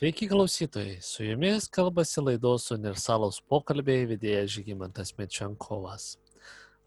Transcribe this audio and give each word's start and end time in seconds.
Sveiki 0.00 0.28
klausytojai, 0.28 0.94
su 1.04 1.24
jumis 1.24 1.66
kalbasi 1.68 2.22
laidos 2.24 2.70
universalus 2.72 3.42
pokalbiai 3.52 4.06
vedėjas 4.08 4.54
Žygimantas 4.54 5.12
Mečiankovas. 5.18 6.06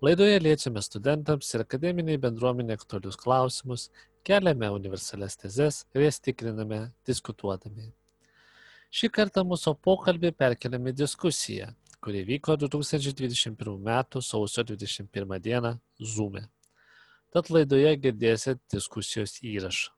Laidoje 0.02 0.40
liečiame 0.42 0.82
studentams 0.82 1.52
ir 1.54 1.62
akademiniai 1.62 2.18
bendruomenė 2.26 2.74
aktualius 2.80 3.22
klausimus, 3.22 3.86
keliame 4.26 4.72
universalias 4.80 5.38
tezes 5.38 5.84
ir 5.94 6.08
jas 6.08 6.18
tikriname 6.26 6.82
diskutuodami. 7.06 7.92
Šį 8.90 9.14
kartą 9.22 9.46
mūsų 9.46 9.78
pokalbį 9.86 10.34
perkeliame 10.34 10.98
diskusiją, 11.06 11.70
kuri 12.02 12.26
vyko 12.34 12.58
2021 12.66 13.76
m. 13.78 14.06
sausio 14.26 14.66
21 14.74 15.38
d. 15.38 15.78
Zoom. 16.02 16.42
E. 16.42 16.48
Tad 17.30 17.54
laidoje 17.54 17.94
girdėsite 18.08 18.64
diskusijos 18.74 19.38
įrašą. 19.46 19.94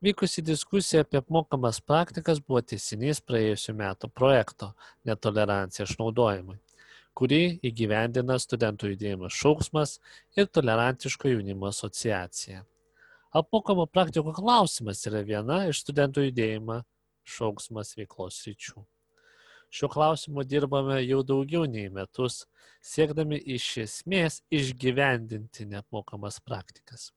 Vykusi 0.00 0.40
diskusija 0.42 1.02
apie 1.04 1.18
apmokamas 1.20 1.78
praktikas 1.84 2.38
buvo 2.40 2.62
tęsinys 2.64 3.18
praėjusiu 3.20 3.74
metu 3.76 4.08
projekto 4.08 4.70
Netolerancija 5.04 5.84
išnaudojimui, 5.84 6.56
kurį 7.20 7.40
įgyvendina 7.68 8.38
studentų 8.40 8.94
judėjimas 8.94 9.36
Šauksmas 9.36 9.92
ir 10.40 10.48
Tolerantiško 10.48 11.34
jaunimo 11.34 11.68
asociacija. 11.68 12.62
Apmokamų 13.42 13.86
praktikų 13.92 14.32
klausimas 14.40 15.04
yra 15.12 15.20
viena 15.34 15.60
iš 15.68 15.84
studentų 15.84 16.30
judėjimą 16.30 16.80
Šauksmas 17.36 17.92
veiklos 18.00 18.40
ryčių. 18.48 18.80
Šiuo 19.68 19.92
klausimu 19.92 20.48
dirbame 20.48 21.02
jau 21.04 21.20
daugiau 21.20 21.68
nei 21.68 21.92
metus, 21.92 22.46
siekdami 22.80 23.44
iš 23.60 23.70
esmės 23.84 24.40
išgyvendinti 24.48 25.68
neapmokamas 25.76 26.40
praktikas. 26.40 27.10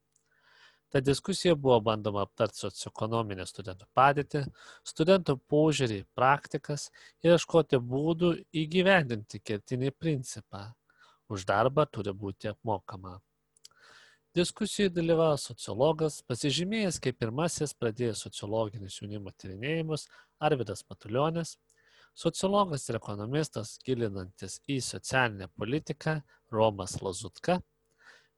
Ta 0.93 0.99
diskusija 1.01 1.55
buvo 1.57 1.79
bandoma 1.81 2.21
aptarti 2.21 2.59
socioekonominę 2.61 3.47
studentų 3.49 3.87
padėtį, 3.97 4.43
studentų 4.85 5.33
požiūrį 5.49 5.95
praktikas 6.13 6.83
ir 7.25 7.33
ieškoti 7.33 7.79
būdų 7.81 8.29
įgyvendinti 8.61 9.41
kertinį 9.41 9.89
principą- 9.97 10.61
už 11.33 11.47
darbą 11.49 11.87
turi 11.89 12.13
būti 12.13 12.51
apmokama. 12.51 13.15
Diskusijoje 14.37 14.93
dalyvavo 14.93 15.41
sociologas, 15.41 16.21
pasižymėjęs 16.29 17.01
kaip 17.01 17.17
pirmasis 17.25 17.73
pradėjęs 17.73 18.21
sociologinius 18.27 19.01
jaunimo 19.01 19.33
tyrinėjimus 19.33 20.07
Arvidas 20.39 20.85
Matuljonis, 20.89 21.57
sociologas 22.13 22.85
ir 22.89 23.01
ekonomistas 23.01 23.79
gilinantis 23.85 24.61
į 24.69 24.77
socialinę 24.93 25.49
politiką 25.57 26.19
Romas 26.51 26.99
Lazutka 27.01 27.63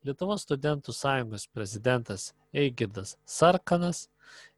Lietuvos 0.06 0.44
studentų 0.46 0.94
sąjungos 0.94 1.48
prezidentas 1.50 2.28
Eigirdas 2.54 3.16
Sarkanas 3.26 4.04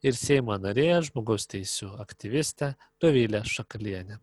ir 0.03 0.17
Seimo 0.19 0.57
narė 0.59 0.89
žmogaus 1.07 1.47
teisų 1.47 1.93
aktyvistė 2.03 2.73
Dovilė 2.99 3.45
Šakalienė. 3.47 4.17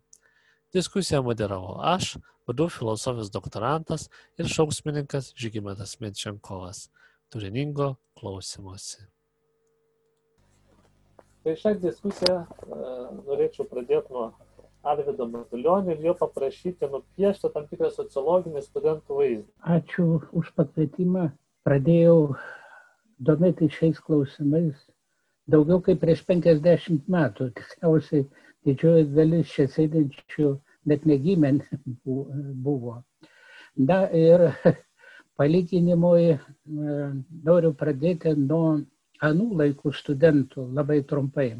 Diskusiją 0.76 1.22
moderavo 1.24 1.78
aš, 1.80 2.18
vadų 2.44 2.66
filosofijos 2.76 3.32
doktorantas 3.32 4.10
ir 4.36 4.52
šauksmininkas 4.52 5.32
Žygimantas 5.40 5.96
Menčenkovas. 6.04 6.90
Turiningo 7.32 7.94
klausimuose. 8.20 9.06
Tai 11.44 11.56
šią 11.60 11.72
diskusiją 11.80 12.36
uh, 12.44 13.08
norėčiau 13.24 13.64
pradėti 13.72 14.12
nuo 14.12 14.28
Arvido 14.92 15.26
Matulionio 15.32 15.94
ir 15.94 16.02
jo 16.08 16.14
paprašyti 16.20 16.90
nupiešti 16.92 17.50
tam 17.54 17.68
tikrą 17.70 17.90
sociologinį 17.94 18.62
studentų 18.64 19.20
vaizdą. 19.20 19.46
Ačiū 19.76 20.08
už 20.40 20.50
pakvietimą. 20.58 21.30
Pradėjau 21.64 22.34
domėti 23.24 23.70
šiais 23.72 24.00
klausimais 24.04 24.76
daugiau 25.50 25.80
kaip 25.84 26.00
prieš 26.02 26.24
50 26.28 27.08
metų. 27.10 27.50
Tikriausiai 27.58 28.24
didžioji 28.66 29.08
dalis 29.16 29.52
čia 29.52 29.66
sėdinčių 29.72 30.54
net 30.90 31.04
negimė 31.08 31.54
buvo. 32.04 33.02
Na 33.76 34.04
ir 34.14 34.48
palyginimui 35.38 36.34
e, 36.34 36.38
noriu 37.48 37.72
pradėti 37.76 38.34
nuo 38.38 38.80
anų 39.24 39.48
laikų 39.60 39.92
studentų 39.92 40.68
labai 40.76 41.02
trumpai. 41.08 41.54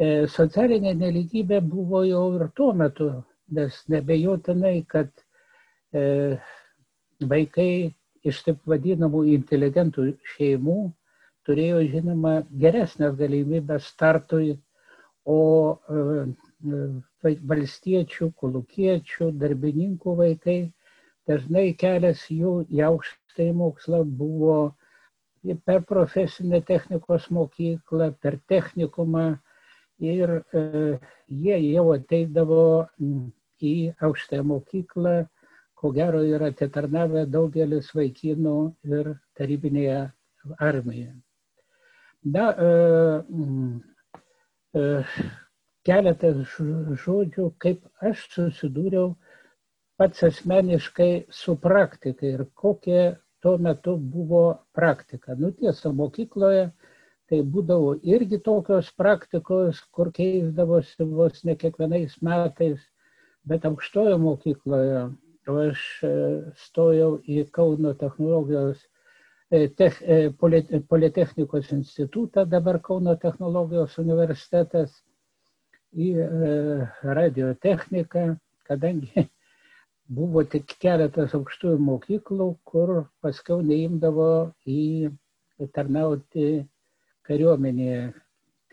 E, 0.00 0.06
socialinė 0.32 0.94
neligybė 0.96 1.58
buvo 1.72 1.98
jau 2.08 2.22
ir 2.38 2.46
tuo 2.56 2.70
metu, 2.82 3.08
nes 3.56 3.80
nebejotinai, 3.92 4.78
kad 4.88 5.10
e, 5.92 6.04
vaikai 7.32 7.72
iš 8.30 8.38
taip 8.46 8.62
vadinamų 8.72 9.20
inteligentų 9.34 10.06
šeimų 10.34 10.76
turėjo, 11.48 11.82
žinoma, 11.92 12.32
geresnės 12.62 13.18
galimybės 13.18 13.90
startui, 13.92 14.54
o 15.28 15.38
e, 15.76 16.24
valstiečių, 17.52 18.30
kolukiečių, 18.40 19.30
darbininkų 19.44 20.16
vaikai 20.22 20.58
dažnai 21.28 21.66
kelias 21.84 22.24
jų 22.32 22.54
į 22.72 22.86
aukštąjį 22.88 23.52
mokslą 23.60 24.00
buvo 24.22 24.56
per 25.68 25.84
profesinę 25.92 26.64
technikos 26.72 27.28
mokyklą, 27.36 28.10
per 28.24 28.40
technikumą, 28.48 29.28
ir 30.00 30.32
e, 30.40 30.62
jie 31.28 31.58
jau 31.72 31.86
ateidavo 31.94 32.64
į 33.60 33.74
aukštąją 34.00 34.46
mokyklą, 34.50 35.14
ko 35.80 35.90
gero 35.96 36.20
yra 36.24 36.50
atitarnavę 36.52 37.26
daugelis 37.28 37.90
vaikinų 37.96 38.56
ir 38.88 39.14
tarybinėje 39.38 40.00
armijoje. 40.58 41.14
Na, 42.34 42.50
e, 42.52 42.70
e, 44.76 44.84
keletas 45.88 46.56
žodžių, 47.04 47.46
kaip 47.64 47.86
aš 48.10 48.26
susidūriau 48.34 49.14
pats 50.00 50.24
asmeniškai 50.28 51.12
su 51.32 51.56
praktika 51.60 52.26
ir 52.26 52.44
kokia 52.54 53.16
tuo 53.40 53.56
metu 53.58 53.96
buvo 53.96 54.44
praktika. 54.76 55.34
Nu 55.36 55.50
tiesa, 55.56 55.92
mokykloje 55.92 56.70
tai 57.30 57.40
būdavo 57.54 57.94
irgi 58.02 58.40
tokios 58.42 58.90
praktikos, 58.98 59.80
kur 59.94 60.10
keisdavosi 60.14 61.06
vos 61.06 61.44
ne 61.46 61.54
kiekvienais 61.56 62.16
metais, 62.26 62.80
bet 63.46 63.66
aukštojo 63.68 64.18
mokykloje 64.18 65.04
aš 65.58 65.82
e, 66.04 66.10
stojau 66.66 67.18
į 67.26 67.44
Kauno 67.54 67.92
technologijos 67.98 68.82
e, 69.50 69.68
tech, 69.68 70.00
e, 70.02 70.30
Politechnikos 70.88 71.70
institutą, 71.72 72.44
dabar 72.44 72.80
Kauno 72.82 73.16
technologijos 73.16 73.96
universitetas, 73.98 74.92
į 75.90 76.12
radiotechniką, 77.02 78.36
kadangi 78.68 79.24
buvo 80.18 80.44
tik 80.46 80.76
keletas 80.78 81.34
aukštųjų 81.34 81.80
mokyklų, 81.82 82.46
kur 82.62 82.92
paskiau 83.24 83.58
neimdavo 83.62 84.52
į 84.70 85.10
tarnauti 85.74 86.68
kariuomenėje 87.30 88.02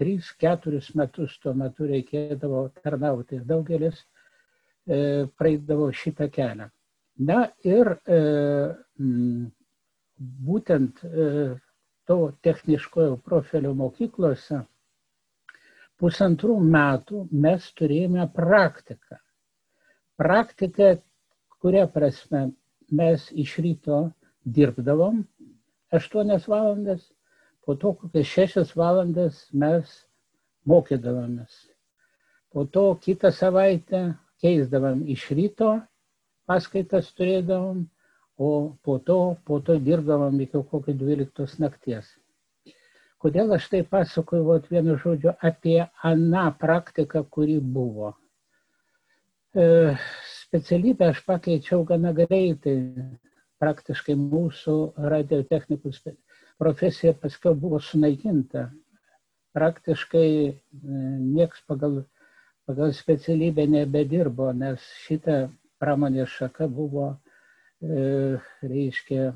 3-4 0.01 0.81
metus 0.97 1.37
tuo 1.41 1.53
metu 1.57 1.87
reikėdavo 1.89 2.67
tarnauti 2.81 3.37
ir 3.39 3.45
daugelis 3.49 3.99
e, 4.01 5.25
praeidavo 5.37 5.91
šitą 6.01 6.29
kelią. 6.33 6.69
Na 7.29 7.47
ir 7.65 7.95
e, 7.97 8.19
m, 9.01 9.47
būtent 10.49 11.01
e, 11.05 11.29
to 12.07 12.17
techniškojo 12.45 13.17
profilio 13.25 13.73
mokyklose 13.77 14.61
pusantrų 16.01 16.59
metų 16.61 17.25
mes 17.45 17.65
turėjome 17.77 18.27
praktiką. 18.35 19.17
Praktika, 20.17 20.95
kuria 21.61 21.87
prasme 21.89 22.47
mes 22.93 23.27
iš 23.33 23.57
ryto 23.65 24.03
dirbdavom 24.45 25.23
8 25.93 26.37
valandas 26.47 27.09
po 27.67 27.75
to 27.75 27.91
kokias 27.99 28.29
šešias 28.31 28.69
valandas 28.79 29.39
mes 29.51 29.89
mokydavomės. 30.71 31.55
Po 32.55 32.63
to 32.63 32.83
kitą 33.03 33.27
savaitę 33.35 34.03
keisdavom 34.39 35.01
iš 35.11 35.25
ryto, 35.35 35.73
paskaitas 36.47 37.09
turėdavom, 37.17 37.81
o 38.39 38.51
po 38.87 38.95
to, 39.03 39.17
po 39.43 39.59
to 39.59 39.75
dirbdavom 39.83 40.39
iki 40.45 40.61
kokio 40.71 40.95
12 41.01 41.59
nakties. 41.59 42.07
Kodėl 43.19 43.51
aš 43.57 43.67
tai 43.73 43.81
pasakoju 43.83 44.45
vat, 44.47 44.69
vienu 44.71 44.95
žodžiu 45.01 45.33
apie 45.49 45.81
aną 46.07 46.45
praktiką, 46.61 47.25
kuri 47.27 47.57
buvo. 47.59 48.13
E, 49.51 49.97
specialybę 50.45 51.11
aš 51.11 51.19
pakeičiau 51.27 51.83
gana 51.91 52.15
greitai, 52.15 52.77
praktiškai 53.59 54.15
mūsų 54.21 54.77
radiotechnikų 55.15 55.91
specialybę 55.91 56.26
profesija 56.61 57.13
paskiau 57.21 57.55
buvo 57.55 57.79
sunaikinta. 57.79 58.67
Praktiškai 59.57 60.29
e, 60.47 60.53
nieks 61.37 61.63
pagal, 61.69 62.03
pagal 62.69 62.93
specialybę 62.93 63.65
nebedirbo, 63.71 64.51
nes 64.53 64.83
šita 65.05 65.47
pramonės 65.81 66.33
šaka 66.37 66.67
buvo, 66.67 67.09
e, 67.81 68.37
reiškia, 68.61 69.31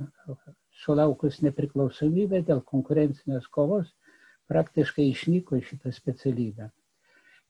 sulaukus 0.83 1.41
nepriklausomybę 1.45 2.41
dėl 2.47 2.61
konkurencinės 2.73 3.47
kovos, 3.53 3.89
praktiškai 4.51 5.07
išnyko 5.11 5.61
šitą 5.65 5.93
specialybę. 5.95 6.69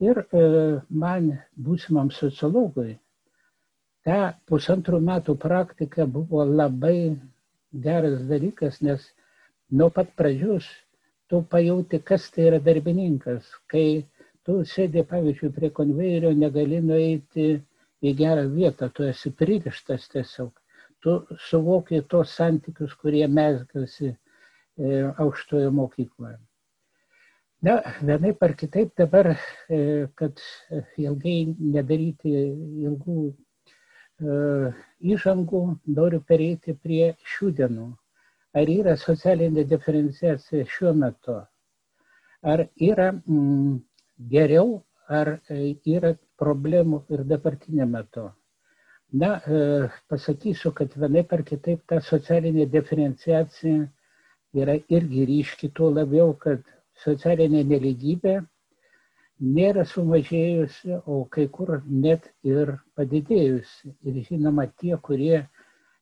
Ir 0.02 0.24
man 0.90 1.30
būsimam 1.68 2.10
sociologui 2.14 2.96
ta 4.08 4.34
pusantrų 4.50 5.00
metų 5.08 5.36
praktika 5.42 6.08
buvo 6.10 6.44
labai 6.46 7.16
geras 7.86 8.24
dalykas, 8.30 8.80
nes 8.82 9.04
nuo 9.72 9.90
pat 9.90 10.12
pradžios 10.20 10.68
tu 11.32 11.42
pajauti, 11.52 12.02
kas 12.04 12.30
tai 12.32 12.48
yra 12.50 12.60
darbininkas. 12.60 13.48
Kai 13.72 14.04
tu 14.46 14.62
sėdė, 14.68 15.06
pavyzdžiui, 15.08 15.52
prie 15.56 15.70
konvejerio, 15.76 16.32
negali 16.36 16.82
nueiti 16.84 17.54
į 18.02 18.14
gerą 18.20 18.48
vietą, 18.52 18.90
tu 18.92 19.06
esi 19.08 19.32
pririštas 19.32 20.10
tiesiog. 20.12 20.52
Tu 21.02 21.18
suvoki 21.50 22.02
tos 22.10 22.34
santykius, 22.38 22.94
kurie 23.00 23.24
mesgasi 23.28 24.12
e, 24.12 24.18
aukštojo 25.24 25.72
mokykloje. 25.74 26.38
Na, 27.66 27.78
vienai 28.02 28.34
par 28.38 28.56
kitaip 28.58 28.92
dabar, 28.98 29.32
e, 29.70 29.80
kad 30.18 30.42
ilgai 30.98 31.40
nedaryti 31.78 32.36
ilgų 32.90 33.32
įžangų 34.22 35.62
noriu 35.98 36.22
pereiti 36.22 36.76
prie 36.78 37.14
šių 37.26 37.52
dienų. 37.58 37.88
Ar 38.60 38.70
yra 38.72 38.98
socialinė 39.00 39.64
diferenciacija 39.68 40.68
šiuo 40.74 40.92
metu? 41.04 41.38
Ar 42.54 42.66
yra 42.88 43.12
mm, 43.14 43.78
geriau, 44.34 44.82
ar 45.20 45.38
yra 45.96 46.12
problemų 46.42 47.00
ir 47.16 47.24
dabartinė 47.30 47.88
metu? 47.94 48.26
Na, 49.24 49.32
e, 49.44 49.62
pasakysiu, 50.12 50.72
kad 50.76 50.94
vienai 51.04 51.24
par 51.28 51.44
kitaip 51.48 51.84
ta 51.88 52.00
socialinė 52.10 52.68
diferenciacija 52.76 53.88
yra 54.64 54.78
irgi 54.98 55.26
ryški, 55.32 55.72
tuo 55.76 55.90
labiau, 55.96 56.34
kad 56.46 56.64
socialinė 57.04 57.64
neligybė 57.72 58.38
nėra 59.42 59.84
sumažėjusi, 59.90 61.00
o 61.08 61.24
kai 61.36 61.48
kur 61.56 61.82
net 61.88 62.28
ir 62.44 62.76
padidėjusi. 62.96 63.96
Ir 64.06 64.20
žinoma, 64.28 64.68
tie, 64.80 64.96
kurie 65.08 65.42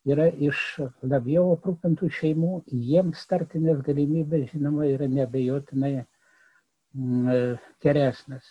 yra 0.08 0.30
iš 0.32 0.62
labiau 1.04 1.54
aprūpintų 1.56 2.10
šeimų, 2.20 2.64
jiems 2.72 3.26
startinės 3.26 3.82
galimybės, 3.86 4.50
žinoma, 4.54 4.88
yra 4.88 5.08
nebejotinai 5.12 5.94
mm, 6.00 7.60
geresnės. 7.84 8.48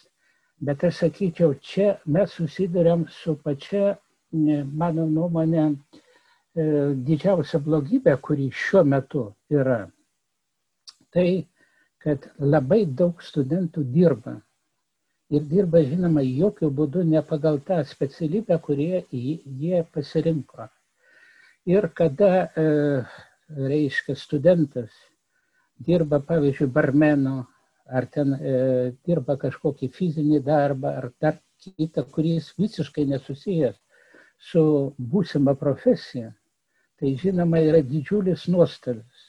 Bet 0.60 0.84
aš 0.84 1.04
sakyčiau, 1.04 1.54
čia 1.62 1.98
mes 2.06 2.34
susidurėm 2.34 3.06
su 3.14 3.36
pačia, 3.44 3.96
mano 4.32 5.06
nuomonė, 5.06 5.68
e, 5.70 6.64
didžiausia 7.08 7.60
blogybė, 7.64 8.16
kuri 8.20 8.50
šiuo 8.50 8.82
metu 8.84 9.28
yra. 9.54 9.86
Tai, 11.14 11.28
kad 12.02 12.28
labai 12.38 12.84
daug 12.84 13.22
studentų 13.24 13.86
dirba 13.94 14.36
ir 15.30 15.44
dirba, 15.48 15.80
žinoma, 15.84 16.22
jokių 16.24 16.70
būdų 16.80 17.04
ne 17.12 17.22
pagal 17.30 17.60
tą 17.70 17.78
specialybę, 17.84 18.58
kurie 18.64 19.04
jie 19.12 19.84
pasirinko. 19.94 20.68
Ir 21.66 21.88
kada, 21.94 22.48
e, 22.56 22.66
reiškia, 23.70 24.14
studentas 24.16 24.90
dirba, 25.78 26.20
pavyzdžiui, 26.20 26.70
barmeno, 26.72 27.46
ar 27.88 28.06
ten 28.12 28.34
e, 28.34 28.54
dirba 29.06 29.36
kažkokį 29.40 29.88
fizinį 29.94 30.40
darbą, 30.44 30.94
ar 31.00 31.10
dar 31.20 31.38
kitą, 31.62 32.04
kuris 32.14 32.52
visiškai 32.58 33.06
nesusijęs 33.10 33.78
su 34.50 34.62
būsima 35.12 35.54
profesija, 35.58 36.32
tai 36.98 37.14
žinoma 37.22 37.60
yra 37.64 37.82
didžiulis 37.82 38.46
nuostolis. 38.52 39.24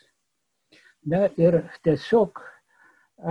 Na 1.10 1.28
ir 1.38 1.64
tiesiog 1.86 2.42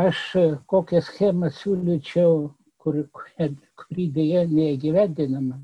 aš 0.06 0.22
kokią 0.66 1.02
schemą 1.04 1.50
siūlyčiau 1.54 2.48
kur, 2.82 3.02
kurį 3.14 4.06
dėja 4.16 4.44
neįgyvendinama, 4.50 5.60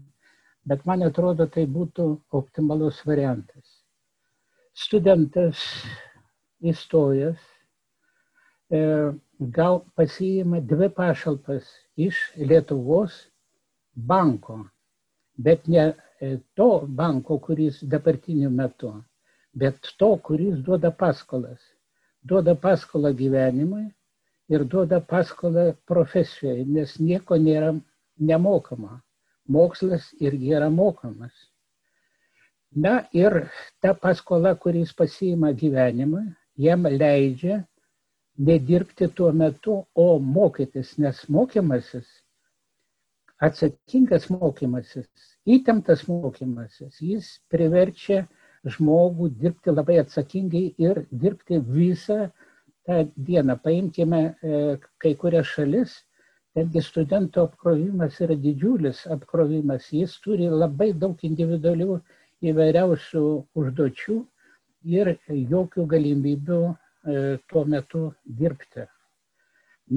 bet 0.69 0.85
man 0.89 1.05
atrodo, 1.07 1.47
tai 1.47 1.67
būtų 1.71 2.07
optimalus 2.39 3.03
variantas. 3.07 3.81
Studentas 4.75 5.61
įstojęs 6.65 7.41
e, 8.73 8.81
gal 9.39 9.83
pasiima 9.95 10.61
dvi 10.61 10.89
pašalpas 10.97 11.69
iš 11.97 12.21
Lietuvos 12.37 13.19
banko, 13.95 14.65
bet 15.37 15.69
ne 15.69 15.93
e, 16.21 16.39
to 16.55 16.87
banko, 16.89 17.39
kuris 17.39 17.83
dabartiniu 17.83 18.51
metu, 18.51 18.93
bet 19.53 19.93
to, 19.99 20.17
kuris 20.17 20.59
duoda 20.67 20.91
paskolas. 20.91 21.61
Duoda 22.25 22.55
paskolą 22.57 23.13
gyvenimui 23.13 23.85
ir 24.49 24.65
duoda 24.65 25.01
paskolą 25.01 25.75
profesijai, 25.87 26.65
nes 26.65 26.97
nieko 26.99 27.37
nėra 27.37 27.75
nemokama. 28.19 29.03
Mokslas 29.49 30.13
irgi 30.21 30.55
yra 30.57 30.71
mokamas. 30.71 31.35
Na 32.75 33.05
ir 33.13 33.51
ta 33.81 33.95
paskola, 33.95 34.55
kuris 34.59 34.93
pasiima 34.93 35.53
gyvenimą, 35.53 36.25
jam 36.57 36.87
leidžia 36.91 37.61
nedirbti 38.39 39.09
tuo 39.15 39.33
metu, 39.33 39.85
o 39.95 40.19
mokytis, 40.19 40.97
nes 40.99 41.21
mokymasis, 41.29 42.09
atsakingas 43.39 44.27
mokymasis, 44.31 45.11
įtemptas 45.47 46.07
mokymasis, 46.09 46.99
jis 46.99 47.29
priverčia 47.53 48.25
žmogų 48.65 49.29
dirbti 49.39 49.75
labai 49.75 50.01
atsakingai 50.03 50.65
ir 50.81 51.05
dirbti 51.13 51.61
visą 51.61 52.31
tą 52.87 53.05
dieną. 53.15 53.59
Paimkime 53.63 54.23
e, 54.25 54.63
kai 54.99 55.15
kurias 55.21 55.47
šalis, 55.53 55.99
tengi 56.55 56.83
studento 56.83 57.43
apkrovimas 57.49 58.21
yra 58.23 58.37
didžiulis 58.39 59.05
apkrovimas, 59.11 59.89
jis 59.93 60.15
turi 60.23 60.47
labai 60.51 60.93
daug 61.05 61.19
individualių 61.29 61.99
įvairiausių 62.51 63.25
užduočių 63.61 64.17
ir 64.99 65.11
jokių 65.55 65.87
galimybių 65.95 66.61
e, 66.65 66.75
tuo 67.51 67.65
metu 67.75 68.05
dirbti. 68.25 68.87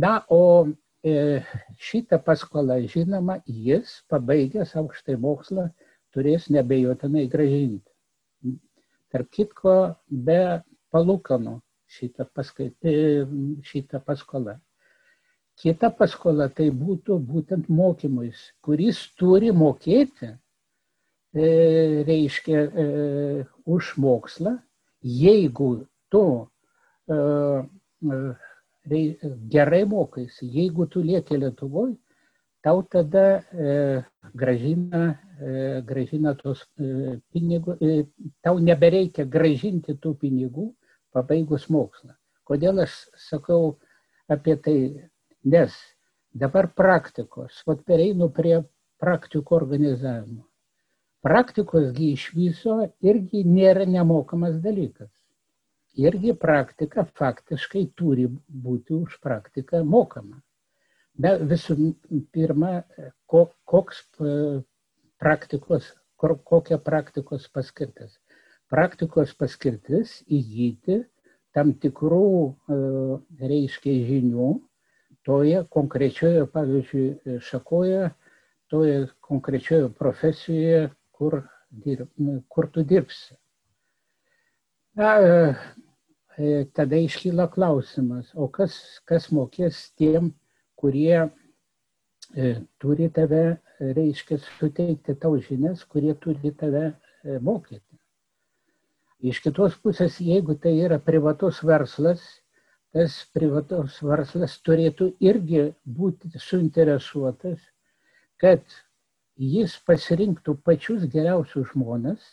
Na, 0.04 0.14
o 0.30 0.68
e, 1.04 1.44
šitą 1.90 2.20
paskolą, 2.26 2.80
žinoma, 2.94 3.38
jis, 3.46 4.00
pabaigęs 4.12 4.74
aukštai 4.82 5.18
mokslą, 5.22 5.70
turės 6.16 6.50
nebejotinai 6.54 7.28
gražinti. 7.32 8.58
Tarp 9.14 9.30
kitko, 9.32 9.76
be 10.10 10.42
palūkanų 10.92 11.60
šitą, 11.98 12.26
paskaitį, 12.36 12.96
šitą 13.70 14.02
paskolą. 14.04 14.58
Kita 15.58 15.90
paskola 15.90 16.46
tai 16.54 16.68
būtų 16.70 17.16
būtent 17.26 17.70
mokymus, 17.74 18.42
kuris 18.62 19.00
turi 19.18 19.50
mokėti, 19.50 20.30
e, 21.34 21.48
reiškia, 22.06 22.60
e, 22.84 22.86
už 23.66 23.96
mokslą, 23.98 24.54
jeigu 25.02 25.72
tu 26.14 26.24
e, 27.10 27.18
gerai 29.56 29.82
mokais, 29.90 30.38
jeigu 30.42 30.86
tu 30.86 31.02
lieki 31.02 31.42
Lietuvoje, 31.42 31.98
tau 32.62 32.84
tada 32.84 33.42
gražina, 34.36 35.04
gražina 35.88 36.34
tos 36.38 36.66
pinigų, 36.78 37.78
tau 38.44 38.60
nebereikia 38.60 39.26
gražinti 39.26 39.96
tų 40.04 40.14
pinigų, 40.22 40.70
pabaigus 41.16 41.70
mokslą. 41.74 42.14
Kodėl 42.48 42.84
aš 42.86 43.06
sakau 43.30 43.78
apie 44.30 44.58
tai? 44.62 44.80
Nes 45.54 45.76
dabar 46.44 46.68
praktikos, 46.82 47.62
vat 47.70 47.84
pereinu 47.88 48.30
prie 48.40 48.60
praktikų 49.04 49.56
organizavimo. 49.58 50.44
Praktikosgi 51.26 52.12
iš 52.16 52.26
viso 52.38 52.78
irgi 53.12 53.44
nėra 53.48 53.86
nemokamas 53.90 54.60
dalykas. 54.64 55.12
Irgi 55.98 56.36
praktika 56.38 57.08
faktiškai 57.22 57.88
turi 57.98 58.28
būti 58.66 58.94
už 58.98 59.18
praktiką 59.24 59.82
mokama. 59.96 60.38
Bet 61.18 61.42
visų 61.50 61.94
pirma, 62.32 62.84
koks 63.26 64.04
e, 64.22 64.36
praktikos, 65.18 65.90
kokia 66.22 66.78
praktikos 66.78 67.50
paskirtis 67.50 68.20
praktikos 68.72 69.34
paskirtis 69.38 70.22
įgyti 70.28 71.02
tam 71.56 71.72
tikrų, 71.82 72.30
e, 72.76 72.78
reiškia, 73.50 73.94
žinių 74.10 74.50
toje 75.28 75.64
konkrečioje, 75.70 76.46
pavyzdžiui, 76.54 77.40
šakoje, 77.44 78.12
toje 78.72 79.08
konkrečioje 79.28 79.90
profesijoje, 80.00 80.88
kur, 81.12 81.42
dirb, 81.84 82.08
kur 82.48 82.70
tu 82.72 82.84
dirbsi. 82.88 83.36
Na, 84.98 85.12
e, 85.20 85.56
e, 86.38 86.54
tada 86.74 87.02
iškyla 87.04 87.50
klausimas, 87.52 88.32
o 88.36 88.48
kas, 88.48 88.80
kas 89.06 89.28
mokės 89.36 89.82
tiem, 90.00 90.32
kurie 90.80 91.28
turi 92.82 93.08
tave, 93.12 93.44
reiškia, 93.80 94.40
suteikti 94.58 95.16
tau 95.20 95.38
žinias, 95.44 95.84
kurie 95.88 96.16
turi 96.24 96.52
tave 96.56 96.90
mokyti. 97.44 97.84
Iš 99.28 99.40
kitos 99.44 99.78
pusės, 99.82 100.20
jeigu 100.22 100.56
tai 100.62 100.76
yra 100.86 101.00
privatus 101.02 101.64
verslas, 101.66 102.24
tas 102.98 103.16
privatus 103.30 104.00
verslas 104.02 104.56
turėtų 104.66 105.12
irgi 105.22 105.68
būti 105.98 106.32
suinteresuotas, 106.42 107.60
kad 108.42 108.64
jis 109.38 109.76
pasirinktų 109.86 110.56
pačius 110.66 111.04
geriausius 111.14 111.68
žmonės, 111.76 112.24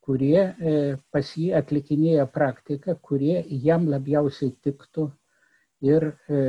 kurie 0.00 0.38
e, 0.40 0.72
pas 1.12 1.34
jį 1.36 1.50
atlikinėja 1.60 2.24
praktiką, 2.32 2.94
kurie 3.04 3.42
jam 3.66 3.84
labiausiai 3.92 4.54
tiktų. 4.64 5.10
Ir 5.84 6.08
e, 6.30 6.40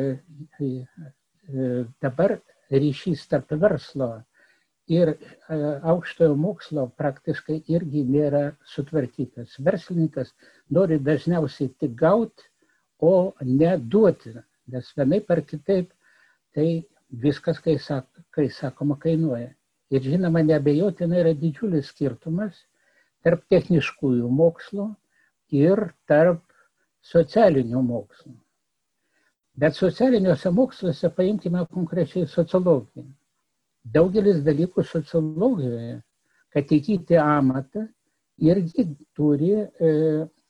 e, 0.61 0.71
dabar 2.05 2.37
ryšys 2.71 3.27
tarp 3.27 3.51
verslo 3.59 4.13
ir 4.87 5.15
aukštojo 5.89 6.37
mokslo 6.39 6.87
praktiškai 6.99 7.59
irgi 7.75 8.05
nėra 8.07 8.43
sutvarkytas. 8.71 9.59
Verslininkas 9.67 10.31
nori 10.71 10.99
dažniausiai 10.99 11.73
tik 11.79 11.95
gauti, 11.99 12.52
o 13.03 13.33
ne 13.59 13.75
duoti, 13.77 14.33
nes 14.71 14.91
vienaip 14.97 15.31
ar 15.35 15.41
kitaip 15.49 15.91
tai 16.55 16.67
viskas, 17.25 17.59
kai, 17.63 17.77
sak, 17.79 18.07
kai 18.31 18.47
sakoma, 18.49 18.97
kainuoja. 18.99 19.51
Ir 19.93 20.01
žinoma, 20.01 20.41
nebejotinai 20.45 21.19
yra 21.21 21.33
didžiulis 21.37 21.91
skirtumas 21.91 22.63
tarp 23.23 23.43
techniškųjų 23.53 24.29
mokslų 24.39 24.87
ir 25.53 25.83
tarp 26.09 26.41
socialinių 27.13 27.81
mokslų. 27.85 28.33
Bet 29.59 29.77
socialiniuose 29.77 30.49
moksluose 30.49 31.11
paimkime 31.13 31.65
konkrečiai 31.69 32.25
sociologiją. 32.27 33.05
Daugelis 33.83 34.39
dalykų 34.45 34.85
sociologijoje, 34.87 35.99
kad 36.55 36.71
įgyti 36.71 37.19
amatą, 37.21 37.83
irgi 38.41 38.87
turi, 39.13 39.51
e, 39.61 39.91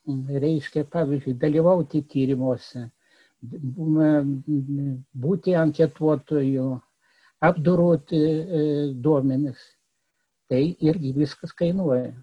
reiškia, 0.07 0.83
pavyzdžiui, 0.91 1.37
dalyvauti 1.39 2.01
tyrimuose, 2.09 2.89
būti 5.25 5.55
anketuotoju, 5.59 6.67
apdoroti 7.43 8.19
e, 8.19 8.63
duomenis. 9.05 9.63
Tai 10.49 10.63
irgi 10.89 11.13
viskas 11.15 11.53
kainuoja. 11.55 12.13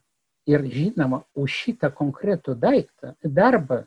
Ir 0.48 0.64
žinoma, 0.72 1.22
už 1.36 1.56
šitą 1.64 1.90
konkretų 1.94 2.54
daiktą, 2.60 3.14
darbą, 3.24 3.82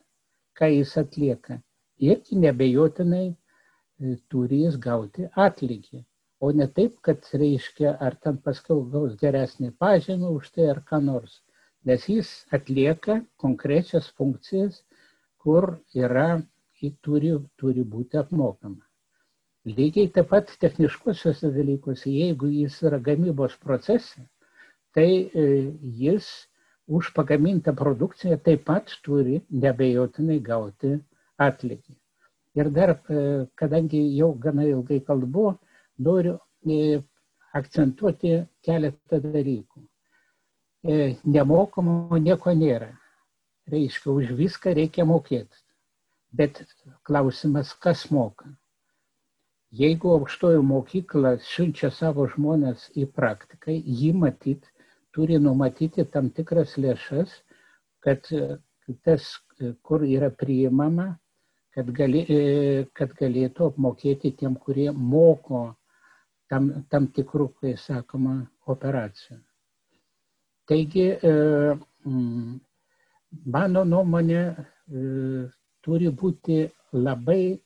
ką 0.58 0.70
jis 0.70 0.98
atlieka, 1.02 1.60
irgi 1.98 2.38
nebejotinai 2.38 3.28
e, 3.30 4.18
turi 4.30 4.64
jis 4.66 4.78
gauti 4.78 5.30
atlygį. 5.48 6.04
O 6.44 6.52
ne 6.52 6.68
taip, 6.68 7.00
kad 7.02 7.26
reiškia, 7.34 7.96
ar 8.04 8.18
ten 8.20 8.38
paskui 8.46 8.82
gaus 8.92 9.16
geresnį 9.20 9.72
pažymį 9.80 10.30
už 10.38 10.50
tai 10.56 10.70
ar 10.74 10.82
ką 10.90 11.00
nors. 11.02 11.40
Nes 11.86 12.08
jis 12.08 12.30
atlieka 12.58 13.20
konkrečias 13.44 14.08
funkcijas, 14.18 14.82
kur 15.44 15.68
yra, 16.06 16.28
turi, 17.04 17.32
turi 17.60 17.84
būti 17.96 18.20
apmokama. 18.20 18.82
Lygiai 19.66 20.10
taip 20.16 20.30
pat 20.32 20.50
techniškuosiuose 20.64 21.52
dalykuose, 21.58 22.10
jeigu 22.12 22.50
jis 22.52 22.80
yra 22.88 23.00
gamybos 23.04 23.54
procese, 23.66 24.24
tai 24.96 25.10
e, 25.44 25.46
jis 26.04 26.28
už 26.88 27.12
pagamintą 27.16 27.72
produkciją 27.82 28.38
taip 28.48 28.66
pat 28.68 28.92
turi 29.06 29.40
nebejotinai 29.66 30.40
gauti 30.50 30.92
atlygį. 31.48 31.96
Ir 32.60 32.70
dar, 32.80 32.96
e, 33.10 33.24
kadangi 33.62 34.02
jau 34.18 34.34
gana 34.48 34.68
ilgai 34.74 35.00
kalbu, 35.08 35.46
noriu 36.08 36.36
e, 36.68 37.00
akcentuoti 37.62 38.36
keletą 38.68 39.20
dalykų. 39.24 39.88
Nemokamo 40.84 42.18
nieko 42.20 42.52
nėra. 42.60 42.90
Reiškia, 43.72 44.12
už 44.12 44.34
viską 44.36 44.74
reikia 44.76 45.06
mokėti. 45.08 45.62
Bet 46.36 46.60
klausimas, 47.08 47.72
kas 47.80 48.10
moka? 48.12 48.50
Jeigu 49.74 50.12
aukštojo 50.14 50.62
mokykla 50.62 51.38
siunčia 51.42 51.90
savo 51.90 52.26
žmonės 52.30 52.90
į 53.00 53.08
praktiką, 53.16 53.72
jį 53.72 54.12
matyt 54.14 54.68
turi 55.16 55.40
numatyti 55.40 56.04
tam 56.14 56.30
tikras 56.30 56.76
lėšas, 56.78 57.32
kad 58.04 58.28
tas, 59.08 59.30
kur 59.88 60.04
yra 60.04 60.30
priimama, 60.30 61.08
kad, 61.74 61.90
gali, 61.96 62.26
kad 62.94 63.16
galėtų 63.22 63.72
apmokėti 63.72 64.34
tiem, 64.44 64.60
kurie 64.60 64.92
moko 64.92 65.64
tam, 66.52 66.70
tam 66.92 67.08
tikrų, 67.16 67.50
kai 67.62 67.74
sakoma, 67.80 68.42
operacijų. 68.68 69.40
Taigi, 70.70 71.06
mano 73.56 73.84
nuomonė, 73.84 74.44
turi 75.84 76.12
būti 76.22 76.60
labai 76.94 77.60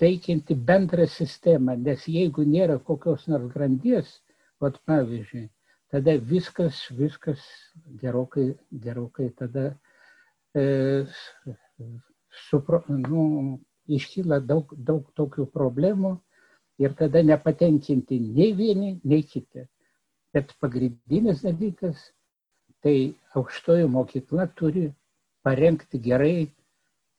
veikianti 0.00 0.56
bendrą 0.70 1.06
sistemą, 1.10 1.76
nes 1.76 2.06
jeigu 2.08 2.44
nėra 2.48 2.78
kokios 2.88 3.26
nors 3.28 3.50
grandies, 3.52 4.08
vat 4.60 4.78
pavyzdžiui, 4.88 5.44
tada 5.92 6.16
viskas, 6.32 6.80
viskas 6.98 7.42
gerokai, 8.00 8.54
gerokai 8.86 9.28
tada 9.38 9.66
e, 10.56 10.64
supro, 12.48 12.82
nu, 12.88 13.60
iškyla 13.98 14.40
daug, 14.48 14.72
daug 14.88 15.04
tokių 15.18 15.46
problemų 15.52 16.16
ir 16.80 16.96
tada 16.98 17.22
nepatenkinti 17.22 18.18
nei 18.24 18.52
vieni, 18.56 18.96
nei 19.04 19.22
kiti. 19.22 19.68
Bet 20.34 20.56
pagrindinis 20.58 21.44
dalykas, 21.44 22.08
tai 22.84 22.98
aukštoji 23.34 23.88
mokykla 23.88 24.46
turi 24.58 24.90
parengti 25.42 25.98
gerai 26.04 26.36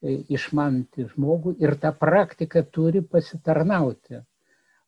E, 0.04 0.12
išmanti 0.36 1.06
žmogų 1.14 1.56
ir 1.62 1.74
ta 1.80 1.90
praktika 1.96 2.62
turi 2.76 3.00
pasitarnauti. 3.14 4.20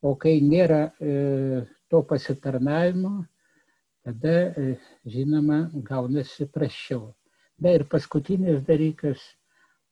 O 0.05 0.15
kai 0.21 0.37
nėra 0.45 0.83
e, 1.01 1.15
to 1.91 2.03
pasitarnavimo, 2.11 3.13
tada, 4.05 4.35
e, 4.53 4.77
žinoma, 5.09 5.63
gaunasi 5.89 6.47
prašiau. 6.53 7.15
Na 7.59 7.73
ir 7.75 7.87
paskutinis 7.91 8.61
dalykas, 8.69 9.25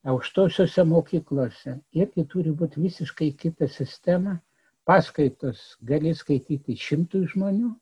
aukštosiuose 0.06 0.84
mokyklose 0.86 1.78
irgi 1.96 2.26
turi 2.30 2.52
būti 2.60 2.84
visiškai 2.84 3.32
kita 3.40 3.70
sistema. 3.72 4.36
Paskaitos 4.86 5.72
gali 5.82 6.12
skaityti 6.14 6.76
šimtų 6.78 7.24
žmonių, 7.32 7.72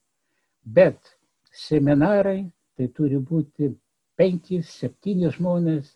bet 0.64 1.10
seminarai 1.52 2.46
tai 2.76 2.88
turi 2.96 3.18
būti 3.32 3.72
penki, 4.18 4.62
septyni 4.66 5.30
žmonės 5.34 5.92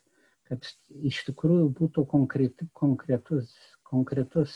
kad 0.48 0.64
iš 1.10 1.20
tikrųjų 1.28 1.68
būtų 1.78 2.04
konkreti, 2.08 2.66
konkretus, 2.80 3.52
konkretus, 3.90 4.54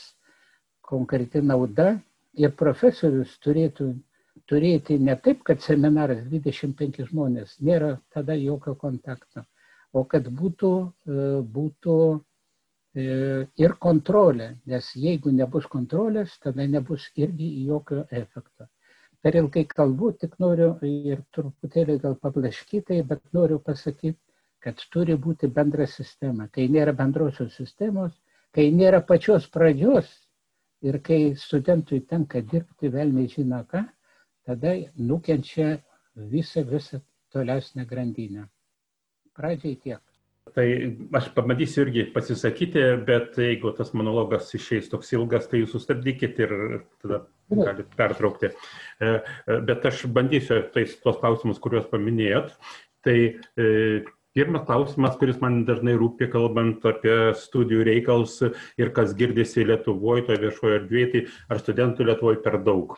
konkreti 0.89 1.41
nauda 1.45 1.93
ir 2.39 2.53
profesorius 2.57 3.35
turėtų 3.45 3.91
turėti 4.49 4.97
ne 4.99 5.15
taip, 5.25 5.43
kad 5.47 5.61
seminaras 5.61 6.23
25 6.31 7.03
žmonės, 7.11 7.57
nėra 7.61 7.93
tada 8.15 8.35
jokio 8.39 8.73
kontakto, 8.81 9.45
o 9.93 10.03
kad 10.09 10.27
būtų, 10.41 10.71
e, 11.05 11.25
būtų 11.57 11.97
e, 12.17 13.05
ir 13.61 13.75
kontrolė, 13.85 14.49
nes 14.65 14.89
jeigu 14.97 15.31
nebus 15.37 15.69
kontrolės, 15.69 16.33
tada 16.41 16.65
nebus 16.65 17.05
irgi 17.15 17.51
jokio 17.69 18.07
efekto. 18.09 18.67
Per 19.23 19.35
ilgai 19.39 19.63
kalbu, 19.71 20.11
tik 20.19 20.33
noriu 20.43 20.73
ir 20.87 21.21
truputėlį 21.35 21.95
gal 22.03 22.15
pablaškytai, 22.25 22.99
bet 23.07 23.21
noriu 23.37 23.59
pasakyti, 23.69 24.17
kad 24.63 24.83
turi 24.95 25.15
būti 25.25 25.47
bendra 25.57 25.87
sistema. 25.87 26.47
Kai 26.51 26.67
nėra 26.75 26.93
bendrosios 26.99 27.55
sistemos, 27.59 28.13
kai 28.55 28.69
nėra 28.75 28.99
pačios 29.07 29.47
pradžios 29.55 30.11
ir 30.83 30.99
kai 31.07 31.19
studentui 31.39 32.01
tenka 32.11 32.43
dirbti 32.53 32.91
vėl 32.91 33.15
nežino 33.15 33.61
ką, 33.71 33.85
tada 34.47 34.75
nukenčia 35.11 35.69
visą, 36.35 36.63
visą 36.67 36.99
tolesnę 37.31 37.87
grandinę. 37.87 38.47
Pradžiai 39.39 39.79
tiek. 39.85 40.01
Tai 40.53 40.65
aš 41.17 41.29
pabandysiu 41.33 41.85
irgi 41.85 42.03
pasisakyti, 42.13 42.81
bet 43.07 43.37
jeigu 43.39 43.71
tas 43.77 43.93
monologas 43.95 44.51
išeis 44.53 44.89
toks 44.91 45.13
ilgas, 45.15 45.47
tai 45.49 45.63
jūs 45.63 45.71
sustabdykit 45.73 46.41
ir 46.43 46.51
tada 47.01 47.23
galite 47.53 47.95
pertraukti. 47.97 48.49
E, 48.51 49.07
e, 49.07 49.61
bet 49.69 49.87
aš 49.89 50.03
bandysiu 50.13 50.59
tais 50.75 50.97
tuos 50.99 51.17
klausimus, 51.21 51.61
kuriuos 51.63 51.87
paminėjot. 51.89 52.51
Tai 53.07 53.15
e, 53.23 53.69
pirmas 54.35 54.67
klausimas 54.67 55.17
kuris 55.21 55.39
man 55.41 55.63
dažnai 55.67 55.95
rūpi 55.99 56.27
kalbant 56.33 56.85
apie 56.91 57.15
studijų 57.39 57.87
reikalus 57.89 58.39
ir 58.81 58.93
kas 58.95 59.15
girdisi 59.17 59.65
lietuvoj 59.69 60.25
toj 60.27 60.39
viešoj 60.43 60.77
erdvėj 60.79 61.09
tai 61.13 61.25
ar 61.53 61.61
studentų 61.61 62.09
lietuvoj 62.09 62.39
per 62.45 62.59
daug 62.65 62.97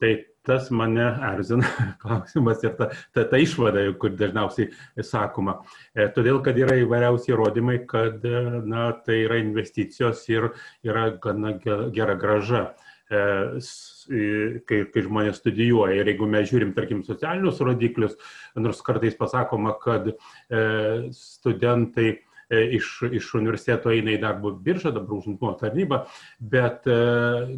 tai 0.00 0.14
tas 0.46 0.70
mane 0.70 1.04
erzina 1.32 1.66
klausimas 2.02 2.62
ir 2.64 2.76
ta, 2.78 2.90
ta, 3.14 3.24
ta 3.30 3.40
išvada, 3.42 3.82
kur 4.00 4.14
dažniausiai 4.14 5.02
sakoma. 5.04 5.58
E, 5.94 6.06
todėl, 6.14 6.38
kad 6.44 6.58
yra 6.60 6.78
įvairiausi 6.82 7.32
įrodymai, 7.34 7.80
kad 7.90 8.22
na, 8.66 8.90
tai 9.06 9.24
yra 9.24 9.40
investicijos 9.42 10.22
ir 10.30 10.52
yra 10.86 11.08
gana 11.22 11.56
gera 11.58 12.14
graža. 12.20 12.68
E, 13.06 13.18
kai, 14.66 14.80
kai 14.90 15.02
žmonės 15.02 15.38
studijuoja. 15.40 16.00
Ir 16.00 16.10
jeigu 16.10 16.26
mes 16.30 16.48
žiūrim, 16.50 16.72
tarkim, 16.74 17.02
socialinius 17.06 17.60
rodiklius, 17.62 18.16
nors 18.58 18.82
kartais 18.86 19.14
pasakoma, 19.18 19.76
kad 19.82 20.08
e, 20.10 20.16
studentai 21.14 22.16
iš, 22.50 22.90
iš 23.10 23.32
universiteto 23.38 23.90
eina 23.90 24.14
į 24.14 24.20
darbo 24.22 24.52
biržą, 24.62 24.92
dabar 24.94 25.18
užimtumo 25.18 25.54
tarnybą, 25.60 26.02
bet 26.40 26.86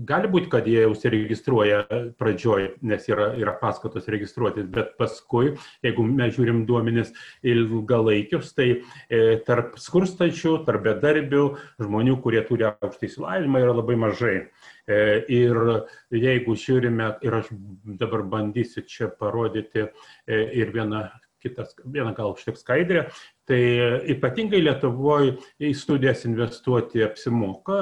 gali 0.08 0.30
būti, 0.32 0.50
kad 0.52 0.68
jie 0.68 0.86
užsiregistruoja 0.88 1.82
pradžioj, 2.20 2.70
nes 2.88 3.08
yra, 3.10 3.30
yra 3.40 3.54
paskatos 3.60 4.08
registruotis, 4.08 4.68
bet 4.72 4.94
paskui, 5.00 5.54
jeigu 5.84 6.06
mes 6.08 6.34
žiūrim 6.36 6.64
duomenis 6.68 7.12
ilgalaikius, 7.46 8.54
tai 8.56 8.70
tarp 9.46 9.76
skurstančių, 9.80 10.58
tarp 10.66 10.86
bedarbių, 10.88 11.44
žmonių, 11.84 12.18
kurie 12.24 12.42
turi 12.48 12.68
aukštą 12.70 13.08
įsilavinimą, 13.10 13.64
yra 13.66 13.76
labai 13.76 13.98
mažai. 14.00 14.36
Ir 14.88 15.58
jeigu 16.14 16.56
žiūrime, 16.56 17.10
ir 17.20 17.40
aš 17.42 17.52
dabar 18.00 18.24
bandysiu 18.24 18.86
čia 18.88 19.10
parodyti 19.12 19.90
ir 20.28 20.72
vieną 20.72 21.04
kitas, 21.42 21.74
vieną 21.84 22.12
gal 22.16 22.34
šiek 22.38 22.58
skaidrę, 22.58 23.06
tai 23.48 23.60
ypatingai 24.14 24.60
Lietuvoje 24.64 25.36
į 25.62 25.72
studijas 25.78 26.24
investuoti 26.28 27.02
apsimoka, 27.06 27.78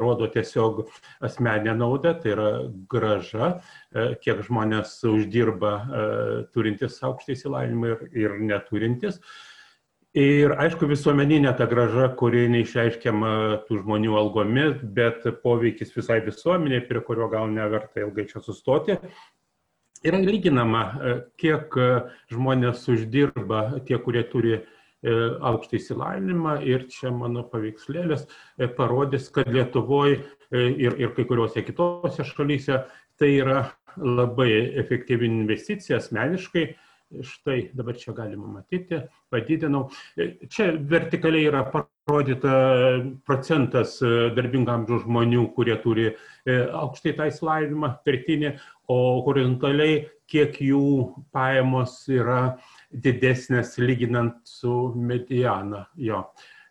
rodo 0.00 0.28
tiesiog 0.32 0.84
asmenę 1.24 1.74
naudą, 1.78 2.14
tai 2.22 2.34
yra 2.36 2.48
graža, 2.90 3.52
kiek 4.24 4.42
žmonės 4.46 4.98
uždirba 5.08 5.76
turintis 6.54 7.00
aukštą 7.04 7.36
įsilavinimą 7.36 7.94
ir, 7.94 8.10
ir 8.26 8.42
neturintis. 8.50 9.22
Ir 10.18 10.54
aišku, 10.56 10.86
visuomeninė 10.88 11.50
ta 11.58 11.66
graža, 11.68 12.06
kuri 12.18 12.46
neišreiškiama 12.50 13.32
tų 13.68 13.82
žmonių 13.82 14.14
algomis, 14.16 14.78
bet 14.96 15.26
poveikis 15.42 15.92
visai 15.94 16.22
visuomeniai, 16.24 16.80
prie 16.88 17.02
kurio 17.04 17.28
gal 17.28 17.50
neverta 17.52 18.00
ilgai 18.02 18.24
čia 18.30 18.40
sustoti, 18.42 18.96
yra 20.06 20.20
lyginama, 20.22 20.82
kiek 21.40 21.74
žmonės 22.32 22.84
uždirba 22.92 23.80
tie, 23.86 23.98
kurie 24.02 24.24
turi 24.30 24.58
aukštą 25.04 25.78
įsilavinimą 25.78 26.58
ir 26.66 26.88
čia 26.90 27.12
mano 27.14 27.44
paveikslėlis 27.46 28.26
parodys, 28.76 29.28
kad 29.30 29.50
Lietuvoje 29.54 30.18
ir, 30.50 30.96
ir 30.98 31.14
kai 31.14 31.26
kuriuose 31.28 31.62
kitose 31.62 32.26
šalyse 32.26 32.82
tai 33.18 33.30
yra 33.38 33.68
labai 33.98 34.50
efektyvi 34.78 35.26
investicija 35.26 35.98
asmeniškai 36.02 36.66
Štai 37.08 37.70
dabar 37.72 37.96
čia 37.96 38.12
galima 38.12 38.50
matyti, 38.58 38.98
padidinau. 39.32 39.86
Čia 40.52 40.74
vertikaliai 40.76 41.46
yra 41.48 41.62
parodyta 41.72 42.52
procentas 43.24 43.94
darbingo 44.36 44.74
amžiaus 44.74 45.06
žmonių, 45.06 45.46
kurie 45.56 45.78
turi 45.80 46.10
aukštai 46.48 47.14
tą 47.16 47.30
įsilavinimą 47.30 47.94
pertinį, 48.04 48.52
o 48.92 48.98
horizontaliai 49.24 50.02
kiek 50.28 50.60
jų 50.60 50.84
pajamos 51.32 51.96
yra 52.12 52.58
didesnės 52.92 53.78
lyginant 53.80 54.44
su 54.44 54.92
mediana 54.92 55.86
jo. 55.96 56.26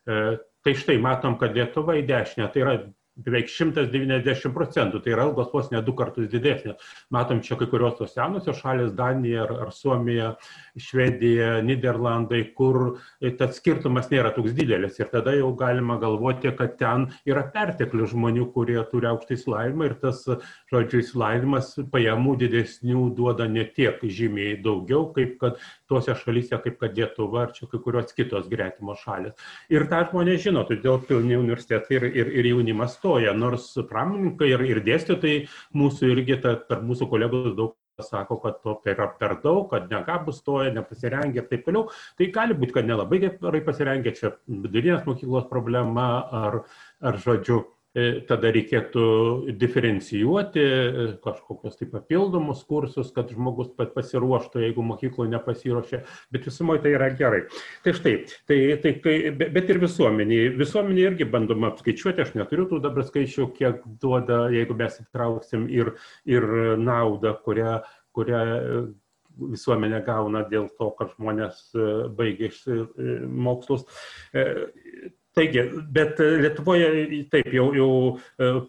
Tai 0.05 0.73
štai 0.77 0.99
matom, 1.01 1.39
kad 1.41 1.57
Lietuva 1.57 1.97
į 1.97 2.05
dešinę, 2.13 2.51
tai 2.53 2.61
yra 2.61 2.77
beveik 3.25 3.49
190 3.49 4.53
procentų, 4.53 5.01
tai 5.03 5.13
yra 5.15 5.25
algos 5.27 5.49
vos 5.53 5.71
ne 5.71 5.81
du 5.85 5.93
kartus 5.97 6.29
didesnės. 6.31 6.77
Matom 7.13 7.41
čia 7.45 7.57
kai 7.59 7.67
kurios 7.71 7.97
tos 7.97 8.13
senosios 8.15 8.59
šalis, 8.61 8.93
Danija 8.97 9.45
ar, 9.45 9.53
ar 9.65 9.73
Suomija, 9.73 10.33
Švedija, 10.77 11.57
Niderlandai, 11.65 12.43
kur 12.57 12.97
tas 13.39 13.57
skirtumas 13.57 14.11
nėra 14.13 14.33
toks 14.35 14.53
didelis 14.57 14.99
ir 15.01 15.09
tada 15.13 15.33
jau 15.37 15.49
galima 15.57 15.97
galvoti, 16.01 16.51
kad 16.57 16.77
ten 16.79 17.07
yra 17.27 17.45
perteklius 17.53 18.13
žmonių, 18.13 18.49
kurie 18.53 18.79
turi 18.91 19.09
aukštą 19.09 19.37
įsilavinimą 19.37 19.89
ir 19.89 19.97
tas, 20.03 20.23
žodžiu, 20.71 21.01
įsilavinimas 21.03 21.73
pajamų 21.93 22.37
didesnių 22.43 23.09
duoda 23.17 23.49
ne 23.49 23.65
tiek 23.77 24.01
žymiai 24.03 24.59
daugiau, 24.63 25.07
kaip 25.15 25.37
kad 25.41 25.61
tose 25.89 26.15
šalyse, 26.19 26.57
kaip 26.63 26.77
kad 26.81 26.97
Lietuva 26.97 27.45
ar 27.45 27.55
čia 27.55 27.69
kai 27.71 27.81
kurios 27.83 28.13
kitos 28.17 28.49
gretimos 28.51 29.01
šalis. 29.05 29.35
Ir 29.73 29.87
tą 29.91 30.03
žmonės 30.11 30.43
žino, 30.43 30.65
todėl 30.67 31.01
pilni 31.07 31.39
universitetai 31.39 31.99
ir, 31.99 32.07
ir, 32.11 32.31
ir 32.41 32.51
jaunimas 32.53 32.97
stoja, 32.99 33.33
nors 33.37 33.73
pramoninkai 33.89 34.53
ir, 34.53 34.63
ir 34.75 34.83
dėstytojai 34.85 35.43
mūsų 35.77 36.13
irgi 36.13 36.39
tarp 36.43 36.83
mūsų 36.87 37.09
kolegų 37.11 37.43
daug 37.57 37.75
sako, 38.03 38.37
kad 38.43 38.59
to 38.61 38.75
yra 38.85 39.07
per 39.19 39.37
daug, 39.43 39.69
kad 39.71 39.89
negabus 39.91 40.41
stoja, 40.43 40.69
nepasirengia 40.73 41.41
ir 41.41 41.47
taip 41.49 41.65
toliau. 41.65 41.87
Tai 42.17 42.27
gali 42.35 42.57
būti, 42.57 42.75
kad 42.75 42.85
nelabai 42.85 43.19
gerai 43.23 43.63
pasirengia, 43.65 44.13
čia 44.13 44.35
vidurinės 44.47 45.07
mokyklos 45.07 45.47
problema 45.49 46.07
ar, 46.43 46.59
ar 47.01 47.17
žodžiu, 47.23 47.63
tada 48.29 48.51
reikėtų 48.53 49.03
diferencijuoti 49.57 50.63
kažkokius 51.23 51.79
tai 51.79 51.87
papildomus 51.89 52.61
kursus, 52.67 53.09
kad 53.15 53.31
žmogus 53.33 53.71
pasiruoštų, 53.77 54.61
jeigu 54.65 54.85
mokykloje 54.85 55.31
nepasiruošė, 55.33 56.01
bet 56.33 56.45
visumoje 56.49 56.83
tai 56.83 56.93
yra 56.97 57.09
gerai. 57.17 57.41
Tai 57.85 57.95
štai, 57.97 58.13
tai, 58.49 58.59
tai, 58.83 58.93
kai, 59.03 59.17
bet 59.33 59.73
ir 59.73 59.81
visuomenė. 59.81 60.41
Visuomenė 60.59 61.07
irgi 61.07 61.29
bandoma 61.31 61.71
apskaičiuoti, 61.73 62.25
aš 62.25 62.35
neturiu 62.37 62.67
tų 62.69 62.81
dabar 62.85 63.07
skaičių, 63.07 63.49
kiek 63.57 63.81
duoda, 64.01 64.45
jeigu 64.53 64.77
mes 64.77 65.01
įtrauksim 65.03 65.67
ir, 65.73 65.95
ir 66.29 66.47
naudą, 66.81 67.33
kurią, 67.45 67.79
kurią 68.17 68.41
visuomenė 69.37 70.01
gauna 70.05 70.43
dėl 70.49 70.69
to, 70.77 70.89
kad 70.97 71.13
žmonės 71.15 71.69
baigia 72.17 72.51
mokslus. 73.27 73.85
Taigi, 75.37 75.63
bet 75.93 76.17
Lietuvoje, 76.17 76.87
taip 77.31 77.51
jau, 77.53 77.67
jau 77.77 77.89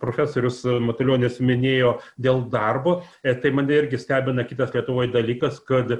profesorius 0.01 0.61
Matulionis 0.85 1.39
minėjo 1.41 1.95
dėl 2.21 2.43
darbo, 2.53 2.99
tai 3.25 3.53
mane 3.57 3.79
irgi 3.79 4.01
stebina 4.01 4.45
kitas 4.49 4.75
Lietuvoje 4.77 5.09
dalykas, 5.15 5.63
kad 5.65 5.95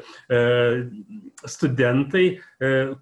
studentai, 1.49 2.27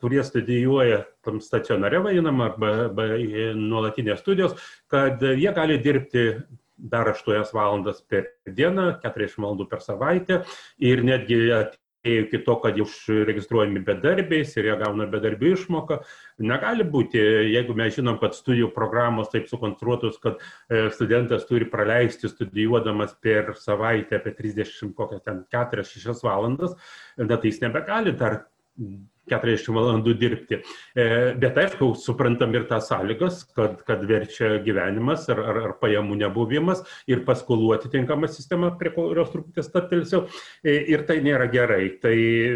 kurie 0.03 0.23
studijuoja 0.27 1.03
tam 1.27 1.41
stacionare 1.43 1.99
vadinamą 2.05 2.53
arba, 2.53 2.71
arba 2.87 3.09
nuolatinės 3.59 4.23
studijos, 4.23 4.55
kad 4.93 5.23
jie 5.23 5.51
gali 5.57 5.81
dirbti 5.83 6.29
dar 6.77 7.09
8 7.09 7.51
valandas 7.57 8.03
per 8.05 8.29
dieną, 8.47 9.01
40 9.03 9.43
valandų 9.43 9.67
per 9.71 9.83
savaitę 9.83 10.43
ir 10.79 11.03
netgi 11.07 11.41
iki 12.07 12.41
to, 12.47 12.57
kad 12.63 12.79
jau 12.79 12.87
registruojami 13.29 13.83
bedarbiais 13.87 14.55
ir 14.57 14.71
jie 14.71 14.77
gauna 14.81 15.07
bedarbių 15.11 15.53
išmoką. 15.57 15.99
Negali 16.47 16.87
būti, 16.87 17.21
jeigu 17.53 17.77
mes 17.79 17.97
žinom, 17.99 18.19
kad 18.23 18.37
studijų 18.37 18.71
programos 18.75 19.33
taip 19.33 19.49
sukonstruotos, 19.51 20.19
kad 20.23 20.43
studentas 20.95 21.47
turi 21.49 21.69
praleisti 21.71 22.31
studijuodamas 22.31 23.17
per 23.23 23.55
savaitę 23.61 24.21
apie 24.21 24.35
30, 24.39 24.95
kokias 24.97 25.25
ten 25.27 25.45
4-6 25.53 26.23
valandas, 26.27 26.77
bet 27.19 27.39
tai 27.41 27.51
jis 27.51 27.63
nebegali 27.65 28.15
dar 28.17 28.45
40 29.31 29.75
valandų 29.77 30.15
dirbti. 30.21 30.61
Bet 31.41 31.59
aišku, 31.63 31.93
suprantam 32.01 32.55
ir 32.57 32.67
tas 32.71 32.89
sąlygas, 32.91 33.43
kad, 33.57 33.81
kad 33.87 34.05
verčia 34.09 34.57
gyvenimas 34.65 35.27
ar, 35.33 35.41
ar, 35.43 35.61
ar 35.69 35.75
pajamų 35.81 36.19
nebuvimas 36.23 36.85
ir 37.11 37.25
paskolų 37.27 37.73
atitinkama 37.77 38.31
sistema, 38.31 38.71
prie 38.79 38.93
kurios 38.95 39.33
truputį 39.33 39.65
staptelsiu. 39.67 40.25
Ir 40.67 41.05
tai 41.09 41.19
nėra 41.25 41.49
gerai. 41.53 41.89
Tai 42.03 42.15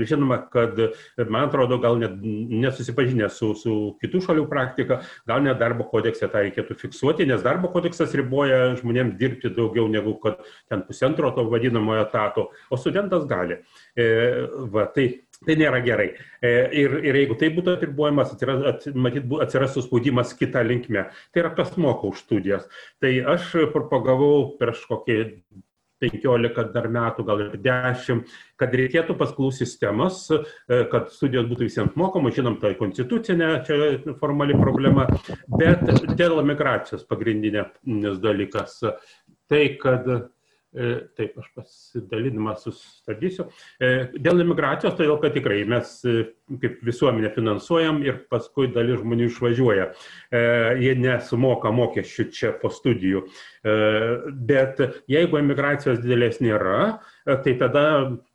žinoma, 0.09 0.41
kad 0.53 0.79
man 1.27 1.49
atrodo, 1.49 1.81
gal 1.83 1.99
net 2.01 2.17
nesusipažinę 2.21 3.31
su, 3.33 3.53
su 3.59 3.77
kitų 4.03 4.23
šalių 4.29 4.47
praktika, 4.51 5.01
gal 5.29 5.43
net 5.45 5.61
darbo 5.61 5.87
kodekse 5.91 6.29
tą 6.31 6.45
reikėtų 6.47 6.77
fiksuoti, 6.81 7.27
nes 7.29 7.43
darbo 7.45 7.71
kodeksas 7.73 8.15
riboja 8.19 8.77
žmonėms 8.81 9.17
dirbti 9.21 9.53
daugiau 9.55 9.89
negu 9.91 10.17
kad 10.23 10.41
ten 10.71 10.85
pusantro 10.87 11.33
to 11.35 11.47
vadinamojo 11.51 12.05
etato, 12.07 12.49
o 12.71 12.79
studentas 12.81 13.27
gali. 13.31 13.61
Va, 14.71 14.87
tai 14.95 15.09
Tai 15.47 15.55
nėra 15.57 15.79
gerai. 15.81 16.11
Ir, 16.45 16.99
ir 17.01 17.17
jeigu 17.17 17.37
tai 17.41 17.49
būtų 17.55 17.79
atribojamas, 17.79 18.35
atsiras, 18.35 18.61
at, 18.69 18.83
matyt, 18.93 19.25
atsirastų 19.41 19.87
spaudimas 19.87 20.35
kitą 20.37 20.61
linkmę. 20.67 21.07
Tai 21.33 21.43
yra 21.45 21.55
kas 21.57 21.79
moka 21.81 22.11
už 22.11 22.21
studijas. 22.27 22.67
Tai 23.01 23.15
aš 23.35 23.55
propagavau 23.73 24.51
prieš 24.61 24.83
kokį 24.91 25.17
15 26.01 26.73
dar 26.75 26.89
metų, 26.93 27.25
gal 27.29 27.43
ir 27.45 27.57
10, 27.61 28.21
kad 28.61 28.77
reikėtų 28.77 29.17
paskolų 29.21 29.53
sistemos, 29.53 30.23
kad 30.69 31.11
studijos 31.13 31.49
būtų 31.51 31.69
visiems 31.69 31.97
mokamos, 32.01 32.37
žinom, 32.37 32.57
tai 32.61 32.73
konstitucinė 32.79 33.51
čia 33.69 33.79
formali 34.21 34.57
problema, 34.57 35.07
bet 35.61 35.85
dėl 36.17 36.41
migracijos 36.49 37.05
pagrindinės 37.09 38.21
dalykas. 38.23 38.81
Tai, 39.51 39.65
kad 39.83 40.09
Taip, 40.71 41.35
aš 41.35 41.49
pasidalinimą 41.59 42.53
sustabdysiu. 42.63 43.49
Dėl 43.81 44.43
imigracijos, 44.45 44.95
todėl 44.95 45.17
kad 45.19 45.35
tikrai 45.35 45.65
mes 45.67 45.97
kaip 46.63 46.77
visuomenė 46.87 47.33
finansuojam 47.35 47.99
ir 48.07 48.21
paskui 48.31 48.69
dalis 48.71 49.01
žmonių 49.03 49.27
išvažiuoja. 49.33 49.89
Jie 50.79 50.95
nesumoka 50.99 51.73
mokesčių 51.75 52.29
čia 52.35 52.53
po 52.63 52.71
studijų. 52.71 53.25
Bet 54.47 54.79
jeigu 55.11 55.41
emigracijos 55.43 55.99
didelės 56.05 56.39
nėra, 56.45 57.01
tai 57.37 57.55
tada, 57.61 57.85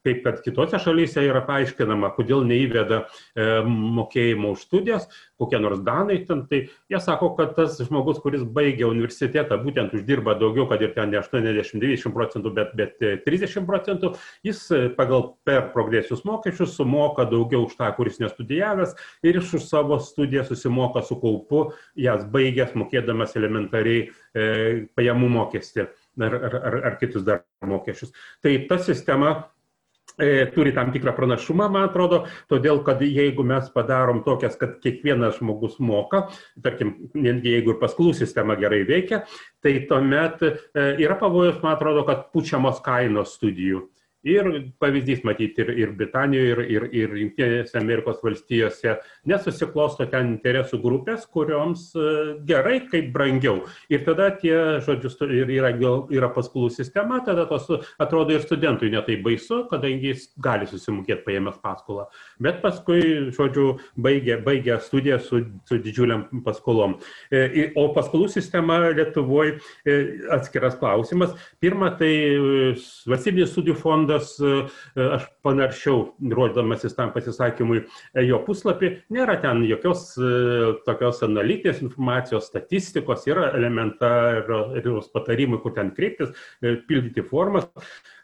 kaip 0.05 0.21
kad 0.23 0.41
kitose 0.45 0.79
šalyse 0.81 1.23
yra 1.25 1.41
paaiškinama, 1.47 2.11
kodėl 2.15 2.45
neįveda 2.47 3.01
e, 3.03 3.47
mokėjimo 3.65 4.53
už 4.55 4.65
studijas, 4.67 5.07
kokie 5.41 5.59
nors 5.59 5.81
danai 5.85 6.19
ten, 6.27 6.45
tai 6.49 6.61
jie 6.91 7.01
sako, 7.01 7.31
kad 7.39 7.55
tas 7.57 7.77
žmogus, 7.83 8.21
kuris 8.23 8.45
baigia 8.45 8.87
universitetą, 8.87 9.57
būtent 9.63 9.95
uždirba 9.97 10.37
daugiau, 10.39 10.67
kad 10.69 10.83
ir 10.85 10.93
ten 10.95 11.11
ne 11.13 11.19
80-90 11.21 12.13
procentų, 12.15 12.53
bet, 12.55 12.71
bet 12.77 13.05
30 13.25 13.67
procentų, 13.67 14.13
jis 14.45 14.61
pagal 14.97 15.27
per 15.47 15.69
progresijos 15.73 16.23
mokesčius 16.27 16.77
sumoka 16.77 17.27
daugiau 17.29 17.65
už 17.67 17.75
tą, 17.79 17.91
kuris 17.97 18.21
nestudijavęs 18.23 18.95
ir 19.25 19.41
iš 19.41 19.57
už 19.59 19.67
savo 19.67 19.99
studiją 19.99 20.45
susimoka 20.47 21.03
su 21.05 21.19
kaupu, 21.19 21.67
jas 21.99 22.25
baigęs, 22.31 22.75
mokėdamas 22.77 23.35
elementariai 23.39 24.07
e, 24.07 24.87
pajamų 24.95 25.31
mokestį 25.39 25.89
ar, 26.21 26.37
ar, 26.37 26.55
ar, 26.61 26.79
ar 26.91 26.97
kitus 27.01 27.25
dar 27.25 27.43
mokesčius. 27.65 28.13
Tai 28.43 28.53
ta 28.69 28.77
sistema 28.81 29.33
e, 30.19 30.45
turi 30.55 30.73
tam 30.75 30.91
tikrą 30.93 31.15
pranašumą, 31.17 31.67
man 31.71 31.89
atrodo, 31.89 32.23
todėl 32.51 32.81
kad 32.87 33.01
jeigu 33.03 33.43
mes 33.47 33.67
padarom 33.73 34.23
tokias, 34.27 34.55
kad 34.59 34.77
kiekvienas 34.83 35.39
žmogus 35.39 35.79
moka, 35.79 36.25
tarkim, 36.63 36.95
netgi 37.17 37.57
jeigu 37.57 37.75
ir 37.75 37.81
paskolų 37.81 38.15
sistema 38.17 38.57
gerai 38.59 38.83
veikia, 38.87 39.25
tai 39.63 39.77
tuomet 39.89 40.45
e, 40.45 40.55
yra 41.03 41.19
pavojus, 41.19 41.59
man 41.63 41.75
atrodo, 41.75 42.05
kad 42.07 42.29
pučiamos 42.35 42.81
kainos 42.85 43.35
studijų. 43.39 43.87
Ir 44.25 44.47
pavyzdys 44.81 45.21
matyti 45.23 45.61
ir, 45.61 45.69
ir 45.77 45.91
Britanijoje, 45.97 46.51
ir, 46.51 46.61
ir, 46.65 46.85
ir 46.97 47.11
Junktinėse 47.19 47.77
Amerikos 47.77 48.23
valstijose 48.25 48.95
nesusiklosto 49.29 50.07
ten 50.09 50.31
interesų 50.33 50.79
grupės, 50.81 51.27
kurioms 51.29 51.91
e, 51.93 52.05
gerai, 52.47 52.79
kaip 52.89 53.11
brangiau. 53.13 53.59
Ir 53.93 54.01
tada 54.07 54.31
tie, 54.41 54.55
žodžiu, 54.85 55.11
ir 55.29 55.51
yra, 55.59 55.69
yra 56.09 56.31
paskolų 56.33 56.71
sistema, 56.73 57.19
tada 57.25 57.45
tos 57.49 57.69
atrodo 58.01 58.33
ir 58.33 58.41
studentui 58.41 58.89
netai 58.93 59.19
baisu, 59.21 59.61
kadangi 59.69 60.15
jis 60.15 60.25
gali 60.41 60.65
susimokėti 60.71 61.21
paėmęs 61.27 61.61
paskolą. 61.61 62.07
Bet 62.41 62.63
paskui, 62.65 63.29
žodžiu, 63.35 63.75
baigia, 63.93 64.39
baigia 64.41 64.79
studiją 64.81 65.19
su, 65.21 65.43
su 65.69 65.79
didžiuliam 65.85 66.25
paskolom. 66.47 66.97
E, 67.29 67.69
o 67.77 67.91
paskolų 67.93 68.31
sistema 68.33 68.81
Lietuvoje 68.89 69.59
atskiras 70.33 70.79
klausimas. 70.81 71.37
Pirma, 71.61 71.91
tai 71.99 72.11
valstybinis 73.05 73.53
studijų 73.53 73.77
fondas 73.79 74.14
fondas, 74.15 74.39
e, 74.95 75.01
aš 75.01 75.25
panaršiau, 75.43 76.15
ruoždamasis 76.31 76.95
tam 76.95 77.11
pasisakymui, 77.13 77.83
e, 78.13 78.25
jo 78.25 78.39
puslapį, 78.45 79.01
nėra 79.09 79.39
ten 79.41 79.63
jokios 79.65 80.15
e, 80.17 80.75
tokios 80.85 81.21
analitinės 81.23 81.81
informacijos, 81.81 82.47
statistikos, 82.47 83.27
yra 83.27 83.51
elementarius 83.55 85.09
patarimai, 85.13 85.61
kur 85.61 85.73
ten 85.75 85.91
kreiptis, 85.95 86.33
pildyti 86.61 87.23
formas, 87.23 87.67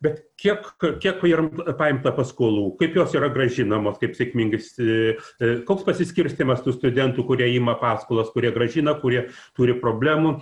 bet 0.01 0.21
kiek, 0.41 0.65
kiek 1.03 1.21
yra 1.29 1.73
paimta 1.77 2.13
paskolų, 2.15 2.71
kaip 2.79 2.95
jos 2.97 3.13
yra 3.17 3.29
gražinamos, 3.33 3.99
kaip 4.01 4.15
sėkmingai, 4.17 4.61
koks 5.67 5.85
pasiskirstimas 5.87 6.63
tų 6.65 6.75
studentų, 6.77 7.25
kurie 7.27 7.51
ima 7.55 7.75
paskolas, 7.79 8.31
kurie 8.33 8.51
gražina, 8.55 8.95
kurie 9.01 9.27
turi 9.57 9.75
problemų, 9.77 10.33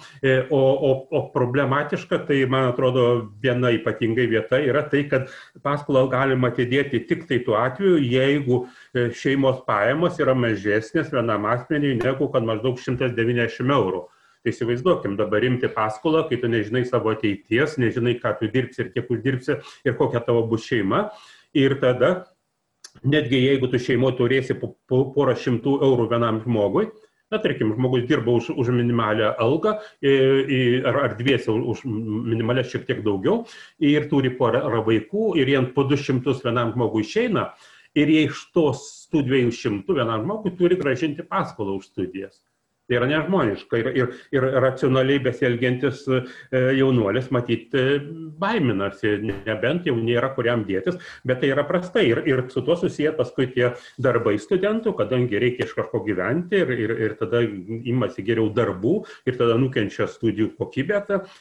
o, 0.50 0.62
o, 0.62 0.92
o 1.12 1.24
problematiška, 1.34 2.22
tai 2.30 2.42
man 2.52 2.72
atrodo 2.72 3.08
viena 3.44 3.74
ypatingai 3.76 4.30
vieta 4.32 4.62
yra 4.64 4.86
tai, 4.90 5.04
kad 5.12 5.28
paskolą 5.66 6.08
galima 6.12 6.54
atidėti 6.54 7.04
tik 7.10 7.28
tai 7.30 7.42
tuo 7.46 7.58
atveju, 7.60 8.00
jeigu 8.04 8.62
e, 8.64 9.10
šeimos 9.16 9.64
pajamos 9.68 10.20
yra 10.22 10.36
mažesnės 10.38 11.12
vienam 11.14 11.48
asmeniui 11.50 11.98
negu 12.00 12.30
kad 12.34 12.48
maždaug 12.48 12.80
190 12.80 13.76
eurų. 13.76 14.06
Tai 14.40 14.54
įsivaizduokim, 14.54 15.18
dabar 15.20 15.44
imti 15.44 15.68
paskolą, 15.74 16.24
kai 16.30 16.38
tu 16.40 16.48
nežinai 16.48 16.86
savo 16.88 17.12
ateities, 17.12 17.76
nežinai, 17.82 18.16
ką 18.22 18.38
tu 18.40 18.48
dirbsi 18.54 18.86
ir 18.86 18.92
kiek 18.94 19.10
uždirbsi 19.12 19.58
ir 19.84 19.98
kokia 20.00 20.22
tavo 20.24 20.46
bus 20.48 20.64
šeima. 20.64 21.10
Ir 21.60 21.76
tada, 21.82 22.14
netgi 23.04 23.42
jeigu 23.44 23.68
tu 23.68 23.82
šeimo 23.84 24.14
turėsi 24.16 24.56
po, 24.62 24.72
po 24.88 25.02
porą 25.16 25.36
šimtų 25.36 25.76
eurų 25.84 26.08
vienam 26.14 26.40
žmogui, 26.46 26.88
na 27.32 27.38
tarkim 27.44 27.74
žmogus 27.76 28.06
dirba 28.10 28.32
už, 28.32 28.50
už 28.56 28.72
minimalią 28.74 29.34
algą 29.38 29.76
ar, 30.90 30.96
ar 31.04 31.18
dviese 31.20 31.52
už 31.52 31.84
minimalę 31.86 32.64
šiek 32.66 32.88
tiek 32.88 33.04
daugiau 33.06 33.44
ir 33.80 34.08
turi 34.10 34.32
porą 34.40 34.82
vaikų 34.88 35.34
ir 35.42 35.52
jiems 35.54 35.76
po 35.76 35.86
200 35.90 36.40
vienam 36.46 36.74
žmogui 36.74 37.06
išeina 37.06 37.52
ir 37.98 38.10
jie 38.10 38.26
iš 38.30 38.48
tos 38.56 38.88
tų 39.14 39.26
200 39.30 40.00
vienam 40.00 40.26
žmogui 40.26 40.56
turi 40.58 40.80
gražinti 40.80 41.26
paskolą 41.26 41.78
už 41.78 41.92
studijas. 41.92 42.42
Tai 42.90 42.98
yra 42.98 43.06
nežmoniška 43.06 43.78
ir, 43.78 43.88
ir, 43.94 44.14
ir 44.34 44.46
racionaliai 44.64 45.22
besielgiantis 45.22 46.02
e, 46.10 46.22
jaunuolis 46.80 47.28
matyti 47.30 47.78
e, 47.78 48.00
baiminasi, 48.42 49.12
nebent 49.46 49.86
jau 49.86 49.94
nėra 49.94 50.32
kuriam 50.34 50.64
dėtis, 50.66 50.98
bet 51.28 51.44
tai 51.44 51.52
yra 51.54 51.68
prastai. 51.70 52.08
Ir, 52.10 52.24
ir 52.26 52.42
su 52.50 52.64
tuo 52.66 52.74
susiję 52.80 53.12
paskui 53.14 53.46
tie 53.54 53.68
darbai 54.02 54.40
studentų, 54.42 54.96
kadangi 54.98 55.38
reikia 55.42 55.68
iš 55.68 55.76
kažko 55.78 56.02
gyventi 56.08 56.64
ir, 56.64 56.74
ir, 56.74 56.96
ir 57.06 57.14
tada 57.20 57.44
imasi 57.46 58.26
geriau 58.26 58.50
darbų 58.58 58.96
ir 59.30 59.38
tada 59.38 59.60
nukenčia 59.62 60.10
studijų 60.10 60.56
kokybė 60.58 60.98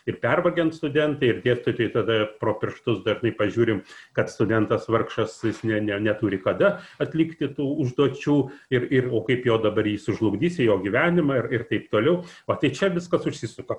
ir 0.06 0.18
pervagiant 0.20 0.74
studentai 0.76 1.32
ir 1.32 1.40
dėstytojai 1.46 1.92
tada 1.94 2.18
pro 2.40 2.54
pirštus 2.60 3.00
dažnai 3.06 3.32
pažiūrim, 3.38 3.80
kad 4.12 4.28
studentas 4.30 4.84
vargšas 4.92 5.38
jis 5.48 5.62
ne, 5.64 5.80
ne, 5.80 5.96
neturi 6.04 6.38
kada 6.42 6.76
atlikti 7.00 7.48
tų 7.56 7.66
užduočių 7.86 8.36
ir, 8.74 8.86
ir 8.92 9.08
o 9.08 9.22
kaip 9.26 9.48
jo 9.48 9.56
dabar 9.62 9.88
jį 9.88 9.96
sužlugdysi, 10.04 10.66
jo 10.68 10.76
gyvenimą 10.84 11.37
ir, 11.40 11.48
ir 11.58 11.66
taip 11.70 11.88
toliau. 11.92 12.22
O 12.46 12.56
tai 12.58 12.72
čia 12.74 12.90
viskas 12.94 13.26
užsisuka. 13.28 13.78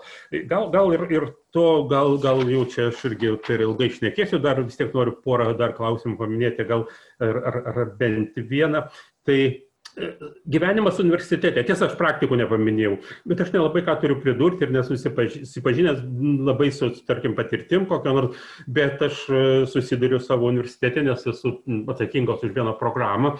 Gal, 0.49 0.69
gal 0.73 0.93
ir, 0.95 1.05
ir 1.13 1.29
to, 1.55 1.85
gal, 1.91 2.17
gal 2.21 2.43
jau 2.49 2.65
čia 2.69 2.89
aš 2.89 3.05
irgi 3.11 3.35
per 3.45 3.63
ilgai 3.65 3.89
išnekėsiu, 3.91 4.41
dar 4.43 4.61
vis 4.63 4.77
tiek 4.79 4.93
noriu 4.95 5.15
porą 5.23 5.51
dar 5.59 5.75
klausimų 5.77 6.19
paminėti, 6.19 6.67
gal 6.69 6.87
ar, 7.21 7.41
ar, 7.51 7.59
ar 7.73 7.89
bent 7.99 8.37
vieną. 8.49 8.85
Tai 9.27 9.39
e, 9.39 10.09
Gyvenimas 10.49 10.99
universitete, 11.01 11.63
tiesa, 11.67 11.89
aš 11.89 11.97
praktikų 11.99 12.37
nepaminėjau, 12.39 12.99
bet 13.29 13.41
aš 13.43 13.51
nelabai 13.55 13.83
ką 13.87 13.97
turiu 14.01 14.19
pridurti 14.23 14.65
ir 14.65 14.73
nesusipažinęs 14.75 16.03
labai 16.47 16.69
su, 16.75 16.91
tarkim, 17.09 17.35
patirtim 17.37 17.87
kokią 17.89 18.15
nors, 18.15 18.45
bet 18.67 19.01
aš 19.09 19.25
e, 19.27 19.43
susiduriu 19.69 20.21
savo 20.23 20.49
universitete, 20.53 21.03
nes 21.05 21.25
esu 21.33 21.57
atsakingas 21.91 22.45
už 22.45 22.55
vieną 22.55 22.77
programą 22.79 23.35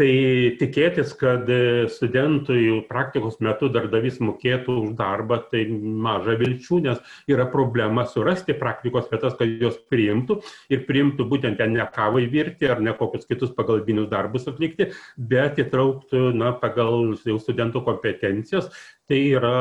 tai 0.00 0.12
tikėtis 0.60 1.12
kad 1.20 1.48
studentui 1.92 2.80
praktikos 2.88 3.36
metu 3.44 3.68
darbdavys 3.72 4.16
mokėtų 4.24 4.76
už 4.86 4.94
darbą 4.96 5.42
tai 5.52 5.66
maža 5.70 6.38
vilčių 6.40 6.80
nes 6.86 7.02
yra 7.28 7.44
problema 7.52 8.06
surasti 8.08 8.56
praktikos 8.56 9.10
vietas 9.12 9.36
kad 9.36 9.52
juos 9.60 9.76
priimtų 9.92 10.40
ir 10.72 10.86
priimtų 10.88 11.28
būtent 11.28 11.60
ten 11.60 11.76
ne 11.76 11.84
kavai 11.94 12.24
virti 12.32 12.70
ar 12.72 12.80
ne 12.80 12.96
kokius 12.96 13.28
kitus 13.28 13.52
pagalbinius 13.56 14.08
darbus 14.12 14.48
atlikti 14.48 14.90
bet 15.16 15.60
įtrauktų 15.60 16.30
na 16.36 16.54
pagal 16.56 17.12
jau 17.26 17.38
studentų 17.40 17.84
kompetencijas. 17.84 18.70
Tai 19.10 19.18
yra 19.18 19.56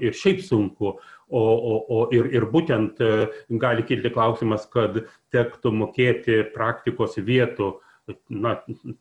ir 0.00 0.14
šiaip 0.14 0.42
sunku. 0.44 0.94
O, 1.34 1.40
o, 1.40 1.78
o 1.90 2.00
ir, 2.14 2.28
ir 2.36 2.44
būtent 2.52 3.00
gali 3.58 3.84
kilti 3.88 4.12
klausimas, 4.12 4.68
kad 4.70 5.00
tektų 5.34 5.72
mokėti 5.74 6.44
praktikos 6.54 7.16
vietų 7.18 7.72
na, 8.28 8.56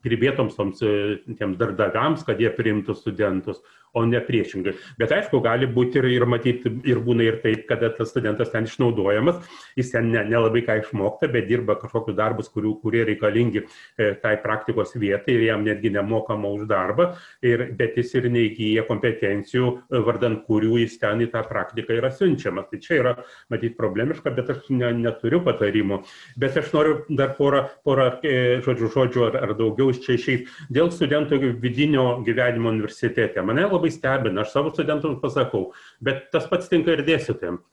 privietoms 0.05 0.57
toms 0.57 0.83
tiems 0.83 1.59
darbdaviams, 1.59 2.25
kad 2.27 2.41
jie 2.41 2.51
priimtų 2.53 2.95
studentus 2.97 3.61
o 3.93 4.03
ne 4.05 4.19
priešingai. 4.25 4.73
Bet 4.97 5.13
aišku, 5.13 5.39
gali 5.45 5.67
būti 5.69 5.99
ir, 6.01 6.07
ir 6.15 6.25
matyti, 6.29 6.71
ir 6.89 6.99
būna 7.05 7.27
ir 7.27 7.37
taip, 7.43 7.67
kad 7.69 7.83
tas 7.83 8.09
studentas 8.09 8.49
ten 8.49 8.65
išnaudojamas, 8.65 9.37
jis 9.77 9.91
ten 9.93 10.09
nelabai 10.13 10.63
ne 10.63 10.65
ką 10.65 10.79
išmokta, 10.81 11.29
bet 11.33 11.45
dirba 11.49 11.75
kažkokius 11.81 12.17
darbus, 12.17 12.49
kurių, 12.53 12.73
kurie 12.81 13.03
reikalingi 13.05 13.61
e, 13.63 14.13
tai 14.23 14.33
praktikos 14.41 14.95
vietai 14.97 15.37
ir 15.37 15.45
jam 15.45 15.65
netgi 15.65 15.93
nemokama 15.93 16.49
už 16.57 16.65
darbą, 16.69 17.11
ir, 17.45 17.67
bet 17.77 17.99
jis 18.01 18.15
ir 18.17 18.29
neįgyja 18.33 18.87
kompetencijų, 18.89 19.69
e, 19.85 20.01
vardant 20.07 20.41
kurių 20.47 20.81
jis 20.81 20.97
ten 21.01 21.21
į 21.21 21.29
tą 21.35 21.45
praktiką 21.49 21.99
yra 21.99 22.09
siunčiamas. 22.13 22.71
Tai 22.71 22.81
čia 22.81 22.97
yra, 22.97 23.13
matyti, 23.53 23.77
problemiška, 23.77 24.33
bet 24.33 24.49
aš 24.55 24.73
ne, 24.73 24.89
neturiu 25.03 25.43
patarimų. 25.45 26.01
Bet 26.41 26.57
aš 26.57 26.73
noriu 26.73 26.97
dar 27.13 27.37
porą, 27.37 27.67
porą 27.85 28.09
e, 28.25 28.57
žodžių, 28.65 28.92
žodžių 28.93 29.25
ar, 29.29 29.39
ar 29.47 29.55
daugiau 29.59 29.93
čia 29.93 30.17
išeiti 30.17 30.47
dėl 30.73 30.91
studentų 30.93 31.41
vidinio 31.63 32.05
gyvenimo 32.25 32.71
universitete. 32.73 33.43
Mane 33.45 33.65
labai 33.67 33.91
stebina, 33.93 34.43
aš 34.43 34.53
savo 34.55 34.73
studentams 34.73 35.21
pasakau, 35.23 35.71
bet 36.01 36.29
tas 36.33 36.47
pats 36.51 36.71
tinka 36.71 36.95
ir 36.95 37.05
dėstytojams. 37.07 37.65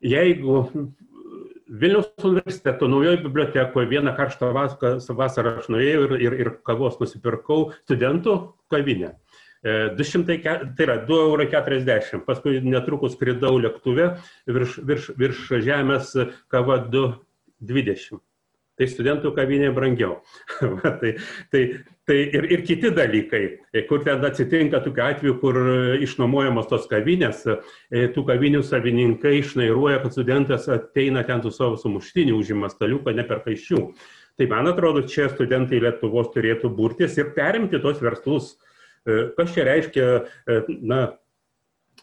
Jeigu 0.00 0.64
Vilniaus 1.70 2.08
universiteto 2.24 2.88
naujoje 2.90 3.20
bibliotekoje 3.22 3.86
vieną 3.86 4.16
karštą 4.18 4.48
vasarą 5.14 5.52
aš 5.60 5.68
nuėjau 5.70 6.00
ir, 6.08 6.14
ir, 6.18 6.34
ir 6.42 6.50
kavos 6.66 6.96
nusipirkau 6.98 7.68
studentų 7.84 8.34
kavinę. 8.72 9.12
200, 9.62 10.34
e, 10.34 10.56
tai 10.74 10.86
yra 10.86 10.96
2,40 11.06 12.16
eurų. 12.16 12.22
Paskui 12.26 12.62
netrukus 12.64 13.14
skridau 13.14 13.58
lėktuve 13.60 14.08
virš, 14.48 14.80
virš, 14.88 15.10
virš 15.20 15.44
žemės 15.62 16.14
kava 16.50 16.80
2,20. 16.90 18.18
Tai 18.80 18.88
studentų 18.88 19.34
kavinė 19.36 19.68
brangiau. 19.76 20.14
tai, 21.02 21.12
tai, 21.52 21.62
tai 22.08 22.16
ir, 22.38 22.46
ir 22.56 22.62
kiti 22.64 22.88
dalykai, 22.96 23.42
kur 23.90 24.00
ten 24.06 24.24
atsitinka 24.24 24.80
tokiu 24.86 25.04
atveju, 25.04 25.34
kur 25.42 25.58
išnuomojamos 26.00 26.70
tos 26.70 26.88
kavinės, 26.88 27.44
tų 27.90 28.24
kavinių 28.30 28.62
savininkai 28.64 29.36
išnairuoja, 29.42 30.00
kad 30.00 30.16
studentas 30.16 30.70
ateina 30.72 31.26
ten 31.28 31.44
su 31.44 31.52
savo 31.52 31.76
sumuštiniu, 31.80 32.38
užima 32.40 32.72
staliuką, 32.72 33.12
neperka 33.20 33.52
iš 33.52 33.68
jų. 33.74 33.84
Tai 34.40 34.48
man 34.48 34.70
atrodo, 34.72 35.04
čia 35.04 35.28
studentai 35.28 35.82
Lietuvos 35.84 36.32
turėtų 36.32 36.72
burtis 36.72 37.18
ir 37.20 37.34
perimti 37.36 37.82
tos 37.82 38.00
verslus. 38.00 38.54
Kas 39.36 39.52
čia 39.52 39.66
reiškia, 39.68 40.06
na, 40.80 41.02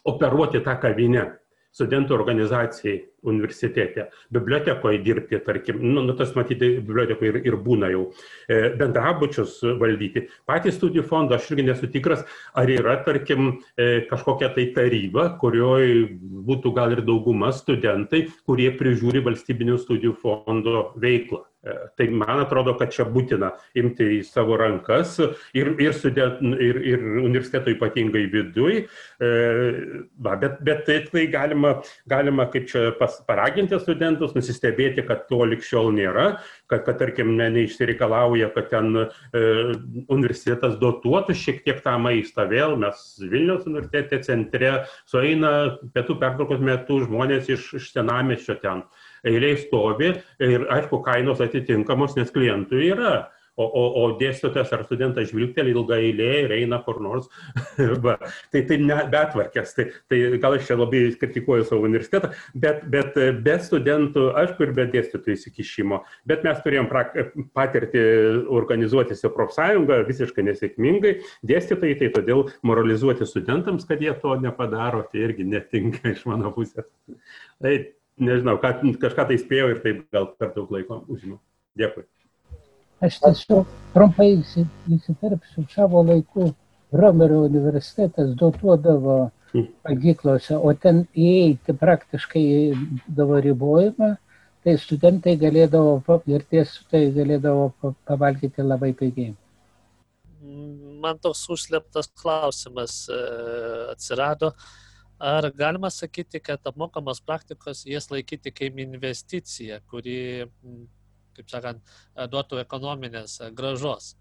operuoti 0.06 0.62
tą 0.62 0.78
kavinę 0.82 1.32
studentų 1.78 2.16
organizacijai 2.18 2.98
universitete, 3.28 4.08
bibliotekoje 4.34 5.02
dirbti, 5.04 5.40
tarkim, 5.46 5.80
nu, 5.84 6.04
nu 6.06 6.16
tas 6.18 6.34
matyti, 6.38 6.78
bibliotekoje 6.80 7.34
ir, 7.34 7.40
ir 7.50 7.58
būna 7.64 7.90
jau, 7.92 8.06
e, 8.48 8.60
bendrabučius 8.80 9.60
valdyti. 9.82 10.28
Patys 10.50 10.78
studijų 10.80 11.06
fondo, 11.10 11.36
aš 11.36 11.52
irgi 11.52 11.68
nesu 11.68 11.90
tikras, 11.94 12.24
ar 12.58 12.72
yra, 12.72 12.98
tarkim, 13.08 13.58
e, 13.76 13.90
kažkokia 14.10 14.54
tai 14.56 14.70
taryba, 14.78 15.30
kurioje 15.42 16.08
būtų 16.48 16.74
gal 16.78 16.96
ir 16.96 17.04
dauguma 17.08 17.52
studentai, 17.56 18.28
kurie 18.48 18.72
prižiūri 18.80 19.24
valstybinių 19.28 19.78
studijų 19.84 20.18
fondo 20.24 20.90
veiklą. 21.02 21.44
E, 21.68 21.88
tai 21.96 22.08
man 22.08 22.40
atrodo, 22.44 22.74
kad 22.80 22.92
čia 22.94 23.06
būtina 23.10 23.50
imti 23.80 24.06
į 24.18 24.20
savo 24.28 24.58
rankas 24.60 25.18
ir, 25.58 25.72
ir, 25.82 25.94
student, 25.96 26.40
ir, 26.64 26.80
ir 26.94 27.04
universiteto 27.24 27.72
ypatingai 27.74 28.24
viduj, 28.32 28.84
e, 28.84 29.32
va, 30.24 30.36
bet, 30.40 30.60
bet 30.66 30.86
tai, 30.88 31.00
tai 31.12 31.26
galima, 31.34 31.74
galima 32.10 32.48
kaip 32.54 32.70
čia 32.72 32.92
pas, 33.00 33.18
paraginti 33.28 33.80
studentus, 33.82 34.36
nusistebėti, 34.38 35.04
kad 35.08 35.26
to 35.32 35.42
likščiol 35.52 35.92
nėra, 35.98 36.28
kad, 36.72 36.86
kad 36.88 37.02
tarkim, 37.02 37.36
ne, 37.40 37.50
neišsireikalauja, 37.58 38.52
kad 38.56 38.72
ten 38.72 39.02
e, 39.02 39.44
universitetas 40.14 40.78
dotuotų 40.82 41.36
šiek 41.38 41.64
tiek 41.66 41.84
tą 41.84 41.98
maistą. 42.02 42.48
Vėl 42.52 42.78
mes 42.80 43.04
Vilnius 43.24 43.68
universitete 43.68 44.22
centre 44.26 44.74
sueina 45.10 45.54
pietų 45.96 46.20
pertraukos 46.22 46.64
metu 46.64 47.02
žmonės 47.04 47.52
iš, 47.52 47.74
iš 47.82 47.92
senameščio 47.96 48.60
ten. 48.64 48.86
E, 48.86 49.07
eiliai 49.26 49.58
stovi 49.62 50.14
ir 50.44 50.68
aišku, 50.78 51.02
kainos 51.06 51.42
atitinkamos, 51.44 52.18
nes 52.20 52.34
klientų 52.34 52.84
yra. 52.92 53.16
O, 53.58 53.66
o, 53.66 53.84
o 54.04 54.10
dėstytojas 54.20 54.70
ar 54.76 54.84
studentas 54.86 55.32
žvilgteli 55.32 55.72
ilgą 55.74 55.98
eilę 55.98 56.26
ir 56.44 56.52
eina 56.60 56.78
kur 56.86 57.00
nors. 57.02 57.26
Tai 58.54 58.62
tai 58.70 58.78
ne 58.78 58.98
betvarkės. 59.10 59.72
Tai, 59.74 59.88
tai 60.12 60.20
gal 60.44 60.60
aš 60.60 60.68
čia 60.70 60.78
labai 60.78 61.00
kritikuoju 61.18 61.66
savo 61.66 61.88
universitetą, 61.88 62.30
bet, 62.54 62.84
bet 62.94 63.18
be 63.42 63.56
studentų, 63.66 64.28
aišku, 64.44 64.68
ir 64.68 64.76
be 64.78 64.86
dėstytojų 64.94 65.40
įsikišimo. 65.40 66.00
Bet 66.30 66.46
mes 66.46 66.62
turėjom 66.62 66.92
patirti 67.58 68.06
organizuoti 68.60 69.18
su 69.18 69.34
profsąjunga 69.34 70.04
visiškai 70.06 70.46
nesėkmingai. 70.52 71.18
Dėstytojai 71.50 71.98
tai 72.04 72.14
todėl 72.14 72.46
moralizuoti 72.62 73.26
studentams, 73.26 73.90
kad 73.90 74.06
jie 74.06 74.14
to 74.22 74.38
nepadaro, 74.44 75.02
tai 75.10 75.26
irgi 75.32 75.50
netinka 75.50 76.14
iš 76.14 76.28
mano 76.30 76.54
pusės. 76.54 76.86
Tai 77.58 77.74
nežinau, 78.18 78.58
ką, 78.62 78.74
kažką 79.02 79.28
tai 79.30 79.40
spėjau 79.42 79.72
ir 79.74 79.82
taip 79.84 80.06
gal 80.14 80.30
per 80.40 80.54
daug 80.56 80.72
laiko 80.74 81.02
užimau. 81.08 81.40
Dėkui. 81.78 82.06
Aš 83.06 83.20
tiesiog 83.22 83.68
trumpai 83.94 84.32
įsiterpsiu 84.40 85.68
savo 85.74 86.04
laiku. 86.06 86.54
Romerio 86.88 87.42
universitetas 87.44 88.30
dotuodavo 88.40 89.18
pagyklose, 89.84 90.56
o 90.56 90.72
ten 90.72 91.02
įeiti 91.12 91.76
praktiškai 91.76 92.44
davo 93.12 93.42
ribojimą, 93.44 94.14
tai 94.64 94.76
studentai 94.80 95.34
galėdavo 95.42 96.22
ir 96.32 96.46
dėstytojai 96.48 97.12
galėdavo 97.18 97.92
pavalgyti 98.08 98.64
labai 98.64 98.94
pigiai. 98.96 99.36
Man 101.04 101.20
toks 101.20 101.44
užsleptas 101.52 102.08
klausimas 102.16 102.96
e, 103.12 103.20
atsirado. 103.92 104.54
E, 104.56 104.87
Ar 105.20 105.50
galima 105.58 105.90
sakyti, 105.90 106.40
kad 106.44 106.62
apmokamos 106.70 107.24
praktikos 107.26 107.86
jas 107.90 108.12
laikyti 108.12 108.54
kaip 108.54 108.78
investicija, 108.80 109.80
kuri, 109.90 110.46
kaip 111.38 111.50
sakant, 111.50 111.82
duotų 112.30 112.62
ekonominės 112.62 113.40
gražos? 113.58 114.14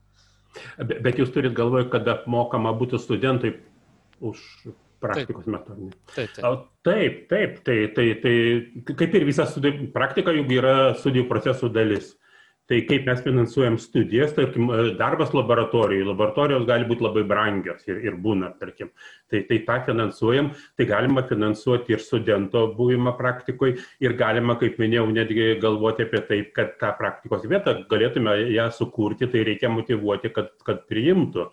Bet, 0.80 1.02
bet 1.04 1.20
jūs 1.20 1.32
turit 1.34 1.52
galvoje, 1.56 1.90
kad 1.92 2.08
apmokama 2.08 2.72
būtų 2.80 3.00
studentai 3.02 3.52
už 4.24 4.40
praktikos 5.04 5.44
taip. 5.44 5.52
metu. 5.52 5.90
Taip, 6.14 6.30
taip. 6.32 6.62
taip, 6.88 7.18
taip, 7.28 7.58
tai, 7.66 7.78
tai, 7.96 8.06
tai 8.22 8.94
kaip 8.96 9.18
ir 9.18 9.26
visa 9.28 9.44
studijų 9.48 9.90
praktika, 9.92 10.32
juk 10.36 10.54
yra 10.56 10.76
studijų 10.96 11.26
procesų 11.28 11.70
dalis. 11.74 12.14
Tai 12.66 12.80
kaip 12.82 13.04
mes 13.06 13.20
finansuojam 13.22 13.76
studijas, 13.78 14.32
tarkim, 14.34 14.66
darbas 14.98 15.30
laboratorijai, 15.36 16.02
laboratorijos 16.08 16.64
gali 16.66 16.88
būti 16.88 17.04
labai 17.06 17.22
brangios 17.28 17.84
ir, 17.86 18.00
ir 18.02 18.16
būna, 18.24 18.48
tarkim. 18.58 18.90
Tai, 19.30 19.44
tai 19.46 19.60
tą 19.68 19.76
finansuojam, 19.86 20.48
tai 20.74 20.88
galima 20.90 21.22
finansuoti 21.28 21.94
ir 21.94 22.02
studento 22.02 22.64
buvimą 22.74 23.12
praktikoje 23.20 23.76
ir 24.02 24.16
galima, 24.18 24.58
kaip 24.58 24.80
minėjau, 24.82 25.06
netgi 25.14 25.46
galvoti 25.62 26.08
apie 26.08 26.24
tai, 26.26 26.40
kad 26.58 26.74
tą 26.82 26.90
praktikos 26.98 27.46
vietą 27.46 27.76
galėtume 27.92 28.34
ją 28.56 28.66
sukurti, 28.74 29.30
tai 29.30 29.46
reikia 29.46 29.70
motivuoti, 29.70 30.34
kad, 30.34 30.50
kad 30.66 30.82
priimtų. 30.90 31.46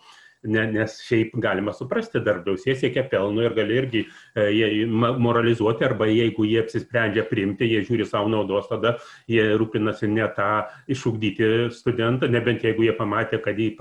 Ne, 0.44 0.66
nes 0.68 0.98
šiaip 1.00 1.32
galima 1.40 1.72
suprasti 1.72 2.20
darbdavius, 2.20 2.66
jie 2.68 2.74
siekia 2.76 3.06
pelno 3.08 3.40
ir 3.46 3.54
gali 3.56 3.78
irgi 3.80 4.02
e, 4.04 4.44
jie 4.52 4.84
moralizuoti, 4.90 5.86
arba 5.88 6.08
jeigu 6.10 6.44
jie 6.44 6.60
apsisprendžia 6.60 7.24
priimti, 7.30 7.70
jie 7.70 7.80
žiūri 7.88 8.04
savo 8.08 8.28
naudos, 8.32 8.68
tada 8.68 8.98
jie 9.30 9.46
rūpinasi 9.56 10.12
ne 10.12 10.28
tą 10.36 10.50
išugdyti 10.92 11.50
studentą, 11.72 12.28
nebent 12.28 12.64
jeigu 12.68 12.84
jie 12.84 12.96
pamatė, 12.98 13.40
kad 13.44 13.58
jį 13.58 13.72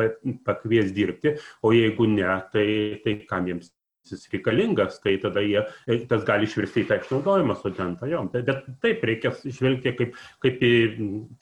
pakvies 0.47 0.95
dirbti, 0.95 1.35
o 1.63 1.75
jeigu 1.75 2.07
ne, 2.15 2.31
tai, 2.55 2.67
tai 3.03 3.19
kam 3.27 3.51
jiems 3.51 3.73
jis 4.11 4.27
reikalingas, 4.33 4.99
tai 5.03 5.15
tada 5.21 5.43
jie, 5.45 5.63
e, 5.87 5.99
tas 6.09 6.25
gali 6.27 6.47
išvirsti 6.49 6.83
į 6.83 6.89
tą 6.89 6.99
išnaudojimą 7.01 7.55
studentą. 7.59 8.09
Jo. 8.11 8.23
Bet 8.33 8.67
taip, 8.83 9.03
reikia 9.07 9.33
žvelgti, 9.43 9.95
kaip, 9.99 10.19
kaip 10.43 10.63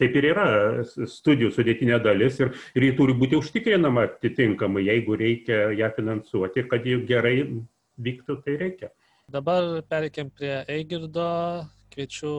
taip 0.02 0.17
ir 0.21 0.30
yra 0.34 0.47
studijų 0.86 1.52
sudėtinė 1.56 2.02
dalis 2.04 2.39
ir, 2.43 2.54
ir 2.78 2.88
ji 2.89 2.95
turi 3.00 3.17
būti 3.17 3.39
užtikrinama 3.39 4.08
atitinkamai, 4.10 4.86
jeigu 4.88 5.17
reikia 5.19 5.69
ją 5.78 5.91
finansuoti 5.97 6.63
ir 6.63 6.71
kad 6.71 6.88
ji 6.88 7.02
gerai 7.10 7.38
vyktų, 8.02 8.41
tai 8.45 8.58
reikia. 8.62 8.91
Dabar 9.32 9.82
pereikim 9.88 10.32
prie 10.36 10.58
Eigirdo, 10.67 11.30
kviečiu 11.93 12.34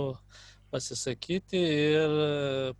pasisakyti 0.73 1.61
ir 1.61 2.15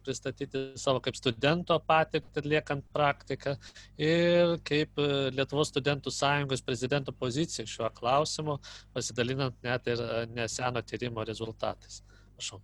pristatyti 0.05 0.63
savo 0.81 1.03
kaip 1.05 1.19
studento 1.19 1.77
patirtį 1.87 2.43
atliekant 2.43 2.87
praktiką 2.95 3.57
ir 4.01 4.57
kaip 4.69 5.03
Lietuvos 5.37 5.73
studentų 5.73 6.13
sąjungos 6.15 6.65
prezidento 6.65 7.13
poziciją 7.13 7.69
šiuo 7.69 7.93
klausimu, 7.97 8.59
pasidalinant 8.97 9.59
net 9.67 9.93
ir 9.93 10.03
neseno 10.33 10.83
tyrimo 10.87 11.27
rezultatais. 11.29 12.03
Prašau. 12.33 12.59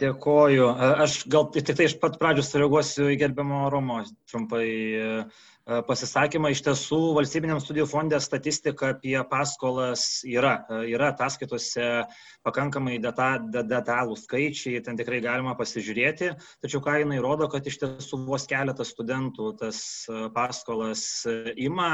Dėkoju. 0.00 0.66
Aš 1.04 1.20
gal 1.30 1.50
tik 1.54 1.68
tai 1.76 1.86
iš 1.86 1.98
pat 2.00 2.16
pradžių 2.18 2.46
sureaguosiu 2.46 3.10
į 3.12 3.18
gerbiamo 3.20 3.66
Romo 3.70 4.00
trumpai 4.30 4.64
E, 5.00 5.24
pasisakymą. 5.66 6.50
Iš 6.54 6.62
tiesų, 6.66 6.98
valstybiniam 7.16 7.60
studijų 7.62 7.86
fondė 7.90 8.20
statistika 8.22 8.92
apie 8.94 9.16
paskolas 9.30 10.22
yra. 10.26 10.60
E, 10.66 10.80
yra 10.94 11.10
ataskaitose 11.12 11.88
pakankamai 12.46 12.98
deta, 13.02 13.32
detalų 13.40 14.16
skaičiai, 14.18 14.80
ten 14.84 14.98
tikrai 14.98 15.20
galima 15.24 15.54
pasižiūrėti. 15.58 16.32
Tačiau 16.64 16.82
ką 16.84 16.96
jinai 17.02 17.20
rodo, 17.22 17.48
kad 17.52 17.66
iš 17.66 17.80
tiesų 17.82 18.22
vos 18.26 18.46
keletas 18.50 18.92
studentų 18.94 19.52
tas 19.60 19.80
e, 20.08 20.28
paskolas 20.34 21.04
ima. 21.56 21.90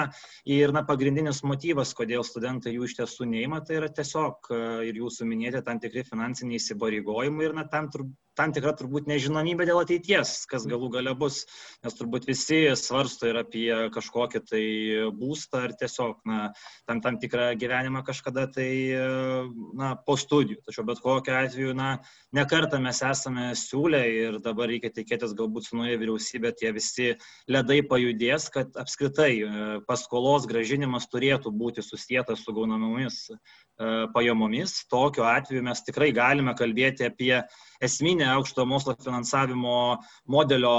Ir 0.46 0.74
na, 0.76 0.85
pagrindinis 0.87 1.42
motyvas, 1.46 1.94
kodėl 1.96 2.24
studentai 2.26 2.76
jų 2.76 2.87
iš 2.88 2.98
tiesų 3.00 3.29
neima, 3.31 3.62
tai 3.66 3.81
yra 3.81 3.90
tiesiog 3.92 4.52
ir 4.87 5.02
jūsų 5.02 5.26
minėti 5.29 5.64
tam 5.66 5.81
tikri 5.83 6.07
finansiniai 6.07 6.61
įsipareigojimai 6.61 7.48
ir 7.48 7.57
na, 7.57 7.66
tam 7.70 7.90
turbūt 7.92 8.16
tam 8.37 8.53
tikra 8.55 8.75
turbūt 8.77 9.09
nežinomybė 9.11 9.66
dėl 9.68 9.81
ateities, 9.83 10.35
kas 10.51 10.66
galų 10.68 10.90
gale 10.99 11.14
bus, 11.18 11.42
nes 11.85 11.96
turbūt 11.96 12.29
visi 12.29 12.61
svarsto 12.79 13.31
ir 13.31 13.40
apie 13.40 13.70
kažkokį 13.94 14.42
tai 14.51 14.64
būstą 15.16 15.64
ar 15.68 15.75
tiesiog 15.81 16.20
na, 16.29 16.40
tam, 16.88 17.01
tam 17.05 17.18
tikrą 17.22 17.49
gyvenimą 17.59 18.05
kažkada 18.07 18.46
tai 18.53 18.68
na, 19.77 19.94
po 20.07 20.18
studijų. 20.20 20.61
Tačiau 20.66 20.87
bet 20.88 21.01
kokiu 21.05 21.37
atveju, 21.38 21.75
na, 21.77 21.90
nekartą 22.37 22.81
mes 22.83 23.03
esame 23.07 23.51
siūlę 23.59 24.03
ir 24.12 24.40
dabar 24.44 24.70
reikia 24.70 24.92
tikėtis 24.94 25.35
galbūt 25.38 25.70
su 25.70 25.81
nauja 25.81 25.99
vyriausybė 26.01 26.53
tie 26.61 26.72
visi 26.77 27.12
ledai 27.51 27.81
pajudės, 27.88 28.51
kad 28.53 28.77
apskritai 28.81 29.33
e, 29.40 29.66
paskolos 29.88 30.49
gražinimas 30.51 31.09
turėtų 31.12 31.53
būti 31.57 31.85
susijęs 31.85 32.44
su 32.44 32.53
gaunamomis 32.57 33.27
pajamomis. 34.14 34.78
Tokiu 34.90 35.26
atveju 35.28 35.62
mes 35.66 35.82
tikrai 35.84 36.10
galime 36.16 36.54
kalbėti 36.56 37.06
apie 37.06 37.34
esminį 37.84 38.26
aukšto 38.32 38.64
mokslo 38.68 38.94
finansavimo 39.02 39.78
modelio 40.32 40.76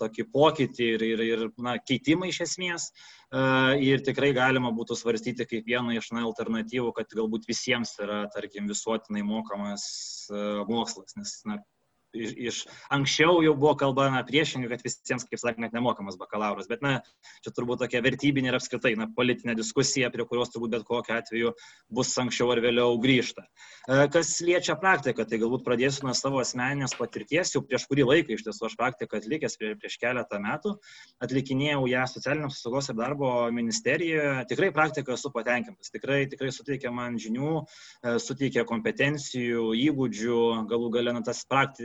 tokį 0.00 0.26
pokytį 0.32 0.90
ir, 0.96 1.04
ir, 1.12 1.24
ir 1.26 1.42
na, 1.60 1.76
keitimą 1.78 2.30
iš 2.30 2.42
esmės. 2.46 2.88
E, 2.90 3.42
ir 3.86 4.04
tikrai 4.06 4.32
galima 4.36 4.72
būtų 4.76 4.96
svarstyti 4.98 5.46
kaip 5.50 5.68
vieną 5.68 5.96
iš 5.98 6.12
na, 6.16 6.24
alternatyvų, 6.30 6.94
kad 6.96 7.12
galbūt 7.16 7.48
visiems 7.50 7.96
yra, 8.02 8.22
tarkim, 8.34 8.70
visuotinai 8.70 9.24
mokamas 9.26 9.84
e, 10.32 10.46
mokslas. 10.70 11.16
Nes 11.20 11.36
na, 11.48 11.60
iš, 12.14 12.32
iš 12.36 12.58
anksčiau 12.92 13.40
jau 13.44 13.54
buvo 13.58 13.74
kalba 13.78 14.08
na, 14.12 14.22
priešingai, 14.26 14.70
kad 14.72 14.84
visiems, 14.84 15.26
kaip 15.28 15.40
sakant, 15.42 15.74
nemokamas 15.74 16.18
bakalauras. 16.20 16.68
Bet, 16.70 16.82
na, 16.84 16.98
čia 17.44 17.52
turbūt 17.54 17.84
tokia 17.84 18.02
vertybinė 18.04 18.50
ir 18.50 18.58
apskritai, 18.58 18.94
na, 18.98 19.08
politinė 19.16 19.54
diskusija, 19.58 20.10
prie 20.12 20.26
kurios 20.28 20.52
turbūt 20.54 20.74
bet 20.74 20.86
kokiu 20.88 21.16
atveju 21.16 21.52
bus 21.92 22.12
anksčiau 22.20 22.50
ar 22.54 22.62
vėliau 22.64 22.98
grįžta. 23.02 23.46
E, 23.46 24.06
kas 24.12 24.32
liečia 24.44 24.76
praktiką, 24.80 25.26
tai 25.28 25.40
galbūt 25.42 25.64
pradėsiu 25.66 26.08
nuo 26.08 26.16
savo 26.18 26.42
asmeninės 26.42 26.96
patirties. 26.98 27.54
Jau 27.54 27.62
prieš 27.66 27.86
kurį 27.90 28.08
laiką 28.08 28.34
iš 28.36 28.46
tiesų 28.48 28.68
aš 28.70 28.76
praktiką 28.80 29.20
atlikęs 29.20 29.58
prie, 29.60 29.74
prieš 29.80 29.98
keletą 30.02 30.40
metų, 30.42 30.76
atlikinėjau 31.22 31.86
ją 31.90 32.06
socialinės 32.10 32.58
apsaugos 32.58 32.90
ir 32.90 32.98
darbo 32.98 33.32
ministerijoje. 33.54 34.46
Tikrai 34.50 34.72
praktiką 34.74 35.14
esu 35.16 35.32
patenkintas. 35.34 35.92
Tikrai, 35.94 36.24
tikrai 36.30 36.52
suteikia 36.54 36.92
man 36.94 37.18
žinių, 37.20 37.54
e, 37.60 38.16
suteikia 38.22 38.66
kompetencijų, 38.68 39.70
įgūdžių, 39.86 40.40
galų 40.70 40.92
galę 40.94 41.16
tas 41.26 41.42
prakti, 41.44 41.84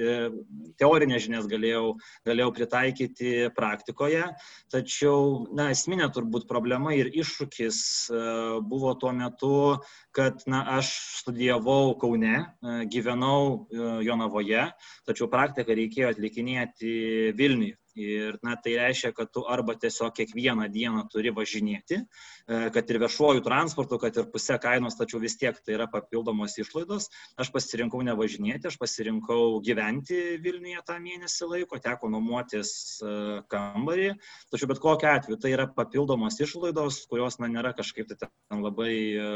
teorinės 0.81 1.25
žinias 1.25 1.47
galėjau, 1.51 1.95
galėjau 2.27 2.51
pritaikyti 2.55 3.33
praktikoje, 3.55 4.23
tačiau 4.73 5.45
na, 5.55 5.69
esminė 5.75 6.09
turbūt 6.15 6.47
problema 6.49 6.95
ir 6.97 7.11
iššūkis 7.13 7.79
e, 8.09 8.21
buvo 8.65 8.93
tuo 9.01 9.13
metu, 9.15 9.53
kad 10.15 10.43
na, 10.51 10.63
aš 10.77 10.91
studijavau 11.21 11.95
Kaune, 12.01 12.35
e, 12.41 12.77
gyvenau 12.91 13.65
e, 13.69 13.87
Jonavoje, 14.07 14.67
tačiau 15.07 15.31
praktiką 15.31 15.77
reikėjo 15.81 16.13
atlikinėti 16.15 16.95
Vilniuje. 17.37 17.79
Ir 17.95 18.35
na, 18.43 18.57
tai 18.59 18.73
reiškia, 18.75 19.13
kad 19.15 19.29
tu 19.31 19.45
arba 19.47 19.71
tiesiog 19.79 20.11
kiekvieną 20.17 20.67
dieną 20.67 21.05
turi 21.07 21.31
važinėti, 21.31 22.01
e, 22.03 22.57
kad 22.75 22.89
ir 22.91 22.97
viešuoju 22.99 23.43
transportu, 23.45 23.95
kad 24.01 24.17
ir 24.19 24.27
pusę 24.33 24.57
kainos, 24.59 24.97
tačiau 24.99 25.21
vis 25.23 25.37
tiek 25.39 25.55
tai 25.63 25.77
yra 25.77 25.87
papildomos 25.87 26.57
išlaidos. 26.59 27.07
Aš 27.39 27.53
pasirinkau 27.55 28.01
nevažinėti, 28.03 28.67
aš 28.67 28.75
pasirinkau 28.81 29.61
gyventi 29.63 30.35
Vilniuje 30.43 30.83
tą 30.83 30.97
mėnesį 30.99 31.47
laiko, 31.53 31.79
teko 31.79 32.09
nuomotis 32.11 32.73
e, 32.99 33.13
kambarį, 33.47 34.09
tačiau 34.51 34.71
bet 34.73 34.83
kokiu 34.83 35.11
atveju 35.13 35.39
tai 35.39 35.53
yra 35.55 35.69
papildomos 35.71 36.41
išlaidos, 36.43 36.99
kurios 37.07 37.39
na, 37.39 37.47
nėra 37.47 37.71
kažkaip 37.79 38.11
tai 38.11 38.19
ten 38.27 38.59
labai 38.59 38.91
e, 38.91 39.31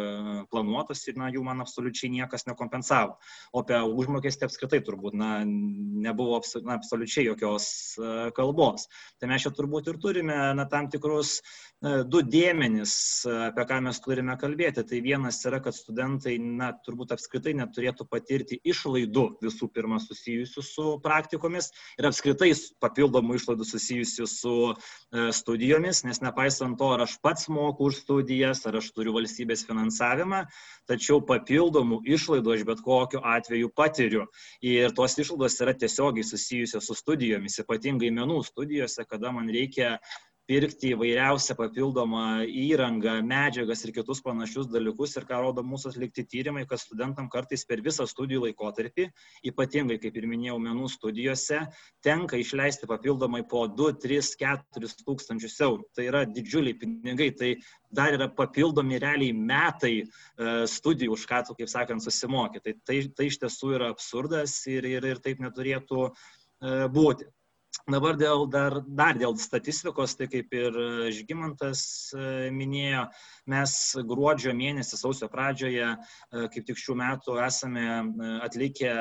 planuotos 0.51 1.05
ir 1.07 1.15
na, 1.15 1.31
jų 1.31 1.45
man 1.47 1.63
absoliučiai 1.63 2.11
niekas 2.11 2.43
nekompensavo. 2.51 3.15
O 3.55 3.63
apie 3.63 3.79
užmokestį 3.87 4.49
apskritai 4.49 4.83
turbūt 4.83 5.15
na, 5.15 5.31
nebuvo 5.47 6.43
na, 6.67 6.75
absoliučiai 6.75 7.29
jokios 7.31 7.71
kalbos 8.35 8.48
kalbos. 8.49 8.87
Tai 9.19 9.29
mes 9.29 9.43
čia 9.43 9.53
turbūt 9.53 9.87
ir 9.87 9.99
turime 10.01 10.37
na, 10.55 10.65
tam 10.65 10.89
tikrus 10.89 11.39
du 11.79 12.19
dėmenis, 12.21 13.23
apie 13.47 13.63
ką 13.63 13.79
mes 13.85 13.99
turime 14.03 14.35
kalbėti. 14.39 14.83
Tai 14.83 14.99
vienas 14.99 15.39
yra, 15.47 15.61
kad 15.63 15.75
studentai, 15.75 16.35
na, 16.39 16.73
turbūt 16.85 17.13
apskritai 17.15 17.53
neturėtų 17.55 18.07
patirti 18.09 18.59
išlaidų 18.67 19.39
visų 19.43 19.69
pirma 19.71 19.99
susijusių 20.03 20.63
su 20.65 20.87
praktikomis 21.03 21.71
ir 21.99 22.09
apskritai 22.09 22.51
papildomų 22.83 23.37
išlaidų 23.39 23.67
susijusių 23.69 24.27
su 24.27 24.55
e, 24.73 25.29
studijomis, 25.35 26.03
nes 26.03 26.19
nepaisant 26.19 26.75
to, 26.79 26.91
ar 26.95 27.05
aš 27.05 27.15
pats 27.23 27.47
moku 27.47 27.87
už 27.87 28.01
studijas, 28.03 28.65
ar 28.67 28.81
aš 28.81 28.91
turiu 28.91 29.15
valstybės 29.15 29.63
finansavimą, 29.69 30.43
tačiau 30.89 31.21
papildomų 31.23 32.01
išlaidų 32.11 32.57
aš 32.57 32.67
bet 32.67 32.83
kokiu 32.83 33.23
atveju 33.23 33.71
patiriu. 33.71 34.27
Ir 34.59 34.91
tos 34.97 35.15
išlaidos 35.15 35.55
yra 35.63 35.77
tiesiogiai 35.79 36.27
susijusios 36.27 36.91
su 36.91 36.97
studijomis, 36.97 37.59
ypatingai 37.63 38.11
menų 38.19 38.38
studijose, 38.47 39.05
kada 39.09 39.31
man 39.35 39.49
reikia 39.51 39.97
pirkti 40.49 40.95
įvairiausią 40.95 41.53
papildomą 41.59 42.23
įrangą, 42.47 43.19
medžiagas 43.21 43.83
ir 43.85 43.91
kitus 43.93 44.21
panašius 44.25 44.65
dalykus. 44.73 45.13
Ir 45.19 45.27
ką 45.29 45.43
rodo 45.43 45.61
mūsų 45.61 45.91
atlikti 45.91 46.25
tyrimai, 46.25 46.63
kad 46.69 46.81
studentam 46.81 47.27
kartais 47.29 47.67
per 47.69 47.83
visą 47.85 48.07
studijų 48.09 48.47
laikotarpį, 48.47 49.05
ypatingai, 49.51 49.99
kaip 50.01 50.17
ir 50.17 50.25
minėjau, 50.31 50.57
menų 50.65 50.89
studijose, 50.89 51.61
tenka 52.05 52.41
išleisti 52.41 52.89
papildomai 52.89 53.43
po 53.51 53.67
2, 53.69 53.93
3, 54.01 54.33
4 54.41 54.93
tūkstančius 55.05 55.59
eurų. 55.67 55.85
Tai 55.93 56.09
yra 56.09 56.25
didžiuliai 56.25 56.79
pinigai, 56.81 57.29
tai 57.37 57.53
dar 57.93 58.17
yra 58.17 58.31
papildomi 58.33 58.97
realiai 59.05 59.35
metai 59.37 59.95
e, 60.01 60.05
studijų, 60.65 61.13
už 61.13 61.29
ką 61.29 61.45
tu, 61.45 61.59
kaip 61.61 61.69
sakant, 61.69 62.01
susimokė. 62.01 62.65
Tai, 62.65 62.79
tai, 62.89 63.03
tai 63.13 63.29
iš 63.29 63.43
tiesų 63.43 63.75
yra 63.77 63.93
absurdas 63.93 64.63
ir, 64.65 64.89
ir, 64.97 65.05
ir 65.13 65.21
taip 65.21 65.45
neturėtų 65.45 66.07
e, 66.09 66.87
būti. 66.89 67.29
Dabar 67.89 68.17
dėl, 68.19 68.45
dar, 68.53 68.75
dar 68.85 69.17
dėl 69.17 69.33
statistikos, 69.41 70.13
tai 70.17 70.27
kaip 70.29 70.53
ir 70.53 70.75
Žygimantas 71.13 71.81
e, 72.13 72.49
minėjo, 72.53 73.07
mes 73.49 73.71
gruodžio 74.05 74.53
mėnesį, 74.53 74.97
sausio 74.99 75.29
pradžioje, 75.31 75.87
e, 75.95 76.43
kaip 76.53 76.67
tik 76.67 76.77
šių 76.77 76.95
metų, 76.99 77.37
esame 77.41 77.85
e, 77.89 78.29
atlikę 78.45 78.91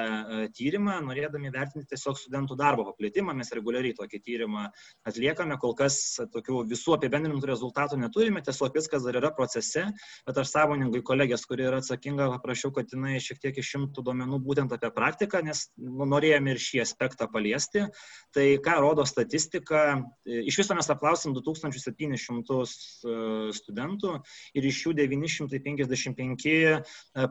tyrimą, 0.57 0.99
norėdami 1.05 1.53
vertinti 1.53 1.91
tiesiog 1.93 2.17
studentų 2.21 2.57
darbo 2.61 2.87
paplitimą. 2.89 3.35
Mes 3.37 3.53
reguliariai 3.57 3.97
tokį 3.99 4.23
tyrimą 4.25 4.65
atliekame, 5.09 5.59
kol 5.61 5.77
kas 5.77 5.99
tokių 6.33 6.65
visų 6.73 6.97
apibendrintų 6.97 7.53
rezultatų 7.53 8.01
neturime, 8.01 8.41
tiesiog 8.47 8.77
viskas 8.79 9.05
dar 9.05 9.21
yra 9.21 9.33
procese, 9.37 9.85
bet 10.29 10.41
aš 10.45 10.55
sąmoningai 10.55 11.05
kolegės, 11.05 11.45
kuri 11.49 11.69
yra 11.69 11.83
atsakinga, 11.83 12.31
paprašiau, 12.39 12.73
kad 12.77 12.97
jinai 12.97 13.19
šiek 13.21 13.43
tiek 13.45 13.61
išimtų 13.65 14.07
duomenų 14.09 14.41
būtent 14.49 14.73
apie 14.77 14.93
praktiką, 14.97 15.45
nes 15.45 15.67
norėjome 15.77 16.57
ir 16.57 16.65
šį 16.69 16.85
aspektą 16.87 17.29
paliesti. 17.33 17.85
Tai 18.33 18.49
ką 18.65 18.77
rodo 18.83 19.05
statistika, 19.09 20.01
iš 20.27 20.61
viso 20.61 20.77
mes 20.77 20.91
apklausėm 20.93 21.35
2700 21.37 22.55
e, 22.59 23.17
studentų 23.57 24.15
ir 24.59 24.69
iš 24.69 24.83
jų 24.87 24.95
955 25.01 26.47
e, 26.53 26.79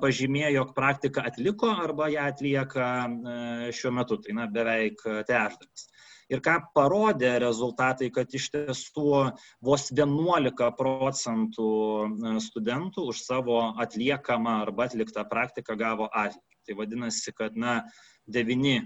pažymėjo, 0.01 0.51
jog 0.57 0.73
praktiką 0.77 1.25
atliko 1.29 1.71
arba 1.85 2.09
ją 2.13 2.27
atlieka 2.31 2.89
e, 3.05 3.71
šiuo 3.77 3.93
metu, 3.99 4.19
tai 4.23 4.37
na, 4.37 4.49
beveik 4.51 5.01
trečdalis. 5.29 5.87
Ir 6.27 6.41
ką 6.43 6.57
parodė 6.75 7.37
rezultatai, 7.39 8.09
kad 8.11 8.33
iš 8.35 8.49
tiesų 8.51 9.11
vos 9.63 9.87
11 9.95 10.67
procentų 10.75 11.69
studentų 12.43 13.05
už 13.13 13.21
savo 13.23 13.61
atliekamą 13.79 14.57
arba 14.65 14.89
atliktą 14.89 15.23
praktiką 15.29 15.79
gavo 15.79 16.09
atlygį. 16.11 16.43
Tai 16.67 16.75
vadinasi, 16.75 17.31
kad 17.31 17.55
na, 17.55 17.77
9 18.27 18.67
e, 18.67 18.81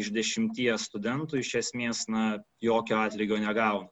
iš 0.00 0.10
10 0.14 0.78
studentų 0.82 1.40
iš 1.40 1.54
esmės 1.62 2.06
na, 2.10 2.40
jokio 2.62 2.98
atlygio 3.04 3.38
negauna. 3.38 3.88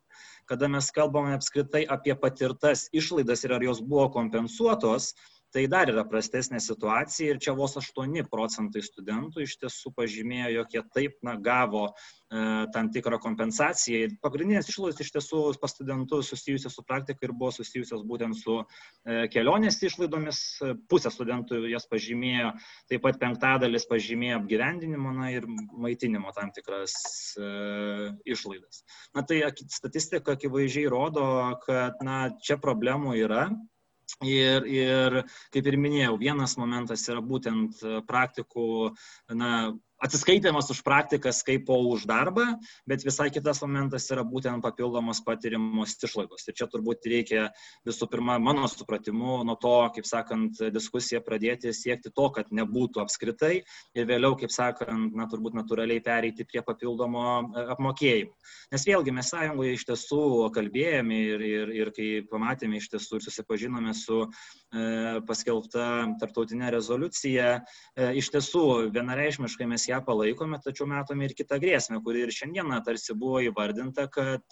Kada 0.49 0.69
mes 0.73 0.89
kalbame 0.97 1.35
apskritai 1.37 1.85
apie 1.93 2.15
patirtas 2.17 2.87
išlaidas 2.97 3.45
ir 3.45 3.53
ar 3.53 3.65
jos 3.67 3.83
buvo 3.85 4.09
kompensuotos, 4.15 5.13
tai 5.55 5.65
dar 5.71 5.89
yra 5.89 6.05
prastesnė 6.09 6.61
situacija 6.61 7.33
ir 7.33 7.41
čia 7.43 7.55
vos 7.57 7.77
8 7.81 8.27
procentai 8.29 8.83
studentų 8.85 9.45
iš 9.45 9.57
tiesų 9.63 9.93
pažymėjo, 9.97 10.51
jog 10.59 10.75
jie 10.75 10.83
taip 10.95 11.15
na, 11.25 11.37
gavo 11.41 11.87
e, 11.89 11.93
tam 12.75 12.91
tikrą 12.93 13.21
kompensaciją. 13.23 14.03
Ir 14.05 14.17
pagrindinės 14.25 14.69
išlaidos 14.69 15.01
iš 15.05 15.13
tiesų 15.17 15.41
pas 15.63 15.73
studentus 15.73 16.33
susijusios 16.33 16.77
su 16.77 16.85
praktika 16.85 17.25
ir 17.25 17.33
buvo 17.33 17.53
susijusios 17.57 18.05
būtent 18.09 18.37
su 18.37 18.59
e, 18.61 19.25
kelionės 19.33 19.81
išlaidomis. 19.89 20.43
Pusė 20.91 21.13
studentų 21.15 21.63
jas 21.73 21.89
pažymėjo, 21.89 22.53
taip 22.91 23.05
pat 23.07 23.21
penktadalis 23.23 23.89
pažymėjo 23.89 24.43
apgyvendinimo 24.43 25.15
na, 25.17 25.31
ir 25.33 25.49
maitinimo 25.49 26.35
tam 26.37 26.53
tikras 26.53 26.99
e, 27.41 28.13
išlaidas. 28.29 28.85
Na 29.17 29.25
tai 29.25 29.41
statistika 29.73 30.37
akivaizdžiai 30.37 30.93
rodo, 30.93 31.25
kad 31.65 32.05
na, 32.05 32.21
čia 32.45 32.61
problemų 32.61 33.17
yra 33.23 33.49
Ir, 34.25 34.65
ir 34.67 35.17
kaip 35.55 35.67
ir 35.71 35.77
minėjau, 35.79 36.17
vienas 36.21 36.57
momentas 36.59 37.05
yra 37.13 37.21
būtent 37.23 37.83
praktikų 38.09 38.69
na, 39.37 39.51
atsiskaitimas 39.99 40.71
už 40.71 40.83
praktikas 40.87 41.43
kaip 41.47 41.69
už 41.69 42.07
darbą, 42.07 42.57
bet 42.87 43.03
visai 43.07 43.29
kitas 43.35 43.61
momentas 43.65 44.07
yra 44.15 44.23
būtent 44.27 44.63
papildomos 44.63 45.21
patirimos 45.27 45.97
išlaidos. 45.99 46.47
Ir 46.49 46.57
čia 46.59 46.69
turbūt 46.71 47.07
reikia 47.11 47.49
visų 47.87 48.09
pirma, 48.11 48.39
mano 48.39 48.69
supratimu, 48.71 49.43
nuo 49.47 49.57
to, 49.61 49.75
kaip 49.97 50.07
sakant, 50.07 50.61
diskusiją 50.75 51.21
pradėti 51.27 51.75
siekti 51.75 52.13
to, 52.15 52.29
kad 52.35 52.53
nebūtų 52.55 53.03
apskritai 53.03 53.55
ir 53.99 54.09
vėliau, 54.09 54.39
kaip 54.39 54.55
sakant, 54.55 55.17
na, 55.19 55.27
turbūt 55.31 55.59
natūraliai 55.59 56.03
pereiti 56.05 56.47
prie 56.49 56.63
papildomo 56.63 57.25
e, 57.43 57.67
apmokėjimo. 57.75 58.35
Nes 58.73 58.87
vėlgi 58.87 59.15
mes 59.15 59.33
sąjungoje 59.35 59.75
iš 59.75 59.87
tiesų 59.91 60.23
kalbėjome 60.55 61.21
ir, 61.35 61.47
ir, 61.49 61.75
ir 61.83 61.93
kai 61.97 62.09
pamatėme 62.31 62.79
iš 62.79 62.91
tiesų 62.95 63.19
ir 63.19 63.27
susipažinome 63.27 63.95
su 63.99 64.23
paskelbta 65.25 65.85
tarptautinė 66.21 66.69
rezoliucija, 66.75 67.47
e, 67.97 68.09
iš 68.21 68.29
tiesų 68.35 68.65
vienareišmiškai 68.93 69.69
mes 69.71 69.87
ją 69.89 70.03
palaikome, 70.05 70.59
tačiau 70.65 70.89
matome 70.91 71.25
ir 71.25 71.35
kitą 71.39 71.57
grėsmę, 71.63 72.03
kuri 72.05 72.27
ir 72.27 72.35
šiandieną 72.35 72.83
tarsi 72.85 73.17
buvo 73.17 73.41
įvardinta, 73.47 74.09
kad 74.13 74.45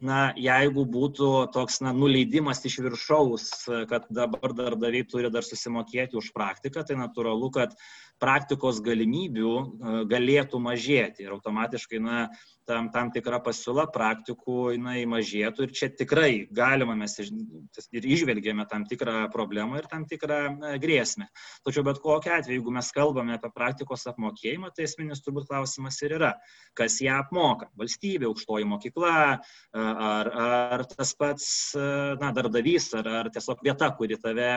na, 0.00 0.20
jeigu 0.40 0.86
būtų 0.88 1.30
toks 1.52 1.82
na, 1.84 1.92
nuleidimas 1.92 2.64
iš 2.64 2.78
viršaus, 2.86 3.50
kad 3.90 4.08
dabar 4.08 4.56
darbdaviai 4.56 5.04
turi 5.04 5.30
dar 5.30 5.44
susimokėti 5.44 6.16
už 6.16 6.32
praktiką, 6.36 6.86
tai 6.86 6.96
natūralu, 6.96 7.52
kad 7.52 7.76
praktikos 8.22 8.80
galimybių 8.84 9.54
e, 9.56 9.96
galėtų 10.10 10.60
mažėti. 10.62 11.26
Ir 11.26 11.34
automatiškai 11.36 12.00
na, 12.00 12.26
tam, 12.68 12.88
tam 12.94 13.10
tikra 13.14 13.40
pasiūla 13.44 13.86
praktikų 13.92 14.72
jinai 14.76 15.04
mažėtų. 15.10 15.66
Ir 15.66 15.74
čia 15.76 15.90
tikrai 15.92 16.30
galima 16.54 16.96
mes 16.98 17.18
ir 17.20 18.08
išvelgėme 18.16 18.66
tam 18.70 18.86
tikrą 18.88 19.25
problemą 19.32 19.78
ir 19.80 19.88
tam 19.90 20.04
tikrą 20.08 20.40
grėsmę. 20.82 21.28
Tačiau 21.66 21.84
bet 21.86 22.00
kokiu 22.02 22.32
atveju, 22.36 22.58
jeigu 22.60 22.74
mes 22.74 22.90
kalbame 22.94 23.36
apie 23.36 23.50
praktikos 23.54 24.06
apmokėjimą, 24.10 24.72
tai 24.74 24.86
esminis 24.86 25.22
turbūt 25.24 25.48
klausimas 25.50 25.98
ir 26.02 26.16
yra, 26.18 26.32
kas 26.76 27.00
ją 27.04 27.18
apmoka- 27.22 27.70
valstybė, 27.80 28.28
aukštoji 28.30 28.68
mokykla, 28.72 29.40
ar, 29.72 30.30
ar 30.46 30.84
tas 30.84 31.14
pats 31.14 31.74
na, 31.76 32.32
darbdavys, 32.32 32.92
ar, 32.94 33.08
ar 33.22 33.30
tiesiog 33.30 33.62
vieta, 33.64 33.90
kuri 33.96 34.16
tave 34.16 34.50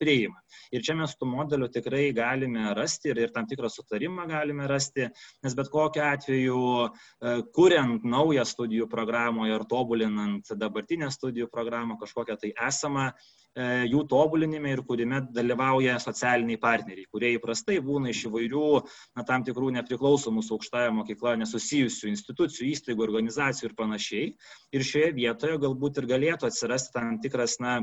priima. 0.00 0.40
Ir 0.72 0.82
čia 0.82 0.94
mes 0.94 1.14
tų 1.16 1.28
modelių 1.30 1.70
tikrai 1.72 2.12
galime 2.12 2.74
rasti 2.74 3.10
ir, 3.10 3.18
ir 3.18 3.32
tam 3.32 3.46
tikrą 3.46 3.70
sutarimą 3.70 4.28
galime 4.28 4.68
rasti, 4.68 5.08
nes 5.42 5.54
bet 5.54 5.68
kokiu 5.72 6.02
atveju, 6.02 6.62
kuriant 7.52 8.04
naują 8.04 8.44
studijų 8.44 8.88
programoje 8.90 9.54
ar 9.54 9.64
tobulinant 9.68 10.52
dabartinę 10.58 11.10
studijų 11.12 11.48
programą, 11.52 11.98
kažkokią 12.00 12.36
tai 12.40 12.52
esamą, 12.68 13.10
e, 13.10 13.51
jų 13.56 14.02
tobulinime 14.08 14.72
ir 14.72 14.82
kūrime 14.88 15.20
dalyvauja 15.34 15.98
socialiniai 16.00 16.60
partneriai, 16.60 17.08
kurie 17.12 17.34
įprastai 17.36 17.78
būna 17.84 18.12
iš 18.12 18.26
įvairių, 18.30 18.68
na, 19.16 19.24
tam 19.28 19.44
tikrų 19.44 19.72
nepriklausomų 19.76 20.42
su 20.42 20.56
aukštąją 20.56 20.92
mokyklą 20.96 21.36
nesusijusių 21.42 22.08
institucijų, 22.12 22.70
įstaigų, 22.72 23.04
organizacijų 23.04 23.68
ir 23.68 23.76
panašiai. 23.76 24.30
Ir 24.72 24.86
šioje 24.88 25.12
vietoje 25.18 25.58
galbūt 25.60 26.00
ir 26.00 26.08
galėtų 26.14 26.48
atsirasti 26.48 26.96
tam 26.96 27.18
tikras, 27.20 27.58
na, 27.60 27.82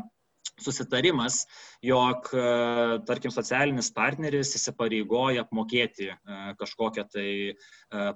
susitarimas, 0.59 1.45
jog, 1.81 2.29
e, 2.33 2.99
tarkim, 3.07 3.31
socialinis 3.31 3.91
partneris 3.95 4.51
įsipareigoja 4.57 5.45
apmokėti 5.45 6.09
e, 6.11 6.15
kažkokią 6.59 7.05
tai 7.13 7.27
e, 7.29 7.53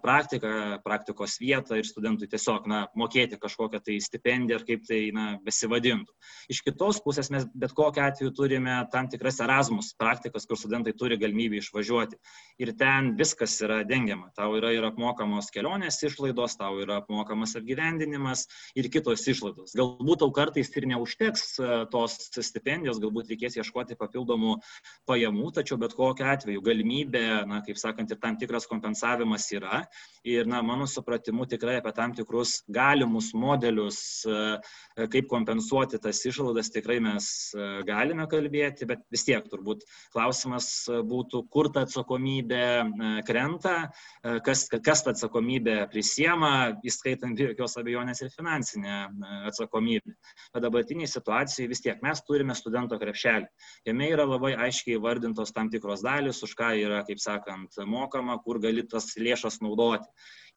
praktiką, 0.03 0.53
praktikos 0.84 1.38
vietą 1.41 1.80
ir 1.80 1.88
studentui 1.88 2.28
tiesiog, 2.32 2.67
na, 2.69 2.84
mokėti 2.99 3.39
kažkokią 3.41 3.82
tai 3.88 3.97
stipendiją 4.03 4.59
ar 4.59 4.67
kaip 4.67 4.86
tai, 4.88 5.01
na, 5.15 5.28
besivadintų. 5.43 6.11
Iš 6.53 6.63
kitos 6.67 6.99
pusės 7.03 7.32
mes 7.34 7.47
bet 7.55 7.76
kokiu 7.78 8.03
atveju 8.05 8.34
turime 8.36 8.82
tam 8.93 9.09
tikras 9.11 9.39
Erasmus 9.43 9.93
praktikas, 9.99 10.47
kur 10.49 10.59
studentai 10.59 10.95
turi 10.97 11.17
galimybę 11.21 11.61
išvažiuoti. 11.61 12.19
Ir 12.63 12.74
ten 12.80 13.13
viskas 13.19 13.55
yra 13.63 13.82
dengiama. 13.88 14.30
Tau 14.38 14.57
yra 14.59 14.74
ir 14.76 14.86
apmokamos 14.88 15.49
kelionės 15.53 16.01
išlaidos, 16.03 16.57
tau 16.59 16.78
yra 16.84 16.99
apmokamas 17.01 17.55
apgyvendinimas 17.59 18.45
ir 18.78 18.89
kitos 18.93 19.24
išlaidos. 19.32 19.76
Galbūt 19.78 20.24
tau 20.24 20.32
kartais 20.36 20.71
ir 20.76 20.89
neužteks 20.91 21.47
tos 21.93 22.12
stipendijos, 22.20 23.01
galbūt 23.03 23.32
reikės 23.34 23.57
ieškoti 23.59 23.97
papildomų 23.99 24.57
pajamų, 25.09 25.51
tačiau 25.57 25.80
bet 25.82 25.95
kokiu 25.97 26.28
atveju 26.34 26.64
galimybė, 26.66 27.26
na, 27.49 27.61
kaip 27.66 27.80
sakant, 27.82 28.11
ir 28.11 28.22
tam 28.22 28.38
tikras 28.39 28.68
kompensavimas 28.70 29.49
yra. 29.55 29.84
Ir, 30.24 30.47
na, 30.49 30.61
mano 30.66 30.88
supratimu, 30.88 31.47
tikrai 31.49 31.78
apie 31.82 31.93
tam 31.95 32.14
tikrus 32.16 32.61
galimus 32.72 33.32
modelius, 33.36 33.99
e, 34.26 35.07
kaip 35.11 35.28
kompensuoti 35.32 35.99
tas 36.03 36.22
išlaidas, 36.30 36.72
tikrai 36.74 36.99
mes 37.03 37.28
e, 37.55 37.70
galime 37.88 38.28
kalbėti, 38.32 38.88
bet 38.89 39.03
vis 39.11 39.26
tiek 39.28 39.45
turbūt 39.51 39.84
klausimas 40.14 40.70
būtų, 41.09 41.43
kur 41.53 41.72
ta 41.74 41.86
atsakomybė 41.88 42.64
e, 42.64 43.14
krenta, 43.28 43.76
kas, 44.45 44.66
kas 44.84 45.03
tą 45.03 45.14
atsakomybę 45.14 45.76
prisiema, 45.91 46.53
įskaitant 46.86 47.39
jokios 47.39 47.78
abejonės 47.80 48.24
ir 48.24 48.32
finansinę 48.34 48.99
atsakomybę. 49.49 50.16
Bet 50.53 50.64
dabartiniai 50.66 51.09
situacijai 51.09 51.70
vis 51.72 51.84
tiek 51.84 52.03
mes 52.04 52.24
turime 52.28 52.56
studento 52.58 52.99
krepšelį. 53.01 53.49
Jame 53.89 54.12
yra 54.14 54.28
labai 54.28 54.54
aiškiai 54.68 55.01
vardintos 55.01 55.56
tam 55.56 55.72
tikros 55.74 56.06
dalis, 56.06 56.43
už 56.45 56.56
ką 56.60 56.74
yra, 56.84 57.04
kaip 57.08 57.22
sakant, 57.24 57.82
mokama, 57.89 58.38
kur 58.45 58.62
gali 58.64 58.86
tas 58.88 59.14
lėšas 59.20 59.62
naudoti 59.64 60.10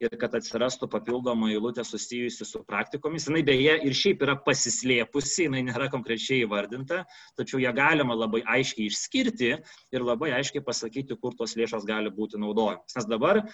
ir 0.03 0.13
kad 0.21 0.35
atsirastų 0.37 0.89
papildoma 0.91 1.49
eilutė 1.51 1.83
susijusi 1.87 2.45
su 2.45 2.61
praktikomis. 2.67 3.27
Jis 3.27 3.45
beje 3.47 3.75
ir 3.87 3.95
šiaip 3.97 4.23
yra 4.25 4.35
pasislėpusi, 4.45 5.47
jinai 5.47 5.63
nėra 5.67 5.89
konkrečiai 5.93 6.43
įvardinta, 6.45 7.03
tačiau 7.39 7.61
ją 7.61 7.73
galima 7.75 8.15
labai 8.17 8.43
aiškiai 8.57 8.89
išskirti 8.91 9.51
ir 9.57 10.05
labai 10.05 10.31
aiškiai 10.37 10.63
pasakyti, 10.65 11.17
kur 11.21 11.35
tos 11.37 11.55
lėšos 11.57 11.87
gali 11.89 12.11
būti 12.13 12.39
naudojamos. 12.41 12.93
Nes 12.97 13.09
dabar 13.09 13.41
e, 13.41 13.47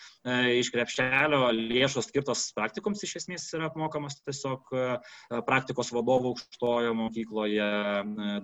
iš 0.60 0.72
krepšelio 0.74 1.46
lėšos 1.56 2.10
skirtos 2.12 2.50
praktikoms 2.58 3.04
iš 3.08 3.18
esmės 3.24 3.48
yra 3.56 3.70
apmokamos 3.72 4.20
tiesiog 4.22 4.74
e, 4.76 4.88
praktikos 5.48 5.94
vadovo 5.96 6.34
aukštojo 6.34 6.94
mokykloje 6.98 7.70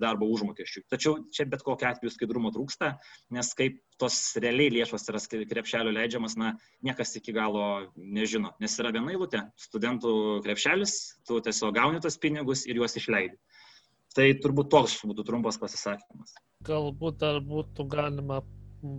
darbo 0.02 0.28
užmokesčių. 0.34 0.84
Tačiau 0.92 1.20
čia 1.36 1.46
bet 1.50 1.64
kokia 1.66 1.94
atveju 1.94 2.14
skaidrumo 2.14 2.52
trūksta, 2.56 2.94
nes 3.36 3.52
kaip 3.58 3.80
tos 4.02 4.18
realiai 4.40 4.72
lėšos 4.78 5.08
yra 5.12 5.22
krepšelio 5.50 5.94
leidžiamas, 5.96 6.38
na, 6.40 6.54
niekas 6.86 7.16
iki 7.20 7.36
galo 7.36 7.90
nežino. 7.96 8.54
Nes 8.64 8.78
yra 8.80 8.94
viena 8.96 9.14
eilutė- 9.16 9.46
studentų 9.68 10.14
krepšelis, 10.46 10.96
tu 11.28 11.40
tiesiog 11.42 11.76
gauni 11.76 12.00
tos 12.04 12.18
pinigus 12.18 12.66
ir 12.68 12.76
juos 12.82 12.96
išleidi. 12.96 13.38
Tai 14.16 14.26
turbūt 14.42 14.72
toks 14.74 15.02
būtų 15.06 15.26
trumpas 15.26 15.60
pasisakymas. 15.62 16.34
Galbūt 16.66 17.20
dar 17.22 17.40
būtų 17.40 17.86
galima 17.88 18.42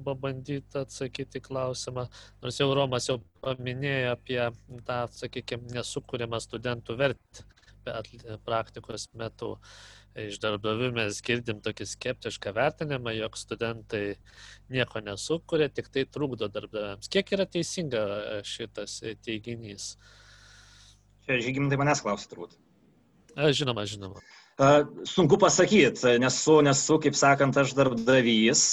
pabandyti 0.04 0.78
atsakyti 0.78 1.40
klausimą, 1.40 2.06
nors 2.42 2.58
jau 2.60 2.68
Romas 2.76 3.08
jau 3.08 3.18
paminėjo 3.44 4.12
apie 4.12 4.40
tą, 4.86 4.98
sakykime, 5.16 5.72
nesukūrimą 5.74 6.40
studentų 6.40 6.96
vertę 7.00 7.46
praktikos 8.44 9.08
metu. 9.16 9.56
Iš 10.18 10.40
darbdavių 10.42 10.88
mes 10.96 11.20
girdim 11.22 11.60
tokį 11.62 11.84
skeptišką 11.86 12.50
vertinimą, 12.56 13.12
jog 13.14 13.36
studentai 13.38 14.16
nieko 14.72 14.98
nesukuria, 15.06 15.68
tik 15.70 15.86
tai 15.94 16.02
trukdo 16.10 16.48
darbdaviams. 16.50 17.06
Kiek 17.12 17.30
yra 17.36 17.46
teisinga 17.46 18.02
šitas 18.42 18.96
teiginys? 19.22 19.92
Čia 21.28 21.38
žygimtai 21.44 21.78
manęs 21.78 22.02
klausia 22.02 22.26
turbūt. 22.32 22.58
Žinoma, 23.38 23.84
žinoma. 23.86 24.18
Sunku 25.06 25.38
pasakyti, 25.40 26.16
nesu, 26.20 26.56
nesu, 26.66 26.98
kaip 27.00 27.14
sakant, 27.16 27.54
aš 27.62 27.70
darbdavys, 27.78 28.64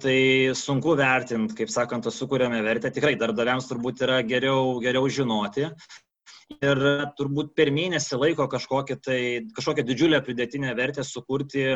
tai 0.00 0.20
sunku 0.56 0.94
vertinti, 0.96 1.56
kaip 1.58 1.72
sakant, 1.74 2.06
sukūrėme 2.14 2.62
vertę. 2.64 2.92
Tikrai 2.94 3.16
darbdaviams 3.18 3.66
turbūt 3.68 4.06
yra 4.06 4.20
geriau, 4.22 4.78
geriau 4.80 5.10
žinoti 5.10 5.66
ir 6.58 6.80
turbūt 7.18 7.54
per 7.56 7.70
mėnesį 7.74 8.18
laiko 8.20 8.46
kažkokią, 8.50 8.96
tai, 9.04 9.20
kažkokią 9.56 9.84
didžiulę 9.86 10.20
pridėtinę 10.26 10.74
vertę 10.78 11.04
sukurti, 11.06 11.66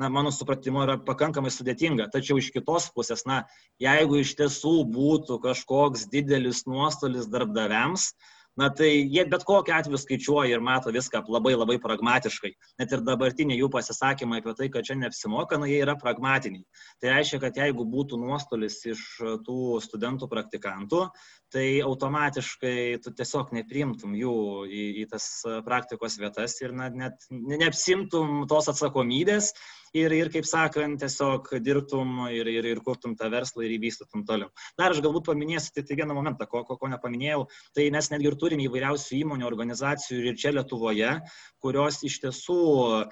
na, 0.00 0.08
mano 0.08 0.32
supratimu, 0.34 0.84
yra 0.86 0.98
pakankamai 1.06 1.52
sudėtinga. 1.54 2.08
Tačiau 2.14 2.40
iš 2.40 2.52
kitos 2.54 2.90
pusės, 2.94 3.26
na, 3.28 3.42
jeigu 3.82 4.22
iš 4.22 4.36
tiesų 4.40 4.76
būtų 4.90 5.40
kažkoks 5.44 6.08
didelis 6.12 6.66
nuostolis 6.70 7.28
darbdaviams, 7.30 8.12
na 8.58 8.68
tai 8.74 8.90
jie 9.08 9.22
bet 9.30 9.44
kokiu 9.46 9.74
atveju 9.76 9.98
skaičiuoja 10.00 10.56
ir 10.56 10.62
mato 10.64 10.90
viską 10.92 11.22
labai 11.30 11.52
labai 11.54 11.78
pragmatiškai. 11.80 12.50
Net 12.82 12.92
ir 12.92 13.04
dabartiniai 13.06 13.60
jų 13.60 13.70
pasisakymai 13.72 14.40
apie 14.42 14.54
tai, 14.58 14.68
kad 14.74 14.86
čia 14.86 14.98
neapsimoka, 15.00 15.58
na 15.60 15.68
jie 15.70 15.78
yra 15.84 15.94
pragmatiniai. 16.00 16.66
Tai 17.00 17.14
reiškia, 17.14 17.40
kad 17.44 17.60
jeigu 17.62 17.86
būtų 17.88 18.18
nuostolis 18.20 18.80
iš 18.90 19.04
tų 19.46 19.78
studentų 19.86 20.28
praktikantų, 20.32 21.06
tai 21.52 21.66
automatiškai 21.84 23.00
tu 23.04 23.12
tiesiog 23.16 23.52
neprimtum 23.56 24.14
jų 24.18 24.36
į, 24.68 24.86
į 25.02 25.08
tas 25.10 25.26
praktikos 25.66 26.18
vietas 26.20 26.56
ir 26.62 26.74
na, 26.76 26.90
net 26.90 27.26
neapsimtum 27.30 28.44
tos 28.50 28.70
atsakomybės 28.72 29.52
ir, 29.96 30.12
ir 30.14 30.30
kaip 30.32 30.46
sakant, 30.46 31.00
tiesiog 31.02 31.48
dirbtum 31.64 32.26
ir, 32.30 32.48
ir, 32.50 32.68
ir 32.72 32.80
kurtum 32.84 33.16
tą 33.18 33.30
verslą 33.32 33.64
ir 33.66 33.74
įvystytum 33.76 34.24
toliau. 34.28 34.50
Dar 34.78 34.94
aš 34.94 35.02
galbūt 35.04 35.26
paminėsiu 35.30 35.74
tik 35.74 35.88
tai 35.88 35.98
vieną 36.00 36.14
momentą, 36.16 36.46
ko, 36.50 36.62
ko, 36.68 36.76
ko 36.80 36.90
nepaminėjau, 36.92 37.46
tai 37.76 37.88
mes 37.94 38.10
netgi 38.12 38.30
ir 38.30 38.38
turime 38.40 38.66
įvairiausių 38.66 39.18
įmonių, 39.20 39.46
organizacijų 39.48 40.30
ir 40.30 40.38
čia 40.40 40.54
Lietuvoje, 40.54 41.16
kurios 41.62 42.00
iš 42.06 42.20
tiesų 42.24 42.60
e, 42.60 43.04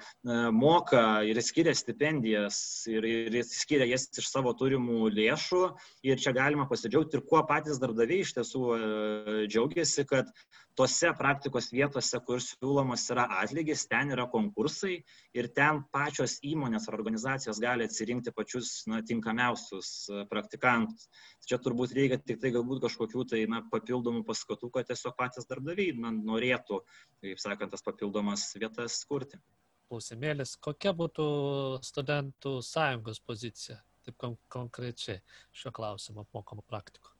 moka 0.55 1.03
ir 1.27 1.39
skiria 1.45 1.75
stipendijas 1.77 2.59
ir, 2.89 3.05
ir 3.05 3.39
skiria 3.47 3.87
jas 3.89 4.07
iš 4.19 4.29
savo 4.31 4.53
turimų 4.57 5.11
lėšų 5.13 5.63
ir 6.07 6.21
čia 6.21 6.33
galima 6.35 6.67
pasidžiaugti 6.69 7.19
ir 7.19 7.25
kuo 7.27 7.43
patys 7.49 7.81
darbdaviai 7.81 8.25
iš 8.29 8.37
tiesų 8.37 8.63
e, 8.75 8.79
džiaugiasi, 9.49 10.05
kad 10.09 10.29
tose 10.79 11.09
praktikos 11.17 11.69
vietose, 11.73 12.19
kur 12.23 12.39
siūlomas 12.43 13.03
yra 13.11 13.25
atlygis, 13.41 13.83
ten 13.91 14.13
yra 14.15 14.27
konkursai 14.31 15.01
ir 15.35 15.49
ten 15.55 15.81
pačios 15.91 16.37
įmonės 16.45 16.87
ar 16.87 16.95
organizacijos 16.99 17.59
gali 17.59 17.87
atsirinkti 17.89 18.31
pačius 18.35 18.85
na, 18.87 19.01
tinkamiausius 19.05 19.91
e, 20.07 20.23
praktikantus. 20.31 21.09
Čia 21.49 21.59
turbūt 21.65 21.95
reikia 21.97 22.21
tik 22.21 22.39
tai 22.43 22.53
galbūt 22.55 22.85
kažkokių 22.85 23.25
tai 23.33 23.43
na, 23.51 23.63
papildomų 23.73 24.23
paskatų, 24.29 24.71
kad 24.77 24.91
tiesiog 24.91 25.17
patys 25.19 25.49
darbdaviai 25.49 25.97
na, 25.99 26.13
norėtų, 26.15 26.83
kaip 27.25 27.43
sakant, 27.43 27.75
tas 27.75 27.83
papildomas 27.83 28.47
vietas 28.55 29.01
kurti. 29.09 29.41
Klausimėlis, 29.89 30.53
kokia 30.61 30.93
būtų 30.93 31.29
studentų 31.83 32.59
sąjungos 32.63 33.23
pozicija, 33.25 33.79
taip 34.05 34.19
kon 34.21 34.37
konkrečiai 34.53 35.23
šio 35.49 35.73
klausimo 35.75 36.27
apmokamų 36.27 36.67
praktikų? 36.69 37.18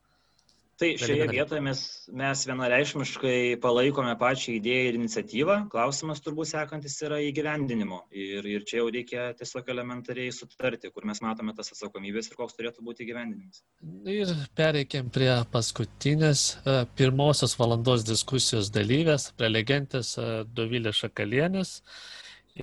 Tai 0.80 0.88
šioje 0.96 1.26
vietoje 1.28 1.60
mes, 1.60 1.80
mes 2.16 2.42
vienareišmiškai 2.48 3.58
palaikome 3.60 4.14
pačią 4.20 4.54
idėją 4.54 4.84
ir 4.88 4.96
iniciatyvą. 4.96 5.56
Klausimas 5.72 6.22
turbūt 6.24 6.48
sekantis 6.48 6.94
yra 7.04 7.18
įgyvendinimo. 7.20 7.98
Ir, 8.16 8.48
ir 8.48 8.64
čia 8.68 8.78
jau 8.78 8.86
reikia 8.94 9.26
tiesiog 9.36 9.68
elementariai 9.74 10.32
sutarti, 10.32 10.88
kur 10.94 11.04
mes 11.10 11.20
matome 11.20 11.52
tas 11.58 11.68
atsakomybės 11.74 12.30
ir 12.30 12.38
koks 12.38 12.56
turėtų 12.56 12.86
būti 12.86 13.04
įgyvendinimas. 13.04 13.60
Ir 14.08 14.32
pereikim 14.56 15.12
prie 15.12 15.28
paskutinės 15.52 16.46
e, 16.64 16.78
pirmosios 16.96 17.58
valandos 17.60 18.06
diskusijos 18.08 18.72
dalyvės, 18.72 19.34
prelegentės 19.36 20.14
e, 20.16 20.26
Dovilės 20.48 21.04
Šakalienės. 21.04 21.76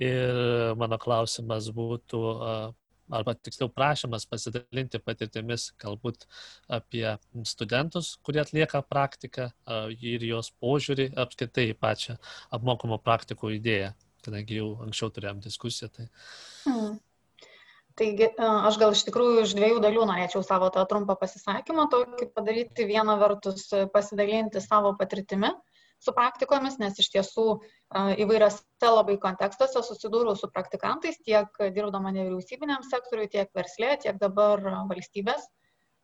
Ir 0.02 0.74
mano 0.82 0.98
klausimas 0.98 1.70
būtų, 1.70 2.26
arba 3.14 3.36
tiksliau 3.36 3.70
prašymas 3.74 4.28
pasidalinti 4.30 5.00
patirtimis 5.04 5.72
galbūt 5.82 6.28
apie 6.80 7.06
studentus, 7.48 8.16
kurie 8.26 8.42
atlieka 8.44 8.84
praktiką 8.86 9.50
ir 9.98 10.28
jos 10.28 10.52
požiūrį 10.62 11.12
apskritai 11.24 11.70
į 11.72 11.80
pačią 11.80 12.18
apmokamų 12.56 13.00
praktikų 13.04 13.56
idėją, 13.58 13.92
kadangi 14.26 14.62
jau 14.62 14.72
anksčiau 14.86 15.12
turėjom 15.14 15.44
diskusiją. 15.46 15.92
Tai... 15.96 16.08
Hmm. 16.68 16.96
Taigi 17.98 18.28
aš 18.38 18.76
gal 18.78 18.92
iš 18.94 19.08
tikrųjų 19.08 19.44
iš 19.44 19.56
dviejų 19.58 19.80
dalių 19.82 20.04
norėčiau 20.06 20.44
savo 20.46 20.68
tą 20.74 20.84
trumpą 20.90 21.16
pasisakymą 21.18 21.88
tokį 21.90 22.28
padaryti. 22.36 22.86
Viena 22.86 23.16
vertus 23.18 23.72
pasidalinti 23.94 24.62
savo 24.62 24.92
patirtimi 25.00 25.50
su 26.04 26.14
praktikomis, 26.16 26.78
nes 26.82 26.98
iš 27.02 27.10
tiesų 27.16 27.46
įvairiose 28.24 28.92
labai 28.94 29.18
kontekstuose 29.22 29.84
susidūriau 29.86 30.38
su 30.38 30.50
praktikantais, 30.54 31.20
tiek 31.26 31.62
dirbdama 31.76 32.14
nevyriausybiniam 32.16 32.86
sektoriui, 32.88 33.30
tiek 33.34 33.52
verslė, 33.58 33.96
tiek 34.04 34.20
dabar 34.22 34.64
valstybės 34.90 35.48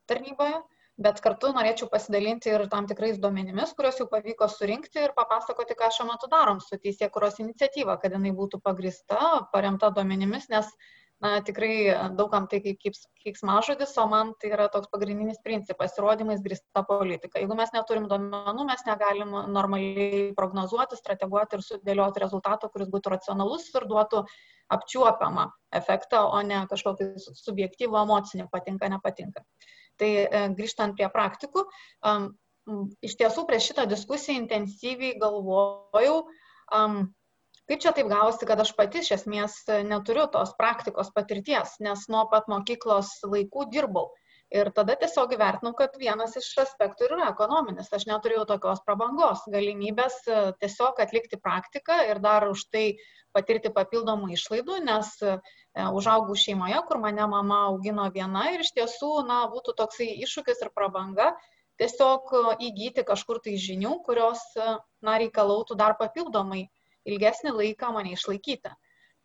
tarnyboje. 0.09 0.61
Bet 1.03 1.17
kartu 1.25 1.49
norėčiau 1.55 1.87
pasidalinti 1.89 2.51
ir 2.53 2.67
tam 2.69 2.85
tikrais 2.85 3.15
duomenimis, 3.21 3.71
kuriuos 3.73 3.97
jau 3.97 4.05
pavyko 4.11 4.45
surinkti 4.45 5.01
ir 5.01 5.15
papasakoti, 5.17 5.73
ką 5.79 5.87
šiuo 5.95 6.05
metu 6.05 6.29
darom 6.29 6.59
su 6.61 6.77
teisėkuros 6.77 7.39
iniciatyva, 7.41 7.95
kad 8.01 8.13
jinai 8.13 8.29
būtų 8.37 8.59
pagrista, 8.61 9.17
paremta 9.55 9.89
duomenimis, 9.95 10.51
nes 10.53 10.69
na, 11.23 11.37
tikrai 11.45 11.75
daugam 12.17 12.47
tai 12.51 12.59
kaip, 12.63 12.97
keiksmažodis, 13.23 13.93
o 14.01 14.05
man 14.11 14.33
tai 14.41 14.51
yra 14.51 14.67
toks 14.71 14.89
pagrindinis 14.91 15.39
principas- 15.45 15.95
įrodymais 15.99 16.43
grįsta 16.43 16.83
politika. 16.89 17.39
Jeigu 17.39 17.55
mes 17.55 17.71
neturim 17.75 18.09
duomenų, 18.11 18.65
mes 18.67 18.83
negalim 18.87 19.31
normaliai 19.55 20.33
prognozuoti, 20.35 20.99
strateguoti 20.99 21.57
ir 21.57 21.63
sudėlioti 21.63 22.23
rezultatą, 22.25 22.69
kuris 22.73 22.91
būtų 22.91 23.15
racionalus 23.15 23.69
ir 23.73 23.87
duotų 23.87 24.25
apčiuopiamą 24.75 25.47
efektą, 25.79 26.27
o 26.27 26.41
ne 26.41 26.65
kažkokį 26.67 27.09
subjektyvų 27.39 28.01
emocinį 28.03 28.49
patinka, 28.51 28.89
nepatinka. 28.89 29.45
Tai 29.97 30.11
e, 30.25 30.47
grįžtant 30.57 30.97
prie 30.97 31.07
praktikų, 31.07 31.67
iš 33.03 33.15
tiesų 33.19 33.45
prieš 33.47 33.71
šitą 33.71 33.87
diskusiją 33.87 34.41
intensyviai 34.41 35.17
galvojau, 35.19 36.23
kaip 37.69 37.83
čia 37.83 37.93
taip 37.95 38.09
gavosi, 38.11 38.47
kad 38.49 38.59
aš 38.59 38.73
pati 38.77 39.03
iš 39.03 39.13
esmės 39.17 39.61
neturiu 39.87 40.25
tos 40.33 40.51
praktikos 40.59 41.13
patirties, 41.15 41.77
nes 41.83 42.09
nuo 42.11 42.25
pat 42.31 42.49
mokyklos 42.51 43.15
laikų 43.23 43.69
dirbau. 43.71 44.09
Ir 44.53 44.69
tada 44.69 44.93
tiesiog 45.01 45.31
įvertinau, 45.33 45.71
kad 45.73 45.95
vienas 45.97 46.35
iš 46.37 46.51
aspektų 46.61 47.07
yra 47.07 47.29
ekonominis. 47.31 47.87
Aš 47.97 48.03
neturėjau 48.05 48.43
tokios 48.51 48.83
prabangos, 48.85 49.41
galimybės 49.49 50.19
e, 50.29 50.41
tiesiog 50.61 50.99
atlikti 51.01 51.39
praktiką 51.41 51.95
ir 52.11 52.21
dar 52.21 52.45
už 52.51 52.67
tai 52.75 52.83
patirti 53.33 53.71
papildomų 53.73 54.29
išlaidų, 54.35 54.77
nes 54.85 55.09
e, 55.25 55.33
užaugau 55.97 56.37
šeimoje, 56.37 56.83
kur 56.85 57.01
mane 57.01 57.25
mama 57.31 57.63
augino 57.71 58.05
viena 58.13 58.45
ir 58.53 58.61
iš 58.61 58.69
tiesų, 58.77 59.11
na, 59.25 59.39
būtų 59.55 59.73
toksai 59.81 60.11
iššūkis 60.27 60.61
ir 60.67 60.73
prabanga 60.77 61.31
tiesiog 61.81 62.29
e, 62.37 62.45
įgyti 62.69 63.07
kažkur 63.09 63.41
tai 63.41 63.57
žinių, 63.57 63.95
kurios, 64.05 64.45
na, 64.53 65.17
reikalautų 65.23 65.81
dar 65.81 65.97
papildomai 65.97 66.67
ilgesnį 67.09 67.53
laiką 67.59 67.91
mane 67.95 68.13
išlaikyti. 68.17 68.73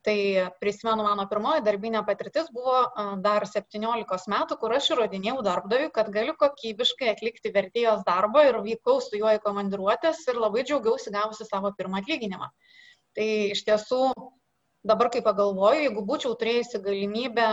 Tai 0.07 0.19
prisimenu, 0.63 1.03
mano 1.03 1.25
pirmoji 1.29 1.65
darbinė 1.67 2.05
patirtis 2.07 2.47
buvo 2.55 2.77
dar 3.25 3.45
17 3.51 4.31
metų, 4.33 4.57
kur 4.61 4.75
aš 4.77 4.93
įrodinėjau 4.95 5.43
darbdaviui, 5.47 5.91
kad 5.95 6.11
galiu 6.15 6.37
kokybiškai 6.39 7.11
atlikti 7.11 7.53
vertėjos 7.55 8.05
darbą 8.07 8.45
ir 8.47 8.61
vykau 8.65 9.03
su 9.05 9.19
juo 9.19 9.33
į 9.35 9.43
komandiruotės 9.43 10.23
ir 10.31 10.39
labai 10.39 10.63
džiaugiausi 10.69 11.13
gavusi 11.17 11.49
savo 11.49 11.75
pirmą 11.81 11.99
atlyginimą. 12.05 12.49
Tai 13.19 13.27
iš 13.57 13.65
tiesų 13.67 14.01
dabar, 14.87 15.11
kai 15.11 15.25
pagalvoju, 15.27 15.83
jeigu 15.89 16.07
būčiau 16.07 16.39
turėjusi 16.39 16.81
galimybę 16.85 17.49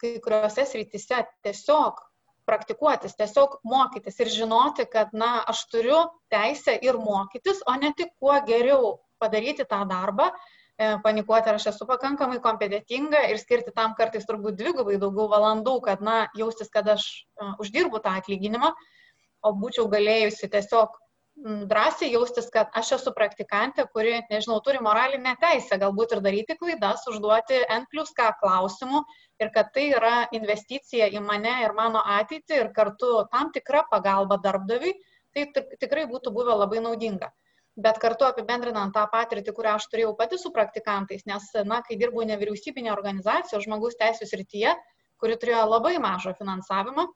kai 0.00 0.12
kuriuose 0.24 0.66
srityse 0.66 1.22
tiesiog 1.46 2.02
praktikuotis, 2.44 3.14
tiesiog 3.16 3.60
mokytis 3.64 4.18
ir 4.20 4.34
žinoti, 4.34 4.84
kad, 4.90 5.14
na, 5.16 5.38
aš 5.48 5.64
turiu 5.72 6.02
teisę 6.34 6.74
ir 6.82 6.98
mokytis, 7.00 7.62
o 7.70 7.78
ne 7.80 7.94
tik 7.96 8.12
kuo 8.20 8.34
geriau 8.50 8.96
padaryti 9.22 9.66
tą 9.68 9.82
darbą, 9.88 10.30
e, 10.30 10.96
panikuoti, 11.04 11.50
ar 11.50 11.60
aš 11.60 11.68
esu 11.72 11.86
pakankamai 11.88 12.40
kompetitinga 12.44 13.24
ir 13.30 13.40
skirti 13.42 13.74
tam 13.76 13.94
kartais 13.98 14.26
turbūt 14.28 14.58
dvigubai 14.60 14.98
daugiau 15.02 15.28
valandų, 15.32 15.78
kad, 15.86 16.02
na, 16.04 16.18
jaustis, 16.38 16.72
kad 16.74 16.88
aš 16.96 17.06
e, 17.06 17.54
uždirbu 17.64 18.02
tą 18.04 18.18
atlyginimą, 18.20 18.74
o 19.44 19.54
būčiau 19.60 19.88
galėjusi 19.92 20.50
tiesiog 20.50 21.00
drąsiai 21.42 22.12
jaustis, 22.12 22.46
kad 22.54 22.70
aš 22.78 22.92
esu 22.96 23.12
praktikantė, 23.14 23.84
kuri, 23.90 24.14
nežinau, 24.30 24.60
turi 24.62 24.78
moralinę 24.82 25.34
teisę 25.42 25.78
galbūt 25.82 26.14
ir 26.14 26.22
daryti 26.22 26.56
klaidas, 26.60 27.02
užduoti 27.10 27.58
N 27.74 27.86
plus 27.90 28.12
K 28.14 28.30
klausimų 28.40 29.02
ir 29.42 29.50
kad 29.56 29.72
tai 29.74 29.88
yra 29.98 30.14
investicija 30.38 31.10
į 31.10 31.22
mane 31.24 31.56
ir 31.64 31.74
mano 31.74 32.04
ateitį 32.18 32.60
ir 32.60 32.70
kartu 32.76 33.24
tam 33.32 33.50
tikra 33.56 33.82
pagalba 33.90 34.38
darbdaviui, 34.38 34.94
tai 35.34 35.48
tikrai 35.82 36.06
būtų 36.06 36.30
buvę 36.30 36.54
labai 36.54 36.84
naudinga 36.84 37.32
bet 37.76 37.98
kartu 38.02 38.26
apibendrinant 38.28 38.94
tą 38.94 39.04
patirtį, 39.12 39.54
kurią 39.56 39.74
aš 39.78 39.88
turėjau 39.92 40.14
pati 40.18 40.38
su 40.38 40.52
praktikantais, 40.54 41.26
nes, 41.30 41.50
na, 41.66 41.80
kai 41.86 41.98
dirbau 42.00 42.26
nevyriausybinė 42.28 42.92
organizacija 42.94 43.60
žmogaus 43.64 43.98
teisų 44.00 44.28
srityje, 44.30 44.74
kuri 45.22 45.38
turėjo 45.42 45.64
labai 45.70 45.96
mažą 46.02 46.34
finansavimą, 46.38 47.06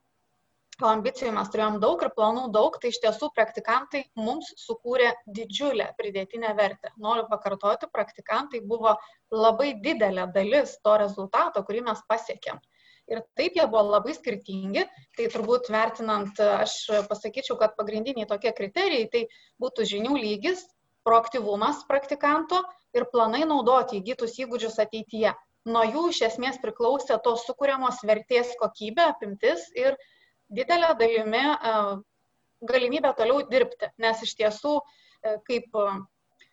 o 0.83 0.89
ambicijų 0.89 1.33
mes 1.35 1.49
turėjom 1.53 1.79
daug 1.83 2.03
ir 2.03 2.11
planų 2.15 2.45
daug, 2.55 2.79
tai 2.83 2.93
iš 2.93 3.01
tiesų 3.03 3.31
praktikantai 3.35 4.05
mums 4.19 4.51
sukūrė 4.63 5.11
didžiulę 5.39 5.89
pridėtinę 5.99 6.53
vertę. 6.59 6.93
Noriu 7.03 7.27
pakartoti, 7.31 7.91
praktikantai 7.95 8.63
buvo 8.73 8.95
labai 9.35 9.73
didelė 9.83 10.29
dalis 10.35 10.77
to 10.85 10.99
rezultato, 11.03 11.65
kurį 11.67 11.87
mes 11.91 12.03
pasiekėm 12.11 12.63
ir 13.09 13.23
taip 13.39 13.57
jie 13.57 13.67
buvo 13.67 13.85
labai 13.89 14.15
skirtingi, 14.17 14.85
tai 15.17 15.29
turbūt 15.33 15.71
vertinant, 15.73 16.41
aš 16.41 16.75
pasakyčiau, 17.11 17.57
kad 17.61 17.77
pagrindiniai 17.79 18.29
tokie 18.29 18.53
kriterijai 18.57 19.09
tai 19.13 19.23
būtų 19.63 19.87
žinių 19.93 20.17
lygis, 20.19 20.65
proaktyvumas 21.09 21.85
praktikanto 21.89 22.61
ir 22.97 23.09
planai 23.13 23.45
naudoti 23.49 24.03
įgytus 24.03 24.37
įgūdžius 24.45 24.79
ateityje. 24.85 25.33
Nuo 25.69 25.83
jų 25.85 26.05
iš 26.13 26.23
esmės 26.29 26.61
priklausė 26.63 27.19
tos 27.25 27.45
sukūriamos 27.49 28.01
vertės 28.09 28.55
kokybė, 28.61 29.11
apimtis 29.15 29.67
ir 29.77 29.97
didelė 30.49 30.95
dalimi 31.01 31.43
galimybė 32.69 33.13
toliau 33.19 33.43
dirbti, 33.51 33.91
nes 34.03 34.23
iš 34.25 34.35
tiesų 34.39 34.79
kaip 35.47 35.77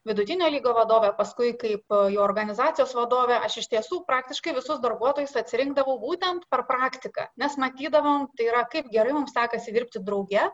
vidutinio 0.05 0.47
lygio 0.53 0.73
vadovė, 0.77 1.11
paskui 1.17 1.51
kaip 1.61 1.95
e, 1.95 1.99
jo 2.13 2.23
organizacijos 2.23 2.93
vadovė, 2.97 3.37
aš 3.47 3.59
iš 3.63 3.69
tiesų 3.73 4.01
praktiškai 4.09 4.53
visus 4.57 4.81
darbuotojus 4.83 5.35
atsirinkdavau 5.41 5.97
būtent 6.01 6.45
per 6.51 6.65
praktiką, 6.69 7.27
nes 7.41 7.57
matydavom, 7.61 8.27
tai 8.37 8.49
yra 8.51 8.63
kaip 8.71 8.91
gerai 8.93 9.15
mums 9.17 9.33
sekasi 9.35 9.73
dirbti 9.75 10.03
drauge 10.09 10.45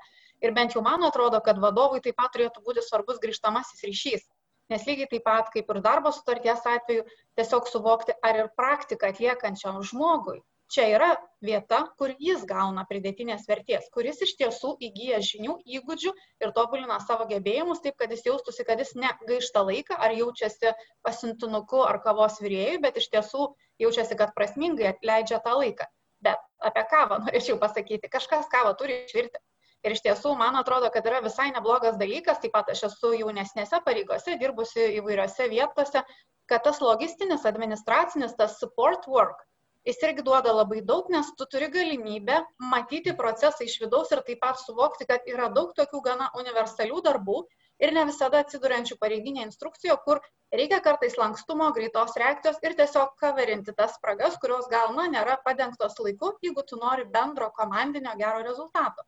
ir 0.41 0.56
bent 0.58 0.76
jau 0.76 0.84
man 0.86 1.04
atrodo, 1.08 1.41
kad 1.45 1.60
vadovui 1.62 2.02
taip 2.06 2.18
pat 2.22 2.32
turėtų 2.36 2.64
būti 2.68 2.86
svarbus 2.86 3.20
grįžtamasis 3.24 3.84
ryšys. 3.89 4.24
Nes 4.72 4.88
lygiai 4.88 5.10
taip 5.12 5.28
pat 5.28 5.52
kaip 5.52 5.68
ir 5.74 5.82
darbo 5.84 6.14
sutarties 6.16 6.64
atveju, 6.76 7.04
tiesiog 7.36 7.68
suvokti, 7.68 8.16
ar 8.24 8.45
ir 8.45 8.54
praktiką 8.56 9.12
atliekančiam 9.12 9.82
žmogui 9.84 10.39
čia 10.72 10.88
yra 10.95 11.09
vieta, 11.43 11.82
kur 11.99 12.13
jis 12.22 12.43
gauna 12.47 12.84
pridėtinės 12.89 13.43
vertės, 13.49 13.89
kuris 13.93 14.22
iš 14.26 14.34
tiesų 14.39 14.74
įgyja 14.88 15.19
žinių, 15.28 15.57
įgūdžių 15.78 16.13
ir 16.45 16.53
tobulina 16.55 16.99
savo 17.03 17.28
gebėjimus 17.30 17.84
taip, 17.84 17.97
kad 17.99 18.13
jis 18.13 18.26
jaustųsi, 18.30 18.65
kad 18.67 18.80
jis 18.82 18.93
negaišta 18.95 19.63
laiką 19.67 19.97
ar 19.97 20.15
jaučiasi 20.15 20.74
pasintinuku 21.05 21.84
ar 21.86 22.01
kavos 22.05 22.39
vyrėjui, 22.43 22.80
bet 22.86 22.99
iš 23.01 23.11
tiesų 23.13 23.51
jaučiasi, 23.84 24.17
kad 24.19 24.36
prasmingai 24.38 24.95
leidžia 25.03 25.41
tą 25.43 25.57
laiką. 25.59 25.89
Bet 26.22 26.41
apie 26.61 26.84
kavą 26.89 27.22
norėčiau 27.26 27.57
pasakyti, 27.61 28.11
kažkas 28.11 28.49
kavą 28.51 28.76
turi 28.78 29.03
išvirti. 29.05 29.41
Ir 29.82 29.95
iš 29.95 30.03
tiesų, 30.05 30.36
man 30.38 30.53
atrodo, 30.59 30.91
kad 30.93 31.07
yra 31.09 31.24
visai 31.26 31.47
neblogas 31.55 31.95
dalykas, 31.97 32.38
taip 32.43 32.53
pat 32.53 32.67
aš 32.69 32.84
esu 32.91 33.15
jaunesnėse 33.17 33.80
pareigose, 33.82 34.36
dirbusi 34.38 34.91
įvairiose 34.99 35.47
vietose, 35.49 36.03
kad 36.51 36.61
tas 36.67 36.82
logistinis, 36.86 37.47
administracinis, 37.49 38.36
tas 38.38 38.59
support 38.61 39.07
work, 39.09 39.41
jis 39.88 40.02
irgi 40.06 40.24
duoda 40.26 40.54
labai 40.54 40.82
daug, 40.86 41.08
nes 41.14 41.32
tu 41.38 41.48
turi 41.54 41.70
galimybę 41.74 42.38
matyti 42.74 43.14
procesą 43.22 43.66
iš 43.66 43.80
vidaus 43.84 44.12
ir 44.14 44.22
taip 44.28 44.42
pat 44.44 44.60
suvokti, 44.62 45.08
kad 45.10 45.26
yra 45.34 45.50
daug 45.56 45.74
tokių 45.80 46.02
gana 46.08 46.30
universalių 46.42 47.02
darbų 47.08 47.38
ir 47.82 47.94
ne 47.96 48.04
visada 48.10 48.44
atsiduriančių 48.46 48.98
pareiginė 49.02 49.46
instrukcijo, 49.48 49.98
kur 50.06 50.22
reikia 50.54 50.82
kartais 50.86 51.18
lankstumo, 51.18 51.72
greitos 51.78 52.14
reakcijos 52.24 52.60
ir 52.68 52.76
tiesiog 52.82 53.16
kaverinti 53.24 53.74
tas 53.78 53.96
spragas, 53.98 54.38
kurios 54.44 54.70
gal 54.74 54.94
na, 54.98 55.08
nėra 55.16 55.40
padengtos 55.46 55.98
laiku, 56.06 56.36
jeigu 56.46 56.66
tu 56.68 56.78
nori 56.84 57.08
bendro 57.16 57.50
komandinio 57.58 58.14
gero 58.22 58.46
rezultato. 58.46 59.08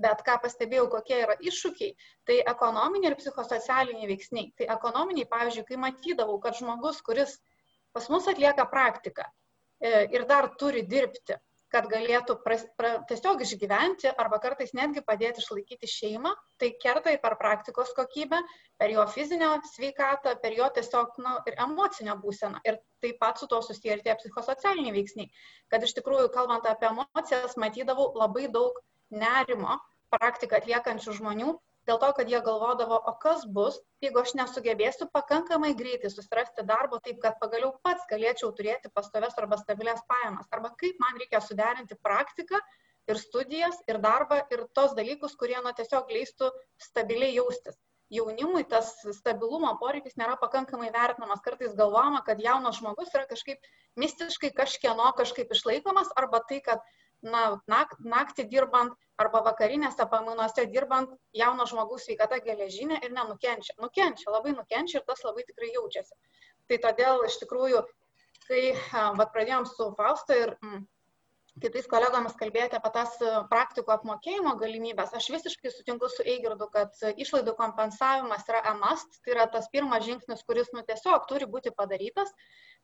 Bet 0.00 0.22
ką 0.26 0.38
pastebėjau, 0.42 0.86
kokie 0.94 1.18
yra 1.22 1.34
iššūkiai, 1.44 1.90
tai 2.26 2.38
ekonominiai 2.52 3.12
ir 3.12 3.18
psichosocialiniai 3.20 4.08
veiksniai. 4.08 4.46
Tai 4.56 4.70
ekonominiai, 4.74 5.28
pavyzdžiui, 5.28 5.66
kai 5.68 5.76
matydavau, 5.82 6.38
kad 6.40 6.56
žmogus, 6.56 7.02
kuris 7.04 7.36
pas 7.92 8.06
mus 8.08 8.28
atlieka 8.32 8.64
praktiką, 8.70 9.26
ir 9.80 10.26
dar 10.28 10.50
turi 10.60 10.82
dirbti. 10.88 11.38
kad 11.70 11.86
galėtų 11.86 12.34
pras, 12.42 12.64
pra, 12.78 12.96
tiesiog 13.06 13.44
išgyventi 13.44 14.10
arba 14.18 14.40
kartais 14.42 14.72
netgi 14.74 15.04
padėti 15.06 15.38
išlaikyti 15.42 15.86
šeimą, 15.86 16.32
tai 16.58 16.72
kerta 16.82 17.12
ir 17.14 17.20
per 17.22 17.36
praktikos 17.38 17.92
kokybę, 17.94 18.40
per 18.80 18.90
jo 18.90 19.04
fizinę 19.14 19.52
sveikatą, 19.70 20.34
per 20.42 20.56
jo 20.58 20.66
tiesiog 20.74 21.20
nu, 21.22 21.36
ir 21.46 21.58
emocinę 21.62 22.16
būseną. 22.24 22.58
Ir 22.66 22.80
taip 23.04 23.20
pat 23.22 23.38
su 23.38 23.46
to 23.46 23.62
susiję 23.62 23.96
ir 23.96 24.02
tie 24.06 24.16
psichosocialiniai 24.18 24.96
veiksniai. 24.98 25.30
Kad 25.70 25.86
iš 25.86 25.94
tikrųjų, 26.00 26.32
kalbant 26.34 26.66
apie 26.66 26.90
emocijas, 26.90 27.54
matydavau 27.54 28.10
labai 28.18 28.48
daug 28.50 28.74
nerimo 29.14 29.78
praktiką 30.10 30.58
atliekančių 30.58 31.20
žmonių, 31.20 31.54
dėl 31.90 31.98
to, 32.02 32.10
kad 32.16 32.30
jie 32.30 32.40
galvodavo, 32.46 32.98
o 33.10 33.14
kas 33.22 33.42
bus, 33.56 33.80
jeigu 34.04 34.22
aš 34.22 34.36
nesugebėsiu 34.38 35.08
pakankamai 35.14 35.72
greitai 35.78 36.12
susirasti 36.12 36.64
darbo 36.68 37.00
taip, 37.02 37.18
kad 37.24 37.38
pagaliau 37.42 37.74
pats 37.86 38.06
galėčiau 38.10 38.52
turėti 38.54 38.92
pastoves 38.94 39.36
arba 39.42 39.58
stabilias 39.60 40.02
pajamas, 40.10 40.48
arba 40.54 40.72
kaip 40.80 41.00
man 41.02 41.18
reikia 41.18 41.42
suderinti 41.42 41.98
praktiką 42.06 42.60
ir 43.10 43.18
studijas 43.18 43.78
ir 43.90 43.98
darbą 44.02 44.42
ir 44.54 44.66
tos 44.76 44.94
dalykus, 44.98 45.36
kurie 45.40 45.58
nu, 45.64 45.72
tiesiog 45.76 46.10
leistų 46.14 46.52
stabiliai 46.90 47.34
jaustis. 47.34 47.78
Jaunimui 48.10 48.64
tas 48.66 48.88
stabilumo 49.14 49.70
poreikis 49.78 50.16
nėra 50.18 50.34
pakankamai 50.40 50.88
vertinamas. 50.90 51.42
Kartais 51.44 51.76
galvojama, 51.78 52.24
kad 52.26 52.40
jaunas 52.42 52.80
žmogus 52.80 53.12
yra 53.14 53.22
kažkaip 53.30 53.68
mistiškai 54.02 54.50
kažkieno 54.56 55.12
kažkaip 55.18 55.52
išlaikomas 55.54 56.10
arba 56.18 56.42
tai, 56.48 56.58
kad 56.66 56.82
na, 57.22 57.60
nak, 57.70 57.94
naktį 58.00 58.46
dirbant 58.50 58.94
arba 59.20 59.42
vakarinėse 59.44 60.06
pamainuose 60.10 60.64
dirbant, 60.72 61.12
jauno 61.36 61.66
žmogaus 61.68 62.06
sveikata 62.06 62.40
geležinė 62.44 63.00
ir 63.04 63.12
nenukenčia. 63.16 63.76
Nukenčia, 63.82 64.30
labai 64.32 64.54
nukenčia 64.56 65.00
ir 65.00 65.06
tas 65.08 65.24
labai 65.26 65.44
tikrai 65.48 65.72
jaučiasi. 65.74 66.16
Tai 66.70 66.78
todėl 66.86 67.26
iš 67.28 67.36
tikrųjų, 67.42 67.82
kai 68.46 68.62
va, 69.18 69.26
pradėjom 69.34 69.68
su 69.68 69.90
Fausto 69.98 70.36
ir 70.36 70.54
mm, 70.62 70.86
kitais 71.62 71.88
kolegomis 71.90 72.36
kalbėti 72.40 72.78
apie 72.78 72.90
tas 72.94 73.16
praktikų 73.50 73.94
apmokėjimo 73.96 74.54
galimybės, 74.62 75.12
aš 75.18 75.28
visiškai 75.34 75.72
sutinku 75.74 76.08
su 76.12 76.24
Eigirdu, 76.24 76.70
kad 76.72 76.96
išlaidų 77.24 77.54
kompensavimas 77.58 78.48
yra 78.48 78.64
emast, 78.72 79.20
tai 79.24 79.36
yra 79.36 79.46
tas 79.52 79.68
pirmas 79.72 80.04
žingsnis, 80.08 80.44
kuris 80.48 80.72
nu, 80.76 80.84
tiesiog 80.88 81.28
turi 81.30 81.48
būti 81.50 81.74
padarytas 81.76 82.34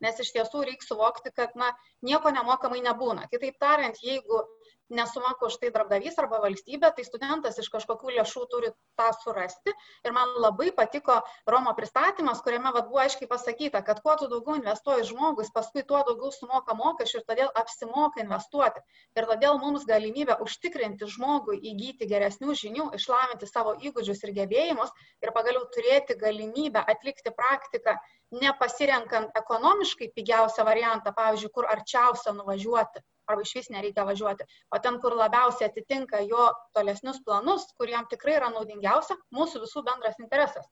nes 0.05 0.21
iš 0.23 0.33
tiesų 0.37 0.65
reikia 0.69 0.89
suvokti, 0.89 1.33
kad 1.37 1.55
na, 1.59 1.71
nieko 2.05 2.33
nemokamai 2.35 2.83
nebūna. 2.85 3.29
Kitaip 3.33 3.59
tariant, 3.63 3.99
jeigu 4.05 4.43
nesumoka 4.91 5.47
už 5.47 5.59
tai 5.61 5.71
darbdavys 5.75 6.19
arba 6.23 6.39
valstybė, 6.45 6.93
tai 6.97 7.05
studentas 7.07 7.59
iš 7.59 7.69
kažkokių 7.73 8.15
lėšų 8.19 8.43
turi 8.53 8.71
tą 8.99 9.09
surasti. 9.23 9.75
Ir 10.07 10.15
man 10.17 10.35
labai 10.43 10.71
patiko 10.77 11.19
Romo 11.49 11.73
pristatymas, 11.79 12.43
kuriame 12.45 12.73
vat, 12.75 12.89
buvo 12.91 13.03
aiškiai 13.03 13.29
pasakyta, 13.31 13.83
kad 13.87 14.03
kuo 14.05 14.17
tu 14.21 14.29
daugiau 14.31 14.59
investuoji 14.61 15.09
žmogus, 15.11 15.53
paskui 15.55 15.85
tuo 15.87 16.03
daugiau 16.07 16.33
sumoka 16.35 16.77
mokesčių 16.79 17.21
ir 17.21 17.27
todėl 17.31 17.53
apsimoka 17.63 18.23
investuoti. 18.23 18.83
Ir 19.19 19.29
todėl 19.31 19.61
mums 19.63 19.87
galimybė 19.89 20.39
užtikrinti 20.45 21.09
žmogui 21.17 21.59
įgyti 21.73 22.09
geresnių 22.11 22.55
žinių, 22.63 22.91
išlavinti 23.01 23.49
savo 23.51 23.75
įgūdžius 23.81 24.23
ir 24.27 24.35
gebėjimus 24.41 24.95
ir 25.25 25.35
pagaliau 25.35 25.67
turėti 25.75 26.19
galimybę 26.21 26.85
atlikti 26.87 27.35
praktiką 27.35 27.97
nepasirenkant 28.35 29.37
ekonomiškai 29.39 30.11
pigiausią 30.15 30.65
variantą, 30.67 31.13
pavyzdžiui, 31.15 31.53
kur 31.55 31.69
arčiausia 31.71 32.35
nuvažiuoti, 32.35 33.03
arba 33.27 33.47
iš 33.47 33.55
vis 33.59 33.71
nereikia 33.75 34.07
važiuoti, 34.09 34.47
o 34.75 34.81
ten, 34.83 35.01
kur 35.03 35.17
labiausiai 35.19 35.71
atitinka 35.71 36.23
jo 36.27 36.51
tolesnius 36.77 37.23
planus, 37.27 37.67
kuriem 37.81 38.07
tikrai 38.13 38.39
yra 38.41 38.53
naudingiausia, 38.55 39.19
mūsų 39.35 39.65
visų 39.67 39.85
bendras 39.89 40.23
interesas. 40.23 40.71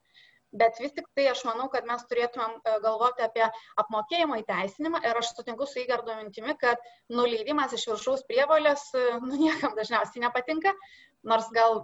Bet 0.54 0.76
vis 0.78 0.92
tik 0.94 1.06
tai 1.18 1.24
aš 1.32 1.40
manau, 1.48 1.64
kad 1.70 1.86
mes 1.88 2.02
turėtumėm 2.10 2.52
e, 2.60 2.74
galvoti 2.84 3.24
apie 3.24 3.42
apmokėjimo 3.82 4.36
įteisinimą 4.38 5.00
ir 5.02 5.18
aš 5.18 5.32
sutinku 5.32 5.66
su 5.66 5.80
įgardo 5.82 6.14
mintimi, 6.20 6.54
kad 6.60 6.84
nuleidimas 7.10 7.74
iš 7.74 7.88
viršaus 7.90 8.22
prievalės 8.28 8.84
e, 8.94 9.02
nu, 9.24 9.34
niekam 9.40 9.74
dažniausiai 9.78 10.22
nepatinka, 10.22 10.70
nors 11.26 11.50
gal 11.56 11.82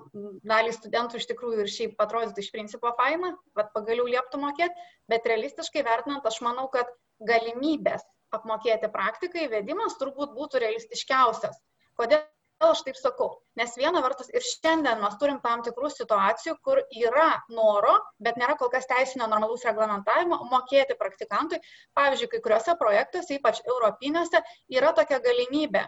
dalį 0.53 0.77
studentų 0.77 1.18
iš 1.18 1.27
tikrųjų 1.33 1.64
ir 1.64 1.75
šiaip 1.75 2.07
atrodytų 2.07 2.45
iš 2.45 2.53
principo 2.55 2.95
faina, 3.01 3.33
bet 3.59 3.75
pagaliau 3.75 4.07
lieptų 4.07 4.39
mokėti, 4.45 4.89
bet 5.11 5.27
realistiškai 5.33 5.83
vertinant, 5.91 6.31
aš 6.31 6.39
manau, 6.47 6.68
kad 6.71 6.95
galimybės 7.27 8.07
apmokėti 8.37 8.91
praktiką 8.93 9.47
įvedimas 9.47 9.97
turbūt 10.01 10.35
būtų 10.37 10.62
realistiškiausias. 10.64 11.57
Kodėl 12.01 12.22
aš 12.66 12.83
taip 12.87 12.99
sakau? 13.01 13.28
Nes 13.61 13.76
viena 13.81 14.03
vertus 14.05 14.31
ir 14.33 14.45
šiandien 14.47 15.01
mes 15.03 15.16
turim 15.20 15.39
tam 15.45 15.64
tikrų 15.66 15.91
situacijų, 15.95 16.57
kur 16.66 16.83
yra 17.03 17.31
noro, 17.57 17.95
bet 18.20 18.41
nėra 18.41 18.57
kol 18.61 18.72
kas 18.72 18.89
teisinio 18.91 19.28
normalaus 19.31 19.64
reglamentavimo 19.68 20.41
mokėti 20.51 20.99
praktikantui. 21.01 21.61
Pavyzdžiui, 21.99 22.31
kai 22.35 22.43
kuriuose 22.47 22.76
projektuose, 22.83 23.39
ypač 23.41 23.62
europinėse, 23.64 24.43
yra 24.76 24.93
tokia 24.99 25.20
galimybė. 25.24 25.87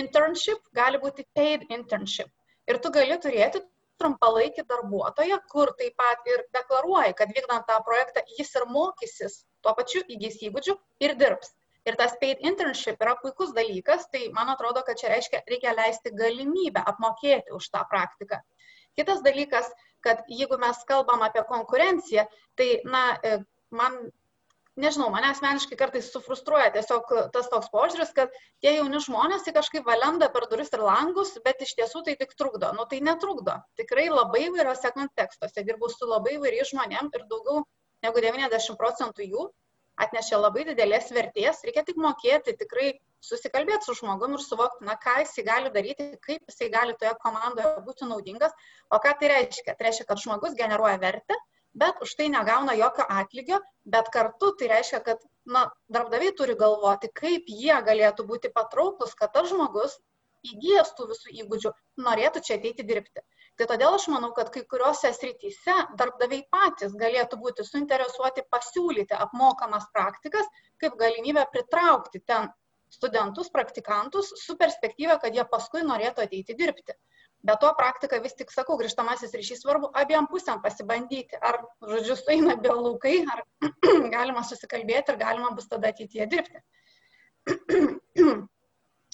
Internship 0.00 0.64
gali 0.74 0.98
būti 1.02 1.26
paid 1.36 1.68
internship 1.68 2.32
ir 2.70 2.80
tu 2.80 2.90
gali 2.92 3.16
turėti 3.20 3.60
trumpalaikį 4.00 4.64
darbuotoją, 4.70 5.38
kur 5.52 5.72
taip 5.78 5.96
pat 6.00 6.30
ir 6.30 6.42
deklaruoji, 6.56 7.16
kad 7.18 7.32
vykdant 7.36 7.66
tą 7.68 7.76
projektą 7.86 8.24
jis 8.38 8.50
ir 8.58 8.66
mokysis, 8.76 9.36
tuo 9.64 9.74
pačiu 9.78 10.04
įgys 10.16 10.40
įgūdžių 10.48 10.76
ir 11.06 11.16
dirbs. 11.20 11.54
Ir 11.84 11.98
tas 12.00 12.14
paid 12.20 12.40
internship 12.48 13.02
yra 13.04 13.12
puikus 13.20 13.52
dalykas, 13.56 14.06
tai 14.12 14.28
man 14.36 14.48
atrodo, 14.52 14.80
kad 14.86 14.96
čia 15.00 15.10
reiškia, 15.12 15.42
reikia 15.50 15.74
leisti 15.76 16.14
galimybę 16.16 16.80
apmokėti 16.92 17.52
už 17.56 17.68
tą 17.74 17.82
praktiką. 17.90 18.40
Kitas 18.96 19.20
dalykas, 19.26 19.68
kad 20.04 20.22
jeigu 20.30 20.56
mes 20.62 20.80
kalbam 20.88 21.24
apie 21.26 21.42
konkurenciją, 21.48 22.24
tai, 22.56 22.68
na, 22.88 23.04
e, 23.20 23.36
man 23.74 23.98
nežinau, 24.80 25.10
mane 25.14 25.28
asmeniškai 25.30 25.76
kartais 25.78 26.08
sufrustruoja 26.12 26.72
tiesiog 26.74 27.12
tas 27.34 27.50
toks 27.52 27.70
požiūris, 27.74 28.10
kad 28.16 28.32
tie 28.64 28.74
jauni 28.78 29.00
žmonės 29.04 29.46
tai 29.46 29.54
kažkaip 29.58 29.86
valenda 29.86 30.30
per 30.34 30.48
duris 30.50 30.72
ir 30.74 30.82
langus, 30.82 31.34
bet 31.44 31.62
iš 31.66 31.76
tiesų 31.78 32.04
tai 32.08 32.16
tik 32.20 32.34
trukdo. 32.38 32.72
Nu 32.78 32.88
tai 32.90 33.00
netrukdo. 33.04 33.60
Tikrai 33.80 34.08
labai 34.10 34.46
įvairiose 34.48 34.90
kontekstuose 34.96 35.66
dirbu 35.68 35.90
su 35.92 36.10
labai 36.10 36.38
įvairiais 36.38 36.72
žmonėm 36.72 37.12
ir 37.14 37.26
daugiau 37.30 37.62
negu 38.04 38.22
90 38.24 38.78
procentų 38.80 39.26
jų 39.26 39.48
atnešė 40.04 40.38
labai 40.40 40.64
didelės 40.68 41.10
vertės, 41.14 41.62
reikia 41.66 41.84
tik 41.86 41.98
mokėti, 42.02 42.56
tikrai 42.58 42.92
susikalbėti 43.24 43.86
su 43.86 43.94
žmogumi 44.00 44.38
ir 44.38 44.44
suvokti, 44.44 44.84
na, 44.88 44.96
ką 45.00 45.20
jisai 45.22 45.44
gali 45.46 45.72
daryti, 45.74 46.08
kaip 46.24 46.42
jisai 46.50 46.70
gali 46.72 46.96
toje 47.00 47.14
komandoje 47.22 47.74
būti 47.86 48.08
naudingas, 48.10 48.54
o 48.90 49.00
ką 49.02 49.14
tai 49.20 49.30
reiškia. 49.32 49.76
Tai 49.76 49.86
reiškia, 49.88 50.08
kad 50.08 50.22
žmogus 50.22 50.56
generuoja 50.58 50.98
vertę, 51.02 51.38
bet 51.78 52.02
už 52.04 52.16
tai 52.18 52.28
negauna 52.32 52.74
jokio 52.78 53.06
atlygio, 53.20 53.60
bet 53.96 54.10
kartu 54.14 54.50
tai 54.58 54.72
reiškia, 54.74 55.00
kad 55.06 55.22
na, 55.46 55.68
darbdaviai 55.92 56.34
turi 56.38 56.58
galvoti, 56.58 57.10
kaip 57.14 57.48
jie 57.48 57.78
galėtų 57.88 58.26
būti 58.28 58.52
patrauklus, 58.54 59.14
kad 59.18 59.32
tas 59.36 59.50
žmogus 59.52 59.96
įgyjęs 60.44 60.92
tų 60.98 61.08
visų 61.12 61.34
įgūdžių 61.42 61.72
norėtų 62.04 62.42
čia 62.44 62.58
ateiti 62.58 62.84
dirbti. 62.86 63.22
Tai 63.54 63.66
todėl 63.70 63.94
aš 63.94 64.08
manau, 64.10 64.32
kad 64.34 64.48
kai 64.54 64.64
kuriuose 64.70 65.12
srityse 65.14 65.74
darbdaviai 65.98 66.42
patys 66.54 66.94
galėtų 66.98 67.38
būti 67.42 67.66
suinteresuoti 67.66 68.42
pasiūlyti 68.50 69.14
apmokamas 69.26 69.86
praktikas 69.94 70.48
kaip 70.82 70.96
galimybę 70.98 71.44
pritraukti 71.52 72.22
ten 72.26 72.48
studentus, 72.94 73.50
praktikantus 73.54 74.32
su 74.40 74.56
perspektyva, 74.58 75.18
kad 75.22 75.34
jie 75.38 75.44
paskui 75.50 75.82
norėtų 75.86 76.26
ateiti 76.26 76.56
dirbti. 76.58 76.96
Be 77.44 77.54
to 77.60 77.70
praktika 77.76 78.18
vis 78.24 78.34
tik, 78.38 78.50
sakau, 78.54 78.78
grįžtamasis 78.80 79.34
ryšys 79.36 79.62
svarbu 79.62 79.90
abiem 80.00 80.26
pusėm 80.30 80.62
pasibandyti, 80.64 81.36
ar, 81.44 81.60
žodžiu, 81.90 82.16
sueina 82.16 82.56
biolaukai, 82.56 83.18
ar 83.34 83.44
galima 84.16 84.42
susikalbėti 84.48 85.12
ir 85.12 85.20
galima 85.20 85.52
bus 85.58 85.68
tada 85.68 85.92
ateityje 85.92 86.30
dirbti. 86.34 86.64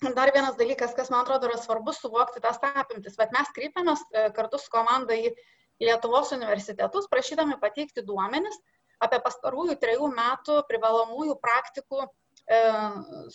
Dar 0.01 0.31
vienas 0.33 0.57
dalykas, 0.57 0.95
kas 0.97 1.11
man 1.13 1.27
atrodo 1.27 1.51
yra 1.51 1.59
svarbu 1.61 1.93
suvokti 1.93 2.41
tas 2.41 2.57
apimtis, 2.65 3.19
bet 3.21 3.35
mes 3.37 3.51
kreipiamės 3.57 4.01
e, 4.09 4.29
kartu 4.37 4.61
su 4.61 4.73
komanda 4.73 5.13
į 5.13 5.35
Lietuvos 5.81 6.33
universitetus, 6.37 7.09
prašydami 7.13 7.59
pateikti 7.61 8.05
duomenis 8.05 8.57
apie 9.05 9.21
pastarųjų 9.25 9.77
trejų 9.81 10.09
metų 10.13 10.57
privalomųjų 10.69 11.37
praktikų 11.45 12.01
e, 12.05 12.61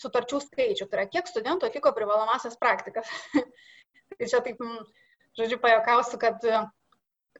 sutarčių 0.01 0.41
skaičių. 0.47 0.87
Tai 0.89 0.99
yra, 0.99 1.05
kiek 1.13 1.29
studentų 1.29 1.69
atliko 1.69 1.93
privalomasias 1.93 2.57
praktikas. 2.61 3.09
Tai 4.17 4.29
čia 4.29 4.41
taip, 4.45 4.61
žodžiu, 5.37 5.61
pajokausiu, 5.61 6.21
kad 6.21 6.45
e, 6.49 6.63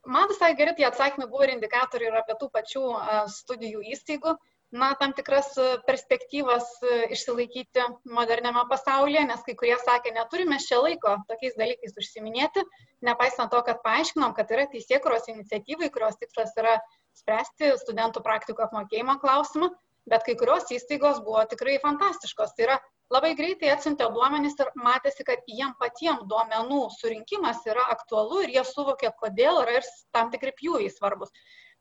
man 0.05 0.30
visai 0.30 0.53
geri 0.57 0.78
tie 0.78 0.86
atsakymai 0.89 1.30
buvo 1.32 1.45
ir 1.45 1.55
indikatoriai 1.55 2.11
ir 2.11 2.19
apie 2.21 2.38
tų 2.41 2.49
pačių 2.53 2.86
e, 2.93 3.21
studijų 3.39 3.86
įstaigų, 3.93 4.38
na, 4.72 4.93
tam 4.99 5.13
tikras 5.18 5.51
e, 5.61 5.66
perspektyvas 5.88 6.68
išsilaikyti 7.13 7.86
moderniame 8.18 8.66
pasaulyje, 8.72 9.24
nes 9.30 9.45
kai 9.45 9.55
kurie 9.59 9.78
sakė, 9.82 10.13
neturime 10.16 10.57
čia 10.63 10.82
laiko 10.82 11.16
tokiais 11.30 11.57
dalykais 11.59 11.95
užsiminėti, 12.01 12.66
nepaisant 13.05 13.53
to, 13.53 13.61
kad 13.68 13.82
paaiškinom, 13.86 14.36
kad 14.38 14.51
yra 14.51 14.68
teisėkuros 14.72 15.30
iniciatyvai, 15.32 15.91
kurios 15.93 16.20
tikslas 16.22 16.55
yra 16.61 16.80
spręsti 17.16 17.76
studentų 17.84 18.24
praktikų 18.26 18.66
apmokėjimo 18.68 19.20
klausimą, 19.22 19.72
bet 20.09 20.26
kai 20.26 20.36
kurios 20.39 20.70
įstaigos 20.74 21.22
buvo 21.26 21.43
tikrai 21.49 21.78
fantastiškos. 21.84 22.53
Tai 22.55 22.68
yra 22.68 22.78
labai 23.13 23.34
greitai 23.38 23.72
atsiuntė 23.74 24.09
duomenys 24.13 24.57
ir 24.59 24.72
matėsi, 24.82 25.26
kad 25.28 25.45
jiem 25.49 25.74
patiem 25.82 26.24
duomenų 26.30 26.82
surinkimas 26.97 27.63
yra 27.70 27.86
aktualu 27.95 28.43
ir 28.45 28.57
jie 28.57 28.66
suvokė, 28.72 29.13
kodėl 29.22 29.61
yra 29.63 29.80
ir 29.80 29.89
tam 30.16 30.32
tikri 30.34 30.53
pjūviai 30.59 30.93
svarbus. 30.93 31.34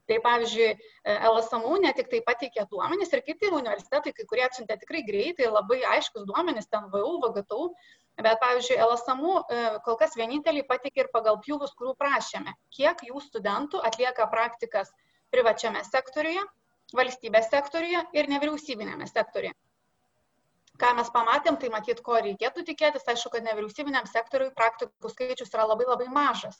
Tai 0.04 0.18
pavyzdžiui, 0.20 0.68
LSMU 1.30 1.78
ne 1.80 1.90
tik 1.96 2.10
tai 2.12 2.18
pateikė 2.26 2.66
duomenys 2.68 3.12
ir 3.16 3.22
kiti 3.24 3.48
universitetai, 3.48 4.12
kai 4.12 4.26
kurie 4.28 4.42
atsiuntė 4.44 4.76
tikrai 4.82 5.00
greitai, 5.06 5.46
labai 5.48 5.78
aiškus 5.94 6.26
duomenys, 6.28 6.68
ten 6.68 6.90
VU, 6.92 7.14
VGTU, 7.22 7.70
bet 8.20 8.36
pavyzdžiui, 8.42 8.76
LSMU 8.84 9.38
kol 9.86 9.96
kas 10.02 10.18
vieninteliai 10.20 10.66
pateikė 10.68 11.06
ir 11.06 11.10
pagal 11.14 11.40
pjūvus, 11.46 11.72
kurių 11.78 11.96
prašėme, 12.02 12.52
kiek 12.76 13.00
jų 13.08 13.24
studentų 13.30 13.80
atlieka 13.88 14.28
praktikas 14.34 14.92
privačiame 15.32 15.80
sektoriuje, 15.88 16.44
valstybės 16.94 17.48
sektoriuje 17.50 18.04
ir 18.12 18.28
nevyriausybinėme 18.30 19.08
sektoriuje. 19.08 19.56
Ką 20.78 20.90
mes 20.98 21.10
pamatėm, 21.14 21.56
tai 21.62 21.68
matyt, 21.70 22.00
ko 22.02 22.18
reikėtų 22.18 22.64
tikėtis, 22.68 23.06
aišku, 23.06 23.30
kad 23.30 23.44
nevyriausybiniam 23.46 24.08
sektoriui 24.10 24.50
praktikų 24.58 25.10
skaičius 25.12 25.52
yra 25.54 25.68
labai 25.70 25.86
labai 25.86 26.08
mažas. 26.10 26.58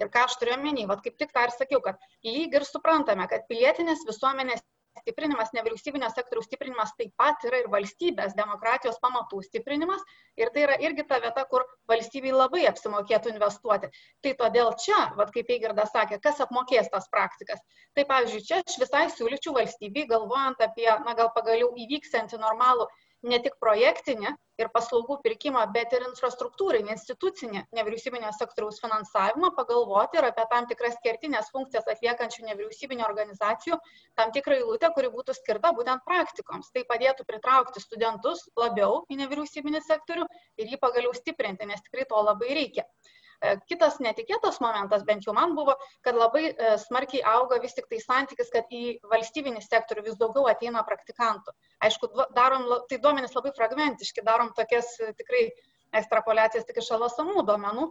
Ir 0.00 0.10
ką 0.12 0.26
aš 0.26 0.36
turiu 0.40 0.56
omeny, 0.56 0.86
vad 0.90 1.04
kaip 1.04 1.16
tik 1.20 1.32
tą 1.36 1.46
ir 1.46 1.54
sakiau, 1.56 1.80
kad 1.84 2.00
lyg 2.26 2.54
ir 2.56 2.66
suprantame, 2.68 3.26
kad 3.30 3.48
pilietinės 3.50 4.06
visuomenės 4.08 4.64
stiprinimas, 5.00 5.52
nevyriausybinio 5.56 6.08
sektoriaus 6.10 6.46
stiprinimas 6.48 6.92
taip 6.98 7.12
pat 7.20 7.44
yra 7.48 7.60
ir 7.62 7.68
valstybės 7.72 8.34
demokratijos 8.38 8.98
pamatų 9.04 9.42
stiprinimas 9.46 10.02
ir 10.40 10.50
tai 10.54 10.64
yra 10.66 10.78
irgi 10.86 11.04
ta 11.08 11.20
vieta, 11.22 11.44
kur 11.50 11.64
valstybei 11.90 12.32
labai 12.34 12.64
apsimokėtų 12.70 13.32
investuoti. 13.34 13.90
Tai 14.24 14.32
todėl 14.42 14.72
čia, 14.84 15.00
vad 15.20 15.32
kaip 15.34 15.52
Eigirdas 15.54 15.94
sakė, 15.94 16.20
kas 16.22 16.42
apmokės 16.44 16.90
tas 16.92 17.08
praktikas. 17.12 17.62
Tai 17.96 18.06
pavyzdžiui, 18.10 18.46
čia 18.48 18.60
aš 18.64 18.80
visai 18.82 19.06
siūlyčiau 19.14 19.54
valstybei, 19.56 20.08
galvojant 20.10 20.66
apie, 20.66 20.88
na 21.06 21.16
gal 21.18 21.32
pagaliau 21.36 21.72
įvyksiantį 21.86 22.42
normalų 22.42 22.88
ne 23.26 23.38
tik 23.44 23.56
projektinį 23.60 24.30
ir 24.60 24.68
paslaugų 24.74 25.16
pirkimą, 25.24 25.62
bet 25.74 25.92
ir 25.96 26.04
infrastruktūrinį, 26.06 26.92
institucinį 26.94 27.62
nevyriausybinio 27.76 28.32
sektoriaus 28.36 28.80
finansavimą, 28.82 29.52
pagalvoti 29.56 30.20
ir 30.20 30.28
apie 30.28 30.46
tam 30.52 30.68
tikras 30.70 30.98
kertinės 31.04 31.50
funkcijas 31.54 31.88
atliekančių 31.94 32.46
nevyriausybinio 32.48 33.06
organizacijų, 33.08 33.78
tam 34.20 34.34
tikrą 34.36 34.58
eilutę, 34.60 34.92
kuri 34.96 35.12
būtų 35.14 35.36
skirta 35.38 35.72
būtent 35.76 36.04
praktikoms. 36.08 36.72
Tai 36.74 36.84
padėtų 36.92 37.28
pritraukti 37.28 37.84
studentus 37.84 38.46
labiau 38.60 39.04
į 39.08 39.20
nevyriausybinį 39.22 39.84
sektorių 39.86 40.28
ir 40.60 40.74
jį 40.74 40.80
pagaliau 40.84 41.16
stiprinti, 41.16 41.68
nes 41.68 41.88
tikrai 41.88 42.08
to 42.12 42.20
labai 42.30 42.52
reikia. 42.60 42.88
E, 43.40 43.54
kitas 43.70 43.96
netikėtas 44.04 44.58
momentas, 44.60 45.04
bent 45.08 45.24
jau 45.24 45.32
man 45.36 45.54
buvo, 45.56 45.72
kad 46.04 46.18
labai 46.18 46.42
e, 46.50 46.72
smarkiai 46.82 47.22
auga 47.32 47.56
vis 47.62 47.72
tik 47.76 47.86
tai 47.92 48.00
santykis, 48.02 48.50
kad 48.52 48.68
į 48.68 48.98
valstybinį 49.12 49.62
sektorių 49.64 50.04
vis 50.10 50.18
daugiau 50.20 50.44
ateina 50.50 50.82
praktikantų. 50.84 51.54
Aišku, 51.88 52.10
darom, 52.36 52.66
tai 52.90 53.00
duomenys 53.00 53.36
labai 53.38 53.54
fragmentiški, 53.56 54.26
darom 54.28 54.52
tokias 54.58 54.92
e, 55.00 55.14
tikrai 55.22 55.46
ekstrapoliacijas 56.02 56.68
tik 56.68 56.82
iš 56.82 56.92
alasamų 56.98 57.46
duomenų, 57.48 57.86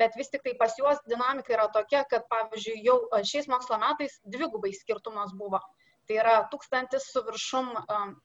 bet 0.00 0.16
vis 0.16 0.32
tik 0.32 0.46
tai 0.46 0.56
pas 0.62 0.72
juos 0.80 1.02
dinamika 1.12 1.52
yra 1.52 1.68
tokia, 1.76 2.06
kad 2.08 2.24
pavyzdžiui 2.32 2.80
jau 2.88 2.96
šiais 3.20 3.50
mokslo 3.52 3.76
metais 3.82 4.16
dvigubai 4.24 4.72
skirtumas 4.80 5.36
buvo. 5.36 5.60
Tai 6.06 6.18
yra 6.22 6.34
tūkstantis 6.52 7.08
su 7.10 7.22
viršum 7.26 7.72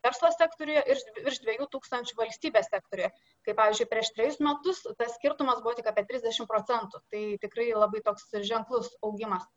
verslo 0.05 0.29
sektoriuje 0.35 0.83
ir 0.93 0.99
virš 1.25 1.39
dviejų 1.45 1.65
tūkstančių 1.75 2.17
valstybės 2.19 2.69
sektoriuje. 2.69 3.09
Kaip 3.47 3.57
pavyzdžiui, 3.57 3.87
prieš 3.89 4.11
trejus 4.17 4.37
metus 4.43 4.83
tas 4.99 5.15
skirtumas 5.17 5.63
buvo 5.65 5.73
tik 5.79 5.89
apie 5.89 6.05
30 6.11 6.45
procentų. 6.51 7.01
Tai 7.13 7.23
tikrai 7.41 7.71
labai 7.73 8.03
toks 8.05 8.29
ženklus 8.45 8.93
augimas. 9.01 9.47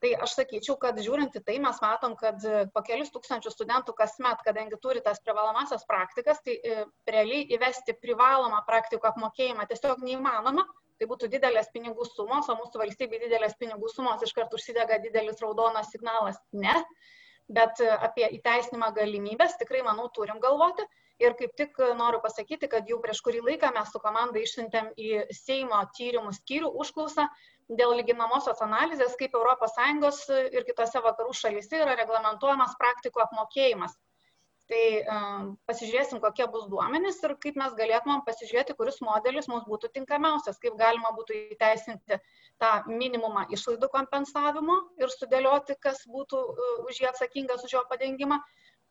Tai 0.00 0.14
aš 0.24 0.38
sakyčiau, 0.38 0.78
kad 0.80 0.96
žiūrint 1.04 1.34
į 1.36 1.42
tai 1.44 1.58
mes 1.60 1.76
matom, 1.84 2.14
kad 2.16 2.40
po 2.72 2.80
kelius 2.86 3.12
tūkstančių 3.12 3.50
studentų 3.52 3.92
kasmet, 3.98 4.40
kadangi 4.46 4.78
turi 4.80 5.02
tas 5.04 5.20
privalomasias 5.26 5.84
praktikas, 5.90 6.40
tai 6.46 6.54
e, 6.56 6.86
realiai 7.12 7.44
įvesti 7.52 7.92
privalomą 8.00 8.62
praktikų 8.70 9.10
apmokėjimą 9.10 9.68
tiesiog 9.68 10.00
neįmanoma, 10.06 10.64
tai 10.96 11.08
būtų 11.10 11.28
didelės 11.34 11.68
pinigų 11.74 12.08
sumos, 12.08 12.48
o 12.48 12.56
mūsų 12.62 12.80
valstybė 12.80 13.20
didelės 13.26 13.58
pinigų 13.60 13.92
sumos 13.92 14.24
iš 14.24 14.32
karto 14.38 14.56
užsidega 14.56 15.02
didelis 15.04 15.44
raudonas 15.44 15.92
signalas. 15.92 16.40
Ne 16.56 16.78
bet 17.58 17.82
e, 17.84 17.90
apie 18.08 18.26
įteisinimą 18.38 18.90
galimybės 18.96 19.56
tikrai, 19.60 19.84
manau, 19.86 20.08
turim 20.16 20.40
galvoti. 20.42 20.86
Ir 21.20 21.34
kaip 21.36 21.52
tik 21.52 21.76
noriu 21.98 22.22
pasakyti, 22.24 22.68
kad 22.72 22.88
jau 22.88 22.96
prieš 23.02 23.18
kurį 23.26 23.42
laiką 23.44 23.74
mes 23.76 23.90
su 23.92 24.00
komanda 24.00 24.40
išsiuntėm 24.40 24.86
į 24.96 25.10
Seimo 25.36 25.80
tyrimų 25.98 26.32
skyrių 26.38 26.70
užklausą 26.80 27.26
dėl 27.68 27.92
lyginamosios 27.98 28.62
analizės, 28.64 29.18
kaip 29.20 29.36
ES 29.36 30.22
ir 30.56 30.64
kitose 30.70 31.02
vakarų 31.04 31.34
šalyse 31.42 31.82
yra 31.84 31.98
reglamentuojamas 32.00 32.72
praktikų 32.80 33.20
apmokėjimas 33.26 33.98
Tai 34.70 34.82
um, 35.10 35.46
pasižiūrėsim, 35.66 36.20
kokie 36.22 36.46
bus 36.52 36.68
duomenys 36.70 37.16
ir 37.26 37.32
kaip 37.42 37.56
mes 37.58 37.72
galėtumėm 37.78 38.20
pasižiūrėti, 38.26 38.76
kuris 38.78 39.00
modelis 39.02 39.48
mums 39.50 39.64
būtų 39.66 39.90
tinkamiausias, 39.96 40.60
kaip 40.62 40.76
galima 40.78 41.10
būtų 41.16 41.38
įteisinti 41.56 42.20
tą 42.62 42.70
minimumą 42.86 43.48
išlaidų 43.56 43.88
kompensavimo 43.90 44.76
ir 45.02 45.10
sudėlioti, 45.10 45.74
kas 45.82 46.04
būtų 46.06 46.44
uh, 46.52 46.70
už 46.86 47.02
jį 47.02 47.10
atsakingas, 47.10 47.66
už 47.66 47.74
jo 47.80 47.84
padengimą. 47.90 48.38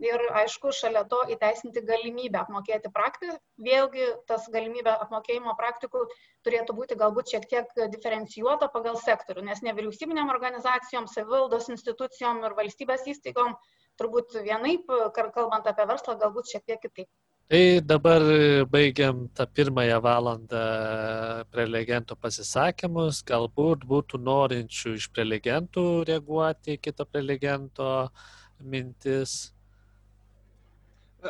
Ir 0.04 0.22
aišku, 0.42 0.72
šalia 0.76 1.02
to 1.12 1.18
įteisinti 1.34 1.82
galimybę 1.88 2.40
apmokėti 2.42 2.92
praktiką. 2.96 3.34
Vėlgi, 3.64 4.06
tas 4.32 4.46
galimybė 4.52 4.94
apmokėjimo 5.06 5.56
praktikų 5.60 6.06
turėtų 6.48 6.76
būti 6.78 6.96
galbūt 7.02 7.34
šiek 7.34 7.48
tiek 7.52 7.74
diferencijuota 7.96 8.70
pagal 8.76 8.96
sektorių, 9.00 9.44
nes 9.50 9.60
nevyriausybinėm 9.68 10.32
organizacijom, 10.32 11.08
savivaldos 11.12 11.68
institucijom 11.76 12.40
ir 12.48 12.56
valstybės 12.62 13.04
įstaigom 13.12 13.58
turbūt 14.00 14.40
vienaip, 14.46 14.90
kalbant 15.16 15.68
apie 15.70 15.86
verslą, 15.90 16.16
galbūt 16.20 16.56
šiek 16.56 16.66
tiek 16.66 16.82
kitaip. 16.88 17.10
Tai 17.50 17.82
dabar 17.82 18.22
baigiam 18.70 19.24
tą 19.34 19.48
pirmąją 19.58 19.96
valandą 20.06 20.60
prelegentų 21.50 22.18
pasisakymus. 22.22 23.24
Galbūt 23.26 23.88
būtų 23.90 24.20
norinčių 24.22 24.94
iš 25.00 25.08
prelegentų 25.16 25.86
reaguoti 26.12 26.78
kito 26.78 27.08
prelegento 27.10 27.88
mintis. 28.62 29.34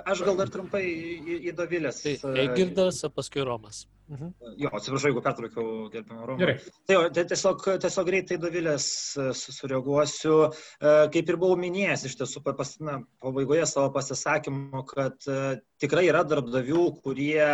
Aš 0.03 0.25
gal 0.27 0.35
dar 0.41 0.51
trumpai 0.51 0.83
į, 0.83 1.39
į 1.39 1.55
Dovilės. 1.55 2.03
Tai 2.03 2.35
Egirdas, 2.43 2.99
paskui 3.15 3.47
Romas. 3.47 3.85
Mhm. 4.09 4.29
Jo, 4.57 4.69
atsiprašau, 4.73 5.11
jeigu 5.11 5.21
pertraukiau, 5.21 5.73
gerbimo 5.93 6.25
Romą. 6.25 6.53
Tai 6.89 6.95
jo, 6.95 7.01
tai 7.13 7.23
tiesiog, 7.29 7.65
tiesiog 7.83 8.07
greitai 8.07 8.39
Dovilės 8.41 8.87
e, 9.21 9.27
sureaguosiu. 9.37 10.37
E, 10.49 10.93
kaip 11.13 11.29
ir 11.29 11.37
buvau 11.37 11.59
minėjęs, 11.61 12.07
iš 12.09 12.15
tiesų, 12.17 12.41
pas, 12.47 12.71
na, 12.81 12.95
pabaigoje 13.21 13.67
savo 13.69 13.91
pasisakymo, 13.93 14.81
kad 14.89 15.29
e, 15.29 15.59
tikrai 15.79 16.07
yra 16.09 16.23
darbdavių, 16.27 16.85
kurie 17.05 17.45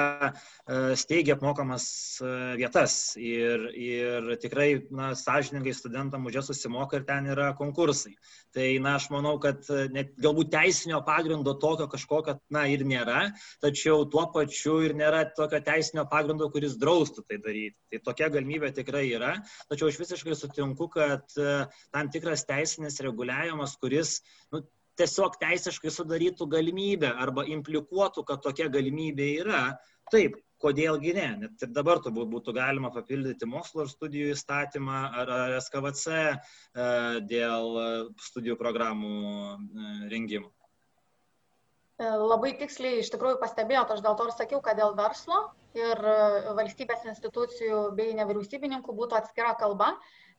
steigia 0.98 1.36
apmokamas 1.36 1.84
vietas 2.58 2.96
ir, 3.22 3.68
ir 3.78 4.32
tikrai, 4.42 4.70
na, 4.90 5.12
sąžiningai 5.20 5.76
studentam 5.78 6.26
už 6.26 6.40
jas 6.40 6.50
susimoka 6.50 6.98
ir 6.98 7.06
ten 7.06 7.28
yra 7.30 7.52
konkursai. 7.60 8.16
Tai, 8.56 8.66
na, 8.82 8.96
aš 8.98 9.12
manau, 9.14 9.36
kad 9.44 9.68
net 9.94 10.16
galbūt 10.24 10.50
teisinio 10.56 11.04
pagrindo 11.06 11.54
tokio 11.62 11.86
kažkokio, 11.92 12.40
na, 12.56 12.66
ir 12.72 12.88
nėra, 12.88 13.28
tačiau 13.62 14.08
tuo 14.10 14.26
pačiu 14.34 14.80
ir 14.88 14.96
nėra 14.98 15.22
tokio 15.38 15.62
teisinio 15.62 16.08
pagrindo 16.10 16.45
pagrindo, 16.46 16.52
kuris 16.52 16.78
draustų 16.78 17.26
tai 17.28 17.38
daryti. 17.38 17.78
Tai 17.92 18.00
tokia 18.06 18.30
galimybė 18.30 18.74
tikrai 18.74 19.10
yra, 19.14 19.36
tačiau 19.70 19.90
aš 19.90 20.00
visiškai 20.00 20.36
sutinku, 20.36 20.90
kad 20.90 21.26
e, 21.38 21.66
tam 21.92 22.10
tikras 22.10 22.46
teisinis 22.46 23.00
reguliavimas, 23.02 23.78
kuris 23.78 24.22
nu, 24.52 24.62
tiesiog 24.98 25.38
teisiškai 25.40 25.92
sudarytų 25.92 26.48
galimybę 26.48 27.12
arba 27.12 27.46
implikuotų, 27.46 28.24
kad 28.26 28.42
tokia 28.42 28.70
galimybė 28.70 29.42
yra, 29.42 29.78
taip, 30.12 30.38
kodėlgi 30.62 31.14
ne. 31.14 31.30
Net 31.42 31.62
ir 31.62 31.74
dabar 31.76 32.00
turbūt 32.00 32.30
būtų 32.32 32.54
galima 32.56 32.90
papildyti 32.90 33.46
mokslo 33.46 33.84
ir 33.84 33.92
studijų 33.92 34.34
įstatymą 34.34 35.02
ar, 35.12 35.30
ar 35.30 35.58
SKVC 35.60 36.08
e, 36.16 36.36
dėl 37.28 37.82
studijų 38.30 38.56
programų 38.58 39.16
e, 39.16 39.58
rengimo. 40.14 40.55
Labai 42.04 42.50
tiksliai 42.60 43.00
iš 43.00 43.10
tikrųjų 43.14 43.38
pastebėjot, 43.40 43.94
aš 43.94 44.02
dėl 44.04 44.16
to 44.20 44.26
ir 44.28 44.34
sakiau, 44.36 44.60
kad 44.64 44.76
dėl 44.76 44.98
verslo 44.98 45.38
ir 45.80 46.02
e, 46.04 46.16
valstybės 46.58 47.06
institucijų 47.08 47.78
bei 47.96 48.12
nevyriausybininkų 48.18 48.96
būtų 48.98 49.16
atskira 49.16 49.54
kalba, 49.60 49.94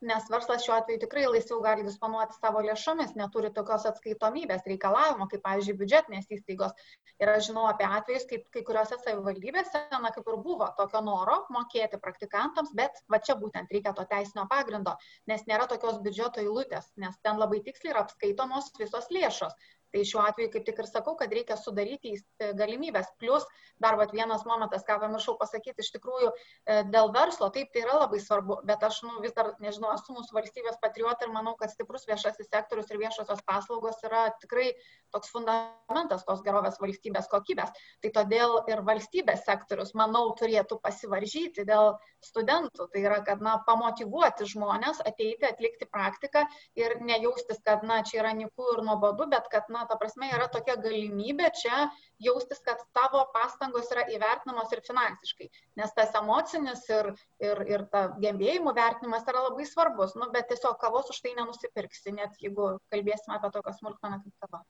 nes 0.04 0.26
verslas 0.28 0.66
šiuo 0.66 0.74
atveju 0.76 1.00
tikrai 1.06 1.22
laisviau 1.24 1.62
gali 1.64 1.86
disponuoti 1.86 2.36
savo 2.36 2.60
lėšomis, 2.66 3.14
neturi 3.16 3.48
tokios 3.56 3.86
atskaitomybės 3.88 4.68
reikalavimo, 4.68 5.28
kaip, 5.32 5.40
pavyzdžiui, 5.46 5.76
biudžetinės 5.80 6.28
įstaigos. 6.36 6.76
Ir 7.24 7.32
aš 7.32 7.48
žinau 7.48 7.64
apie 7.70 7.88
atvejus, 7.88 8.28
kaip 8.28 8.44
kai 8.52 8.64
kuriuose 8.68 9.00
savivaldybėse, 9.00 9.86
na, 9.94 10.12
kaip 10.12 10.28
ir 10.28 10.36
buvo 10.44 10.68
tokio 10.76 11.00
noro 11.08 11.38
mokėti 11.56 12.00
praktikantams, 12.04 12.76
bet 12.76 13.00
va 13.08 13.22
čia 13.24 13.38
būtent 13.40 13.72
reikia 13.72 13.96
to 13.96 14.04
teisinio 14.12 14.44
pagrindo, 14.52 14.98
nes 15.32 15.48
nėra 15.48 15.64
tokios 15.72 16.02
biudžeto 16.04 16.44
eilutės, 16.44 16.92
nes 17.00 17.16
ten 17.24 17.40
labai 17.40 17.64
tiksliai 17.64 17.96
yra 17.96 18.04
apskaitomos 18.04 18.74
visos 18.76 19.08
lėšos. 19.08 19.56
Tai 19.94 20.02
šiuo 20.04 20.22
atveju 20.26 20.50
kaip 20.54 20.66
tik 20.66 20.80
ir 20.82 20.88
sakau, 20.90 21.14
kad 21.18 21.32
reikia 21.32 21.56
sudaryti 21.60 22.16
e, 22.16 22.52
galimybės. 22.58 23.12
Plus 23.22 23.46
dar 23.82 23.96
vat, 24.00 24.12
vienas 24.16 24.44
momentas, 24.48 24.84
ką 24.88 24.98
pamiršau 25.02 25.36
pasakyti, 25.40 25.84
iš 25.84 25.92
tikrųjų 25.96 26.30
e, 26.32 26.78
dėl 26.92 27.12
verslo, 27.14 27.48
taip 27.52 27.72
tai 27.74 27.84
yra 27.84 27.98
labai 28.00 28.20
svarbu, 28.22 28.60
bet 28.68 28.82
aš 28.86 29.02
nu, 29.04 29.18
vis 29.24 29.34
dar 29.36 29.52
nežinau, 29.62 29.92
esu 29.96 30.16
mūsų 30.16 30.36
valstybės 30.38 30.80
patriotė 30.82 31.28
ir 31.28 31.34
manau, 31.34 31.54
kad 31.60 31.72
stiprus 31.72 32.06
viešasis 32.08 32.48
sektorius 32.48 32.90
ir 32.90 33.00
viešosios 33.02 33.42
paslaugos 33.48 34.00
yra 34.06 34.26
tikrai 34.40 34.70
toks 35.14 35.32
fundamentas 35.34 36.24
tos 36.26 36.42
gerovės 36.46 36.80
valstybės 36.80 37.28
kokybės. 37.32 37.72
Tai 38.04 38.12
todėl 38.16 38.56
ir 38.72 38.82
valstybės 38.86 39.44
sektorius, 39.46 39.92
manau, 39.98 40.24
turėtų 40.40 40.80
pasivaržyti 40.82 41.66
dėl 41.68 41.94
studentų. 42.24 42.88
Tai 42.92 43.04
yra, 43.04 43.20
kad, 43.26 43.44
na, 43.44 43.58
pamotivuoti 43.68 44.48
žmonės 44.48 45.02
ateiti, 45.04 45.44
atlikti 45.48 45.88
praktiką 45.92 46.46
ir 46.80 46.96
nejaustis, 47.04 47.60
kad, 47.66 47.84
na, 47.86 48.00
čia 48.06 48.22
yra 48.22 48.32
nikų 48.36 48.72
ir 48.76 48.84
nuobodu, 48.88 49.28
bet 49.32 49.50
kad, 49.52 49.68
na, 49.72 49.75
ta 49.88 49.98
prasme, 50.00 50.30
yra 50.32 50.48
tokia 50.52 50.78
galimybė 50.80 51.50
čia 51.60 51.82
jaustis, 52.22 52.62
kad 52.64 52.80
tavo 52.96 53.24
pastangos 53.34 53.90
yra 53.92 54.06
įvertinamos 54.14 54.72
ir 54.72 54.82
finansiškai. 54.86 55.50
Nes 55.80 55.92
tas 55.98 56.16
emocinis 56.22 56.86
ir, 56.88 57.12
ir, 57.42 57.62
ir 57.74 57.86
ta 57.92 58.06
gebėjimų 58.22 58.72
vertinimas 58.78 59.28
yra 59.28 59.44
labai 59.50 59.68
svarbus. 59.68 60.16
Nu, 60.16 60.30
bet 60.32 60.48
tiesiog 60.52 60.80
kavos 60.80 61.12
už 61.12 61.20
tai 61.24 61.36
nenusipirksi, 61.36 62.16
net 62.16 62.40
jeigu 62.40 62.76
kalbėsime 62.94 63.36
apie 63.36 63.52
tokią 63.58 63.76
smulkmeną 63.80 64.22
kaip 64.24 64.46
kava 64.46 64.64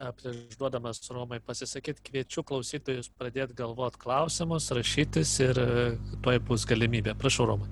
prieš 0.00 0.56
duodamas 0.56 1.02
Romai 1.12 1.40
pasisakyti, 1.44 2.00
kviečiu 2.06 2.44
klausytojus 2.48 3.10
pradėti 3.20 3.56
galvoti 3.58 4.00
klausimus, 4.00 4.70
rašytis 4.72 5.34
ir 5.44 5.60
toj 6.24 6.40
bus 6.48 6.64
galimybė. 6.68 7.12
Prašau, 7.20 7.50
Roma. 7.50 7.68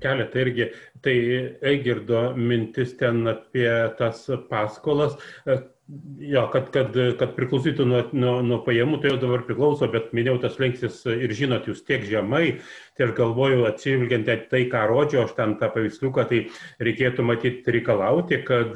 Keletą 0.00 0.40
irgi. 0.40 0.70
Tai 1.04 1.16
Eigirdo 1.68 2.22
mintis 2.36 2.96
ten 2.96 3.26
apie 3.28 3.68
tas 3.98 4.24
paskolas, 4.48 5.18
Jo, 6.18 6.48
kad, 6.50 6.72
kad, 6.74 6.96
kad 7.20 7.34
priklausytų 7.36 7.84
nuo, 7.86 8.00
nuo, 8.10 8.32
nuo 8.42 8.56
pajamų, 8.66 8.96
tai 8.98 9.12
jau 9.12 9.18
dabar 9.22 9.44
priklauso, 9.46 9.86
bet 9.92 10.08
minėjau 10.16 10.40
tas 10.42 10.56
lenksis 10.58 10.96
ir 11.06 11.30
žinot, 11.38 11.68
jūs 11.70 11.84
tiek 11.86 12.02
žemai, 12.02 12.56
tai 12.98 13.06
aš 13.06 13.12
galvoju, 13.14 13.62
atsivilgiant 13.68 14.26
tai, 14.50 14.64
ką 14.72 14.82
rodžiau, 14.90 15.22
aš 15.28 15.36
ten 15.38 15.54
tą 15.60 15.70
paveiksliuką, 15.76 16.26
tai 16.26 16.40
reikėtų 16.82 17.28
matyti 17.28 17.76
reikalauti, 17.76 18.40
kad 18.48 18.74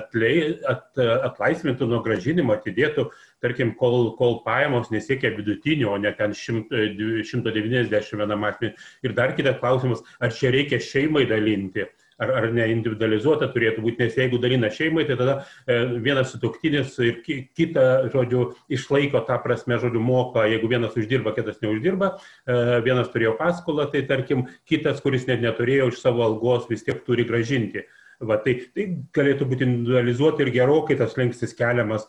atlei, 0.00 0.34
at, 0.74 0.88
atlaisvintų 1.30 1.86
nuo 1.92 2.02
gražinimo, 2.02 2.58
atidėtų, 2.58 3.06
tarkim, 3.44 3.76
kol, 3.78 4.16
kol 4.18 4.40
pajamos 4.42 4.90
nesiekia 4.90 5.30
vidutinio, 5.38 5.92
o 5.94 6.00
ne 6.02 6.10
ten 6.18 6.34
100, 6.34 7.22
191 7.30 8.34
asmenį. 8.50 8.74
Ir 9.06 9.14
dar 9.14 9.38
kitas 9.38 9.62
klausimas, 9.62 10.02
ar 10.18 10.34
čia 10.34 10.50
reikia 10.50 10.82
šeimai 10.82 11.28
dalinti 11.30 11.86
ar, 12.22 12.32
ar 12.38 12.46
neindividualizuota 12.54 13.48
turėtų 13.54 13.84
būti, 13.84 14.04
nes 14.04 14.18
jeigu 14.18 14.38
dalina 14.42 14.70
šeimai, 14.72 15.06
tai 15.08 15.16
tada 15.20 15.36
e, 15.66 15.78
vienas 16.04 16.30
sutoktinis 16.34 16.94
ir 17.04 17.20
ki, 17.24 17.38
kitą, 17.56 17.86
žodžiu, 18.12 18.46
išlaiko 18.72 19.24
tą 19.28 19.40
prasme, 19.44 19.78
žodžiu, 19.82 20.02
moka, 20.04 20.46
jeigu 20.50 20.70
vienas 20.70 20.96
uždirba, 20.98 21.34
kitas 21.36 21.60
neuždirba, 21.64 22.14
e, 22.46 22.60
vienas 22.86 23.10
turėjo 23.14 23.36
paskolą, 23.40 23.88
tai 23.92 24.04
tarkim, 24.08 24.46
kitas, 24.70 25.02
kuris 25.04 25.28
net 25.30 25.44
neturėjo 25.44 25.90
iš 25.92 26.00
savo 26.02 26.24
algos, 26.26 26.68
vis 26.70 26.86
tiek 26.86 27.02
turi 27.06 27.26
gražinti. 27.28 27.86
Va, 28.24 28.38
tai, 28.40 28.54
tai 28.72 28.86
galėtų 29.16 29.46
būti 29.50 29.66
individualizuoti 29.66 30.44
ir 30.44 30.52
gerokai 30.54 30.96
tas 31.00 31.16
lengstis 31.18 31.52
keliamas 31.58 32.06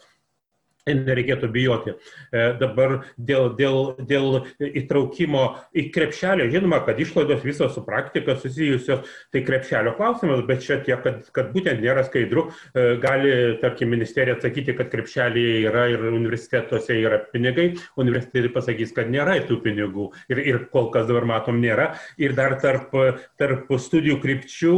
nereikėtų 0.86 1.50
bijoti. 1.50 1.96
E, 2.30 2.46
dabar 2.60 3.00
dėl, 3.18 3.50
dėl, 3.58 3.96
dėl 4.06 4.46
įtraukimo 4.62 5.46
į 5.74 5.88
krepšelį, 5.96 6.50
žinoma, 6.54 6.82
kad 6.86 7.00
išlaidos 7.02 7.42
visos 7.46 7.74
su 7.74 7.82
praktika 7.86 8.36
susijusios, 8.38 9.02
tai 9.34 9.42
krepšelio 9.48 9.96
klausimas, 9.98 10.44
bet 10.46 10.62
čia 10.66 10.78
tiek, 10.86 11.02
kad, 11.02 11.26
kad 11.34 11.50
būtent 11.56 11.82
nėra 11.82 12.06
skaidru, 12.06 12.48
e, 12.74 12.86
gali, 13.02 13.34
tarkim, 13.64 13.90
ministerija 13.96 14.38
atsakyti, 14.38 14.78
kad 14.78 14.92
krepšelėje 14.94 15.58
yra 15.72 15.88
ir 15.94 16.06
universitetuose 16.12 17.00
yra 17.02 17.24
pinigai, 17.34 17.72
universitetai 18.02 18.54
pasakys, 18.54 18.94
kad 18.96 19.10
nėra 19.10 19.40
tų 19.46 19.60
pinigų 19.66 20.12
ir, 20.32 20.42
ir 20.46 20.62
kol 20.72 20.92
kas 20.94 21.10
dabar 21.10 21.26
matom 21.28 21.60
nėra. 21.64 21.96
Ir 22.22 22.38
dar 22.38 22.60
tarp, 22.62 22.94
tarp 23.42 23.74
studijų 23.82 24.20
krypčių 24.24 24.78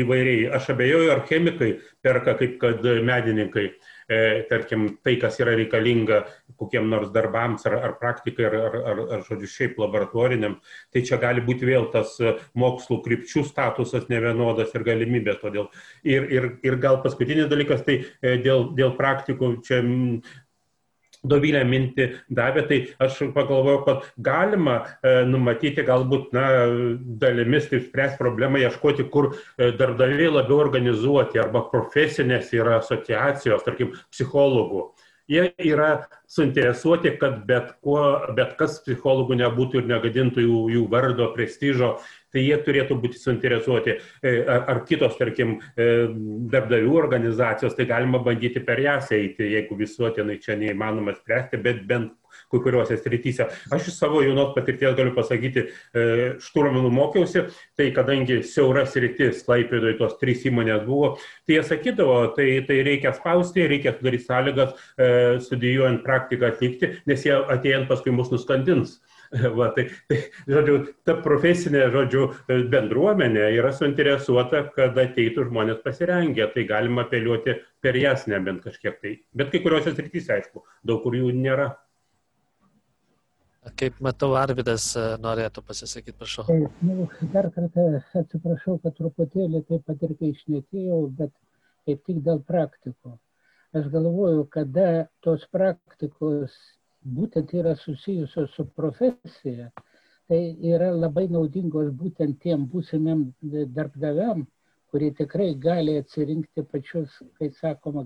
įvairiai, 0.00 0.48
aš 0.54 0.72
abejoju, 0.74 1.10
ar 1.12 1.26
chemikai 1.28 1.74
perka 2.04 2.38
kaip 2.38 2.58
kad 2.62 2.84
medininkai. 3.04 3.66
E, 3.68 3.97
tarkim, 4.48 4.86
tai, 5.04 5.16
kas 5.20 5.36
yra 5.42 5.52
reikalinga 5.58 6.22
kokiem 6.58 6.88
nors 6.88 7.10
darbams 7.12 7.66
ar, 7.68 7.76
ar 7.84 7.94
praktikai, 8.00 8.46
ar, 8.48 8.56
ar, 8.68 8.76
ar, 8.92 9.02
ar 9.16 9.24
žodžiu, 9.26 9.50
šiaip 9.52 9.78
laboratoriniam, 9.82 10.56
tai 10.94 11.04
čia 11.04 11.20
gali 11.20 11.44
būti 11.44 11.68
vėl 11.68 11.90
tas 11.92 12.16
mokslų 12.58 13.02
krypčių 13.04 13.44
statusas 13.48 14.08
nevienodas 14.12 14.72
ir 14.74 14.86
galimybės. 14.88 15.40
Todėl. 15.42 15.68
Ir, 16.08 16.28
ir, 16.32 16.50
ir 16.66 16.78
gal 16.82 17.02
paskutinis 17.04 17.50
dalykas, 17.52 17.84
tai 17.86 18.00
e, 18.00 18.36
dėl, 18.42 18.70
dėl 18.78 18.96
praktikų 18.98 19.58
čia 19.66 19.82
Dovilę 21.26 21.64
mintį 21.66 22.04
davė, 22.30 22.62
tai 22.68 22.78
aš 23.02 23.18
pagalvojau, 23.34 23.80
kad 23.88 24.04
galima 24.22 24.76
e, 25.02 25.14
numatyti 25.26 25.82
galbūt 25.86 26.30
na, 26.36 26.44
dalimis, 27.18 27.66
kaip 27.70 27.88
spręs 27.88 28.14
problemą, 28.20 28.60
ieškoti, 28.62 29.08
kur 29.10 29.32
e, 29.32 29.72
darbdaviai 29.80 30.30
labiau 30.30 30.60
organizuoti 30.62 31.42
arba 31.42 31.64
profesinės 31.72 32.54
yra 32.54 32.78
asociacijos, 32.78 33.66
tarkim, 33.66 33.96
psichologų. 34.14 34.86
Jie 35.28 35.50
yra 35.60 36.06
suinteresuoti, 36.30 37.10
kad 37.20 37.42
bet, 37.48 37.74
kuo, 37.84 38.00
bet 38.36 38.54
kas 38.56 38.78
psichologų 38.86 39.36
nebūtų 39.42 39.82
ir 39.82 39.90
negadintų 39.90 40.44
jų, 40.46 40.60
jų 40.72 40.84
vardo, 40.94 41.26
prestižo 41.34 41.90
tai 42.32 42.44
jie 42.44 42.58
turėtų 42.64 42.98
būti 43.02 43.20
suinteresuoti, 43.20 43.96
e, 44.22 44.34
ar, 44.44 44.64
ar 44.72 44.82
kitos, 44.88 45.16
tarkim, 45.20 45.58
e, 45.76 45.88
darbdavių 46.52 46.94
organizacijos, 47.00 47.76
tai 47.76 47.88
galima 47.88 48.20
bandyti 48.24 48.62
per 48.64 48.80
jas 48.84 49.12
eiti, 49.16 49.48
jeigu 49.54 49.78
visuotinai 49.78 50.38
čia 50.42 50.58
neįmanoma 50.60 51.16
spręsti, 51.16 51.60
bet 51.64 51.84
bent 51.88 52.14
kai 52.52 52.60
kuriuose 52.62 52.96
srityse. 53.00 53.46
Aš 53.74 53.88
iš 53.90 53.96
savo 53.96 54.20
jaunos 54.22 54.52
patirties 54.54 54.94
galiu 54.96 55.14
pasakyti, 55.16 55.64
e, 55.68 56.04
šturmanų 56.44 56.92
mokiausi, 56.92 57.46
tai 57.76 57.88
kadangi 57.96 58.42
siauras 58.46 58.96
rytis, 59.00 59.42
klaipėdoje 59.48 59.96
tos 60.00 60.16
trys 60.20 60.44
įmonės 60.48 60.84
buvo, 60.86 61.14
tai 61.48 61.58
jie 61.58 61.64
sakydavo, 61.66 62.20
tai, 62.36 62.50
tai 62.68 62.82
reikia 62.86 63.14
spausti, 63.16 63.66
reikia 63.68 63.96
sudaryti 63.96 64.28
sąlygas 64.28 64.74
studijuojant 65.48 66.04
praktiką 66.04 66.52
atlikti, 66.52 66.92
nes 67.08 67.24
jie 67.24 67.34
atėjant 67.36 67.88
paskui 67.90 68.12
mus 68.14 68.32
nuskandins. 68.32 68.98
Va, 69.58 69.68
tai, 69.76 69.88
tai, 70.08 70.18
žodžiu, 70.48 70.78
ta 71.04 71.16
profesinė, 71.24 71.82
žodžiu, 71.92 72.28
bendruomenė 72.72 73.50
yra 73.58 73.72
suinteresuota, 73.76 74.62
kad 74.76 74.96
ateitų 74.96 75.48
žmonės 75.50 75.82
pasirengę, 75.84 76.46
tai 76.54 76.64
galima 76.68 77.04
apeliuoti 77.04 77.58
per 77.84 77.98
jas 78.00 78.24
nebent 78.30 78.64
kažkiek 78.64 78.96
tai. 79.02 79.18
Bet 79.36 79.52
kai 79.52 79.60
kuriuose 79.64 79.92
srityse, 79.92 80.32
aišku, 80.38 80.64
daug 80.88 81.04
kur 81.04 81.18
jų 81.18 81.34
nėra. 81.36 81.74
Kaip 83.76 83.98
matau, 84.00 84.30
Arvidas 84.40 84.94
e, 84.96 85.04
norėtų 85.20 85.60
pasisakyti, 85.66 86.16
prašau. 86.16 86.46
Taip, 86.48 86.80
nu, 86.88 87.04
dar 87.34 87.50
kartą 87.52 87.88
atsiprašau, 88.16 88.78
kad 88.80 88.96
truputėlį 88.96 89.60
taip 89.68 89.84
pat 89.84 90.08
ir 90.08 90.14
kai 90.16 90.32
išnekėjau, 90.32 91.02
bet 91.18 91.34
kaip 91.84 92.00
tik 92.08 92.22
dėl 92.24 92.40
praktikų. 92.48 93.18
Aš 93.76 93.90
galvoju, 93.92 94.46
kada 94.48 94.88
tos 95.20 95.44
praktikos 95.52 96.56
būtent 97.16 97.52
yra 97.54 97.74
susijusios 97.76 98.50
su 98.54 98.66
profesija, 98.76 99.70
tai 100.28 100.40
yra 100.74 100.90
labai 100.92 101.26
naudingos 101.32 101.90
būtent 102.02 102.40
tiem 102.44 102.66
būsimiem 102.72 103.24
darbdaviam, 103.76 104.44
kurie 104.92 105.10
tikrai 105.16 105.54
gali 105.54 105.96
atsirinkti 106.00 106.64
pačius, 106.72 107.16
kaip 107.40 107.56
sakoma, 107.56 108.04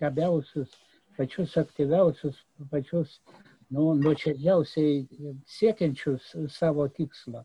gabiausius, 0.00 0.76
pačius 1.16 1.56
aktyviausius, 1.60 2.38
pačius 2.70 3.18
nu, 3.70 3.92
nuoširdžiausiai 4.00 5.34
siekiančius 5.56 6.32
savo 6.52 6.88
tikslo. 6.88 7.44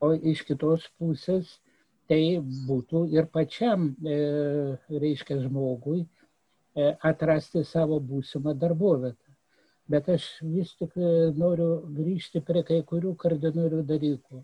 O 0.00 0.12
iš 0.14 0.44
kitos 0.48 0.84
pusės 1.00 1.56
tai 2.08 2.38
būtų 2.68 3.08
ir 3.12 3.26
pačiam, 3.32 3.90
e, 4.04 4.18
reiškia, 5.02 5.40
žmogui 5.44 6.04
e, 6.04 6.92
atrasti 7.10 7.64
savo 7.66 7.98
būsimą 8.00 8.54
darbovietą 8.60 9.27
bet 9.92 10.08
aš 10.14 10.24
vis 10.54 10.74
tik 10.80 10.96
e, 10.96 11.10
noriu 11.42 11.68
grįžti 11.98 12.42
prie 12.44 12.62
kai 12.70 12.80
kurių 12.90 13.14
kardinalių 13.22 13.84
dalykų. 13.92 14.42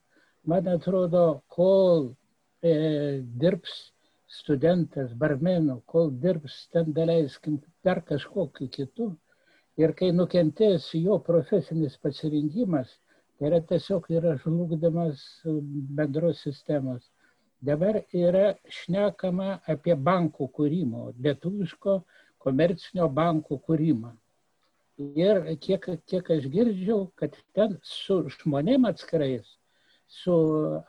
Man 0.48 0.68
atrodo, 0.72 1.24
kol 1.56 2.08
e, 2.64 2.72
dirbs 3.42 3.74
studentas, 4.38 5.12
barmenų, 5.20 5.78
kol 5.86 6.10
dirbs 6.24 6.56
ten 6.72 6.92
daleiskim 6.96 7.60
dar 7.84 8.00
kažkokiu 8.08 8.68
kitu 8.76 9.10
ir 9.80 9.92
kai 9.98 10.10
nukentės 10.16 10.88
jo 10.98 11.18
profesinis 11.28 11.96
pasirinkimas, 12.02 12.96
tai 13.36 13.50
yra 13.50 13.60
tiesiog 13.70 14.08
yra 14.16 14.34
žlugdamas 14.42 15.22
bendros 15.98 16.42
sistemos. 16.46 17.04
Dabar 17.64 18.02
yra 18.12 18.50
šnekama 18.78 19.60
apie 19.72 19.94
bankų 20.08 20.50
kūrimo, 20.56 21.06
lietuviško 21.24 22.00
komercinio 22.44 23.08
bankų 23.08 23.60
kūrimą. 23.68 24.12
Ir 24.98 25.40
kiek, 25.58 25.86
kiek 26.06 26.30
aš 26.30 26.46
girdžiu, 26.54 26.98
kad 27.18 27.36
ten 27.56 27.78
su 27.82 28.20
žmonėm 28.30 28.86
atskirais, 28.86 29.46
su 30.06 30.34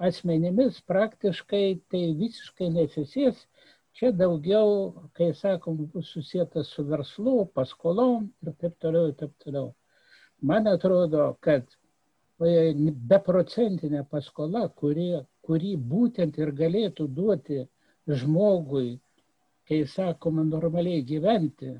asmenimis 0.09 0.81
praktiškai 0.85 1.63
tai 1.89 2.03
visiškai 2.19 2.69
nesisės. 2.75 3.39
Čia 3.95 4.11
daugiau, 4.11 5.07
kai 5.15 5.31
sakom, 5.33 5.77
bus 5.93 6.11
susijęta 6.11 6.65
su 6.67 6.83
verslu, 6.83 7.45
paskolom 7.55 8.27
ir 8.43 8.53
taip 8.59 8.75
toliau, 8.83 9.07
ir 9.09 9.15
taip 9.21 9.31
toliau. 9.39 9.69
Man 10.43 10.67
atrodo, 10.67 11.29
kad 11.39 11.63
beprocentinė 12.37 14.03
paskola, 14.11 14.67
kuri 14.67 15.13
kurį 15.45 15.75
būtent 15.91 16.37
ir 16.41 16.51
galėtų 16.59 17.07
duoti 17.19 17.63
žmogui, 18.21 18.99
kai 19.69 19.81
sakoma, 19.89 20.45
normaliai 20.45 21.03
gyventi, 21.11 21.73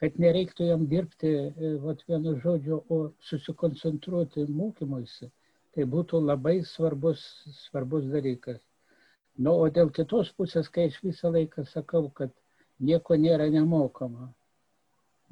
kad 0.00 0.18
nereiktų 0.20 0.68
jam 0.70 0.86
dirbti, 0.90 1.32
e, 1.32 1.72
vat 1.82 2.02
vienu 2.08 2.36
žodžiu, 2.42 2.82
o 2.92 2.98
susikoncentruoti 3.28 4.46
mokymuisi, 4.52 5.30
tai 5.74 5.86
būtų 5.92 6.20
labai 6.24 6.58
svarbus, 6.64 7.22
svarbus 7.66 8.08
dalykas. 8.12 8.60
Nu, 9.36 9.52
o 9.60 9.68
dėl 9.68 9.92
kitos 9.92 10.32
pusės, 10.36 10.68
kai 10.72 10.88
aš 10.90 11.00
visą 11.04 11.32
laiką 11.32 11.64
sakau, 11.68 12.08
kad 12.10 12.32
nieko 12.80 13.16
nėra 13.20 13.48
nemokama. 13.52 14.30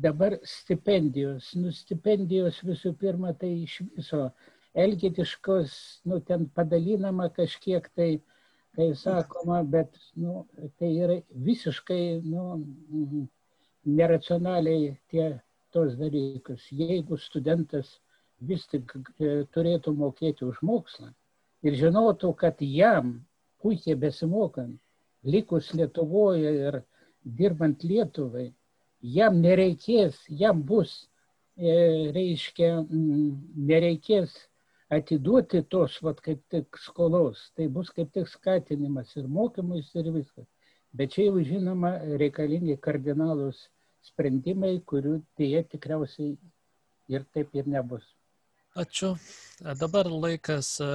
Dabar 0.01 0.37
stipendijos, 0.43 1.53
nu 1.57 1.71
stipendijos 1.73 2.59
visų 2.67 2.93
pirma 3.01 3.33
tai 3.41 3.53
iš 3.63 3.79
viso 3.95 4.27
elgetiškos, 4.75 5.77
nu 6.11 6.19
ten 6.21 6.49
padalinama 6.57 7.29
kažkiek 7.37 7.87
tai, 7.95 8.09
kai 8.75 8.89
sakoma, 8.99 9.61
bet 9.63 9.95
nu, 10.19 10.43
tai 10.81 10.91
yra 11.05 11.21
visiškai 11.47 12.03
nu, 12.27 13.29
neracionaliai 13.85 14.95
tie 15.11 15.29
tos 15.75 15.97
dalykus. 15.99 16.67
Jeigu 16.71 17.19
studentas 17.19 17.99
vis 18.41 18.67
tik 18.71 18.95
e, 19.19 19.45
turėtų 19.55 19.95
mokėti 19.99 20.47
už 20.47 20.61
mokslą 20.63 21.11
ir 21.65 21.77
žinotų, 21.81 22.33
kad 22.39 22.61
jam 22.61 23.17
puikiai 23.63 23.97
besimokant, 23.97 24.77
likus 25.25 25.73
Lietuvoje 25.75 26.53
ir 26.69 26.81
dirbant 27.25 27.85
Lietuvai, 27.85 28.51
jam 29.01 29.41
nereikės, 29.41 30.19
jam 30.29 30.63
bus, 30.63 31.07
e, 31.57 32.11
reiškia, 32.15 32.85
nereikės 32.91 34.35
atiduoti 34.93 35.65
tos, 35.73 35.97
vat, 36.05 36.21
kaip 36.25 36.43
tik 36.53 36.79
skolos, 36.81 37.49
tai 37.57 37.69
bus 37.73 37.91
kaip 37.95 38.13
tik 38.13 38.29
skatinimas 38.29 39.15
ir 39.17 39.29
mokymus 39.29 39.91
ir 39.97 40.13
viskas. 40.13 40.47
Bet 40.95 41.17
čia 41.17 41.31
jau 41.31 41.41
žinoma 41.43 41.97
reikalingi 42.21 42.77
kardinalus 42.79 43.65
sprendimai, 44.11 44.77
kurių 44.87 45.19
dėje 45.39 45.65
tikriausiai 45.75 46.35
ir 47.13 47.25
taip 47.35 47.55
ir 47.57 47.69
nebus. 47.71 48.05
Ačiū. 48.75 49.13
Dabar 49.79 50.09
laikas 50.11 50.81
e, 50.83 50.87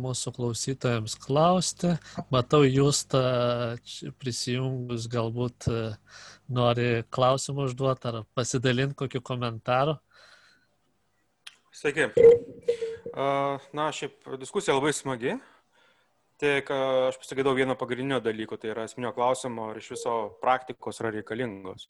mūsų 0.00 0.30
klausytojams 0.38 1.18
klausti. 1.20 1.90
Matau, 2.32 2.62
jūs 2.64 3.02
tą 3.12 3.20
prisijungus 4.16 5.04
galbūt 5.12 5.68
e, 5.68 5.82
nori 6.48 6.88
klausimų 7.12 7.66
užduoti 7.68 8.08
ar 8.08 8.22
pasidalinti 8.32 8.96
kokiu 9.02 9.20
komentaru. 9.20 9.98
Sveiki. 11.76 12.08
Na, 13.76 13.90
šiaip 13.92 14.24
diskusija 14.40 14.74
labai 14.78 14.94
smagi. 14.96 15.36
Tik 16.38 16.70
aš 16.70 17.16
pasigėdau 17.18 17.56
vieno 17.58 17.74
pagrindinio 17.78 18.20
dalyko, 18.22 18.54
tai 18.60 18.70
yra 18.70 18.84
esminio 18.86 19.10
klausimo, 19.16 19.72
ar 19.72 19.80
iš 19.80 19.90
viso 19.96 20.14
praktikos 20.42 21.00
yra 21.02 21.10
reikalingos. 21.16 21.88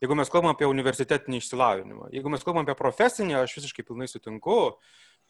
Jeigu 0.00 0.14
mes 0.16 0.30
kalbam 0.32 0.54
apie 0.54 0.68
universitetinį 0.70 1.40
išsilavinimą, 1.42 2.10
jeigu 2.14 2.30
mes 2.32 2.46
kalbam 2.46 2.62
apie 2.64 2.76
profesinį, 2.78 3.34
aš 3.40 3.56
visiškai 3.58 3.84
pilnai 3.88 4.06
sutinku, 4.08 4.54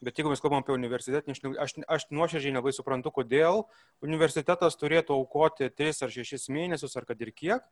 bet 0.04 0.20
jeigu 0.20 0.30
mes 0.30 0.44
kalbam 0.44 0.60
apie 0.60 0.76
universitetinį, 0.76 1.56
aš, 1.64 1.74
aš 1.88 2.06
nuoširdžiai 2.12 2.52
nelabai 2.52 2.74
suprantu, 2.76 3.10
kodėl 3.16 3.64
universitetas 4.04 4.76
turėtų 4.78 5.16
aukoti 5.16 5.72
3 5.72 6.04
ar 6.06 6.14
6 6.20 6.52
mėnesius 6.52 7.00
ar 7.00 7.08
kad 7.08 7.24
ir 7.24 7.32
kiek 7.32 7.64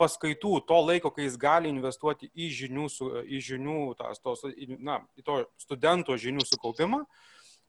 paskaitų 0.00 0.60
to 0.66 0.80
laiko, 0.86 1.10
kai 1.10 1.26
jis 1.26 1.36
gali 1.36 1.68
investuoti 1.68 2.30
į 2.32 2.48
žinių, 2.62 2.88
į 3.26 3.40
žinių 3.42 3.80
tas, 3.98 4.20
tos, 4.22 4.44
na, 4.78 5.00
į 5.18 5.24
to 5.26 5.42
studento 5.58 6.16
žinių 6.16 6.46
sukaupimą, 6.46 7.04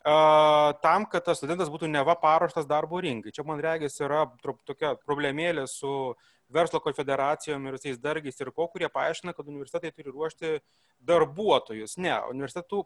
tam, 0.03 1.05
kad 1.11 1.25
tas 1.25 1.37
studentas 1.41 1.69
būtų 1.69 1.89
neva 1.91 2.15
paruoštas 2.15 2.67
darbo 2.67 3.01
rinkai. 3.03 3.33
Čia, 3.35 3.43
man 3.43 3.59
regis, 3.59 3.99
yra 3.99 4.25
tokia 4.65 4.95
problemėlė 5.03 5.67
su 5.67 6.15
verslo 6.49 6.79
konfederacijom 6.81 7.67
ir 7.67 7.77
visais 7.77 7.99
dargiais 8.01 8.39
ir 8.39 8.51
ko, 8.51 8.67
kurie 8.71 8.89
paaiškina, 8.89 9.35
kad 9.37 9.47
universitetai 9.47 9.91
turi 9.91 10.13
ruošti 10.13 10.59
darbuotojus. 11.05 11.97
Ne, 12.01 12.15
universitetų 12.31 12.85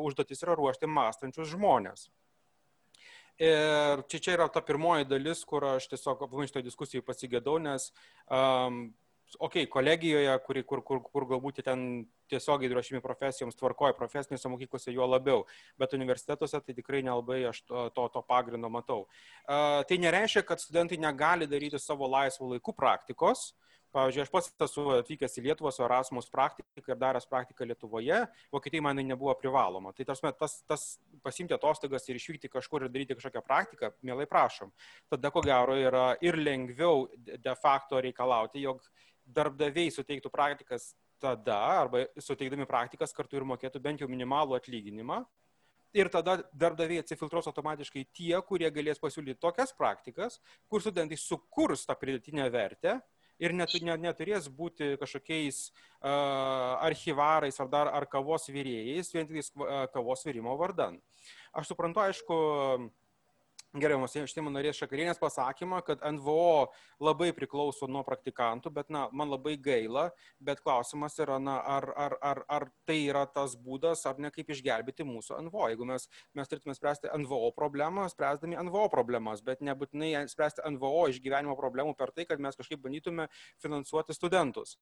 užduotis 0.00 0.42
yra 0.42 0.56
ruošti 0.58 0.90
mąstančius 0.90 1.52
žmonės. 1.52 2.08
Ir 3.42 4.04
čia, 4.06 4.18
čia 4.22 4.34
yra 4.36 4.46
ta 4.48 4.62
pirmoji 4.62 5.08
dalis, 5.10 5.42
kur 5.44 5.64
aš 5.74 5.88
tiesiog 5.90 6.20
aplamai 6.22 6.46
šitoje 6.46 6.68
diskusijoje 6.68 7.06
pasigėdau, 7.06 7.56
nes 7.62 7.88
um, 8.30 8.94
okei, 9.38 9.64
okay, 9.64 9.70
kolegijoje, 9.70 10.34
kur, 10.46 10.60
kur, 10.68 10.82
kur, 10.86 11.00
kur 11.06 11.26
galbūt 11.34 11.62
ten 11.66 12.04
tiesiogiai 12.30 12.72
ruošimi 12.72 13.02
profesijoms 13.04 13.58
tvarkoja, 13.58 13.96
profesinėse 13.98 14.50
mokyklose 14.52 14.94
juo 14.94 15.06
labiau, 15.08 15.44
bet 15.80 15.96
universitetuose 15.96 16.60
tai 16.64 16.76
tikrai 16.76 17.02
nelabai 17.06 17.42
aš 17.50 17.62
to, 17.68 17.88
to, 17.96 18.08
to 18.14 18.24
pagrindo 18.28 18.70
matau. 18.72 19.04
Uh, 19.44 19.82
tai 19.88 20.00
nereiškia, 20.02 20.44
kad 20.48 20.62
studentai 20.62 21.00
negali 21.00 21.48
daryti 21.50 21.80
savo 21.82 22.08
laisvų 22.10 22.54
laikų 22.54 22.76
praktikos. 22.76 23.52
Pavyzdžiui, 23.94 24.24
aš 24.24 24.30
pats 24.32 24.48
esu 24.66 24.84
atvykęs 24.96 25.36
į 25.38 25.42
Lietuvą 25.44 25.70
su 25.70 25.84
Erasmus 25.86 26.26
praktika 26.32 26.90
ir 26.90 26.98
daręs 26.98 27.28
praktiką 27.30 27.66
Lietuvoje, 27.68 28.24
Vokietijai 28.50 28.82
man 28.82 28.98
nebuvo 28.98 29.36
privaloma. 29.38 29.92
Tai 29.94 30.06
tas, 30.08 30.22
tas, 30.40 30.56
tas 30.66 30.86
pasimti 31.22 31.54
atostogas 31.54 32.08
ir 32.08 32.18
išvykti 32.18 32.50
kažkur 32.50 32.88
ir 32.88 32.90
daryti 32.90 33.14
kažkokią 33.14 33.44
praktiką, 33.46 33.92
mielai 34.02 34.26
prašom. 34.26 34.74
Tada, 35.14 35.30
ko 35.30 35.44
gero, 35.46 35.78
yra 35.78 36.08
ir 36.26 36.40
lengviau 36.40 37.06
de 37.14 37.54
facto 37.62 38.02
reikalauti, 38.02 38.64
jog 38.66 38.82
darbdaviai 39.24 39.92
suteiktų 39.92 40.30
praktikas 40.32 40.92
tada, 41.22 41.56
arba 41.80 42.04
suteikdami 42.20 42.66
praktikas 42.68 43.14
kartu 43.16 43.38
ir 43.38 43.48
mokėtų 43.48 43.80
bent 43.82 44.02
jau 44.02 44.10
minimalų 44.10 44.58
atlyginimą. 44.58 45.22
Ir 45.94 46.10
tada 46.10 46.40
darbdaviai 46.50 47.04
atsifiltruos 47.04 47.46
automatiškai 47.46 48.02
tie, 48.10 48.34
kurie 48.42 48.66
galės 48.74 48.98
pasiūlyti 48.98 49.38
tokias 49.38 49.70
praktikas, 49.78 50.40
kur 50.66 50.82
studentai 50.82 51.18
sukurs 51.20 51.86
tą 51.86 51.94
pridėtinę 52.00 52.48
vertę 52.50 52.98
ir 53.38 53.54
net, 53.54 53.72
net, 53.82 54.02
neturės 54.02 54.48
būti 54.50 54.94
kažkokiais 54.98 55.68
uh, 55.68 56.82
archivarais 56.82 57.58
ar 57.62 57.70
dar 57.70 57.92
ar 57.94 58.08
kavos 58.10 58.48
vyrėjais, 58.50 59.12
vien 59.14 59.30
tik 59.30 59.62
uh, 59.62 59.86
kavos 59.94 60.26
vyrimo 60.26 60.56
vardan. 60.58 60.98
Aš 61.54 61.70
suprantu, 61.70 62.02
aišku, 62.02 62.40
uh, 62.42 62.90
gerbiamas 63.74 64.14
Seimo 64.14 64.52
narės 64.54 64.78
Šakarienės 64.78 65.18
pasakymą, 65.18 65.80
kad 65.86 66.02
NVO 66.14 66.70
labai 67.02 67.32
priklauso 67.36 67.88
nuo 67.90 68.04
praktikantų, 68.06 68.70
bet 68.74 68.90
na, 68.94 69.06
man 69.12 69.32
labai 69.32 69.56
gaila, 69.60 70.06
bet 70.38 70.62
klausimas 70.64 71.18
yra, 71.22 71.40
na, 71.42 71.56
ar, 71.76 71.88
ar, 71.98 72.16
ar, 72.22 72.42
ar 72.48 72.68
tai 72.88 73.00
yra 73.08 73.24
tas 73.26 73.56
būdas, 73.58 74.04
ar 74.08 74.20
ne 74.22 74.30
kaip 74.34 74.52
išgelbėti 74.54 75.06
mūsų 75.08 75.40
NVO. 75.48 75.68
Jeigu 75.72 75.88
mes, 75.90 76.06
mes 76.38 76.50
turėtume 76.50 76.76
spręsti 76.78 77.10
NVO 77.24 77.50
problemą, 77.56 78.06
spręsdami 78.12 78.60
NVO 78.68 78.86
problemas, 78.94 79.42
bet 79.44 79.64
nebūtinai 79.66 80.28
spręsti 80.30 80.64
NVO 80.76 81.08
išgyvenimo 81.14 81.58
problemų 81.58 81.96
per 81.98 82.14
tai, 82.14 82.28
kad 82.30 82.42
mes 82.42 82.58
kažkaip 82.58 82.82
bandytume 82.84 83.28
finansuoti 83.62 84.16
studentus. 84.16 84.78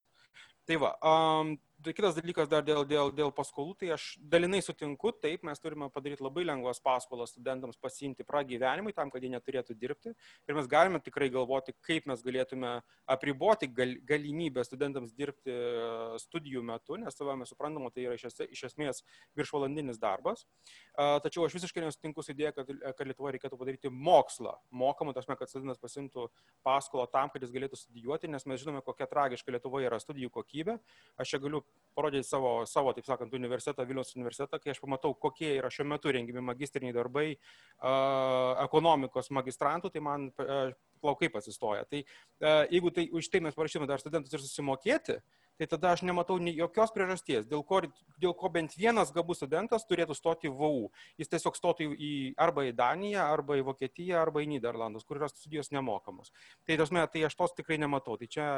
Tai 0.69 0.77
va, 0.79 0.93
um, 1.03 1.57
kitas 1.91 2.15
dalykas 2.15 2.49
dar 2.51 2.63
dėl, 2.63 2.85
dėl, 2.87 3.11
dėl 3.15 3.33
paskolų, 3.35 3.75
tai 3.81 3.89
aš 3.97 4.05
dalinai 4.31 4.61
sutinku, 4.63 5.11
taip, 5.23 5.43
mes 5.47 5.59
turime 5.63 5.89
padaryti 5.93 6.23
labai 6.23 6.45
lengvas 6.47 6.79
paskolas 6.85 7.33
studentams 7.35 7.81
pasiimti 7.83 8.27
pragyvenimui, 8.29 8.95
tam, 8.95 9.11
kad 9.11 9.25
jie 9.25 9.33
neturėtų 9.33 9.75
dirbti. 9.79 10.13
Ir 10.47 10.59
mes 10.59 10.69
galime 10.71 11.01
tikrai 11.03 11.31
galvoti, 11.35 11.75
kaip 11.83 12.07
mes 12.11 12.23
galėtume 12.23 12.75
apriboti 13.11 13.67
gal, 13.73 13.97
galimybę 14.07 14.65
studentams 14.67 15.15
dirbti 15.19 15.51
e, 15.51 16.21
studijų 16.23 16.63
metu, 16.67 17.01
nes 17.01 17.19
savame 17.19 17.49
suprantama, 17.49 17.91
tai 17.91 18.07
yra 18.07 18.19
iš, 18.19 18.29
es, 18.31 18.39
iš 18.53 18.65
esmės 18.71 19.03
viršvalandinis 19.39 19.99
darbas. 20.03 20.47
Tačiau 20.95 21.47
aš 21.47 21.57
visiškai 21.57 21.83
nesutinku 21.83 22.23
su 22.23 22.35
idėja, 22.35 22.53
kad, 22.57 22.69
kad 22.69 23.09
Lietuvoje 23.09 23.39
reikėtų 23.39 23.59
padaryti 23.59 23.91
mokslą, 23.91 24.55
mokamą, 24.71 25.15
tasme, 25.17 25.35
kad 25.41 25.51
studentas 25.51 25.81
pasimtų 25.83 26.29
paskolą 26.67 27.09
tam, 27.11 27.33
kad 27.33 27.43
jis 27.43 27.55
galėtų 27.55 27.81
studijuoti, 27.81 28.31
nes 28.31 28.45
mes 28.47 28.61
žinome, 28.61 28.85
kokia 28.85 29.09
tragiška 29.11 29.55
Lietuvoje 29.57 29.89
yra 29.89 29.99
studijų 30.03 30.31
kokybė. 30.37 30.77
Aš 31.21 31.35
čia 31.35 31.41
galiu 31.43 31.63
parodyti 31.95 32.27
savo, 32.29 32.53
savo, 32.67 32.93
taip 32.97 33.07
sakant, 33.07 33.35
universitetą, 33.37 33.85
Vilnius 33.89 34.15
universitetą, 34.17 34.61
kai 34.63 34.73
aš 34.73 34.81
pamatau, 34.83 35.13
kokie 35.19 35.51
yra 35.59 35.71
šiuo 35.73 35.87
metu 35.91 36.13
rengiami 36.15 36.45
magistriniai 36.49 36.95
darbai 36.97 37.27
uh, 37.35 38.57
ekonomikos 38.65 39.29
magistrantų, 39.37 39.93
tai 39.93 40.05
man 40.05 40.31
uh, 40.33 40.73
plaukai 41.05 41.29
pasistoja. 41.35 41.85
Tai 41.91 42.03
uh, 42.03 42.65
jeigu 42.73 42.93
tai 42.97 43.09
už 43.13 43.29
tai 43.33 43.43
mes 43.45 43.57
parašytume 43.59 43.91
dar 43.91 44.01
studentus 44.03 44.33
ir 44.33 44.45
susimokėti, 44.45 45.19
tai 45.61 45.69
tada 45.71 45.93
aš 45.93 46.05
nematau 46.09 46.39
jokios 46.39 46.95
priežasties, 46.95 47.47
dėl 47.51 47.65
ko, 47.67 47.83
dėl 48.23 48.35
ko 48.39 48.51
bent 48.53 48.77
vienas 48.79 49.13
gabus 49.13 49.43
studentas 49.43 49.87
turėtų 49.89 50.17
stoti 50.19 50.51
į 50.51 50.55
VAU. 50.57 50.89
Jis 51.21 51.33
tiesiog 51.33 51.59
stotų 51.59 51.91
į, 51.93 52.13
arba 52.41 52.67
į 52.69 52.73
Daniją, 52.79 53.29
arba 53.33 53.61
į 53.61 53.67
Vokietiją, 53.69 54.21
arba 54.23 54.43
į 54.43 54.51
Niderlandus, 54.55 55.05
kur 55.05 55.21
yra 55.21 55.31
studijos 55.33 55.73
nemokamos. 55.75 56.33
Tai, 56.67 56.81
tasme, 56.81 57.05
tai 57.13 57.27
aš 57.29 57.37
tos 57.39 57.55
tikrai 57.57 57.79
nematau. 57.83 58.19
Tai 58.21 58.31
čia 58.31 58.49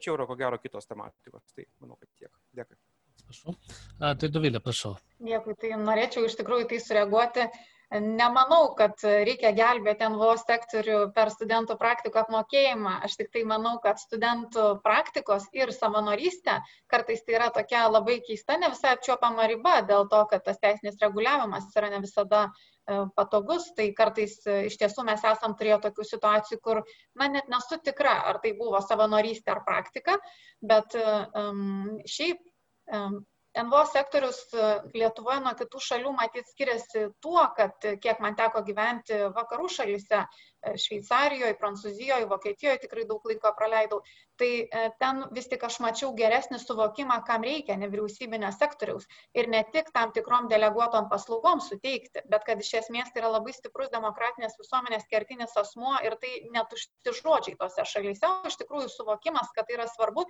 čia 0.00 0.14
yra 0.14 0.26
ko 0.26 0.36
gero 0.38 0.58
kitos 0.58 0.88
tematikos. 0.88 1.52
Tai 1.56 1.66
manau, 1.82 1.98
kad 2.00 2.08
tiek. 2.16 2.32
Dėkui. 2.56 2.78
Prašau. 3.26 3.54
A, 4.00 4.14
tai 4.18 4.30
Dovilė, 4.32 4.60
prašau. 4.64 4.94
Dėkui, 5.22 5.56
tai 5.60 5.76
norėčiau 5.80 6.24
iš 6.26 6.36
tikrųjų 6.40 6.68
tai 6.72 6.80
sureaguoti. 6.82 7.46
Nemanau, 7.92 8.70
kad 8.72 9.02
reikia 9.04 9.50
gelbėti 9.52 10.06
NVO 10.08 10.30
sektorių 10.40 10.98
per 11.12 11.28
studentų 11.34 11.74
praktikų 11.76 12.22
apmokėjimą. 12.22 12.94
Aš 13.04 13.18
tik 13.20 13.28
tai 13.34 13.42
manau, 13.44 13.74
kad 13.84 14.00
studentų 14.00 14.78
praktikos 14.84 15.44
ir 15.52 15.74
savanorystė 15.76 16.54
kartais 16.88 17.20
tai 17.26 17.34
yra 17.36 17.50
tokia 17.52 17.82
labai 17.90 18.22
keista, 18.24 18.56
ne 18.56 18.70
visai 18.72 18.94
apčiopama 18.96 19.44
riba 19.50 19.82
dėl 19.84 20.08
to, 20.08 20.22
kad 20.30 20.44
tas 20.46 20.60
teisinis 20.62 20.96
reguliavimas 21.02 21.68
yra 21.76 21.90
ne 21.92 22.00
visada 22.00 22.46
e, 22.48 23.02
patogus, 23.18 23.68
tai 23.76 23.90
kartais 23.98 24.38
e, 24.46 24.56
iš 24.70 24.78
tiesų 24.80 25.04
mes 25.10 25.26
esam 25.34 25.56
turėję 25.58 25.82
tokių 25.84 26.06
situacijų, 26.14 26.60
kur, 26.64 26.80
na, 27.20 27.28
net 27.28 27.52
nesu 27.52 27.76
tikra, 27.84 28.14
ar 28.30 28.40
tai 28.40 28.54
buvo 28.56 28.80
savanorystė 28.80 29.52
ar 29.52 29.66
praktika, 29.68 30.16
bet 30.64 30.96
um, 30.96 32.00
šiaip 32.08 32.40
um, 32.88 33.20
NVO 33.60 33.82
sektorius 33.92 34.38
e, 34.54 34.68
Lietuvoje 34.96 35.40
nuo 35.44 35.52
kitų 35.58 35.80
šalių 35.86 36.12
matyt 36.16 36.48
skiriasi 36.48 37.04
tuo, 37.24 37.42
kad 37.56 37.84
kiek 38.04 38.22
man 38.24 38.36
teko 38.38 38.62
gyventi 38.68 39.18
vakarų 39.36 39.68
šalyse, 39.76 40.22
Šveicarijoje, 40.62 41.56
Prancūzijoje, 41.58 42.26
Vokietijoje 42.30 42.78
tikrai 42.84 43.04
daug 43.08 43.24
laiko 43.26 43.50
praleidau, 43.58 43.98
tai 44.38 44.50
e, 44.62 44.84
ten 45.02 45.24
vis 45.34 45.48
tik 45.50 45.64
aš 45.66 45.80
mačiau 45.82 46.12
geresnį 46.16 46.60
suvokimą, 46.62 47.18
kam 47.26 47.42
reikia 47.46 47.74
nevyriausybinio 47.80 48.50
sektoriaus 48.54 49.08
ir 49.34 49.50
ne 49.50 49.62
tik 49.74 49.90
tam 49.94 50.12
tikrom 50.14 50.48
deleguotom 50.52 51.08
paslaugom 51.10 51.60
suteikti, 51.64 52.22
bet 52.30 52.46
kad 52.46 52.62
iš 52.62 52.72
esmės 52.82 53.10
tai 53.10 53.24
yra 53.24 53.32
labai 53.34 53.54
stiprus 53.56 53.90
demokratinės 53.92 54.54
visuomenės 54.60 55.08
kertinis 55.10 55.56
asmuo 55.58 55.96
ir 56.06 56.16
tai 56.22 56.32
netušti 56.54 57.16
žodžiai 57.18 57.58
tose 57.58 57.86
šalyse, 57.94 58.30
o 58.30 58.50
iš 58.52 58.58
tikrųjų 58.62 58.90
suvokimas, 58.94 59.50
kad 59.56 59.66
tai 59.66 59.80
yra 59.80 59.88
svarbu 59.90 60.26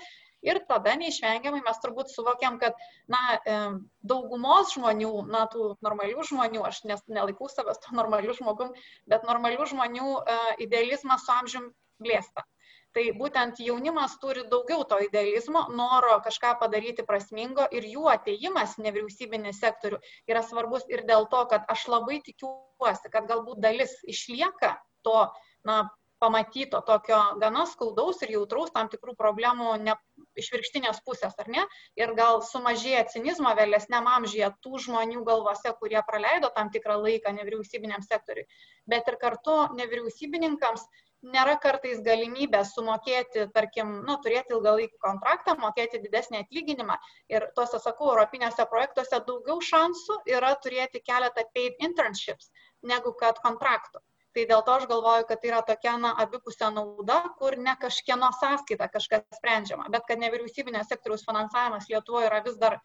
ir 0.48 0.62
tada 0.68 0.96
neišvengiamai 0.98 1.60
mes 1.64 1.84
turbūt 1.84 2.12
suvokiam, 2.12 2.58
kad 2.62 2.76
na, 3.12 3.22
e, 3.36 3.58
daugumos 4.00 4.72
žmonių, 4.78 5.12
na, 5.28 5.44
tų 5.52 5.76
normalių 5.84 6.24
žmonių, 6.32 6.64
aš 6.72 6.82
nes, 6.88 7.04
nelaikau 7.12 7.52
savęs 7.52 7.84
to 7.84 7.94
normalių 7.96 8.40
žmogum, 8.40 8.72
bet 9.06 9.28
normalių 9.28 9.68
žmonių 9.74 10.21
E, 10.21 10.21
idealizmas 10.64 11.26
su 11.26 11.32
amžium 11.34 11.70
blėsta. 12.02 12.44
Tai 12.92 13.04
būtent 13.16 13.60
jaunimas 13.64 14.18
turi 14.20 14.42
daugiau 14.52 14.82
to 14.88 14.98
idealizmo, 15.00 15.62
noro 15.72 16.18
kažką 16.24 16.50
padaryti 16.60 17.06
prasmingo 17.08 17.64
ir 17.72 17.86
jų 17.88 18.10
ateimas 18.12 18.76
nevyriausybinį 18.84 19.54
sektorių 19.56 20.00
yra 20.28 20.42
svarbus 20.44 20.84
ir 20.92 21.06
dėl 21.08 21.24
to, 21.32 21.40
kad 21.48 21.64
aš 21.72 21.86
labai 21.88 22.20
tikiuosi, 22.26 23.08
kad 23.14 23.30
galbūt 23.30 23.64
dalis 23.64 23.96
išlieka 24.04 24.74
to 25.08 25.16
na, 25.64 25.86
pamatyto 26.22 26.82
tokio 26.86 27.18
gana 27.42 27.64
skaudaus 27.66 28.20
ir 28.22 28.36
jautraus 28.36 28.70
tam 28.74 28.90
tikrų 28.92 29.16
problemų 29.18 29.72
ne, 29.82 29.96
išvirkštinės 30.40 31.02
pusės, 31.06 31.36
ar 31.42 31.48
ne? 31.54 31.64
Ir 32.00 32.14
gal 32.18 32.42
sumažėja 32.48 33.04
cinizmo 33.12 33.52
vėlesniam 33.58 34.08
amžyje 34.16 34.50
tų 34.64 34.82
žmonių 34.86 35.22
galvose, 35.28 35.72
kurie 35.80 36.00
praleido 36.08 36.52
tam 36.56 36.72
tikrą 36.74 36.98
laiką 37.04 37.32
nevyriausybiniam 37.38 38.04
sektoriui, 38.06 38.46
bet 38.88 39.08
ir 39.12 39.18
kartu 39.22 39.56
nevyriausybininkams 39.78 40.86
nėra 41.22 41.54
kartais 41.62 42.00
galimybė 42.02 42.64
sumokėti, 42.66 43.46
tarkim, 43.54 43.92
nu, 44.08 44.16
turėti 44.24 44.56
ilgalaikį 44.56 44.98
kontraktą, 45.04 45.54
mokėti 45.64 46.02
didesnį 46.02 46.42
atlyginimą. 46.42 46.96
Ir 47.30 47.46
tuose, 47.58 47.78
sakau, 47.84 48.10
europinėse 48.14 48.66
projektuose 48.72 49.22
daugiau 49.28 49.62
šansų 49.72 50.22
yra 50.36 50.56
turėti 50.64 51.02
keletą 51.06 51.46
paid 51.54 51.78
internships 51.88 52.50
negu 52.82 53.14
kad 53.14 53.38
kontraktų 53.44 54.02
tai 54.36 54.46
dėl 54.50 54.64
to 54.66 54.78
aš 54.78 54.88
galvoju 54.90 55.28
kad 55.28 55.42
tai 55.42 55.52
yra 55.52 55.60
tokia 55.68 55.98
na 56.00 56.14
abipusė 56.24 56.70
nauda 56.74 57.20
kur 57.38 57.58
ne 57.60 57.76
kažkieno 57.84 58.32
sąskaita 58.40 58.88
kažkas 58.92 59.26
sprendžiama 59.38 59.90
bet 59.92 60.08
kad 60.08 60.22
nevyriausybinio 60.22 60.82
sektoriaus 60.88 61.26
finansavimas 61.28 61.88
lietuvoj 61.92 62.28
yra 62.30 62.42
vis 62.46 62.58
dar 62.60 62.80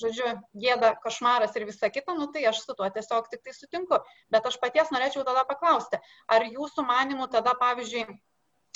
žodžiu, 0.00 0.28
gėda, 0.56 0.94
košmaras 1.02 1.56
ir 1.58 1.66
visa 1.68 1.90
kita, 1.92 2.14
nu 2.16 2.28
tai 2.32 2.46
aš 2.50 2.62
su 2.64 2.74
tuo 2.76 2.88
tiesiog 2.90 3.28
tik 3.30 3.42
tai 3.44 3.54
sutinku. 3.56 3.98
Bet 4.32 4.46
aš 4.48 4.58
paties 4.62 4.92
norėčiau 4.94 5.24
tada 5.28 5.44
paklausti, 5.48 6.00
ar 6.32 6.46
jūsų 6.48 6.84
manimų 6.88 7.28
tada, 7.34 7.52
pavyzdžiui, 7.60 8.06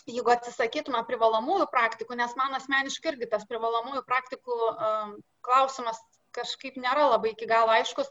jeigu 0.07 0.35
atsisakytume 0.35 1.03
privalomųjų 1.09 1.67
praktikų, 1.73 2.19
nes 2.21 2.37
man 2.39 2.55
asmeniškai 2.59 3.15
irgi 3.15 3.31
tas 3.33 3.47
privalomųjų 3.51 4.05
praktikų 4.07 4.59
um, 4.69 5.17
klausimas 5.47 5.99
kažkaip 6.37 6.77
nėra 6.79 7.09
labai 7.15 7.33
iki 7.33 7.49
galo 7.51 7.73
aiškus, 7.75 8.11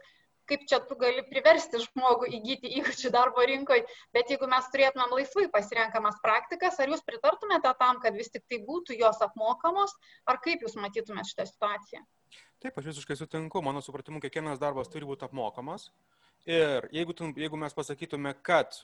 kaip 0.49 0.65
čia 0.69 0.79
tu 0.87 0.97
gali 0.99 1.23
priversti 1.29 1.81
žmogų 1.83 2.29
įgyti 2.37 2.71
įgūdžių 2.79 3.11
darbo 3.13 3.45
rinkoje, 3.45 3.85
bet 4.15 4.31
jeigu 4.33 4.49
mes 4.51 4.67
turėtumėm 4.73 5.15
laisvai 5.19 5.47
pasirenkamas 5.53 6.19
praktikas, 6.23 6.79
ar 6.79 6.91
jūs 6.93 7.05
pritartumėte 7.07 7.71
tam, 7.79 8.01
kad 8.03 8.17
vis 8.17 8.31
tik 8.33 8.45
tai 8.49 8.61
būtų 8.67 8.97
jos 8.99 9.21
apmokamos, 9.25 9.95
ar 10.29 10.41
kaip 10.43 10.65
jūs 10.65 10.77
matytumėte 10.79 11.31
šitą 11.31 11.47
situaciją? 11.49 12.03
Taip, 12.63 12.77
aš 12.79 12.91
visiškai 12.93 13.17
sutinku, 13.19 13.61
mano 13.65 13.81
supratimu, 13.83 14.21
kiekvienas 14.23 14.61
darbas 14.61 14.89
turi 14.91 15.07
būti 15.07 15.27
apmokamas. 15.27 15.89
Ir 16.45 16.85
jeigu, 16.93 17.13
jeigu 17.37 17.57
mes 17.57 17.73
pasakytume, 17.73 18.35
kad 18.45 18.77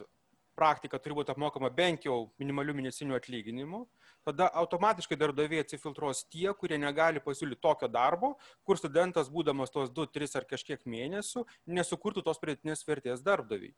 praktika 0.58 1.00
turi 1.02 1.16
būti 1.18 1.32
apmokama 1.32 1.70
bent 1.72 2.06
jau 2.06 2.32
minimalių 2.40 2.74
mėnesinių 2.78 3.16
atlyginimų, 3.18 3.82
tada 4.26 4.46
automatiškai 4.62 5.16
darbdaviai 5.18 5.62
atsifiltruos 5.64 6.22
tie, 6.30 6.46
kurie 6.58 6.78
negali 6.78 7.22
pasiūlyti 7.22 7.60
tokio 7.62 7.88
darbo, 7.90 8.34
kur 8.66 8.78
studentas, 8.78 9.30
būdamas 9.32 9.72
tos 9.74 9.90
2, 9.90 10.06
3 10.14 10.36
ar 10.38 10.46
kažkiek 10.50 10.84
mėnesių, 10.86 11.44
nesukurtų 11.66 12.22
tos 12.26 12.40
pridėtinės 12.42 12.84
vertės 12.86 13.24
darbdaviai. 13.26 13.72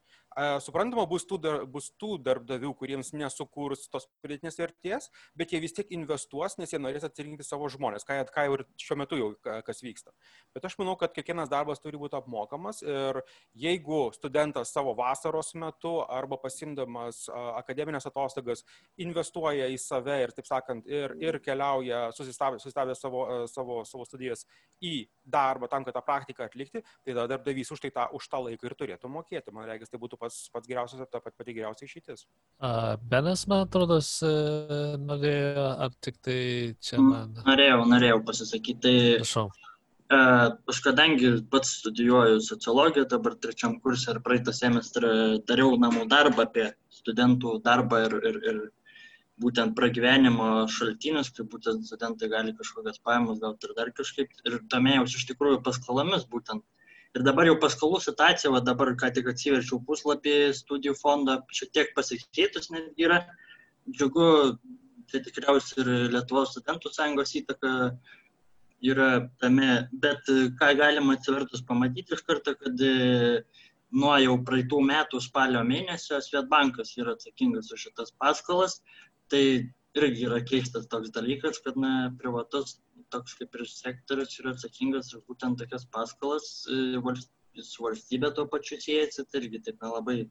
Suprantama, 0.65 1.07
bus 1.09 1.25
tų, 1.29 1.39
dar, 1.45 1.65
bus 1.71 1.91
tų 2.01 2.19
darbdavių, 2.25 2.75
kuriems 2.77 3.15
nesukurs 3.17 3.87
tos 3.93 4.09
pridėtinės 4.25 4.61
vertės, 4.61 5.09
bet 5.39 5.55
jie 5.55 5.63
vis 5.65 5.77
tiek 5.77 5.91
investuos, 5.97 6.59
nes 6.61 6.75
jie 6.75 6.81
norės 6.83 7.07
atsirinkti 7.09 7.47
savo 7.47 7.71
žmonės, 7.73 8.05
ką, 8.05 8.21
ką 8.35 8.47
ir 8.51 8.67
šiuo 8.81 8.99
metu 9.01 9.21
jau 9.21 9.31
kas 9.65 9.81
vyksta. 9.85 10.13
Bet 10.57 10.67
aš 10.69 10.77
manau, 10.81 10.99
kad 11.01 11.15
kiekvienas 11.17 11.53
darbas 11.53 11.81
turi 11.81 12.01
būti 12.01 12.19
apmokamas 12.19 12.83
ir 12.85 13.23
jeigu 13.57 14.09
studentas 14.17 14.75
savo 14.75 14.93
vasaros 14.99 15.55
metu 15.59 15.97
arba 16.05 16.39
pasimdamas 16.65 17.29
akademinės 17.59 18.07
atostogas 18.09 18.65
investuoja 19.03 19.69
į 19.69 19.79
save 19.79 20.17
ir 20.25 20.33
taip 20.35 20.47
sakant, 20.49 20.87
ir, 20.87 21.15
ir 21.21 21.39
keliauja, 21.45 22.11
susistavę, 22.17 22.59
susistavę 22.59 22.95
savo, 22.95 23.25
e, 23.29 23.49
savo, 23.49 23.83
savo 23.85 24.05
studijas 24.05 24.45
į 24.83 25.07
darbą 25.25 25.69
tam, 25.69 25.85
kad 25.85 25.95
tą 25.95 26.03
praktiką 26.05 26.45
atlikti, 26.45 26.83
tai 27.05 27.13
tada 27.13 27.27
darbdavys 27.35 27.73
už, 27.75 27.81
tai 27.85 27.91
tą, 27.91 28.09
už 28.17 28.29
tą 28.29 28.43
laiką 28.45 28.69
ir 28.69 28.77
turėtų 28.81 29.11
mokėti. 29.11 29.53
Man 29.55 29.69
reikia, 29.69 29.89
tai 29.91 30.01
būtų 30.01 30.19
pats, 30.21 30.49
pats 30.53 30.69
geriausias 30.69 31.05
ir 31.05 31.11
ta 31.11 31.21
pat 31.21 31.37
pati 31.37 31.57
geriausia 31.57 31.89
išeitis. 31.89 32.27
Benas, 33.11 33.47
man 33.51 33.67
atrodo, 33.67 34.01
norėjo, 35.05 35.69
ar 35.87 35.95
tik 36.01 36.21
tai 36.25 36.41
čia 36.81 37.01
man. 37.03 37.37
Norėjau, 37.45 37.85
norėjau 37.91 38.25
pasisakyti. 38.25 38.81
Tai... 38.85 38.97
Prašau. 39.23 39.49
Aš 40.13 40.81
kadangi 40.85 41.31
pats 41.51 41.79
studijuoju 41.81 42.41
sociologiją, 42.45 43.07
dabar 43.09 43.37
trečiam 43.41 43.79
kursė 43.81 44.13
ir 44.13 44.21
praeitą 44.21 44.53
semestrą 44.53 45.13
dariau 45.49 45.79
namų 45.81 46.05
darbą 46.09 46.45
apie 46.45 46.67
studentų 46.93 47.61
darbą 47.65 48.03
ir, 48.05 48.17
ir, 48.29 48.37
ir 48.51 48.59
būtent 49.41 49.75
pragyvenimo 49.75 50.67
šaltinius, 50.69 51.31
kaip 51.35 51.49
būtent 51.55 51.89
studentai 51.89 52.29
gali 52.29 52.53
kažkokias 52.53 53.01
pajamas 53.01 53.41
gauti 53.41 53.67
ir 53.67 53.75
dar 53.79 53.91
kažkaip. 53.97 54.31
Ir 54.45 54.61
domėjausi 54.69 55.17
iš 55.17 55.27
tikrųjų 55.33 55.63
paskolomis 55.65 56.29
būtent. 56.29 56.63
Ir 57.15 57.23
dabar 57.23 57.47
jau 57.47 57.57
paskolų 57.63 58.01
situacija, 58.03 58.51
va 58.51 58.61
dabar 58.61 58.93
ką 59.01 59.11
tik 59.15 59.29
atsiverčiau 59.31 59.81
puslapį 59.87 60.53
studijų 60.53 60.97
fondo, 61.01 61.39
šiek 61.55 61.71
tiek 61.73 61.93
pasikeitus 61.97 62.73
netgi 62.75 63.07
yra. 63.07 63.21
Džiugu, 63.89 64.27
tai 65.11 65.21
tikriausiai 65.23 65.85
ir 65.85 65.91
Lietuvos 66.13 66.53
studentų 66.55 66.91
sąjungos 66.93 67.35
įtaka 67.41 67.71
yra 68.85 69.09
tame, 69.41 69.87
bet 69.93 70.29
ką 70.61 70.73
galima 70.79 71.17
atsivertus 71.17 71.65
pamatyti 71.69 72.17
iš 72.17 72.25
karto, 72.29 72.53
kad 72.61 72.83
nuo 73.95 74.17
jau 74.21 74.35
praeitų 74.47 74.81
metų 74.89 75.21
spalio 75.23 75.63
mėnesio 75.67 76.19
Svetbankas 76.23 76.97
yra 76.99 77.15
atsakingas 77.17 77.71
už 77.73 77.89
šitas 77.89 78.13
paskolas, 78.21 78.81
tai 79.33 79.45
irgi 79.95 80.27
yra 80.29 80.41
keistas 80.43 80.89
toks 80.91 81.13
dalykas, 81.15 81.61
kad 81.65 81.79
na, 81.81 82.11
privatus 82.19 82.79
toks 83.15 83.37
kaip 83.39 83.55
ir 83.55 83.67
sektorius 83.71 84.39
yra 84.43 84.55
atsakingas 84.55 85.13
už 85.15 85.25
būtent 85.31 85.61
tokias 85.63 85.87
paskolas, 85.95 86.49
e, 86.67 87.63
su 87.63 87.85
valstybė 87.85 88.33
tuo 88.35 88.49
pačiu 88.51 88.81
siejasi, 88.83 89.27
tai 89.31 89.45
irgi 89.45 89.63
taip 89.69 89.85
labai, 89.87 90.25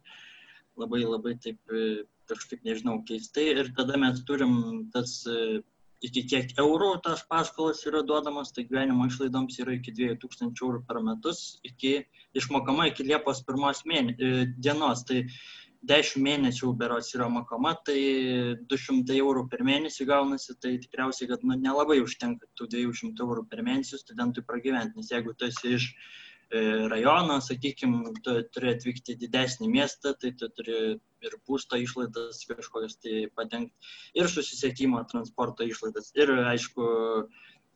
labai, 0.80 1.04
labai 1.08 1.38
taip 1.45 1.72
e, 1.72 2.04
kažkaip, 2.28 2.64
nežinau, 2.68 2.97
keistai. 3.08 3.47
Ir 3.54 3.72
tada 3.78 3.99
mes 4.01 4.20
turim 4.28 4.56
tas 4.95 5.22
e, 5.32 5.62
iki 6.04 6.26
kiek 6.28 6.54
eurų 6.60 6.89
tas 7.06 7.24
paskolas 7.30 7.84
yra 7.88 8.04
duodamas, 8.08 8.51
tai 8.56 8.66
gyvenimo 8.68 9.08
išlaidoms 9.08 9.60
yra 9.64 9.78
iki 9.78 9.93
2000 9.95 10.64
eurų 10.66 10.84
per 10.88 10.99
metus, 11.06 11.43
iki 11.64 12.01
išmokama 12.38 12.89
iki 12.91 13.06
Liepos 13.08 13.43
pirmos 13.47 13.84
mėne, 13.89 14.16
dienos. 14.60 15.06
Tai 15.08 15.24
10 15.84 16.22
mėnesių 16.24 16.70
berots 16.80 17.12
yra 17.16 17.28
mokama, 17.28 17.74
tai 17.88 17.97
200 18.72 19.18
eurų 19.20 19.47
per 19.51 19.66
mėnesį 19.68 20.08
gaunasi, 20.08 20.56
tai 20.64 20.78
tikriausiai, 20.80 21.28
kad 21.32 21.43
nu, 21.43 21.58
nelabai 21.60 21.99
užtenka 22.04 22.47
tų 22.56 22.70
200 22.72 23.26
eurų 23.26 23.43
per 23.51 23.64
mėnesį 23.68 23.99
studentui 23.99 24.45
pragyventi, 24.47 24.95
nes 24.99 25.12
jeigu 25.12 25.36
tu 25.36 25.49
esi 25.49 25.76
iš 25.76 25.89
e, 26.54 26.62
rajono, 26.91 27.39
sakykime, 27.41 28.14
tu 28.26 28.36
turi 28.56 28.72
atvykti 28.74 29.16
į 29.16 29.22
didesnį 29.26 29.70
miestą, 29.74 30.14
tai 30.22 30.34
tu 30.39 30.49
turi 30.58 30.78
ir 31.24 31.36
būsto 31.47 31.80
išlaidas 31.80 32.43
kažkokias 32.49 32.99
tai 33.01 33.26
padengti, 33.36 33.91
ir 34.20 34.30
susisiekimo, 34.32 35.01
transporto 35.12 35.66
išlaidas, 35.68 36.12
ir 36.20 36.34
aišku, 36.53 36.88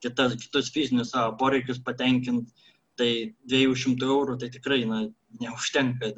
kitas, 0.06 0.38
kitus 0.44 0.72
fizinius 0.76 1.14
savo 1.16 1.36
poreikius 1.42 1.82
patenkinti, 1.84 2.68
tai 2.98 3.12
200 3.50 4.10
eurų 4.10 4.40
tai 4.42 4.50
tikrai 4.54 4.82
na, 4.90 5.06
neužtenka 5.42 6.12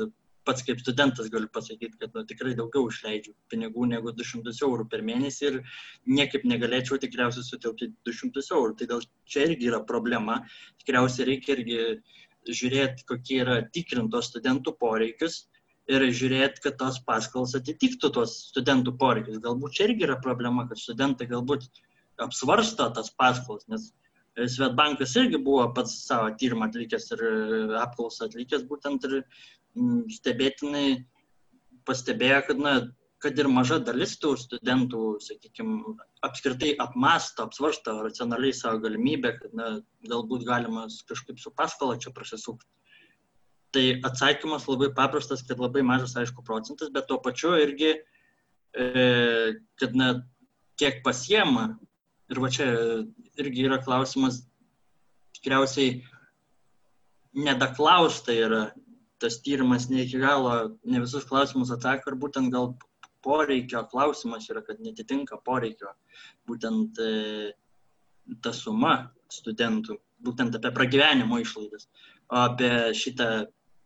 pats 0.50 0.66
kaip 0.66 0.80
studentas 0.82 1.30
galiu 1.30 1.50
pasakyti, 1.54 1.98
kad 2.02 2.16
nu, 2.16 2.24
tikrai 2.30 2.56
daugiau 2.58 2.90
išleidžiu 2.90 3.36
pinigų 3.52 3.86
negu 3.92 4.14
200 4.18 4.54
eurų 4.66 4.88
per 4.92 5.04
mėnesį 5.06 5.50
ir 5.50 5.58
niekaip 6.10 6.48
negalėčiau 6.50 6.98
tikriausiai 7.04 7.46
sutilpti 7.46 7.92
200 8.08 8.46
eurų. 8.58 8.78
Tai 8.80 8.88
gal 8.94 9.06
čia 9.30 9.46
irgi 9.50 9.70
yra 9.70 9.82
problema. 9.92 10.40
Tikriausiai 10.82 11.28
reikia 11.34 11.58
irgi 11.58 11.80
žiūrėti, 12.48 13.06
kokie 13.10 13.42
yra 13.44 13.60
tikrintos 13.76 14.30
studentų 14.32 14.76
poreikius 14.80 15.44
ir 15.90 16.06
žiūrėti, 16.14 16.64
kad 16.64 16.78
tos 16.80 17.00
paskolos 17.06 17.56
atitiktų 17.58 18.12
tuos 18.16 18.36
studentų 18.52 18.96
poreikius. 19.02 19.42
Galbūt 19.44 19.78
čia 19.78 19.90
irgi 19.90 20.06
yra 20.08 20.20
problema, 20.22 20.68
kad 20.70 20.80
studentai 20.82 21.28
galbūt 21.30 21.68
apsvarsto 22.22 22.90
tas 22.96 23.10
paskolas, 23.16 23.66
nes 23.72 23.90
Svetbankas 24.40 25.16
irgi 25.20 25.40
buvo 25.44 25.66
pats 25.76 25.96
savo 26.06 26.30
tyrimą 26.40 26.70
atlikęs 26.70 27.10
ir 27.16 27.24
apklausą 27.82 28.30
atlikęs 28.30 28.64
būtent 28.70 29.08
ir 29.10 29.16
stebėtinai 30.16 30.86
pastebėjo, 31.90 32.40
kad, 32.48 32.62
na, 32.64 32.74
kad 33.20 33.40
ir 33.40 33.50
maža 33.52 33.80
dalis 33.84 34.16
tų 34.20 34.34
studentų, 34.40 35.04
sakykime, 35.24 35.96
apskritai 36.24 36.72
apmasto, 36.80 37.44
apsvarsto 37.46 37.98
racionaliai 38.06 38.56
savo 38.56 38.80
galimybę, 38.86 39.34
kad 39.42 39.56
na, 39.56 39.72
galbūt 40.08 40.46
galima 40.48 40.86
kažkaip 41.10 41.42
su 41.42 41.52
paskola 41.56 42.00
čia 42.00 42.14
prasisukti. 42.16 42.70
Tai 43.76 43.84
atsakymas 44.08 44.66
labai 44.70 44.90
paprastas, 44.96 45.44
kad 45.46 45.60
labai 45.62 45.84
mažas, 45.86 46.16
aišku, 46.18 46.46
procentas, 46.48 46.90
bet 46.96 47.10
tuo 47.12 47.20
pačiu 47.22 47.54
irgi, 47.60 47.92
e, 48.74 48.88
kad 49.78 50.00
na, 50.00 50.14
kiek 50.80 51.04
pasiema. 51.04 51.74
Ir 52.30 52.40
va 52.40 52.50
čia 52.54 52.70
irgi 53.42 53.66
yra 53.68 53.82
klausimas, 53.84 54.44
tikriausiai 55.36 56.00
nedaklausta 57.36 58.34
yra, 58.34 58.68
tas 59.20 59.42
tyrimas 59.44 59.90
ne 59.90 60.06
iki 60.06 60.22
galo, 60.22 60.78
ne 60.86 61.02
visus 61.04 61.26
klausimus 61.28 61.74
atsako 61.76 62.14
ir 62.14 62.20
būtent 62.22 62.54
gal 62.54 62.72
poreikio 63.26 63.84
klausimas 63.92 64.50
yra, 64.52 64.64
kad 64.66 64.82
netitinka 64.84 65.40
poreikio. 65.46 65.94
Būtent 66.50 67.00
e, 67.04 67.12
ta 68.44 68.54
suma 68.56 68.94
studentų, 69.34 70.00
būtent 70.26 70.58
apie 70.58 70.74
pragyvenimo 70.76 71.40
išlaidas. 71.42 71.88
O 72.30 72.44
apie 72.48 72.72
šitą 72.98 73.30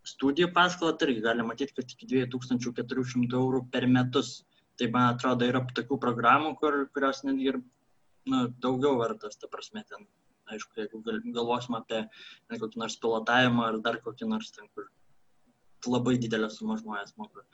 studijų 0.07 0.51
paskolą, 0.55 0.95
irgi 1.05 1.23
galima 1.23 1.53
matyti, 1.53 1.76
kad 1.77 1.93
iki 1.95 2.10
2400 2.11 3.39
eurų 3.39 3.65
per 3.72 3.88
metus. 3.88 4.41
Tai 4.80 4.89
man 4.89 5.14
atrodo 5.14 5.45
yra 5.45 5.61
tokių 5.77 5.99
programų, 6.01 6.55
kur, 6.57 6.80
kurios 6.95 7.22
netgi 7.27 7.51
ir 7.51 7.60
nu, 8.26 8.47
daugiau 8.64 8.97
vertas, 8.97 9.38
ta 9.38 9.49
prasme, 9.51 9.84
ten, 9.85 10.07
aišku, 10.49 10.80
jeigu 10.81 11.01
gal, 11.05 11.19
galvosim 11.35 11.77
apie 11.77 11.99
ne, 12.01 12.57
kokį 12.57 12.81
nors 12.81 12.97
pilotavimą 13.03 13.68
ar 13.68 13.77
dar 13.85 13.99
kokį 14.01 14.30
nors 14.31 14.49
ten, 14.55 14.65
kur 14.73 14.89
labai 15.89 16.18
didelę 16.22 16.49
sumą 16.53 16.77
žmonės 16.81 17.15
moka, 17.19 17.45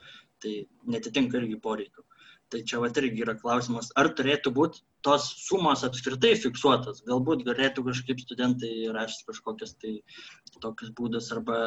tai 0.43 0.53
netitinka 0.88 1.39
irgi 1.41 1.60
poreikių. 1.64 2.06
Tai 2.49 2.64
čia 2.65 2.80
vat 2.81 2.97
irgi 2.97 3.22
yra 3.22 3.35
klausimas, 3.38 3.91
ar 4.01 4.07
turėtų 4.18 4.51
būti 4.56 4.80
tos 5.06 5.27
sumos 5.43 5.84
apskritai 5.85 6.31
fiksuotas. 6.43 7.03
Galbūt 7.06 7.43
galėtų 7.45 7.84
kažkaip 7.85 8.23
studentai 8.23 8.72
rasti 8.95 9.27
kažkokias 9.27 9.76
tai 9.81 9.91
tokius 10.64 10.89
būdus, 10.97 11.27
arba 11.35 11.60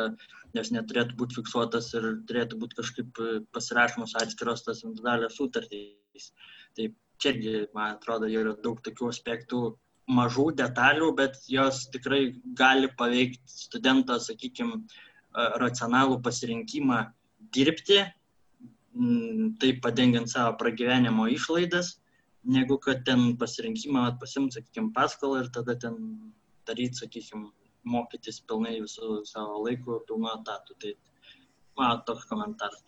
nes 0.58 0.72
neturėtų 0.74 1.14
būti 1.20 1.38
fiksuotas 1.38 1.92
ir 1.94 2.08
turėtų 2.26 2.58
būti 2.64 2.80
kažkaip 2.80 3.22
pasirašomos 3.54 4.16
atskiros 4.24 4.66
tas 4.66 4.82
individualios 4.82 5.38
sutartys. 5.38 6.32
Tai 6.74 6.90
čia 7.22 7.30
irgi, 7.36 7.54
man 7.78 7.94
atrodo, 7.94 8.26
yra 8.26 8.56
daug 8.66 8.82
tokių 8.82 9.12
aspektų 9.14 9.62
mažų 10.10 10.48
detalių, 10.58 11.12
bet 11.18 11.38
jos 11.46 11.84
tikrai 11.94 12.24
gali 12.58 12.90
paveikti 12.98 13.54
studento, 13.54 14.18
sakykime, 14.18 14.82
racionalų 15.34 16.20
pasirinkimą 16.24 16.98
dirbti 17.54 18.02
taip 19.60 19.80
padengiant 19.84 20.28
savo 20.28 20.56
pragyvenimo 20.60 21.26
išlaidas, 21.32 21.96
negu 22.44 22.78
kad 22.78 23.04
ten 23.06 23.36
pasirinkimą 23.40 24.18
pasimti, 24.20 24.58
sakykime, 24.58 24.92
paskolą 24.92 25.44
ir 25.44 25.48
tada 25.54 25.76
ten 25.78 25.96
daryti, 26.68 27.00
sakykime, 27.00 27.48
mokytis 27.88 28.42
pilnai 28.46 28.76
visų 28.82 29.22
savo 29.26 29.62
laikų, 29.64 30.02
pilnu 30.08 30.28
etatų. 30.36 30.76
Tai 30.82 30.92
man 31.78 32.02
toks 32.06 32.28
komentaras. 32.28 32.84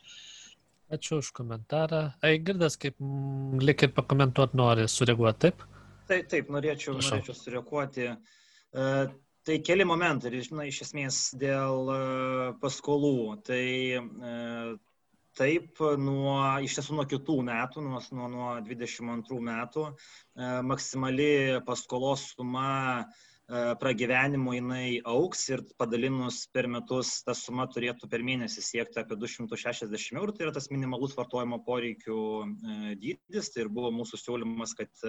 Ačiū 0.92 1.18
už 1.22 1.32
komentarą. 1.34 2.02
Aigirdas, 2.22 2.76
kaip 2.76 3.00
lik 3.64 3.86
ir 3.86 3.94
pakomentuoti 3.96 4.60
nori, 4.60 4.84
sureaguoti 4.90 5.48
taip? 5.48 5.64
Taip, 6.10 6.28
taip, 6.28 6.50
norėčiau, 6.52 6.98
norėčiau 7.00 7.34
sureaguoti. 7.38 8.10
Tai 9.44 9.58
keli 9.60 9.84
momentai, 9.84 10.30
žinai, 10.40 10.70
iš 10.70 10.78
esmės 10.86 11.16
dėl 11.36 11.90
e, 11.92 11.96
paskolų. 12.62 13.42
Tai 13.44 13.64
e, 14.00 14.30
taip 15.36 15.82
nuo 16.00 16.38
iš 16.64 16.78
tiesų 16.78 16.96
nuo 16.96 17.04
kitų 17.10 17.36
metų 17.50 17.84
nuo 17.84 18.00
nuo 18.16 18.30
nuo 18.32 18.54
dvidešim 18.64 19.10
antrų 19.18 19.42
metų 19.44 19.84
e, 19.90 20.48
maksimali 20.70 21.28
paskolos 21.68 22.30
suma 22.32 22.70
pragyvenimo 23.76 24.54
jinai 24.54 25.02
auks 25.04 25.42
ir 25.50 25.60
padalinus 25.76 26.38
per 26.48 26.64
metus 26.64 27.10
ta 27.26 27.34
suma 27.36 27.66
turėtų 27.68 28.08
per 28.08 28.24
mėnesį 28.24 28.64
siekti 28.64 29.02
apie 29.02 29.18
260 29.20 30.16
eurų, 30.16 30.32
tai 30.32 30.46
yra 30.46 30.54
tas 30.56 30.70
minimalus 30.72 31.12
vartojimo 31.18 31.58
poreikių 31.66 32.16
dydis, 33.02 33.52
tai 33.52 33.66
ir 33.66 33.68
buvo 33.68 33.92
mūsų 33.98 34.22
siūlymas, 34.22 34.72
kad 34.78 35.04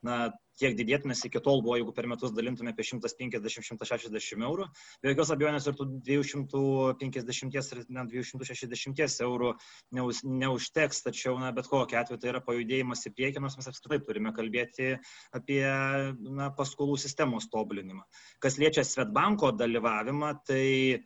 na, 0.00 0.30
tiek 0.60 0.76
didėtų, 0.78 1.10
nes 1.10 1.22
iki 1.26 1.42
tol 1.44 1.62
buvo, 1.64 1.76
jeigu 1.78 1.94
per 1.96 2.08
metus 2.10 2.34
dalintume 2.34 2.72
apie 2.74 2.86
150-160 2.86 4.44
eurų, 4.48 4.66
be 5.02 5.12
jokios 5.12 5.32
abejonės 5.34 5.68
ir 5.70 5.78
tų 5.78 5.88
250 6.06 7.58
ir 7.74 7.82
net 7.96 8.12
260 8.12 9.24
eurų 9.28 9.54
neužteks, 9.94 11.02
tačiau 11.06 11.38
na, 11.40 11.52
bet 11.56 11.70
kokia 11.70 12.02
atveju 12.02 12.20
tai 12.22 12.32
yra 12.34 12.42
pajudėjimas 12.44 13.06
į 13.08 13.14
priekį, 13.16 13.42
nors 13.44 13.58
mes 13.58 13.70
apskritai 13.70 14.00
turime 14.04 14.34
kalbėti 14.36 14.94
apie 15.34 15.62
na, 15.64 16.50
paskolų 16.54 16.98
sistemos 17.00 17.48
tobulinimą. 17.52 18.06
Kas 18.42 18.58
liečia 18.60 18.86
Svetbanko 18.86 19.52
dalyvavimą, 19.58 20.34
tai 20.46 21.04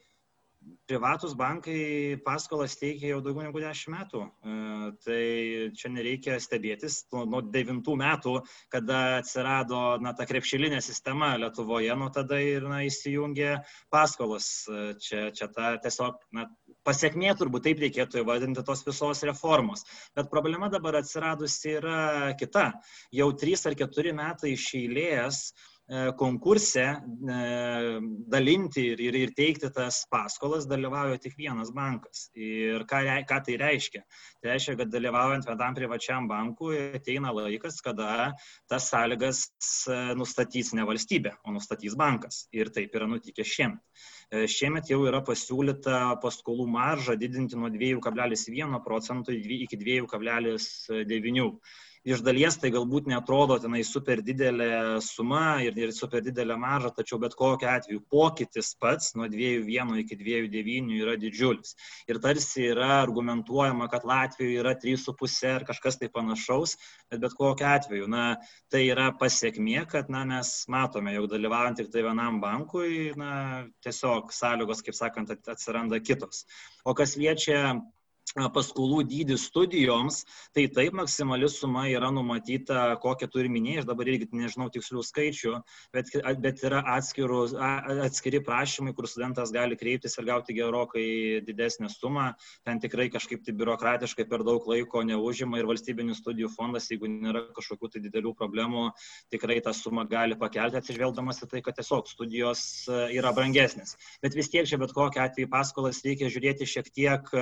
privatus 0.89 1.35
bankai 1.39 2.17
paskolas 2.25 2.77
teikia 2.81 3.13
jau 3.13 3.21
daugiau 3.25 3.47
negu 3.47 3.61
10 3.63 3.93
metų. 3.93 4.23
E, 4.25 4.57
tai 5.05 5.23
čia 5.79 5.91
nereikia 5.93 6.39
stebėtis. 6.43 7.01
Nuo 7.13 7.43
9 7.43 7.95
metų, 8.03 8.35
kada 8.73 9.01
atsirado 9.19 9.83
na, 10.05 10.15
ta 10.17 10.27
krepšilinė 10.29 10.81
sistema 10.85 11.35
Lietuvoje, 11.41 11.93
nuo 11.99 12.11
tada 12.15 12.41
ir 12.43 12.67
na, 12.69 12.83
įsijungė 12.89 13.59
paskolos. 13.95 14.51
E, 14.69 14.85
čia, 15.05 15.29
čia 15.37 15.51
ta 15.55 15.75
tiesiog 15.85 16.21
na, 16.37 16.49
pasiekmė 16.89 17.35
turbūt 17.39 17.69
taip 17.69 17.83
reikėtų 17.85 18.23
įvardinti 18.23 18.65
tos 18.67 18.85
visos 18.87 19.25
reformos. 19.29 19.85
Bet 20.17 20.31
problema 20.33 20.71
dabar 20.73 21.01
atsiradusi 21.03 21.79
yra 21.79 21.99
kita. 22.41 22.71
Jau 23.15 23.33
3 23.45 23.67
ar 23.71 23.81
4 23.87 24.15
metai 24.17 24.55
iš 24.57 24.71
eilės 24.81 25.43
konkurse 26.17 26.83
e, 26.85 26.97
dalinti 28.29 28.83
ir, 28.93 29.01
ir, 29.01 29.15
ir 29.17 29.31
teikti 29.37 29.71
tas 29.73 30.03
paskolas 30.13 30.67
dalyvauja 30.69 31.17
tik 31.23 31.37
vienas 31.39 31.71
bankas. 31.73 32.27
Ir 32.37 32.85
ką, 32.89 33.01
ką 33.29 33.39
tai 33.47 33.57
reiškia? 33.63 34.03
Tai 34.43 34.51
reiškia, 34.53 34.77
kad 34.83 34.93
dalyvaujant 34.93 35.49
vienam 35.49 35.79
privačiam 35.79 36.29
bankui 36.29 36.77
ateina 36.99 37.33
laikas, 37.33 37.81
kada 37.85 38.35
tas 38.69 38.91
sąlygas 38.93 39.47
e, 39.89 39.99
nustatys 40.19 40.75
ne 40.77 40.85
valstybė, 40.85 41.33
o 41.49 41.57
nustatys 41.57 41.97
bankas. 41.97 42.45
Ir 42.53 42.69
taip 42.75 42.93
yra 42.93 43.09
nutikę 43.09 43.45
šiemet. 43.47 43.81
Šiemet 44.29 44.91
jau 44.93 45.01
yra 45.09 45.23
pasiūlyta 45.25 46.21
paskolų 46.21 46.67
maržą 46.69 47.15
didinti 47.17 47.57
nuo 47.57 47.71
2,1 47.73 48.77
procentų 48.85 49.33
iki 49.33 49.79
2,9 49.81 51.49
iš 52.09 52.23
dalies 52.25 52.57
tai 52.61 52.73
galbūt 52.75 53.09
netrodo 53.11 53.59
tenai 53.63 53.85
super 53.87 54.23
didelė 54.25 54.99
suma 55.05 55.61
ir, 55.65 55.77
ir 55.79 55.95
super 55.95 56.25
didelė 56.25 56.57
marža, 56.61 56.91
tačiau 56.97 57.21
bet 57.23 57.37
kokiu 57.39 57.71
atveju 57.71 58.03
pokytis 58.11 58.73
pats 58.81 59.15
nuo 59.19 59.29
2,1 59.31 59.95
iki 60.03 60.19
2,9 60.19 60.95
yra 60.99 61.17
didžiulis. 61.21 61.77
Ir 62.11 62.21
tarsi 62.25 62.71
yra 62.73 62.99
argumentuojama, 63.03 63.91
kad 63.93 64.07
Latvijoje 64.09 64.63
yra 64.65 64.75
3,5 64.75 65.55
ar 65.55 65.67
kažkas 65.69 66.01
tai 66.01 66.11
panašaus, 66.13 66.77
bet 67.13 67.21
bet 67.23 67.37
kokiu 67.37 67.69
atveju, 67.69 68.09
na, 68.11 68.25
tai 68.73 68.87
yra 68.89 69.11
pasiekmė, 69.21 69.85
kad 69.91 70.09
na, 70.13 70.25
mes 70.29 70.53
matome, 70.73 71.13
jog 71.17 71.29
dalyvaujant 71.33 71.81
tik 71.83 71.93
tai 71.93 72.05
vienam 72.07 72.41
bankui, 72.41 73.13
na, 73.21 73.67
tiesiog 73.85 74.33
sąlygos, 74.35 74.83
kaip 74.87 74.97
sakant, 74.97 75.33
atsiranda 75.37 76.01
kitos. 76.01 76.47
O 76.89 76.95
kas 76.97 77.17
liečia 77.21 77.79
paskolų 78.37 79.03
dydį 79.09 79.37
studijoms, 79.41 80.25
tai 80.55 80.67
taip 80.73 80.95
maksimali 80.97 81.49
suma 81.49 81.87
yra 81.89 82.11
numatyta, 82.13 82.97
kokią 83.03 83.29
turi 83.33 83.49
minėjai, 83.53 83.83
aš 83.83 83.89
dabar 83.89 84.11
irgi 84.11 84.29
nežinau 84.33 84.69
tikslių 84.73 85.03
skaičių, 85.07 85.55
bet, 85.95 86.13
bet 86.43 86.63
yra 86.67 86.83
atskirų, 86.97 87.41
atskiri 88.07 88.43
prašymai, 88.45 88.95
kur 88.97 89.09
studentas 89.09 89.53
gali 89.55 89.79
kreiptis 89.79 90.19
ir 90.19 90.29
gauti 90.29 90.57
gerokai 90.57 91.07
didesnę 91.47 91.89
sumą. 91.93 92.33
Ten 92.67 92.81
tikrai 92.83 93.09
kažkaip 93.13 93.45
tai 93.47 93.55
biurokratiškai 93.57 94.29
per 94.29 94.45
daug 94.47 94.67
laiko 94.69 95.03
neužima 95.07 95.59
ir 95.59 95.69
valstybinis 95.69 96.21
studijų 96.23 96.53
fondas, 96.55 96.91
jeigu 96.93 97.09
nėra 97.11 97.47
kažkokių 97.57 97.93
tai 97.95 98.05
didelių 98.05 98.35
problemų, 98.39 98.91
tikrai 99.33 99.61
tą 99.65 99.75
sumą 99.77 100.07
gali 100.09 100.39
pakelti 100.39 100.81
atsižvelgdamas 100.81 101.43
į 101.45 101.51
tai, 101.53 101.65
kad 101.65 101.79
tiesiog 101.79 102.09
studijos 102.11 102.63
yra 102.89 103.33
brangesnės. 103.37 103.97
Bet 104.23 104.37
vis 104.37 104.51
tiek 104.53 104.69
čia 104.69 104.79
bet 104.81 104.93
kokiu 104.97 105.23
atveju 105.25 105.51
paskolas 105.53 106.03
reikia 106.05 106.31
žiūrėti 106.33 106.69
šiek 106.69 106.91
tiek 106.95 107.33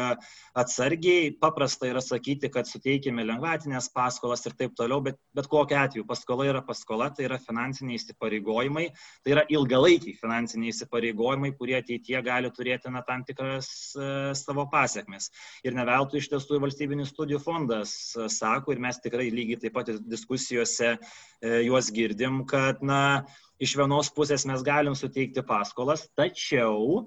atsakyti 0.54 0.75
atsargiai, 0.76 1.30
paprasta 1.40 1.88
yra 1.88 2.02
sakyti, 2.04 2.50
kad 2.52 2.68
suteikime 2.68 3.24
lengvatinės 3.24 3.88
paskolas 3.94 4.44
ir 4.46 4.54
taip 4.58 4.74
toliau, 4.76 5.00
bet 5.00 5.16
bet 5.36 5.48
kokiu 5.48 5.78
atveju 5.80 6.04
paskola 6.08 6.46
yra 6.50 6.62
paskola, 6.64 7.08
tai 7.10 7.26
yra 7.28 7.38
finansiniai 7.40 7.96
įsipareigojimai, 7.96 8.86
tai 9.24 9.34
yra 9.34 9.44
ilgalaikiai 9.48 10.16
finansiniai 10.20 10.74
įsipareigojimai, 10.74 11.52
kurie 11.56 11.78
ateitie 11.78 12.20
gali 12.24 12.50
turėti 12.52 12.92
na, 12.92 13.02
tam 13.06 13.24
tikras 13.24 13.70
e, 13.96 14.10
savo 14.36 14.66
pasiekmes. 14.72 15.30
Ir 15.64 15.76
ne 15.76 15.86
veltui 15.88 16.20
iš 16.20 16.30
tiesų 16.32 16.60
valstybinis 16.64 17.12
studijų 17.14 17.40
fondas 17.44 17.96
e, 18.16 18.28
sako, 18.32 18.76
ir 18.76 18.84
mes 18.84 19.00
tikrai 19.00 19.30
lygiai 19.32 19.62
taip 19.64 19.76
pat 19.76 19.92
diskusijose 20.04 20.96
e, 20.96 20.98
juos 21.66 21.92
girdim, 21.94 22.44
kad 22.48 22.84
na, 22.84 23.02
iš 23.62 23.76
vienos 23.78 24.10
pusės 24.12 24.44
mes 24.48 24.62
galim 24.64 24.94
suteikti 24.96 25.42
paskolas, 25.46 26.04
tačiau 26.16 27.06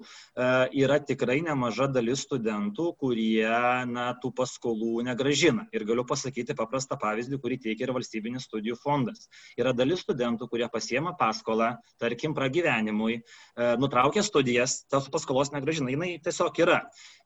yra 0.82 0.98
tikrai 1.02 1.38
nemaža 1.46 1.86
dalis 1.92 2.24
studentų, 2.26 2.90
kurie 3.00 3.46
na, 3.90 4.10
tų 4.20 4.32
paskolų 4.36 5.04
negražina. 5.06 5.66
Ir 5.74 5.86
galiu 5.88 6.04
pasakyti 6.08 6.56
paprastą 6.58 6.98
pavyzdį, 7.00 7.38
kurį 7.42 7.60
teikia 7.66 7.86
ir 7.86 7.94
valstybinis 7.94 8.48
studijų 8.48 8.78
fondas. 8.82 9.28
Yra 9.58 9.74
dalis 9.76 10.02
studentų, 10.04 10.50
kurie 10.50 10.66
pasiema 10.72 11.14
paskolą, 11.18 11.72
tarkim, 12.02 12.34
pragyvenimui, 12.34 13.20
e, 13.20 13.70
nutraukia 13.80 14.24
studijas, 14.26 14.80
tos 14.90 15.06
paskolos 15.12 15.54
negražina, 15.54 15.92
jinai 15.94 16.16
tiesiog 16.24 16.62
yra. 16.64 16.80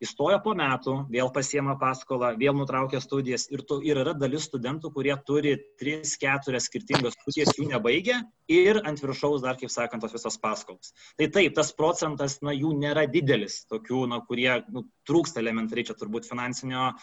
Įstoja 0.05 0.41
po 0.45 0.53
metų, 0.59 0.99
vėl 1.13 1.33
pasiema 1.33 1.79
paskolą, 1.81 2.35
vėl 2.41 2.57
nutraukia 2.59 3.01
studijas 3.01 3.49
ir, 3.53 3.65
tu, 3.65 3.81
ir 3.85 4.05
yra 4.05 4.13
dalis 4.19 4.51
studentų, 4.51 4.93
kurie 4.93 5.17
turi 5.25 5.57
3-4 5.81 6.61
skirtingas 6.61 7.17
studijas, 7.17 7.57
jų 7.57 7.71
nebaigia 7.73 8.21
ir 8.53 8.83
ant 8.85 9.01
viršaus 9.01 9.14
dar, 9.43 9.59
kaip 9.61 9.73
sakant, 9.73 10.03
tos 10.03 10.15
visos 10.15 10.39
paskolos. 10.41 10.95
Tai 11.19 11.29
taip, 11.35 11.55
tas 11.57 11.73
procentas, 11.77 12.39
na, 12.43 12.55
jų 12.55 12.73
nėra 12.79 13.07
didelis, 13.11 13.65
tokių, 13.71 14.05
na, 14.11 14.21
kurie 14.29 14.51
nu, 14.75 14.87
trūksta 15.09 15.43
elementariai 15.43 15.89
čia 15.91 15.97
turbūt 15.99 16.29
finansinio 16.31 16.91
e, 16.91 16.95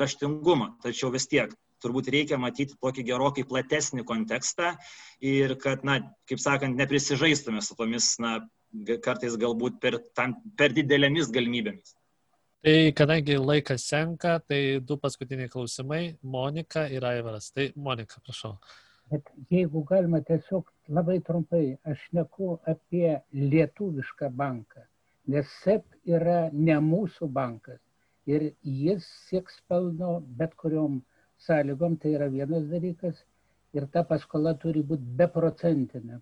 raštingumo, 0.00 0.76
tačiau 0.84 1.12
vis 1.14 1.28
tiek 1.30 1.54
turbūt 1.80 2.10
reikia 2.12 2.36
matyti 2.40 2.76
tokį 2.76 3.06
gerokai 3.08 3.46
platesnį 3.48 4.04
kontekstą 4.08 4.74
ir 5.24 5.56
kad, 5.60 5.84
na, 5.86 6.00
kaip 6.28 6.42
sakant, 6.42 6.76
neprisižaistume 6.76 7.62
su 7.64 7.76
tomis, 7.78 8.12
na, 8.20 8.40
kartais 9.04 9.36
galbūt 9.40 9.80
per, 9.82 9.98
tam, 10.14 10.36
per 10.58 10.76
didelėmis 10.76 11.32
galimybėmis. 11.34 11.96
Tai 12.60 12.92
kadangi 12.92 13.38
laikas 13.40 13.86
senka, 13.88 14.34
tai 14.44 14.80
du 14.84 14.98
paskutiniai 15.00 15.48
klausimai- 15.48 16.18
Monika 16.34 16.84
ir 16.92 17.04
Aivaras. 17.08 17.48
Tai 17.56 17.70
Monika, 17.74 18.20
prašau. 18.20 18.58
Bet 19.10 19.30
jeigu 19.50 19.82
galima 19.88 20.20
tiesiog 20.26 20.68
labai 20.96 21.18
trumpai, 21.26 21.64
aš 21.92 22.02
neku 22.14 22.56
apie 22.72 23.16
lietuvišką 23.34 24.30
banką, 24.38 24.84
nes 25.26 25.46
SEP 25.64 25.86
yra 26.16 26.40
ne 26.52 26.76
mūsų 26.90 27.28
bankas 27.34 27.80
ir 28.30 28.50
jis 28.62 29.06
sieks 29.28 29.58
pelno 29.68 30.20
bet 30.38 30.54
kuriuom 30.62 31.00
sąlygom, 31.46 31.96
tai 32.00 32.14
yra 32.18 32.28
vienas 32.32 32.68
dalykas 32.70 33.24
ir 33.74 33.86
ta 33.94 34.04
paskola 34.04 34.54
turi 34.62 34.82
būti 34.86 35.16
beprocentinė. 35.20 36.20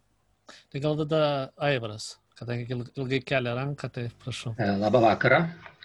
Tai 0.72 0.80
gal 0.84 0.96
tada 1.02 1.20
Aivaras, 1.68 2.14
kadangi 2.38 2.72
ilgai 2.72 3.20
kelia 3.32 3.54
ranką, 3.58 3.90
tai 3.92 4.06
prašau. 4.22 4.54
E, 4.56 4.70
labą 4.80 5.02
vakarą, 5.04 5.42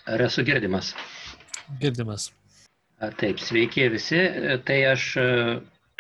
ar 0.08 0.26
esu 0.28 0.46
girdimas? 0.48 0.94
Girdimas. 1.82 2.30
Taip, 3.20 3.42
sveiki 3.44 3.90
visi. 3.92 4.20
E, 4.20 4.58
tai 4.64 4.80
aš 4.94 5.08
e, 5.20 5.28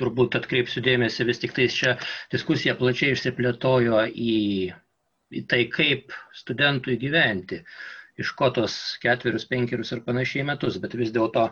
turbūt 0.01 0.37
atkreipsiu 0.39 0.83
dėmesį, 0.85 1.27
vis 1.29 1.41
tik 1.43 1.53
tai 1.57 1.67
čia 1.71 1.95
diskusija 2.33 2.75
plačiai 2.79 3.15
išsiplėtojo 3.15 4.01
į, 4.09 4.37
į 5.39 5.43
tai, 5.51 5.61
kaip 5.73 6.15
studentui 6.37 6.97
gyventi, 7.01 7.61
iš 8.21 8.33
ko 8.39 8.49
tos 8.55 8.77
ketverius, 9.03 9.47
penkerius 9.49 9.93
ir 9.95 10.03
panašiai 10.07 10.45
metus, 10.49 10.79
bet 10.81 10.97
vis 10.97 11.13
dėlto, 11.15 11.47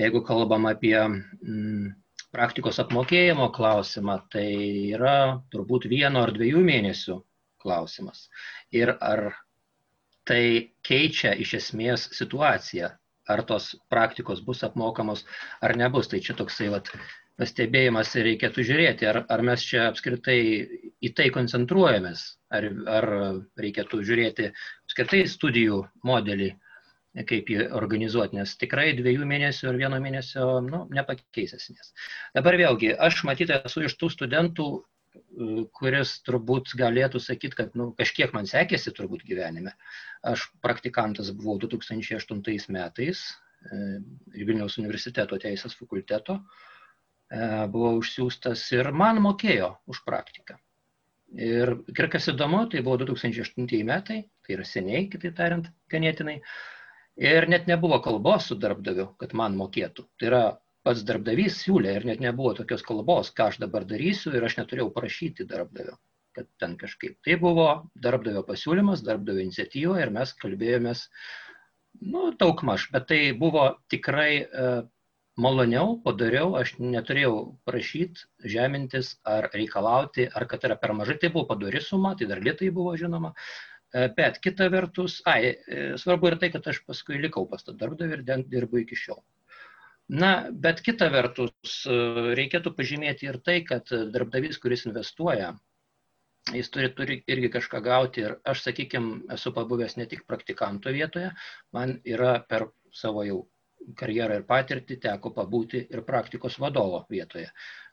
jeigu 0.00 0.22
kalbam 0.26 0.68
apie 0.70 0.96
mm, 1.00 1.90
praktikos 2.34 2.80
apmokėjimo 2.82 3.50
klausimą, 3.56 4.20
tai 4.32 4.48
yra 4.94 5.16
turbūt 5.52 5.88
vieno 5.90 6.24
ar 6.26 6.34
dviejų 6.36 6.62
mėnesių 6.66 7.20
klausimas. 7.60 8.28
Ir 8.72 8.94
ar 9.00 9.30
tai 10.28 10.70
keičia 10.86 11.32
iš 11.42 11.56
esmės 11.58 12.06
situaciją, 12.16 12.92
ar 13.30 13.42
tos 13.46 13.72
praktikos 13.92 14.42
bus 14.46 14.62
apmokamos 14.66 15.24
ar 15.62 15.76
nebus. 15.78 16.08
Tai 16.10 16.20
čia 16.24 16.36
toksai 16.38 16.70
vat, 16.72 16.90
pastebėjimas 17.40 18.12
ir 18.16 18.26
reikėtų 18.28 18.64
žiūrėti, 18.68 19.06
ar, 19.08 19.22
ar 19.32 19.42
mes 19.46 19.64
čia 19.64 19.86
apskritai 19.88 20.40
į 21.00 21.12
tai 21.16 21.30
koncentruojamės, 21.34 22.24
ar, 22.52 22.66
ar 22.98 23.08
reikėtų 23.64 24.02
žiūrėti 24.06 24.50
apskritai 24.52 25.22
studijų 25.30 25.80
modelį, 26.06 26.50
kaip 27.26 27.50
jį 27.50 27.66
organizuoti, 27.74 28.38
nes 28.38 28.52
tikrai 28.60 28.92
dviejų 28.98 29.26
mėnesių 29.26 29.72
ar 29.72 29.80
vieno 29.80 29.98
mėnesio 30.02 30.46
nu, 30.66 30.84
nepakeis 30.94 31.56
esmės. 31.56 31.92
Dabar 32.36 32.58
vėlgi, 32.60 32.92
aš 33.08 33.24
matyti 33.26 33.56
esu 33.56 33.86
iš 33.88 33.96
tų 33.98 34.12
studentų, 34.14 34.70
kuris 35.74 36.12
turbūt 36.26 36.74
galėtų 36.78 37.18
sakyti, 37.22 37.56
kad 37.58 37.74
nu, 37.78 37.90
kažkiek 37.98 38.34
man 38.36 38.46
sekėsi 38.46 38.92
turbūt 38.94 39.24
gyvenime. 39.26 39.72
Aš 40.26 40.50
praktikantas 40.62 41.32
buvau 41.34 41.56
2008 41.62 42.70
metais 42.76 43.24
Vilniaus 44.32 44.78
universiteto 44.80 45.36
teisės 45.40 45.74
fakulteto 45.76 46.38
E, 47.30 47.46
buvau 47.70 48.00
užsiūstas 48.00 48.64
ir 48.74 48.90
man 49.02 49.20
mokėjo 49.22 49.70
už 49.92 50.02
praktiką. 50.06 50.56
Ir, 51.30 51.76
ir 51.94 52.08
kas 52.10 52.26
įdomu, 52.32 52.64
tai 52.72 52.82
buvo 52.82 52.96
2008 53.04 53.84
metai, 53.86 54.24
tai 54.42 54.56
yra 54.56 54.66
seniai, 54.66 55.04
kitaip 55.12 55.36
tariant, 55.38 55.68
ganėtinai. 55.92 56.40
Ir 57.20 57.46
net 57.52 57.70
nebuvo 57.70 58.00
kalbos 58.02 58.48
su 58.50 58.58
darbdaviu, 58.58 59.12
kad 59.20 59.36
man 59.38 59.54
mokėtų. 59.60 60.08
Tai 60.18 60.30
yra 60.30 60.42
pats 60.86 61.04
darbdavys 61.06 61.60
siūlė 61.62 61.94
ir 62.00 62.08
net 62.08 62.22
nebuvo 62.24 62.56
tokios 62.58 62.82
kalbos, 62.86 63.30
ką 63.36 63.50
aš 63.52 63.60
dabar 63.62 63.86
darysiu 63.86 64.34
ir 64.34 64.46
aš 64.48 64.58
neturėjau 64.58 64.90
prašyti 64.96 65.46
darbdavio, 65.46 65.94
kad 66.34 66.50
ten 66.58 66.74
kažkaip. 66.80 67.20
Tai 67.26 67.36
buvo 67.42 67.68
darbdavio 67.94 68.42
pasiūlymas, 68.48 69.04
darbdavio 69.06 69.44
iniciatyva 69.46 70.00
ir 70.02 70.14
mes 70.18 70.34
kalbėjomės, 70.42 71.04
nu, 72.00 72.30
daug 72.42 72.64
maž, 72.66 72.88
bet 72.94 73.06
tai 73.12 73.20
buvo 73.38 73.68
tikrai 73.92 74.32
uh, 74.42 74.80
maloniau 75.40 75.96
padariau, 76.04 76.54
aš 76.60 76.74
neturėjau 76.82 77.34
prašyti, 77.68 78.26
žemintis 78.54 79.14
ar 79.28 79.48
reikalauti, 79.54 80.28
ar 80.36 80.46
kad 80.50 80.64
yra 80.68 80.76
per 80.80 80.94
mažai, 80.96 81.18
tai 81.22 81.32
buvo 81.34 81.48
padori 81.50 81.82
suma, 81.84 82.14
tai 82.18 82.28
dar 82.30 82.42
lietai 82.44 82.70
buvo 82.76 82.94
žinoma. 83.00 83.32
E, 83.90 84.06
bet 84.16 84.38
kita 84.44 84.68
vertus, 84.72 85.18
ai, 85.26 85.40
e, 85.50 85.86
svarbu 86.02 86.30
ir 86.30 86.38
tai, 86.42 86.52
kad 86.54 86.66
aš 86.70 86.82
paskui 86.86 87.18
likau 87.22 87.46
pas 87.50 87.64
tą 87.66 87.74
darbdavį 87.78 88.20
ir 88.20 88.44
dirbu 88.52 88.84
iki 88.84 88.98
šiol. 88.98 89.22
Na, 90.10 90.30
bet 90.50 90.82
kita 90.86 91.08
vertus, 91.14 91.80
e, 91.86 91.96
reikėtų 92.38 92.74
pažymėti 92.76 93.30
ir 93.30 93.40
tai, 93.46 93.60
kad 93.66 93.90
darbdavys, 94.14 94.58
kuris 94.62 94.86
investuoja, 94.86 95.54
jis 96.54 96.70
turi, 96.74 96.90
turi 96.96 97.20
irgi 97.30 97.50
kažką 97.56 97.82
gauti 97.84 98.24
ir 98.26 98.36
aš, 98.48 98.64
sakykime, 98.66 99.24
esu 99.34 99.52
pabuvęs 99.56 99.96
ne 100.00 100.06
tik 100.10 100.26
praktikanto 100.30 100.92
vietoje, 100.94 101.30
man 101.76 101.98
yra 102.04 102.38
per 102.48 102.70
savo 102.94 103.24
jau 103.26 103.40
karjerą 104.00 104.40
ir 104.40 104.46
patirtį 104.48 104.96
teko 105.04 105.32
pabūti 105.36 105.82
ir 105.94 106.02
praktikos 106.08 106.58
vadovo 106.62 107.02
vietoje. 107.10 107.48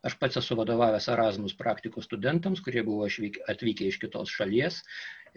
Aš 0.07 0.17
pats 0.21 0.39
esu 0.41 0.57
vadovavęs 0.59 1.09
Erasmus 1.13 1.55
praktikos 1.61 2.09
studentams, 2.09 2.61
kurie 2.65 2.83
buvo 2.87 3.07
atvykę 3.53 3.89
iš 3.89 3.99
kitos 4.03 4.33
šalies 4.39 4.81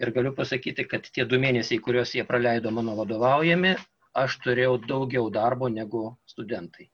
ir 0.01 0.13
galiu 0.15 0.35
pasakyti, 0.37 0.87
kad 0.93 1.09
tie 1.15 1.25
du 1.25 1.39
mėnesiai, 1.41 1.81
kuriuos 1.83 2.15
jie 2.15 2.25
praleido 2.27 2.71
mano 2.71 2.95
vadovaujami, 2.99 3.75
aš 4.23 4.39
turėjau 4.45 4.79
daugiau 4.87 5.29
darbo 5.33 5.69
negu 5.71 6.07
studentai 6.33 6.91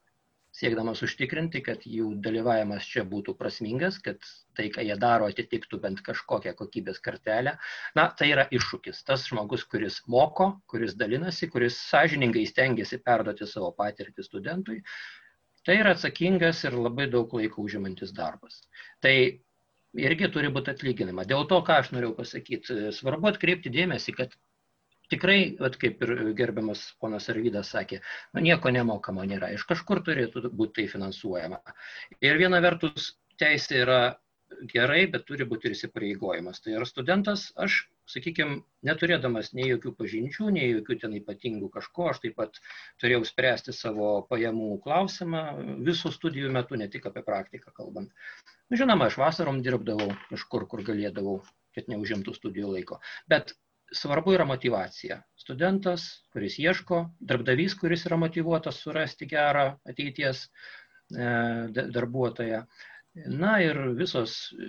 siekdamas 0.57 1.03
užtikrinti, 1.05 1.61
kad 1.65 1.84
jų 1.85 2.11
dalyvavimas 2.25 2.88
čia 2.89 3.03
būtų 3.07 3.35
prasmingas, 3.38 3.99
kad 4.03 4.17
tai, 4.57 4.67
ką 4.73 4.85
jie 4.88 4.97
daro, 4.99 5.27
atitiktų 5.29 5.79
bent 5.84 6.01
kažkokią 6.05 6.55
kokybės 6.57 6.99
kartelę. 7.03 7.57
Na, 7.97 8.07
tai 8.17 8.31
yra 8.34 8.47
iššūkis. 8.57 9.03
Tas 9.07 9.27
žmogus, 9.29 9.67
kuris 9.69 10.01
moko, 10.09 10.49
kuris 10.71 10.97
dalinasi, 10.97 11.51
kuris 11.53 11.77
sąžiningai 11.91 12.47
stengiasi 12.49 13.01
perduoti 13.05 13.49
savo 13.49 13.69
patirtį 13.77 14.25
studentui, 14.25 14.81
tai 15.67 15.77
yra 15.84 15.93
atsakingas 15.93 16.63
ir 16.65 16.77
labai 16.79 17.09
daug 17.11 17.34
laiko 17.38 17.65
užimantis 17.67 18.15
darbas. 18.15 18.63
Tai 19.03 19.13
irgi 19.97 20.29
turi 20.34 20.49
būti 20.53 20.73
atlyginama. 20.73 21.25
Dėl 21.27 21.45
to, 21.51 21.61
ką 21.65 21.81
aš 21.84 21.93
norėjau 21.93 22.15
pasakyti, 22.17 22.81
svarbu 22.97 23.29
atkreipti 23.31 23.73
dėmesį, 23.73 24.15
kad 24.17 24.35
tikrai, 25.13 25.39
vat, 25.59 25.77
kaip 25.81 26.01
ir 26.05 26.13
gerbiamas 26.38 26.84
ponas 27.01 27.29
Arvydas 27.34 27.73
sakė, 27.75 28.01
nu, 28.35 28.43
nieko 28.45 28.71
nemokamo 28.73 29.25
nėra, 29.27 29.53
iš 29.55 29.65
kažkur 29.69 30.03
turėtų 30.05 30.49
būti 30.49 30.81
tai 30.81 30.88
finansuojama. 30.91 31.61
Ir 32.21 32.39
viena 32.41 32.61
vertus 32.63 33.13
teisė 33.41 33.84
yra 33.85 34.01
gerai, 34.71 35.05
bet 35.11 35.25
turi 35.27 35.45
būti 35.47 35.67
ir 35.67 35.75
įsipareigojimas. 35.75 36.61
Tai 36.63 36.77
ar 36.79 36.85
studentas, 36.88 37.47
aš, 37.59 37.81
sakykime, 38.09 38.61
neturėdamas 38.88 39.51
nei 39.57 39.67
jokių 39.71 39.93
pažinčių, 39.99 40.49
nei 40.55 40.69
jokių 40.71 40.97
ten 41.03 41.17
ypatingų 41.19 41.69
kažko, 41.73 42.09
aš 42.13 42.21
taip 42.23 42.38
pat 42.39 42.59
turėjau 43.01 43.25
spręsti 43.27 43.75
savo 43.75 44.09
pajamų 44.31 44.79
klausimą 44.85 45.43
visų 45.88 46.13
studijų 46.15 46.53
metu, 46.55 46.79
ne 46.79 46.88
tik 46.91 47.09
apie 47.09 47.25
praktiką 47.27 47.75
kalbant. 47.75 48.13
Nu, 48.71 48.79
žinoma, 48.79 49.11
aš 49.11 49.19
vasarom 49.19 49.61
dirbdavau 49.65 50.09
kažkur, 50.31 50.67
kur 50.71 50.84
galėdavau, 50.88 51.41
kad 51.75 51.91
neužimtų 51.91 52.35
studijų 52.39 52.73
laiko. 52.77 53.01
Bet 53.29 53.53
svarbu 53.93 54.34
yra 54.35 54.45
motivacija. 54.45 55.22
Studentas, 55.39 56.07
kuris 56.34 56.57
ieško, 56.59 57.05
darbdavys, 57.19 57.77
kuris 57.80 58.05
yra 58.09 58.18
motivuotas 58.19 58.81
surasti 58.84 59.27
gerą 59.30 59.69
ateities 59.88 60.45
e, 60.47 61.88
darbuotoją. 61.95 62.65
Na 63.26 63.55
ir 63.64 63.77
visos 63.97 64.34
e, 64.53 64.65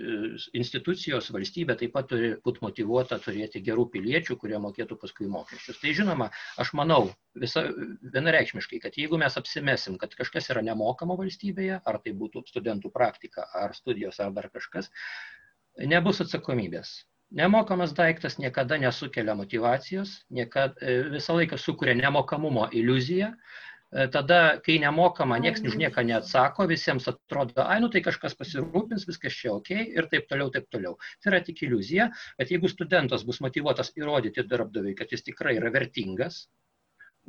institucijos, 0.57 1.27
valstybė 1.35 1.75
taip 1.77 1.91
pat 1.93 2.07
turi 2.09 2.31
būti 2.45 2.63
motivuota 2.63 3.19
turėti 3.21 3.61
gerų 3.65 3.85
piliečių, 3.93 4.37
kurie 4.41 4.57
mokėtų 4.63 4.97
paskui 5.03 5.27
mokesčius. 5.29 5.77
Tai 5.81 5.93
žinoma, 5.99 6.29
aš 6.63 6.71
manau 6.79 7.11
visa, 7.43 7.67
vienareikšmiškai, 8.15 8.79
kad 8.85 8.97
jeigu 8.97 9.19
mes 9.21 9.37
apsimesim, 9.37 9.99
kad 10.01 10.15
kažkas 10.17 10.49
yra 10.55 10.63
nemokama 10.65 11.19
valstybėje, 11.19 11.77
ar 11.85 12.01
tai 12.01 12.15
būtų 12.23 12.47
studentų 12.49 12.89
praktika, 12.95 13.45
ar 13.53 13.77
studijos, 13.77 14.17
ar 14.23 14.33
dar 14.33 14.49
kažkas, 14.55 14.89
nebus 15.85 16.23
atsakomybės. 16.25 16.97
Nemokamas 17.29 17.93
daiktas 17.93 18.39
niekada 18.41 18.77
nesukelia 18.81 19.35
motivacijos, 19.37 20.15
niekada, 20.33 20.73
e, 20.81 21.01
visą 21.13 21.35
laiką 21.37 21.57
sukuria 21.61 21.93
nemokamumo 21.93 22.69
iliuziją, 22.73 23.33
E, 23.91 24.05
tada, 24.13 24.61
kai 24.65 24.75
nemokama, 24.81 25.39
niekas 25.41 25.63
už 25.65 25.75
nieką 25.81 26.03
neatsako, 26.05 26.67
visiems 26.69 27.07
atrodo, 27.09 27.63
ai, 27.63 27.79
nu 27.81 27.87
tai 27.89 28.03
kažkas 28.05 28.35
pasirūpins, 28.37 29.07
viskas 29.09 29.33
čia 29.33 29.55
ok 29.55 29.71
ir 29.79 30.07
taip 30.11 30.27
toliau, 30.29 30.51
taip 30.53 30.67
toliau. 30.75 30.93
Tai 31.23 31.31
yra 31.31 31.39
tik 31.47 31.63
iliuzija, 31.65 32.05
bet 32.37 32.53
jeigu 32.53 32.69
studentas 32.69 33.25
bus 33.25 33.41
motivuotas 33.45 33.89
įrodyti 33.97 34.45
darbdaviui, 34.51 34.93
kad 34.99 35.15
jis 35.15 35.25
tikrai 35.31 35.55
yra 35.57 35.73
vertingas, 35.73 36.43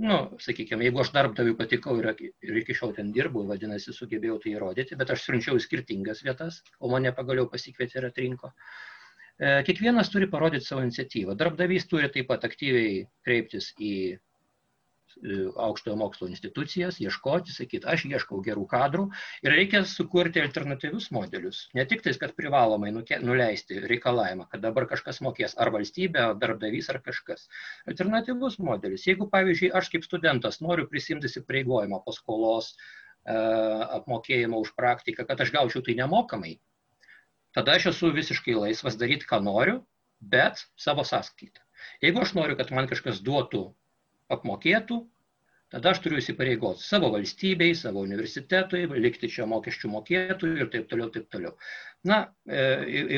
nu, 0.05 0.21
sakykime, 0.45 0.85
jeigu 0.91 1.01
aš 1.01 1.15
darbdaviui 1.17 1.57
patikau 1.57 1.97
ir, 2.03 2.13
ir 2.29 2.61
iki 2.61 2.77
šiol 2.77 2.93
ten 3.01 3.09
dirbu, 3.17 3.47
vadinasi, 3.55 3.97
sugebėjau 3.97 4.37
tai 4.45 4.53
įrodyti, 4.59 5.01
bet 5.01 5.17
aš 5.17 5.25
siunčiau 5.31 5.57
į 5.57 5.65
skirtingas 5.65 6.21
vietas, 6.29 6.61
o 6.77 6.93
mane 6.93 7.17
pagaliau 7.17 7.49
pasikvietė 7.49 8.03
ir 8.03 8.11
atrinko. 8.13 8.53
E, 8.53 9.00
kiekvienas 9.41 10.11
turi 10.13 10.29
parodyti 10.31 10.67
savo 10.67 10.85
iniciatyvą. 10.85 11.37
Darbdavys 11.41 11.87
turi 11.89 12.11
taip 12.13 12.29
pat 12.29 12.45
aktyviai 12.49 13.07
kreiptis 13.25 13.71
į 13.81 13.95
E, 15.21 15.37
aukštojo 15.67 15.97
mokslo 16.01 16.29
institucijas, 16.31 16.99
ieškoti, 17.03 17.53
sakyti, 17.55 17.89
aš 17.93 18.05
ieškau 18.09 18.39
gerų 18.47 18.63
kadrų 18.71 19.07
ir 19.45 19.53
reikia 19.53 19.83
sukurti 19.93 20.43
alternatyvius 20.43 21.11
modelius. 21.17 21.63
Ne 21.79 21.85
tik 21.91 22.05
tais, 22.07 22.19
kad 22.21 22.33
privalomai 22.39 22.93
nuleisti 22.95 23.83
reikalavimą, 23.93 24.47
kad 24.53 24.65
dabar 24.65 24.87
kažkas 24.93 25.21
mokės, 25.27 25.57
ar 25.65 25.73
valstybė, 25.75 26.23
ar 26.29 26.39
darbdavys, 26.45 26.89
ar 26.95 27.01
kažkas. 27.05 27.49
Alternatyvus 27.91 28.59
modelis. 28.71 29.07
Jeigu, 29.11 29.29
pavyzdžiui, 29.35 29.73
aš 29.83 29.93
kaip 29.95 30.07
studentas 30.07 30.63
noriu 30.65 30.89
prisimti 30.91 31.31
įsipareigojimą 31.31 32.03
paskolos, 32.07 32.73
e, 32.73 33.37
apmokėjimą 34.01 34.63
už 34.65 34.75
praktiką, 34.79 35.27
kad 35.29 35.43
aš 35.45 35.53
gaučiau 35.59 35.85
tai 35.87 35.99
nemokamai, 36.01 36.57
tada 37.57 37.77
aš 37.79 37.91
esu 37.93 38.13
visiškai 38.17 38.57
laisvas 38.59 38.99
daryti, 39.01 39.29
ką 39.31 39.41
noriu, 39.45 39.81
bet 40.21 40.65
savo 40.77 41.05
sąskaitą. 41.07 41.63
Jeigu 42.05 42.23
aš 42.25 42.35
noriu, 42.37 42.57
kad 42.59 42.73
man 42.77 42.89
kažkas 42.91 43.23
duotų 43.25 43.63
apmokėtų, 44.35 44.99
tada 45.73 45.95
aš 45.95 46.03
turiu 46.05 46.21
įsipareigoti 46.21 46.85
savo 46.85 47.11
valstybei, 47.15 47.73
savo 47.79 48.03
universitetui, 48.07 48.85
likti 49.01 49.31
čia 49.33 49.47
mokesčių 49.51 49.93
mokėtojų 49.95 50.61
ir 50.61 50.71
taip 50.75 50.91
toliau, 50.91 51.09
taip 51.15 51.31
toliau. 51.33 51.57
Na, 52.11 52.23
e, 52.47 52.67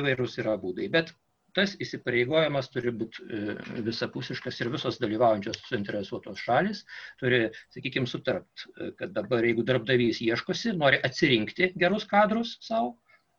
įvairūs 0.00 0.38
yra 0.42 0.56
būdai, 0.60 0.88
bet 0.92 1.12
tas 1.56 1.74
įsipareigojimas 1.84 2.70
turi 2.72 2.92
būti 2.96 3.24
e, 3.24 3.56
visapusiškas 3.86 4.60
ir 4.62 4.70
visos 4.72 4.98
dalyvaujančios 5.02 5.60
suinteresuotos 5.68 6.40
šalis 6.40 6.82
turi, 7.20 7.44
sakykime, 7.74 8.08
sutart, 8.08 8.66
e, 8.76 8.92
kad 8.98 9.12
dabar 9.16 9.44
jeigu 9.46 9.64
darbdavys 9.68 10.22
ieškosi, 10.24 10.72
nori 10.78 11.00
atsirinkti 11.08 11.72
gerus 11.82 12.08
kadrus 12.08 12.56
savo, 12.64 12.96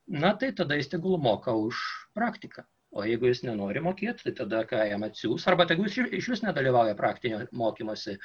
na 0.08 0.34
tai 0.38 0.52
tada 0.52 0.76
jis 0.76 0.90
tegul 0.92 1.18
moka 1.18 1.54
už 1.54 1.76
praktiką. 2.14 2.64
O 2.94 3.02
jeigu 3.02 3.26
jis 3.26 3.42
nenori 3.42 3.82
mokėti, 3.82 4.28
tai 4.28 4.34
tada 4.38 4.62
ką 4.70 4.84
jam 4.86 5.06
atsiūs, 5.08 5.48
arba 5.50 5.66
jeigu 5.70 5.88
jis 5.88 6.14
iš 6.20 6.30
vis 6.30 6.44
nedalyvauja 6.46 6.94
praktinio 6.96 7.40
mokymosi, 7.52 8.20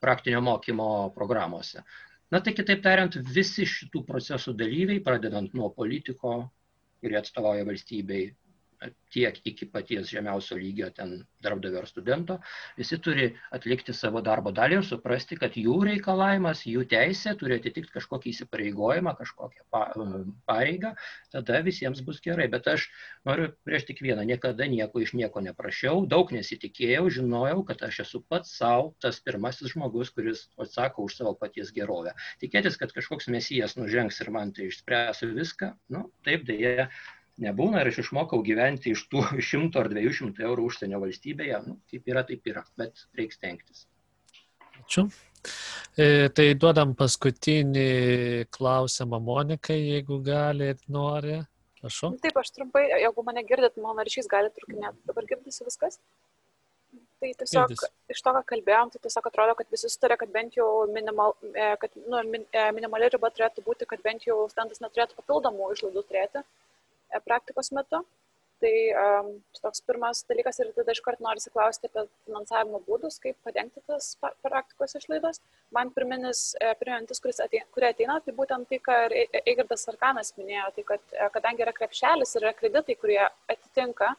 praktinio 0.00 0.42
mokymo 0.44 0.88
programuose. 1.16 1.84
Na 2.30 2.40
tai 2.44 2.52
kitaip 2.54 2.82
tariant, 2.84 3.16
visi 3.34 3.64
šitų 3.66 4.04
procesų 4.06 4.52
dalyviai, 4.58 5.00
pradedant 5.02 5.54
nuo 5.56 5.70
politiko, 5.74 6.34
kurie 7.00 7.16
atstovauja 7.18 7.64
valstybei, 7.66 8.28
tiek 9.10 9.40
iki 9.44 9.66
paties 9.70 10.08
žemiausio 10.10 10.56
lygio 10.56 10.88
ten 10.94 11.16
darbdavio 11.42 11.80
ar 11.82 11.88
studento, 11.88 12.38
visi 12.78 12.98
turi 13.02 13.26
atlikti 13.56 13.94
savo 13.96 14.22
darbo 14.24 14.52
dalį 14.56 14.78
ir 14.78 14.86
suprasti, 14.86 15.38
kad 15.40 15.56
jų 15.58 15.76
reikalavimas, 15.88 16.62
jų 16.68 16.86
teisė 16.90 17.34
turi 17.40 17.58
atitikti 17.58 17.92
kažkokį 17.96 18.32
įsipareigojimą, 18.32 19.14
kažkokią 19.18 19.66
pareigą, 20.48 20.94
tada 21.34 21.60
visiems 21.66 22.02
bus 22.06 22.22
gerai. 22.24 22.48
Bet 22.52 22.68
aš 22.70 22.88
noriu 23.28 23.50
prieš 23.66 23.88
tik 23.90 24.02
vieną, 24.06 24.24
niekada 24.30 24.68
nieko 24.70 25.02
iš 25.04 25.14
nieko 25.18 25.42
neprašiau, 25.44 26.06
daug 26.10 26.32
nesitikėjau, 26.36 27.08
žinojau, 27.20 27.64
kad 27.68 27.84
aš 27.90 28.02
esu 28.06 28.22
pats 28.32 28.54
savo 28.60 28.94
tas 29.02 29.20
pirmasis 29.24 29.74
žmogus, 29.74 30.14
kuris 30.14 30.46
atsako 30.60 31.08
už 31.08 31.20
savo 31.20 31.34
paties 31.38 31.74
gerovę. 31.76 32.14
Tikėtis, 32.40 32.78
kad 32.80 32.94
kažkoks 32.96 33.28
mesijas 33.32 33.76
nužengs 33.80 34.20
ir 34.22 34.32
man 34.34 34.54
tai 34.56 34.70
išspręs 34.70 35.24
viską, 35.34 35.74
nu, 35.94 36.08
taip 36.26 36.46
dėja 36.48 36.88
nebūna 37.40 37.82
ir 37.82 37.90
aš 37.90 38.02
išmokau 38.04 38.42
gyventi 38.46 38.94
iš 38.94 39.06
tų 39.12 39.24
šimto 39.50 39.82
ar 39.82 39.90
dviejų 39.92 40.16
šimtų 40.20 40.46
eurų 40.48 40.68
užsienio 40.70 41.00
valstybėje. 41.02 41.62
Nu, 41.68 41.78
kaip 41.90 42.10
yra, 42.12 42.24
taip 42.28 42.46
yra, 42.50 42.64
bet 42.80 43.06
reikia 43.18 43.38
stengtis. 43.38 43.86
Ačiū. 44.80 45.06
E, 45.96 46.28
tai 46.36 46.50
duodam 46.60 46.92
paskutinį 46.98 47.86
klausimą 48.52 49.20
Monikai, 49.24 49.78
jeigu 49.96 50.20
gali 50.24 50.72
ir 50.74 50.82
nori. 50.92 51.40
Prašau. 51.80 52.12
Taip, 52.20 52.36
aš 52.36 52.52
trumpai, 52.52 52.82
jeigu 53.00 53.24
mane 53.24 53.42
girdit, 53.48 53.78
mano 53.80 54.04
ryšys 54.04 54.28
gali 54.28 54.52
trukinėti. 54.52 55.00
Dabar 55.08 55.28
girdisi 55.28 55.64
viskas? 55.64 55.96
Tai 57.20 57.30
tiesiog 57.36 57.72
Girdis. 57.72 57.90
iš 58.12 58.20
to, 58.24 58.32
ką 58.32 58.40
kalbėjom, 58.48 58.90
tai 58.92 59.00
tiesiog 59.04 59.26
atrodo, 59.28 59.54
kad 59.56 59.68
visi 59.72 59.88
sutarė, 59.92 60.16
kad 60.20 60.30
bent 60.32 60.56
jau 60.56 60.68
minimal, 60.92 61.34
e, 61.52 61.66
kad, 61.80 61.96
nu, 62.00 62.20
min, 62.28 62.46
e, 62.52 62.62
minimali 62.76 63.08
riba 63.12 63.28
turėtų 63.32 63.64
būti, 63.64 63.88
kad 63.88 64.00
bent 64.04 64.24
jau 64.28 64.38
studentas 64.52 64.80
neturėtų 64.84 65.18
papildomų 65.18 65.68
išlaidų 65.74 66.04
turėti. 66.08 66.44
E, 66.44 66.69
praktikos 67.26 67.72
metu. 67.76 68.02
Tai 68.60 68.72
um, 69.00 69.28
toks 69.56 69.80
pirmas 69.88 70.18
dalykas 70.28 70.58
ir 70.60 70.68
tada 70.76 70.92
iškart 70.92 71.22
noriu 71.24 71.52
klausti 71.54 71.88
apie 71.88 72.02
finansavimo 72.26 72.82
būdus, 72.84 73.16
kaip 73.22 73.38
padengti 73.46 73.80
tas 73.88 74.10
praktikos 74.20 74.98
išlaidas. 74.98 75.40
Man 75.72 75.88
pirminis, 75.96 76.42
e, 76.60 76.74
pirmintis, 76.76 77.22
ateina, 77.40 77.64
kurie 77.72 77.88
ateina, 77.88 78.18
tai 78.20 78.34
būtent 78.36 78.68
tai, 78.68 78.80
ką 78.84 78.98
e, 79.16 79.24
Eigirdas 79.46 79.88
Arkanas 79.88 80.34
minėjo, 80.36 80.66
tai 80.76 80.84
kad 80.92 81.16
kadangi 81.38 81.64
yra 81.64 81.72
krepšelis 81.72 82.36
ir 82.36 82.44
yra 82.44 82.52
kreditai, 82.58 82.98
kurie 83.00 83.22
atitinka 83.24 84.12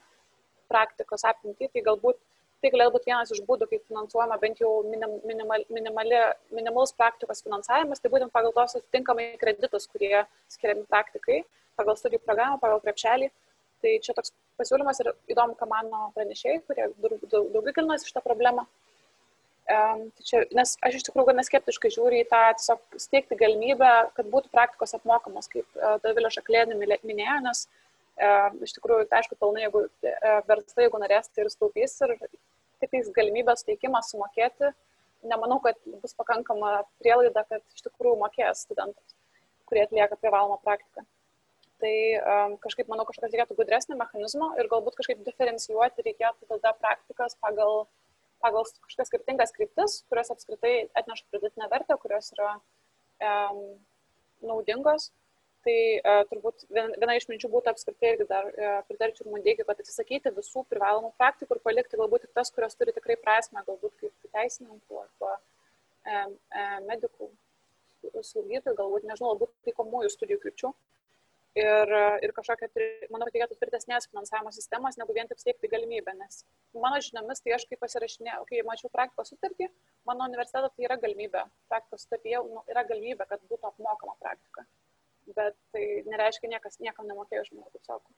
praktikos 0.74 1.28
apimtį, 1.30 1.70
tai 1.76 1.86
galbūt 1.86 2.18
tai 2.62 2.72
galėtų 2.74 2.94
būti 2.96 3.10
vienas 3.10 3.32
iš 3.34 3.42
būdų, 3.48 3.68
kaip 3.72 3.86
finansuojama 3.90 4.38
bent 4.42 4.62
jau 4.62 4.72
minim, 4.88 5.18
minimal, 5.28 5.64
minimali, 5.74 6.20
minimalus 6.54 6.94
praktikos 6.98 7.42
finansavimas, 7.46 8.02
tai 8.02 8.12
būtent 8.14 8.34
pagal 8.34 8.54
tos 8.56 8.78
atitinkamai 8.78 9.32
kreditus, 9.42 9.88
kurie 9.90 10.22
skiriami 10.54 10.86
praktikai 10.90 11.42
pagal 11.80 11.98
studijų 11.98 12.22
programą, 12.26 12.60
pagal 12.62 12.84
krepšelį. 12.84 13.32
Tai 13.82 13.96
čia 14.06 14.14
toks 14.14 14.34
pasiūlymas 14.62 15.02
ir 15.02 15.10
įdomu, 15.34 15.56
ką 15.58 15.66
mano 15.70 16.12
pranešėjai, 16.18 16.62
kurie 16.68 16.88
daugiau 17.02 17.74
gilinasi 17.74 18.12
šitą 18.12 18.22
problemą. 18.26 18.68
Um, 19.72 20.08
tai 20.18 20.26
čia, 20.28 20.40
nes 20.58 20.74
aš 20.84 20.98
iš 20.98 21.06
tikrųjų 21.08 21.30
gana 21.30 21.44
skeptiškai 21.48 21.92
žiūriu 21.94 22.24
į 22.24 22.28
tą 22.30 22.42
tiesiog 22.58 22.98
steigti 23.00 23.38
galimybę, 23.40 23.92
kad 24.18 24.28
būtų 24.34 24.50
praktikos 24.52 24.98
apmokamos, 24.98 25.48
kaip 25.54 25.68
uh, 25.80 25.96
Davilė 26.04 26.32
Šaklėnė 26.34 26.76
minėjo, 26.76 27.38
nes 27.46 27.62
uh, 27.70 28.50
iš 28.66 28.74
tikrųjų, 28.76 29.06
tai 29.08 29.22
aišku, 29.22 29.38
pelnai, 29.40 29.68
jeigu 29.68 29.86
uh, 29.86 30.42
verslai, 30.50 30.88
jeigu 30.88 31.02
norės, 31.02 31.30
tai 31.30 31.46
ir 31.46 31.54
staupys 31.54 31.96
ir 32.04 32.16
tik 32.82 32.92
tais 32.96 33.14
galimybės 33.16 33.66
teikimas 33.68 34.12
sumokėti, 34.12 34.74
nemanau, 35.32 35.62
kad 35.64 35.78
bus 36.02 36.18
pakankama 36.18 36.82
prielaida, 37.02 37.46
kad 37.48 37.64
iš 37.76 37.88
tikrųjų 37.88 38.20
mokės 38.22 38.66
studentas, 38.66 39.18
kurie 39.70 39.86
atlieka 39.86 40.18
privalomą 40.20 40.58
praktiką 40.66 41.06
tai 41.82 41.96
um, 42.22 42.58
kažkaip, 42.62 42.90
manau, 42.92 43.06
kažkokios 43.08 43.34
reikėtų 43.34 43.58
gudresnio 43.58 43.98
mechanizmo 44.00 44.52
ir 44.62 44.70
galbūt 44.72 44.98
kažkaip 45.00 45.24
diferencijuoti 45.26 46.06
reikėtų 46.06 46.50
tada 46.54 46.74
praktikas 46.78 47.38
pagal, 47.44 47.86
pagal 48.44 48.68
kažkokias 48.68 49.10
skirtingas 49.10 49.56
kryptis, 49.56 50.02
kurios 50.12 50.32
apskritai 50.34 50.76
atneša 51.02 51.26
pridėtinę 51.34 51.70
vertę, 51.74 51.98
kurios 52.04 52.32
yra 52.36 52.54
um, 52.58 53.64
naudingos. 54.46 55.10
Tai 55.62 55.78
uh, 56.02 56.24
turbūt 56.32 56.64
viena 56.74 57.16
iš 57.18 57.28
minčių 57.30 57.50
būtų 57.54 57.70
apskritai 57.70 58.16
irgi 58.16 58.26
dar 58.30 58.48
uh, 58.50 58.80
pritarčiau 58.88 59.28
Mundėkiui, 59.30 59.66
kad 59.68 59.84
atsisakyti 59.84 60.34
visų 60.34 60.64
privalomų 60.72 61.12
praktikų 61.22 61.58
ir 61.58 61.62
palikti 61.68 62.00
galbūt 62.02 62.26
tik 62.26 62.34
tas, 62.38 62.50
kurios 62.56 62.74
turi 62.80 62.96
tikrai 62.96 63.20
prasme, 63.22 63.62
galbūt 63.68 63.94
kaip 64.00 64.32
teisininkų 64.34 65.04
arba 65.04 65.36
e, 65.36 66.16
e, 66.16 66.66
medikų 66.88 67.30
slaugytojų, 68.10 68.74
galbūt, 68.80 69.06
nežinau, 69.06 69.36
galbūt 69.36 69.54
taikomųjų 69.68 70.10
studijų 70.16 70.42
krypčių. 70.42 70.74
Ir, 71.62 71.90
ir 72.24 72.32
kažkokia, 72.32 72.70
manau, 73.12 73.26
reikėtų 73.28 73.58
tvirtesnės 73.60 74.08
finansavimo 74.08 74.54
sistemos, 74.56 74.96
negu 74.96 75.12
vien 75.14 75.28
tik 75.28 75.42
steigti 75.42 75.68
galimybę, 75.72 76.14
nes 76.16 76.46
mano 76.72 77.02
žiniomis, 77.04 77.44
tai 77.44 77.58
aš 77.58 77.66
kai 77.68 77.76
pasirašinėjau, 77.82 78.46
kai 78.48 78.62
mačiau 78.64 78.88
praktikos 78.94 79.34
sutartį, 79.34 79.68
mano 80.08 80.30
universiteto 80.32 80.70
tai 80.72 80.88
yra 80.88 80.96
galimybė, 81.02 81.44
praktikos 81.68 82.08
sutartyje 82.08 82.40
nu, 82.48 82.64
yra 82.72 82.86
galimybė, 82.88 83.28
kad 83.28 83.44
būtų 83.52 83.68
apmokama 83.68 84.16
praktika. 84.24 84.64
Bet 85.32 85.58
tai 85.74 85.84
nereiškia, 86.10 86.50
niekas 86.52 86.80
niekam 86.82 87.10
nemokėjo 87.10 87.46
žmonių, 87.50 87.70
kaip 87.74 87.86
sako. 87.88 88.16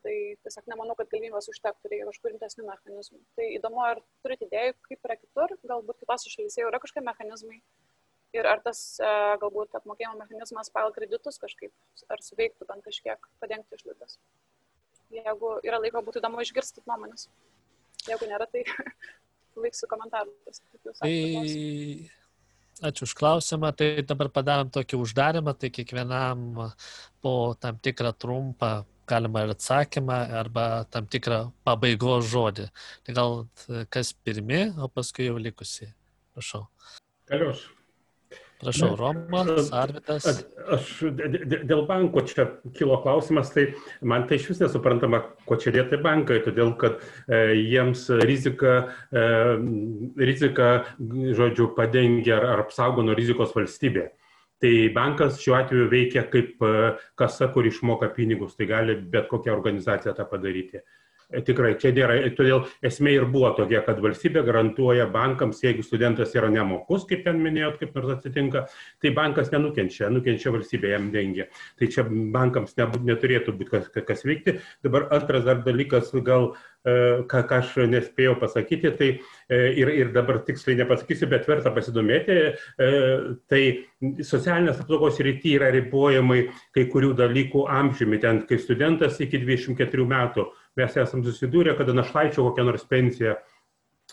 Tai 0.00 0.14
tiesiog 0.44 0.68
nemanau, 0.72 0.96
kad 0.96 1.10
galimybės 1.12 1.50
užtektų, 1.52 1.90
reikia 1.92 2.08
kažkur 2.08 2.32
rimtesnių 2.32 2.66
mechanizmų. 2.66 3.20
Tai 3.36 3.46
įdomu, 3.58 3.82
ar 3.84 4.00
turite 4.24 4.48
idėjų, 4.48 4.74
kaip 4.88 5.08
yra 5.08 5.16
kitur, 5.20 5.54
galbūt 5.68 6.00
kitose 6.00 6.32
šalyse 6.32 6.62
jau 6.62 6.70
yra 6.70 6.80
kažkokie 6.80 7.04
mechanizmai, 7.04 7.58
ir 8.36 8.46
ar 8.46 8.62
tas 8.64 8.80
e, 9.02 9.10
galbūt 9.42 9.74
apmokėjimo 9.78 10.18
mechanizmas 10.20 10.70
pagal 10.74 10.94
kreditus 10.94 11.40
kažkaip, 11.42 11.72
ar 12.12 12.22
suveiktų 12.24 12.68
bent 12.68 12.86
kažkiek 12.86 13.30
padengti 13.42 13.78
išlaidas. 13.78 14.18
Jeigu 15.10 15.56
yra 15.66 15.80
laiko, 15.82 16.02
būtų 16.06 16.22
įdomu 16.22 16.42
išgirsti 16.44 16.84
nuomonės. 16.86 17.26
Jeigu 18.06 18.30
nėra, 18.30 18.46
tai 18.50 18.62
laiksiu 19.62 19.90
komentarus. 19.90 20.62
Tai 21.02 21.14
ačiū 22.82 23.08
už 23.08 23.14
klausimą. 23.18 23.72
Tai 23.76 23.88
dabar 24.06 24.30
padarom 24.32 24.70
tokį 24.72 25.00
uždarimą, 25.04 25.54
tai 25.58 25.70
kiekvienam 25.74 26.72
po 27.22 27.34
tam 27.60 27.78
tikrą 27.78 28.12
trumpą 28.16 28.84
galima 29.10 29.42
ir 29.44 29.54
atsakymą 29.56 30.20
arba 30.42 30.84
tam 30.90 31.08
tikrą 31.10 31.40
pabaigos 31.66 32.30
žodį. 32.30 32.68
Tai 33.06 33.16
gal 33.18 33.36
kas 33.90 34.14
pirmi, 34.14 34.68
o 34.78 34.88
paskui 34.88 35.28
jau 35.30 35.36
likusi. 35.40 35.90
Prašau. 36.34 36.66
Galiu 37.30 37.50
aš. 37.54 37.66
Prašau, 38.60 38.92
Romas, 38.96 39.70
Arvidas. 39.72 40.26
Aš 40.68 40.88
dėl 41.16 41.86
banko 41.88 42.20
čia 42.28 42.44
kilo 42.76 42.98
klausimas, 43.00 43.48
tai 43.54 43.70
man 44.04 44.26
tai 44.28 44.36
iš 44.36 44.50
vis 44.50 44.60
nesuprantama, 44.60 45.22
ko 45.48 45.56
čia 45.60 45.72
dėti 45.78 45.96
bankai, 46.04 46.42
todėl 46.44 46.74
kad 46.80 47.00
e, 47.00 47.40
jiems 47.56 48.04
rizika, 48.20 48.74
e, 49.08 49.24
rizika, 50.20 50.70
žodžiu, 51.00 51.70
padengia 51.76 52.36
ar, 52.36 52.48
ar 52.52 52.64
apsaugo 52.66 53.04
nuo 53.06 53.16
rizikos 53.16 53.56
valstybė. 53.56 54.10
Tai 54.60 54.72
bankas 54.92 55.40
šiuo 55.40 55.56
atveju 55.56 55.88
veikia 55.88 56.26
kaip 56.28 56.60
e, 56.60 56.74
kasa, 57.16 57.48
kur 57.54 57.64
išmoka 57.64 58.12
pinigus, 58.12 58.58
tai 58.60 58.68
gali 58.68 58.98
bet 59.00 59.32
kokia 59.32 59.56
organizacija 59.56 60.12
tą 60.18 60.28
padaryti. 60.28 60.84
Tikrai, 61.30 61.76
čia 61.78 61.92
nėra, 61.94 62.16
todėl 62.34 62.64
esmė 62.86 63.12
ir 63.14 63.24
buvo 63.30 63.52
tokia, 63.54 63.84
kad 63.86 64.00
valstybė 64.02 64.42
garantuoja 64.46 65.06
bankams, 65.12 65.60
jeigu 65.62 65.84
studentas 65.86 66.34
yra 66.34 66.48
nemokus, 66.50 67.04
kaip 67.06 67.22
ten 67.26 67.38
minėjot, 67.42 67.76
kaip 67.78 67.94
nors 67.94 68.16
atsitinka, 68.16 68.64
tai 69.02 69.12
bankas 69.14 69.52
nenukenčia, 69.54 70.08
nukenčia 70.10 70.50
valstybė 70.50 70.90
jam 70.90 71.06
dengia. 71.14 71.46
Tai 71.78 71.88
čia 71.94 72.02
bankams 72.08 72.74
ne, 72.80 72.88
neturėtų 73.12 73.54
būti 73.60 73.76
kas, 73.76 73.86
kas 73.94 74.26
veikti. 74.26 74.56
Dabar 74.82 75.06
antras 75.14 75.46
dar 75.46 75.62
dalykas, 75.62 76.10
gal 76.26 76.50
e, 76.82 76.96
ką, 77.30 77.44
ką 77.46 77.60
aš 77.62 77.76
nespėjau 77.92 78.34
pasakyti, 78.40 78.90
tai 78.98 79.10
e, 79.14 79.60
ir, 79.78 79.92
ir 80.02 80.10
dabar 80.16 80.40
tiksliai 80.48 80.80
nepasakysiu, 80.82 81.28
bet 81.30 81.46
verta 81.46 81.70
pasidomėti, 81.76 82.40
e, 82.50 82.90
tai 83.52 83.62
socialinės 84.26 84.82
apsaugos 84.82 85.22
rytyje 85.22 85.60
yra 85.60 85.70
ribojimai 85.76 86.48
kai 86.74 86.88
kurių 86.90 87.14
dalykų 87.22 87.68
amžiumi, 87.70 88.18
ten 88.18 88.42
kai 88.50 88.58
studentas 88.58 89.22
iki 89.22 89.38
24 89.46 90.08
metų 90.10 90.48
mes 90.80 90.96
esam 91.04 91.24
susidūrę, 91.26 91.76
kada 91.78 91.94
našlaičio 91.96 92.44
kokią 92.48 92.66
nors 92.66 92.86
pensiją, 92.88 93.36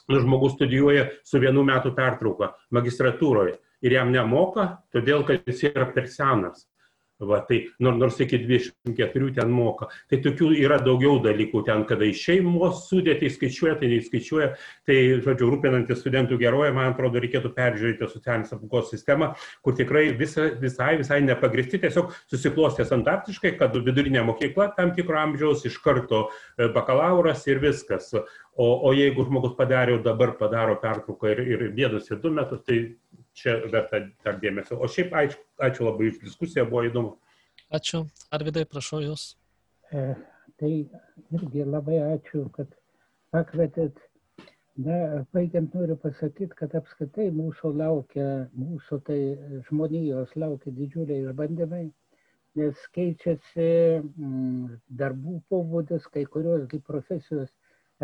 nu, 0.07 0.19
žmogus 0.22 0.56
studijuoja 0.56 1.07
su 1.26 1.41
vienu 1.41 1.64
metu 1.68 1.94
pertrauka 1.95 2.53
magistratūroje 2.76 3.57
ir 3.85 3.98
jam 3.98 4.11
nemoka, 4.14 4.69
todėl 4.94 5.26
kad 5.27 5.48
jis 5.48 5.68
yra 5.72 5.88
per 5.94 6.10
senas. 6.11 6.68
Va, 7.19 7.39
tai 7.41 7.64
nors 7.81 8.19
iki 8.22 8.38
24 8.38 9.31
ten 9.34 9.49
moka. 9.49 9.88
Tai 10.10 10.19
tokių 10.22 10.52
yra 10.61 10.77
daugiau 10.85 11.18
dalykų 11.23 11.64
ten, 11.65 11.81
kada 11.89 12.06
iš 12.06 12.19
šeimos 12.27 12.84
sudėti 12.91 13.31
skaičiuoja, 13.34 13.73
tai 13.80 13.89
neįskaičiuoja. 13.89 14.49
Tai, 14.85 14.98
žodžiu, 15.26 15.48
rūpinantis 15.49 16.03
studentų 16.03 16.38
gerovė, 16.44 16.69
man 16.76 16.91
atrodo, 16.91 17.18
reikėtų 17.23 17.49
peržiūrėti 17.57 18.11
socialinės 18.11 18.53
apsaugos 18.53 18.91
sistemą, 18.94 19.31
kur 19.65 19.73
tikrai 19.80 20.11
visa, 20.19 20.45
visai, 20.61 20.91
visai 21.02 21.18
nepagristi, 21.26 21.81
tiesiog 21.81 22.14
susiklostė 22.30 22.85
standartiškai, 22.85 23.56
kad 23.57 23.73
vidurinė 23.73 24.22
mokykla 24.30 24.69
tam 24.77 24.94
tikro 24.94 25.18
amžiaus 25.23 25.65
iš 25.65 25.81
karto 25.81 26.27
e, 26.30 26.69
bakalauras 26.69 27.48
ir 27.49 27.64
viskas. 27.65 28.14
O, 28.57 28.68
o 28.85 28.94
jeigu 28.94 29.26
žmogus 29.26 29.57
padarė, 29.57 29.98
dabar 30.06 30.38
padaro 30.38 30.77
pertrauką 30.81 31.34
ir, 31.34 31.44
ir 31.49 31.68
dėdosi 31.77 32.22
du 32.22 32.30
metus, 32.34 32.61
tai 32.65 32.80
čia 33.38 33.57
verta 33.72 34.01
dar 34.26 34.39
dėmesio. 34.41 34.80
O 34.81 34.89
šiaip 34.91 35.14
ačiū, 35.22 35.39
ačiū 35.69 35.88
labai 35.88 36.11
už 36.11 36.19
diskusiją, 36.23 36.65
buvo 36.69 36.84
įdomu. 36.88 37.14
Ačiū. 37.73 38.03
Arvidai, 38.34 38.65
prašau 38.69 39.03
Jūs. 39.03 39.30
E, 39.91 40.03
tai 40.59 40.73
irgi 41.38 41.65
labai 41.68 42.01
ačiū, 42.15 42.47
kad 42.57 42.72
pakvietėt. 43.35 44.03
Na, 44.77 45.26
baigiant 45.34 45.73
noriu 45.73 45.95
pasakyti, 45.97 46.53
kad 46.57 46.76
apskritai 46.77 47.31
mūsų 47.34 47.72
laukia, 47.80 48.26
mūsų 48.53 48.99
tai 49.07 49.18
žmonijos 49.69 50.35
laukia 50.38 50.73
didžiuliai 50.77 51.23
išbandymai, 51.23 51.88
nes 52.61 52.84
keičiasi 52.93 53.65
mm, 54.03 54.76
darbų 54.99 55.39
pobūdis, 55.49 56.05
kai 56.14 56.27
kurios 56.30 56.69
profesijos 56.85 57.49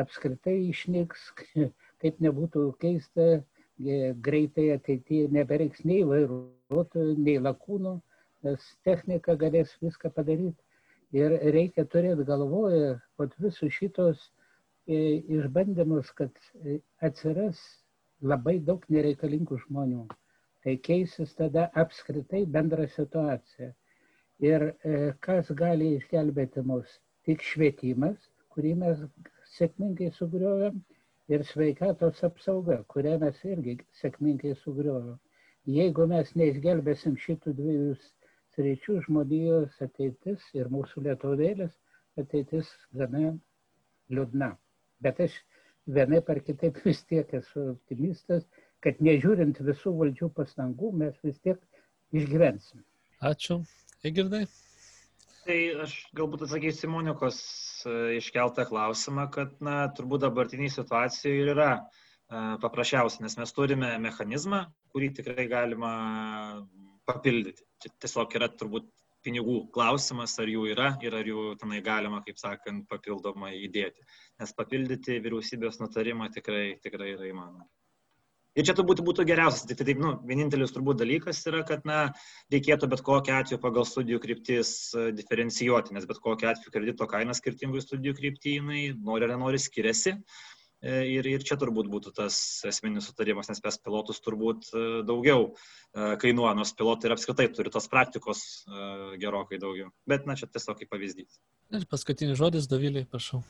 apskritai 0.02 0.56
išnyks, 0.72 1.30
kaip 2.02 2.18
nebūtų 2.26 2.66
keista, 2.82 3.44
greitai 3.80 4.72
ateityje 4.76 5.30
nebereiks 5.34 5.84
nei 5.86 6.04
vairuotojų, 6.06 7.16
nei 7.18 7.40
lakūnų, 7.42 7.94
nes 8.44 8.66
technika 8.84 9.36
galės 9.36 9.74
viską 9.82 10.12
padaryti. 10.14 10.62
Ir 11.14 11.36
reikia 11.54 11.86
turėti 11.86 12.26
galvoje, 12.26 12.98
kad 13.18 13.34
visus 13.40 13.74
šitos 13.74 14.20
e, 14.88 15.22
išbandymus, 15.38 16.10
kad 16.18 16.32
e, 16.66 16.80
atsiras 17.02 17.60
labai 18.22 18.58
daug 18.60 18.86
nereikalingų 18.90 19.60
žmonių. 19.68 20.08
Tai 20.64 20.76
keisis 20.88 21.36
tada 21.36 21.68
apskritai 21.76 22.46
bendra 22.50 22.88
situacija. 22.88 23.74
Ir 24.42 24.72
e, 24.72 25.14
kas 25.22 25.52
gali 25.54 25.94
išgelbėti 26.00 26.64
mus? 26.66 26.98
Tik 27.28 27.44
švietimas, 27.46 28.18
kurį 28.56 28.74
mes 28.82 29.06
sėkmingai 29.54 30.10
sugriovėm, 30.18 30.82
ir 31.32 31.44
sveikatos 31.52 32.24
apsauga, 32.28 32.82
kurią 32.94 33.20
mes 33.22 33.40
irgi 33.48 33.78
sėkmingai 34.02 34.56
sugriovėm. 34.64 35.20
Jeigu 35.78 36.08
mes 36.12 36.34
neišgelbėsim 36.40 37.16
šitų 37.26 37.54
dviejų 37.60 37.94
sričių, 38.56 38.98
žmonijos 39.06 39.78
ateitis 39.86 40.44
ir 40.58 40.70
mūsų 40.74 41.06
lietuvėlės 41.08 41.74
ateitis 42.20 42.70
gana 43.00 43.32
liūdna. 44.12 44.52
Bet 45.04 45.22
aš 45.24 45.38
vienaip 45.98 46.30
ar 46.30 46.42
kitaip 46.50 46.80
vis 46.86 47.02
tiek 47.08 47.32
esu 47.40 47.70
optimistas, 47.74 48.44
kad 48.84 49.00
nežiūrint 49.00 49.64
visų 49.64 49.96
valdžių 50.02 50.30
pastangų, 50.38 50.92
mes 51.04 51.16
vis 51.24 51.40
tiek 51.40 51.60
išgyvensim. 52.12 52.84
Ačiū. 53.24 53.62
Egirdai. 54.04 54.44
Tai 55.44 55.56
aš 55.84 55.94
galbūt 56.16 56.46
atsakysiu 56.46 56.88
Monikos 56.94 57.38
e, 57.84 57.94
iškeltą 58.20 58.64
klausimą, 58.70 59.26
kad 59.34 59.58
na, 59.66 59.90
turbūt 59.98 60.24
dabartiniai 60.24 60.72
situacijai 60.72 61.42
ir 61.42 61.52
yra 61.52 61.70
e, 61.76 61.84
paprasčiausia, 62.64 63.26
nes 63.26 63.36
mes 63.42 63.52
turime 63.58 63.90
mechanizmą, 64.06 64.62
kurį 64.94 65.10
tikrai 65.20 65.50
galima 65.52 65.92
papildyti. 67.10 67.68
Čia 67.84 67.92
tiesiog 68.06 68.38
yra 68.40 68.48
turbūt 68.56 68.88
pinigų 69.24 69.58
klausimas, 69.76 70.38
ar 70.40 70.48
jų 70.52 70.64
yra 70.72 70.94
ir 71.04 71.20
ar 71.20 71.28
jų 71.28 71.46
tenai 71.60 71.84
galima, 71.84 72.24
kaip 72.24 72.40
sakant, 72.40 72.88
papildomai 72.92 73.54
įdėti. 73.68 74.04
Nes 74.40 74.56
papildyti 74.56 75.20
vyriausybės 75.24 75.80
nutarimą 75.84 76.32
tikrai, 76.36 76.78
tikrai 76.84 77.14
yra 77.18 77.28
įmanoma. 77.32 77.68
Ir 78.54 78.68
čia 78.68 78.76
turbūt 78.78 79.00
būtų 79.02 79.24
geriausias, 79.26 79.66
tai 79.66 79.76
taip, 79.80 79.98
nu, 80.02 80.12
vienintelis 80.30 80.74
turbūt 80.76 81.00
dalykas 81.00 81.40
yra, 81.50 81.64
kad, 81.66 81.82
na, 81.90 82.12
reikėtų 82.54 82.86
bet 82.92 83.02
kokiu 83.06 83.34
atveju 83.34 83.58
pagal 83.62 83.86
studijų 83.90 84.20
kryptis 84.22 84.74
e, 84.94 85.08
diferencijuoti, 85.18 85.96
nes 85.96 86.06
bet 86.10 86.20
kokiu 86.22 86.52
atveju 86.52 86.74
kredito 86.76 87.08
kaina 87.10 87.34
skirtingų 87.34 87.82
studijų 87.82 88.14
kryptynai, 88.20 88.84
nori 89.02 89.26
ar 89.26 89.34
nenori, 89.34 89.58
skiriasi. 89.58 90.20
E, 90.84 91.00
ir, 91.16 91.26
ir 91.32 91.46
čia 91.48 91.58
turbūt 91.58 91.90
būtų 91.90 92.14
tas 92.20 92.38
esminis 92.70 93.08
sutarimas, 93.10 93.50
nes 93.50 93.64
mes 93.64 93.80
pilotus 93.82 94.22
turbūt 94.22 94.70
e, 94.70 94.84
daugiau 95.08 95.56
kainuoja, 95.94 96.54
nors 96.58 96.74
pilotai 96.78 97.10
ir 97.10 97.16
apskritai 97.16 97.48
turi 97.54 97.74
tos 97.74 97.86
praktikos 97.90 98.44
gerokai 99.22 99.60
daugiau. 99.62 99.90
Bet, 100.10 100.28
na, 100.30 100.34
čia 100.38 100.50
tiesiog 100.50 100.78
kaip 100.78 100.92
pavyzdys. 100.94 101.40
Ir 101.74 101.86
paskutinis 101.90 102.38
žodis, 102.38 102.70
Daviliai, 102.70 103.06
prašau. 103.10 103.42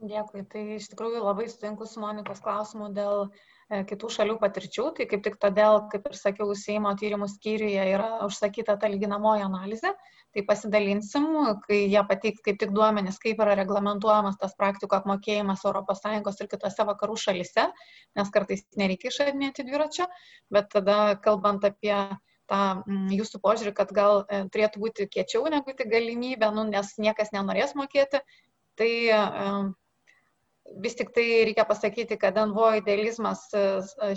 Dėkui. 0.00 0.44
Tai 0.48 0.62
iš 0.76 0.88
tikrųjų 0.92 1.20
labai 1.20 1.44
sutinku 1.52 1.84
su 1.88 2.00
Monikos 2.00 2.40
klausimu 2.40 2.88
dėl 2.96 3.26
uh, 3.26 3.48
kitų 3.70 4.08
šalių 4.10 4.36
patirčių, 4.40 4.86
tai 4.96 5.06
kaip 5.10 5.22
tik 5.22 5.36
todėl, 5.42 5.84
kaip 5.92 6.08
ir 6.10 6.16
sakiau, 6.18 6.54
Seimo 6.58 6.90
tyrimų 6.98 7.28
skyriuje 7.30 7.84
yra 7.94 8.08
užsakyta 8.26 8.74
ta 8.80 8.90
lyginamoji 8.90 9.44
analizė, 9.46 9.92
tai 10.34 10.42
pasidalinsim, 10.46 11.26
kai 11.66 11.84
jie 11.90 12.02
pateiks 12.08 12.42
kaip 12.46 12.58
tik 12.58 12.74
duomenis, 12.74 13.18
kaip 13.22 13.38
yra 13.42 13.54
reglamentuojamas 13.58 14.38
tas 14.42 14.56
praktikų 14.58 14.98
apmokėjimas 15.00 15.62
ES 15.66 16.42
ir 16.42 16.50
kitose 16.50 16.86
vakarų 16.90 17.16
šalise, 17.18 17.68
nes 18.18 18.34
kartais 18.34 18.66
nereikia 18.76 19.10
išradinėti 19.10 19.66
dviračio, 19.66 20.06
bet 20.50 20.70
tada 20.74 21.16
kalbant 21.22 21.64
apie 21.66 21.94
tą 22.50 22.62
jūsų 23.14 23.38
požiūrį, 23.42 23.74
kad 23.78 23.92
gal 23.94 24.24
e, 24.26 24.44
turėtų 24.50 24.82
būti 24.82 25.06
kiečiau 25.06 25.46
negu 25.52 25.70
tik 25.78 25.90
galimybė, 25.90 26.50
nu, 26.54 26.66
nes 26.66 26.96
niekas 26.98 27.30
nenorės 27.30 27.76
mokėti, 27.78 28.18
tai 28.74 28.90
e, 29.06 29.20
vis 30.82 30.94
tik 30.98 31.12
tai 31.14 31.26
reikia 31.48 31.64
pasakyti, 31.68 32.18
kad 32.20 32.38
NVO 32.38 32.70
idealizmas 32.80 33.46
e, 33.54 33.64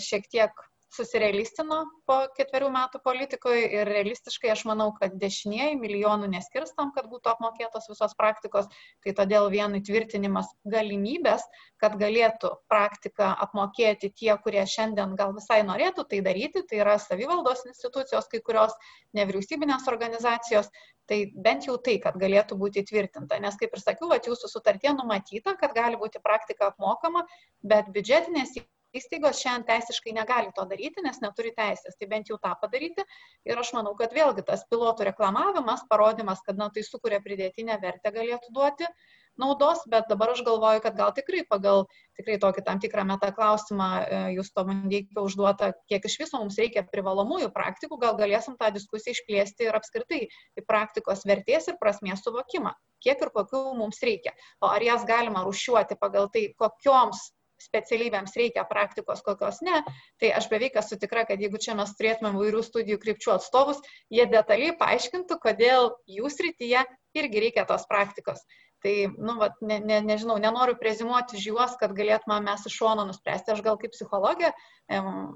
šiek 0.01 0.29
tiek 0.31 0.63
susirealistino 0.93 1.79
po 2.07 2.19
ketverių 2.37 2.69
metų 2.73 3.01
politikoje 3.05 3.65
ir 3.79 3.89
realistiškai 3.89 4.51
aš 4.53 4.63
manau, 4.69 4.91
kad 4.97 5.15
dešinieji 5.19 5.77
milijonų 5.81 6.29
neskirs 6.33 6.75
tam, 6.77 6.91
kad 6.95 7.09
būtų 7.11 7.31
apmokėtos 7.33 7.89
visos 7.91 8.15
praktikos, 8.19 8.69
tai 9.05 9.15
todėl 9.17 9.49
vien 9.53 9.75
įtvirtinimas 9.79 10.51
galimybės, 10.75 11.45
kad 11.81 11.97
galėtų 11.99 12.53
praktiką 12.71 13.33
apmokėti 13.47 14.11
tie, 14.21 14.31
kurie 14.43 14.63
šiandien 14.69 15.17
gal 15.19 15.33
visai 15.37 15.61
norėtų 15.67 16.07
tai 16.11 16.21
daryti, 16.25 16.65
tai 16.69 16.81
yra 16.83 16.97
savivaldos 17.01 17.65
institucijos, 17.69 18.29
kai 18.31 18.43
kurios 18.45 18.75
nevyriausybinės 19.17 19.89
organizacijos, 19.91 20.69
tai 21.09 21.25
bent 21.35 21.67
jau 21.67 21.77
tai, 21.83 21.97
kad 22.03 22.15
galėtų 22.19 22.57
būti 22.59 22.83
įtvirtinta. 22.83 23.39
Nes, 23.43 23.57
kaip 23.59 23.73
ir 23.75 23.81
sakiau, 23.83 24.13
jūsų 24.13 24.51
sutartie 24.51 24.93
numatyta, 24.95 25.57
kad 25.59 25.75
gali 25.75 25.99
būti 25.99 26.21
praktika 26.23 26.71
apmokama, 26.71 27.25
bet 27.65 27.91
biudžetinės 27.95 28.55
įstaigos 28.97 29.41
šiandien 29.41 29.65
teisiškai 29.69 30.13
negali 30.15 30.53
to 30.57 30.65
daryti, 30.69 31.03
nes 31.05 31.19
neturi 31.23 31.53
teisės, 31.57 31.97
tai 31.99 32.09
bent 32.11 32.29
jau 32.31 32.37
tą 32.43 32.53
padaryti. 32.61 33.05
Ir 33.49 33.59
aš 33.59 33.73
manau, 33.77 33.95
kad 33.99 34.13
vėlgi 34.15 34.45
tas 34.47 34.65
pilotų 34.69 35.09
reklamavimas, 35.09 35.85
parodimas, 35.89 36.43
kad 36.45 36.61
na, 36.61 36.69
tai 36.73 36.85
sukuria 36.85 37.21
pridėtinę 37.23 37.79
vertę 37.81 38.13
galėtų 38.15 38.53
duoti 38.53 38.89
naudos, 39.39 39.81
bet 39.89 40.05
dabar 40.09 40.33
aš 40.33 40.43
galvoju, 40.45 40.81
kad 40.83 40.97
gal 40.97 41.13
tikrai 41.17 41.41
pagal 41.49 41.87
tikrai 42.19 42.37
tokį 42.41 42.63
tam 42.67 42.81
tikrą 42.83 43.05
metą 43.09 43.31
klausimą 43.33 43.89
e, 44.01 44.19
jūs 44.37 44.51
to 44.53 44.65
mandeikio 44.67 45.25
užduota, 45.25 45.71
kiek 45.89 46.05
iš 46.05 46.19
viso 46.21 46.41
mums 46.41 46.59
reikia 46.61 46.85
privalomųjų 46.85 47.49
praktikų, 47.55 47.97
gal 48.01 48.17
galėsim 48.19 48.57
tą 48.59 48.69
diskusiją 48.75 49.17
išplėsti 49.17 49.69
ir 49.69 49.79
apskritai 49.79 50.21
į 50.29 50.65
praktikos 50.69 51.25
vertės 51.29 51.71
ir 51.71 51.79
prasmės 51.81 52.21
suvokimą, 52.25 52.75
kiek 53.03 53.25
ir 53.25 53.33
kokių 53.33 53.63
mums 53.79 54.01
reikia. 54.05 54.35
O 54.61 54.69
ar 54.69 54.85
jas 54.85 55.07
galima 55.09 55.45
rušiuoti 55.47 55.97
pagal 56.01 56.29
tai, 56.33 56.51
kokioms 56.59 57.31
specialybėms 57.63 58.35
reikia 58.39 58.65
praktikos, 58.69 59.23
kokios 59.25 59.61
ne, 59.65 59.81
tai 60.21 60.33
aš 60.37 60.49
beveik 60.51 60.77
esu 60.81 60.99
tikra, 61.01 61.25
kad 61.29 61.41
jeigu 61.41 61.61
čia 61.61 61.77
mes 61.79 61.93
turėtumėm 61.99 62.37
vairių 62.41 62.63
studijų 62.67 62.99
krypčių 63.03 63.35
atstovus, 63.37 63.81
jie 64.13 64.27
detaliai 64.29 64.75
paaiškintų, 64.79 65.39
kodėl 65.43 65.93
jų 66.17 66.31
srityje 66.33 66.85
irgi 67.19 67.47
reikia 67.47 67.65
tos 67.69 67.87
praktikos. 67.89 68.43
Tai, 68.83 69.13
nu, 69.17 69.37
vat, 69.39 69.53
ne, 69.63 69.77
ne, 69.79 70.01
nežinau, 70.03 70.35
nenoriu 70.43 70.75
prezimuoti 70.75 71.37
už 71.39 71.43
juos, 71.47 71.75
kad 71.79 71.93
galėtume 71.95 72.35
mes 72.43 72.65
iš 72.67 72.73
šono 72.81 73.05
nuspręsti. 73.07 73.53
Aš 73.53 73.61
gal 73.63 73.77
kaip 73.79 73.93
psichologė, 73.95 74.49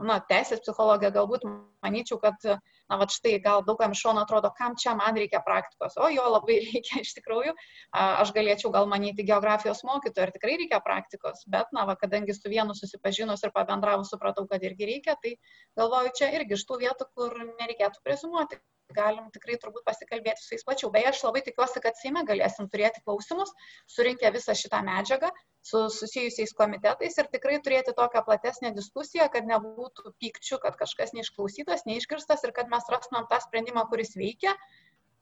na, 0.10 0.18
teisės 0.28 0.60
psichologė, 0.66 1.14
galbūt 1.16 1.46
manyčiau, 1.86 2.20
kad, 2.20 2.44
na, 2.44 2.98
va 3.00 3.08
štai, 3.08 3.38
gal 3.46 3.64
daugam 3.70 3.96
iš 3.96 4.04
šono 4.04 4.26
atrodo, 4.28 4.52
kam 4.60 4.76
čia 4.76 4.98
man 5.00 5.16
reikia 5.16 5.40
praktikos. 5.48 5.96
O 5.96 6.12
jo 6.12 6.28
labai 6.36 6.60
reikia 6.68 7.06
iš 7.06 7.16
tikrųjų. 7.22 7.56
Aš 8.04 8.36
galėčiau 8.36 8.74
gal 8.76 8.92
manyti 8.92 9.24
geografijos 9.32 9.86
mokytojo 9.88 10.28
ir 10.28 10.36
tikrai 10.36 10.60
reikia 10.66 10.84
praktikos, 10.84 11.48
bet, 11.48 11.72
na, 11.72 11.88
va, 11.88 11.96
kadangi 12.04 12.36
su 12.36 12.52
vienu 12.52 12.76
susipažinus 12.76 13.48
ir 13.48 13.56
pabendravus 13.56 14.12
supratau, 14.12 14.44
kad 14.52 14.68
irgi 14.68 14.92
reikia, 14.92 15.16
tai 15.24 15.38
galvoju, 15.80 16.18
čia 16.20 16.34
irgi 16.36 16.60
iš 16.60 16.68
tų 16.68 16.84
vietų, 16.84 17.14
kur 17.16 17.40
nereikėtų 17.54 18.04
prezimuoti 18.04 18.60
galim 18.96 19.28
tikrai 19.36 19.58
turbūt 19.62 19.84
pasikalbėti 19.88 20.44
su 20.44 20.54
jais 20.56 20.66
plačiau. 20.68 20.90
Beje, 20.94 21.10
aš 21.12 21.22
labai 21.26 21.42
tikiuosi, 21.46 21.82
kad 21.84 21.98
Seime 22.00 22.24
galėsim 22.28 22.70
turėti 22.72 23.04
klausimus, 23.06 23.52
surinkę 23.92 24.32
visą 24.36 24.56
šitą 24.56 24.82
medžiagą 24.88 25.32
su 25.68 25.84
susijusiais 25.92 26.54
komitetais 26.58 27.18
ir 27.20 27.30
tikrai 27.34 27.60
turėti 27.64 27.96
tokią 27.98 28.24
platesnę 28.28 28.72
diskusiją, 28.76 29.28
kad 29.34 29.48
nebūtų 29.50 30.14
pykčių, 30.24 30.62
kad 30.64 30.78
kažkas 30.80 31.14
neišklausytas, 31.18 31.84
neišgirstas 31.90 32.46
ir 32.48 32.56
kad 32.56 32.72
mes 32.72 32.88
rastumėm 32.94 33.28
tą 33.32 33.42
sprendimą, 33.44 33.88
kuris 33.92 34.16
veikia. 34.20 34.56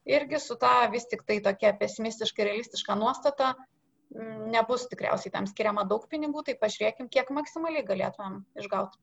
Irgi 0.05 0.37
su 0.41 0.57
ta 0.61 0.85
vis 0.93 1.09
tik 1.09 1.25
tai 1.25 1.39
tokia 1.41 1.73
pesimistiška, 1.79 2.45
realistiška 2.45 2.93
nuostata 2.99 3.55
mm, 3.55 4.51
nebus 4.53 4.85
tikriausiai 4.91 5.33
tam 5.33 5.49
skiriama 5.49 5.87
daug 5.89 6.05
pinigų, 6.11 6.45
tai 6.45 6.53
pažiūrėkim, 6.61 7.09
kiek 7.09 7.33
maksimaliai 7.33 7.87
galėtumėm 7.87 8.43
išgauti. 8.61 9.01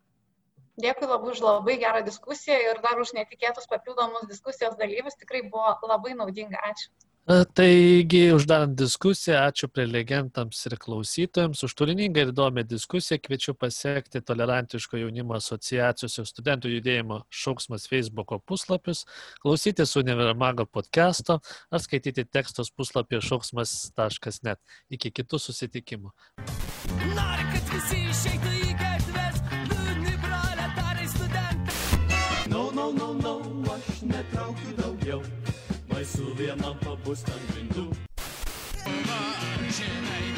Dėkui 0.80 1.04
labai 1.04 1.34
už 1.34 1.40
labai 1.44 1.76
gerą 1.80 2.00
diskusiją 2.06 2.56
ir 2.70 2.80
dar 2.84 3.00
už 3.00 3.12
netikėtus 3.12 3.68
papildomus 3.68 4.28
diskusijos 4.28 4.78
dalyvius. 4.80 5.18
Tikrai 5.20 5.44
buvo 5.44 5.74
labai 5.84 6.14
naudinga. 6.16 6.62
Ačiū. 6.70 6.88
Taigi, 7.54 8.32
uždarant 8.34 8.72
diskusiją, 8.74 9.44
ačiū 9.46 9.68
prelegentams 9.70 10.58
ir 10.66 10.74
klausytojams. 10.80 11.60
Už 11.62 11.74
turiningą 11.78 12.24
ir 12.24 12.32
įdomią 12.32 12.64
diskusiją 12.66 13.20
kviečiu 13.22 13.54
pasiekti 13.54 14.24
Tolerantiško 14.26 14.98
jaunimo 14.98 15.36
asociacijos 15.38 16.18
ir 16.18 16.26
studentų 16.26 16.72
judėjimo 16.72 17.20
šauksmas 17.30 17.86
Facebook'o 17.92 18.40
puslapius, 18.42 19.04
klausytis 19.44 19.94
Univermago 20.00 20.66
podcast'o 20.66 21.38
ar 21.70 21.84
skaityti 21.84 22.26
tekstus 22.26 22.74
puslapyje 22.74 23.22
šauksmas.net. 23.28 24.58
Iki 24.90 25.14
kitų 25.20 25.44
susitikimų. 25.46 26.16
Nori, 27.14 27.52
kad 27.54 27.76
visi 27.76 28.02
išeitų 28.08 28.56
į 28.58 28.62
netraukiu 28.72 28.91
jau 35.06 35.22
baisu 35.90 36.34
vienam 36.38 36.76
pabust 36.84 37.30
ant 37.34 37.48
grindų. 37.52 37.86
Va, 39.08 39.22
žinai. 39.78 40.31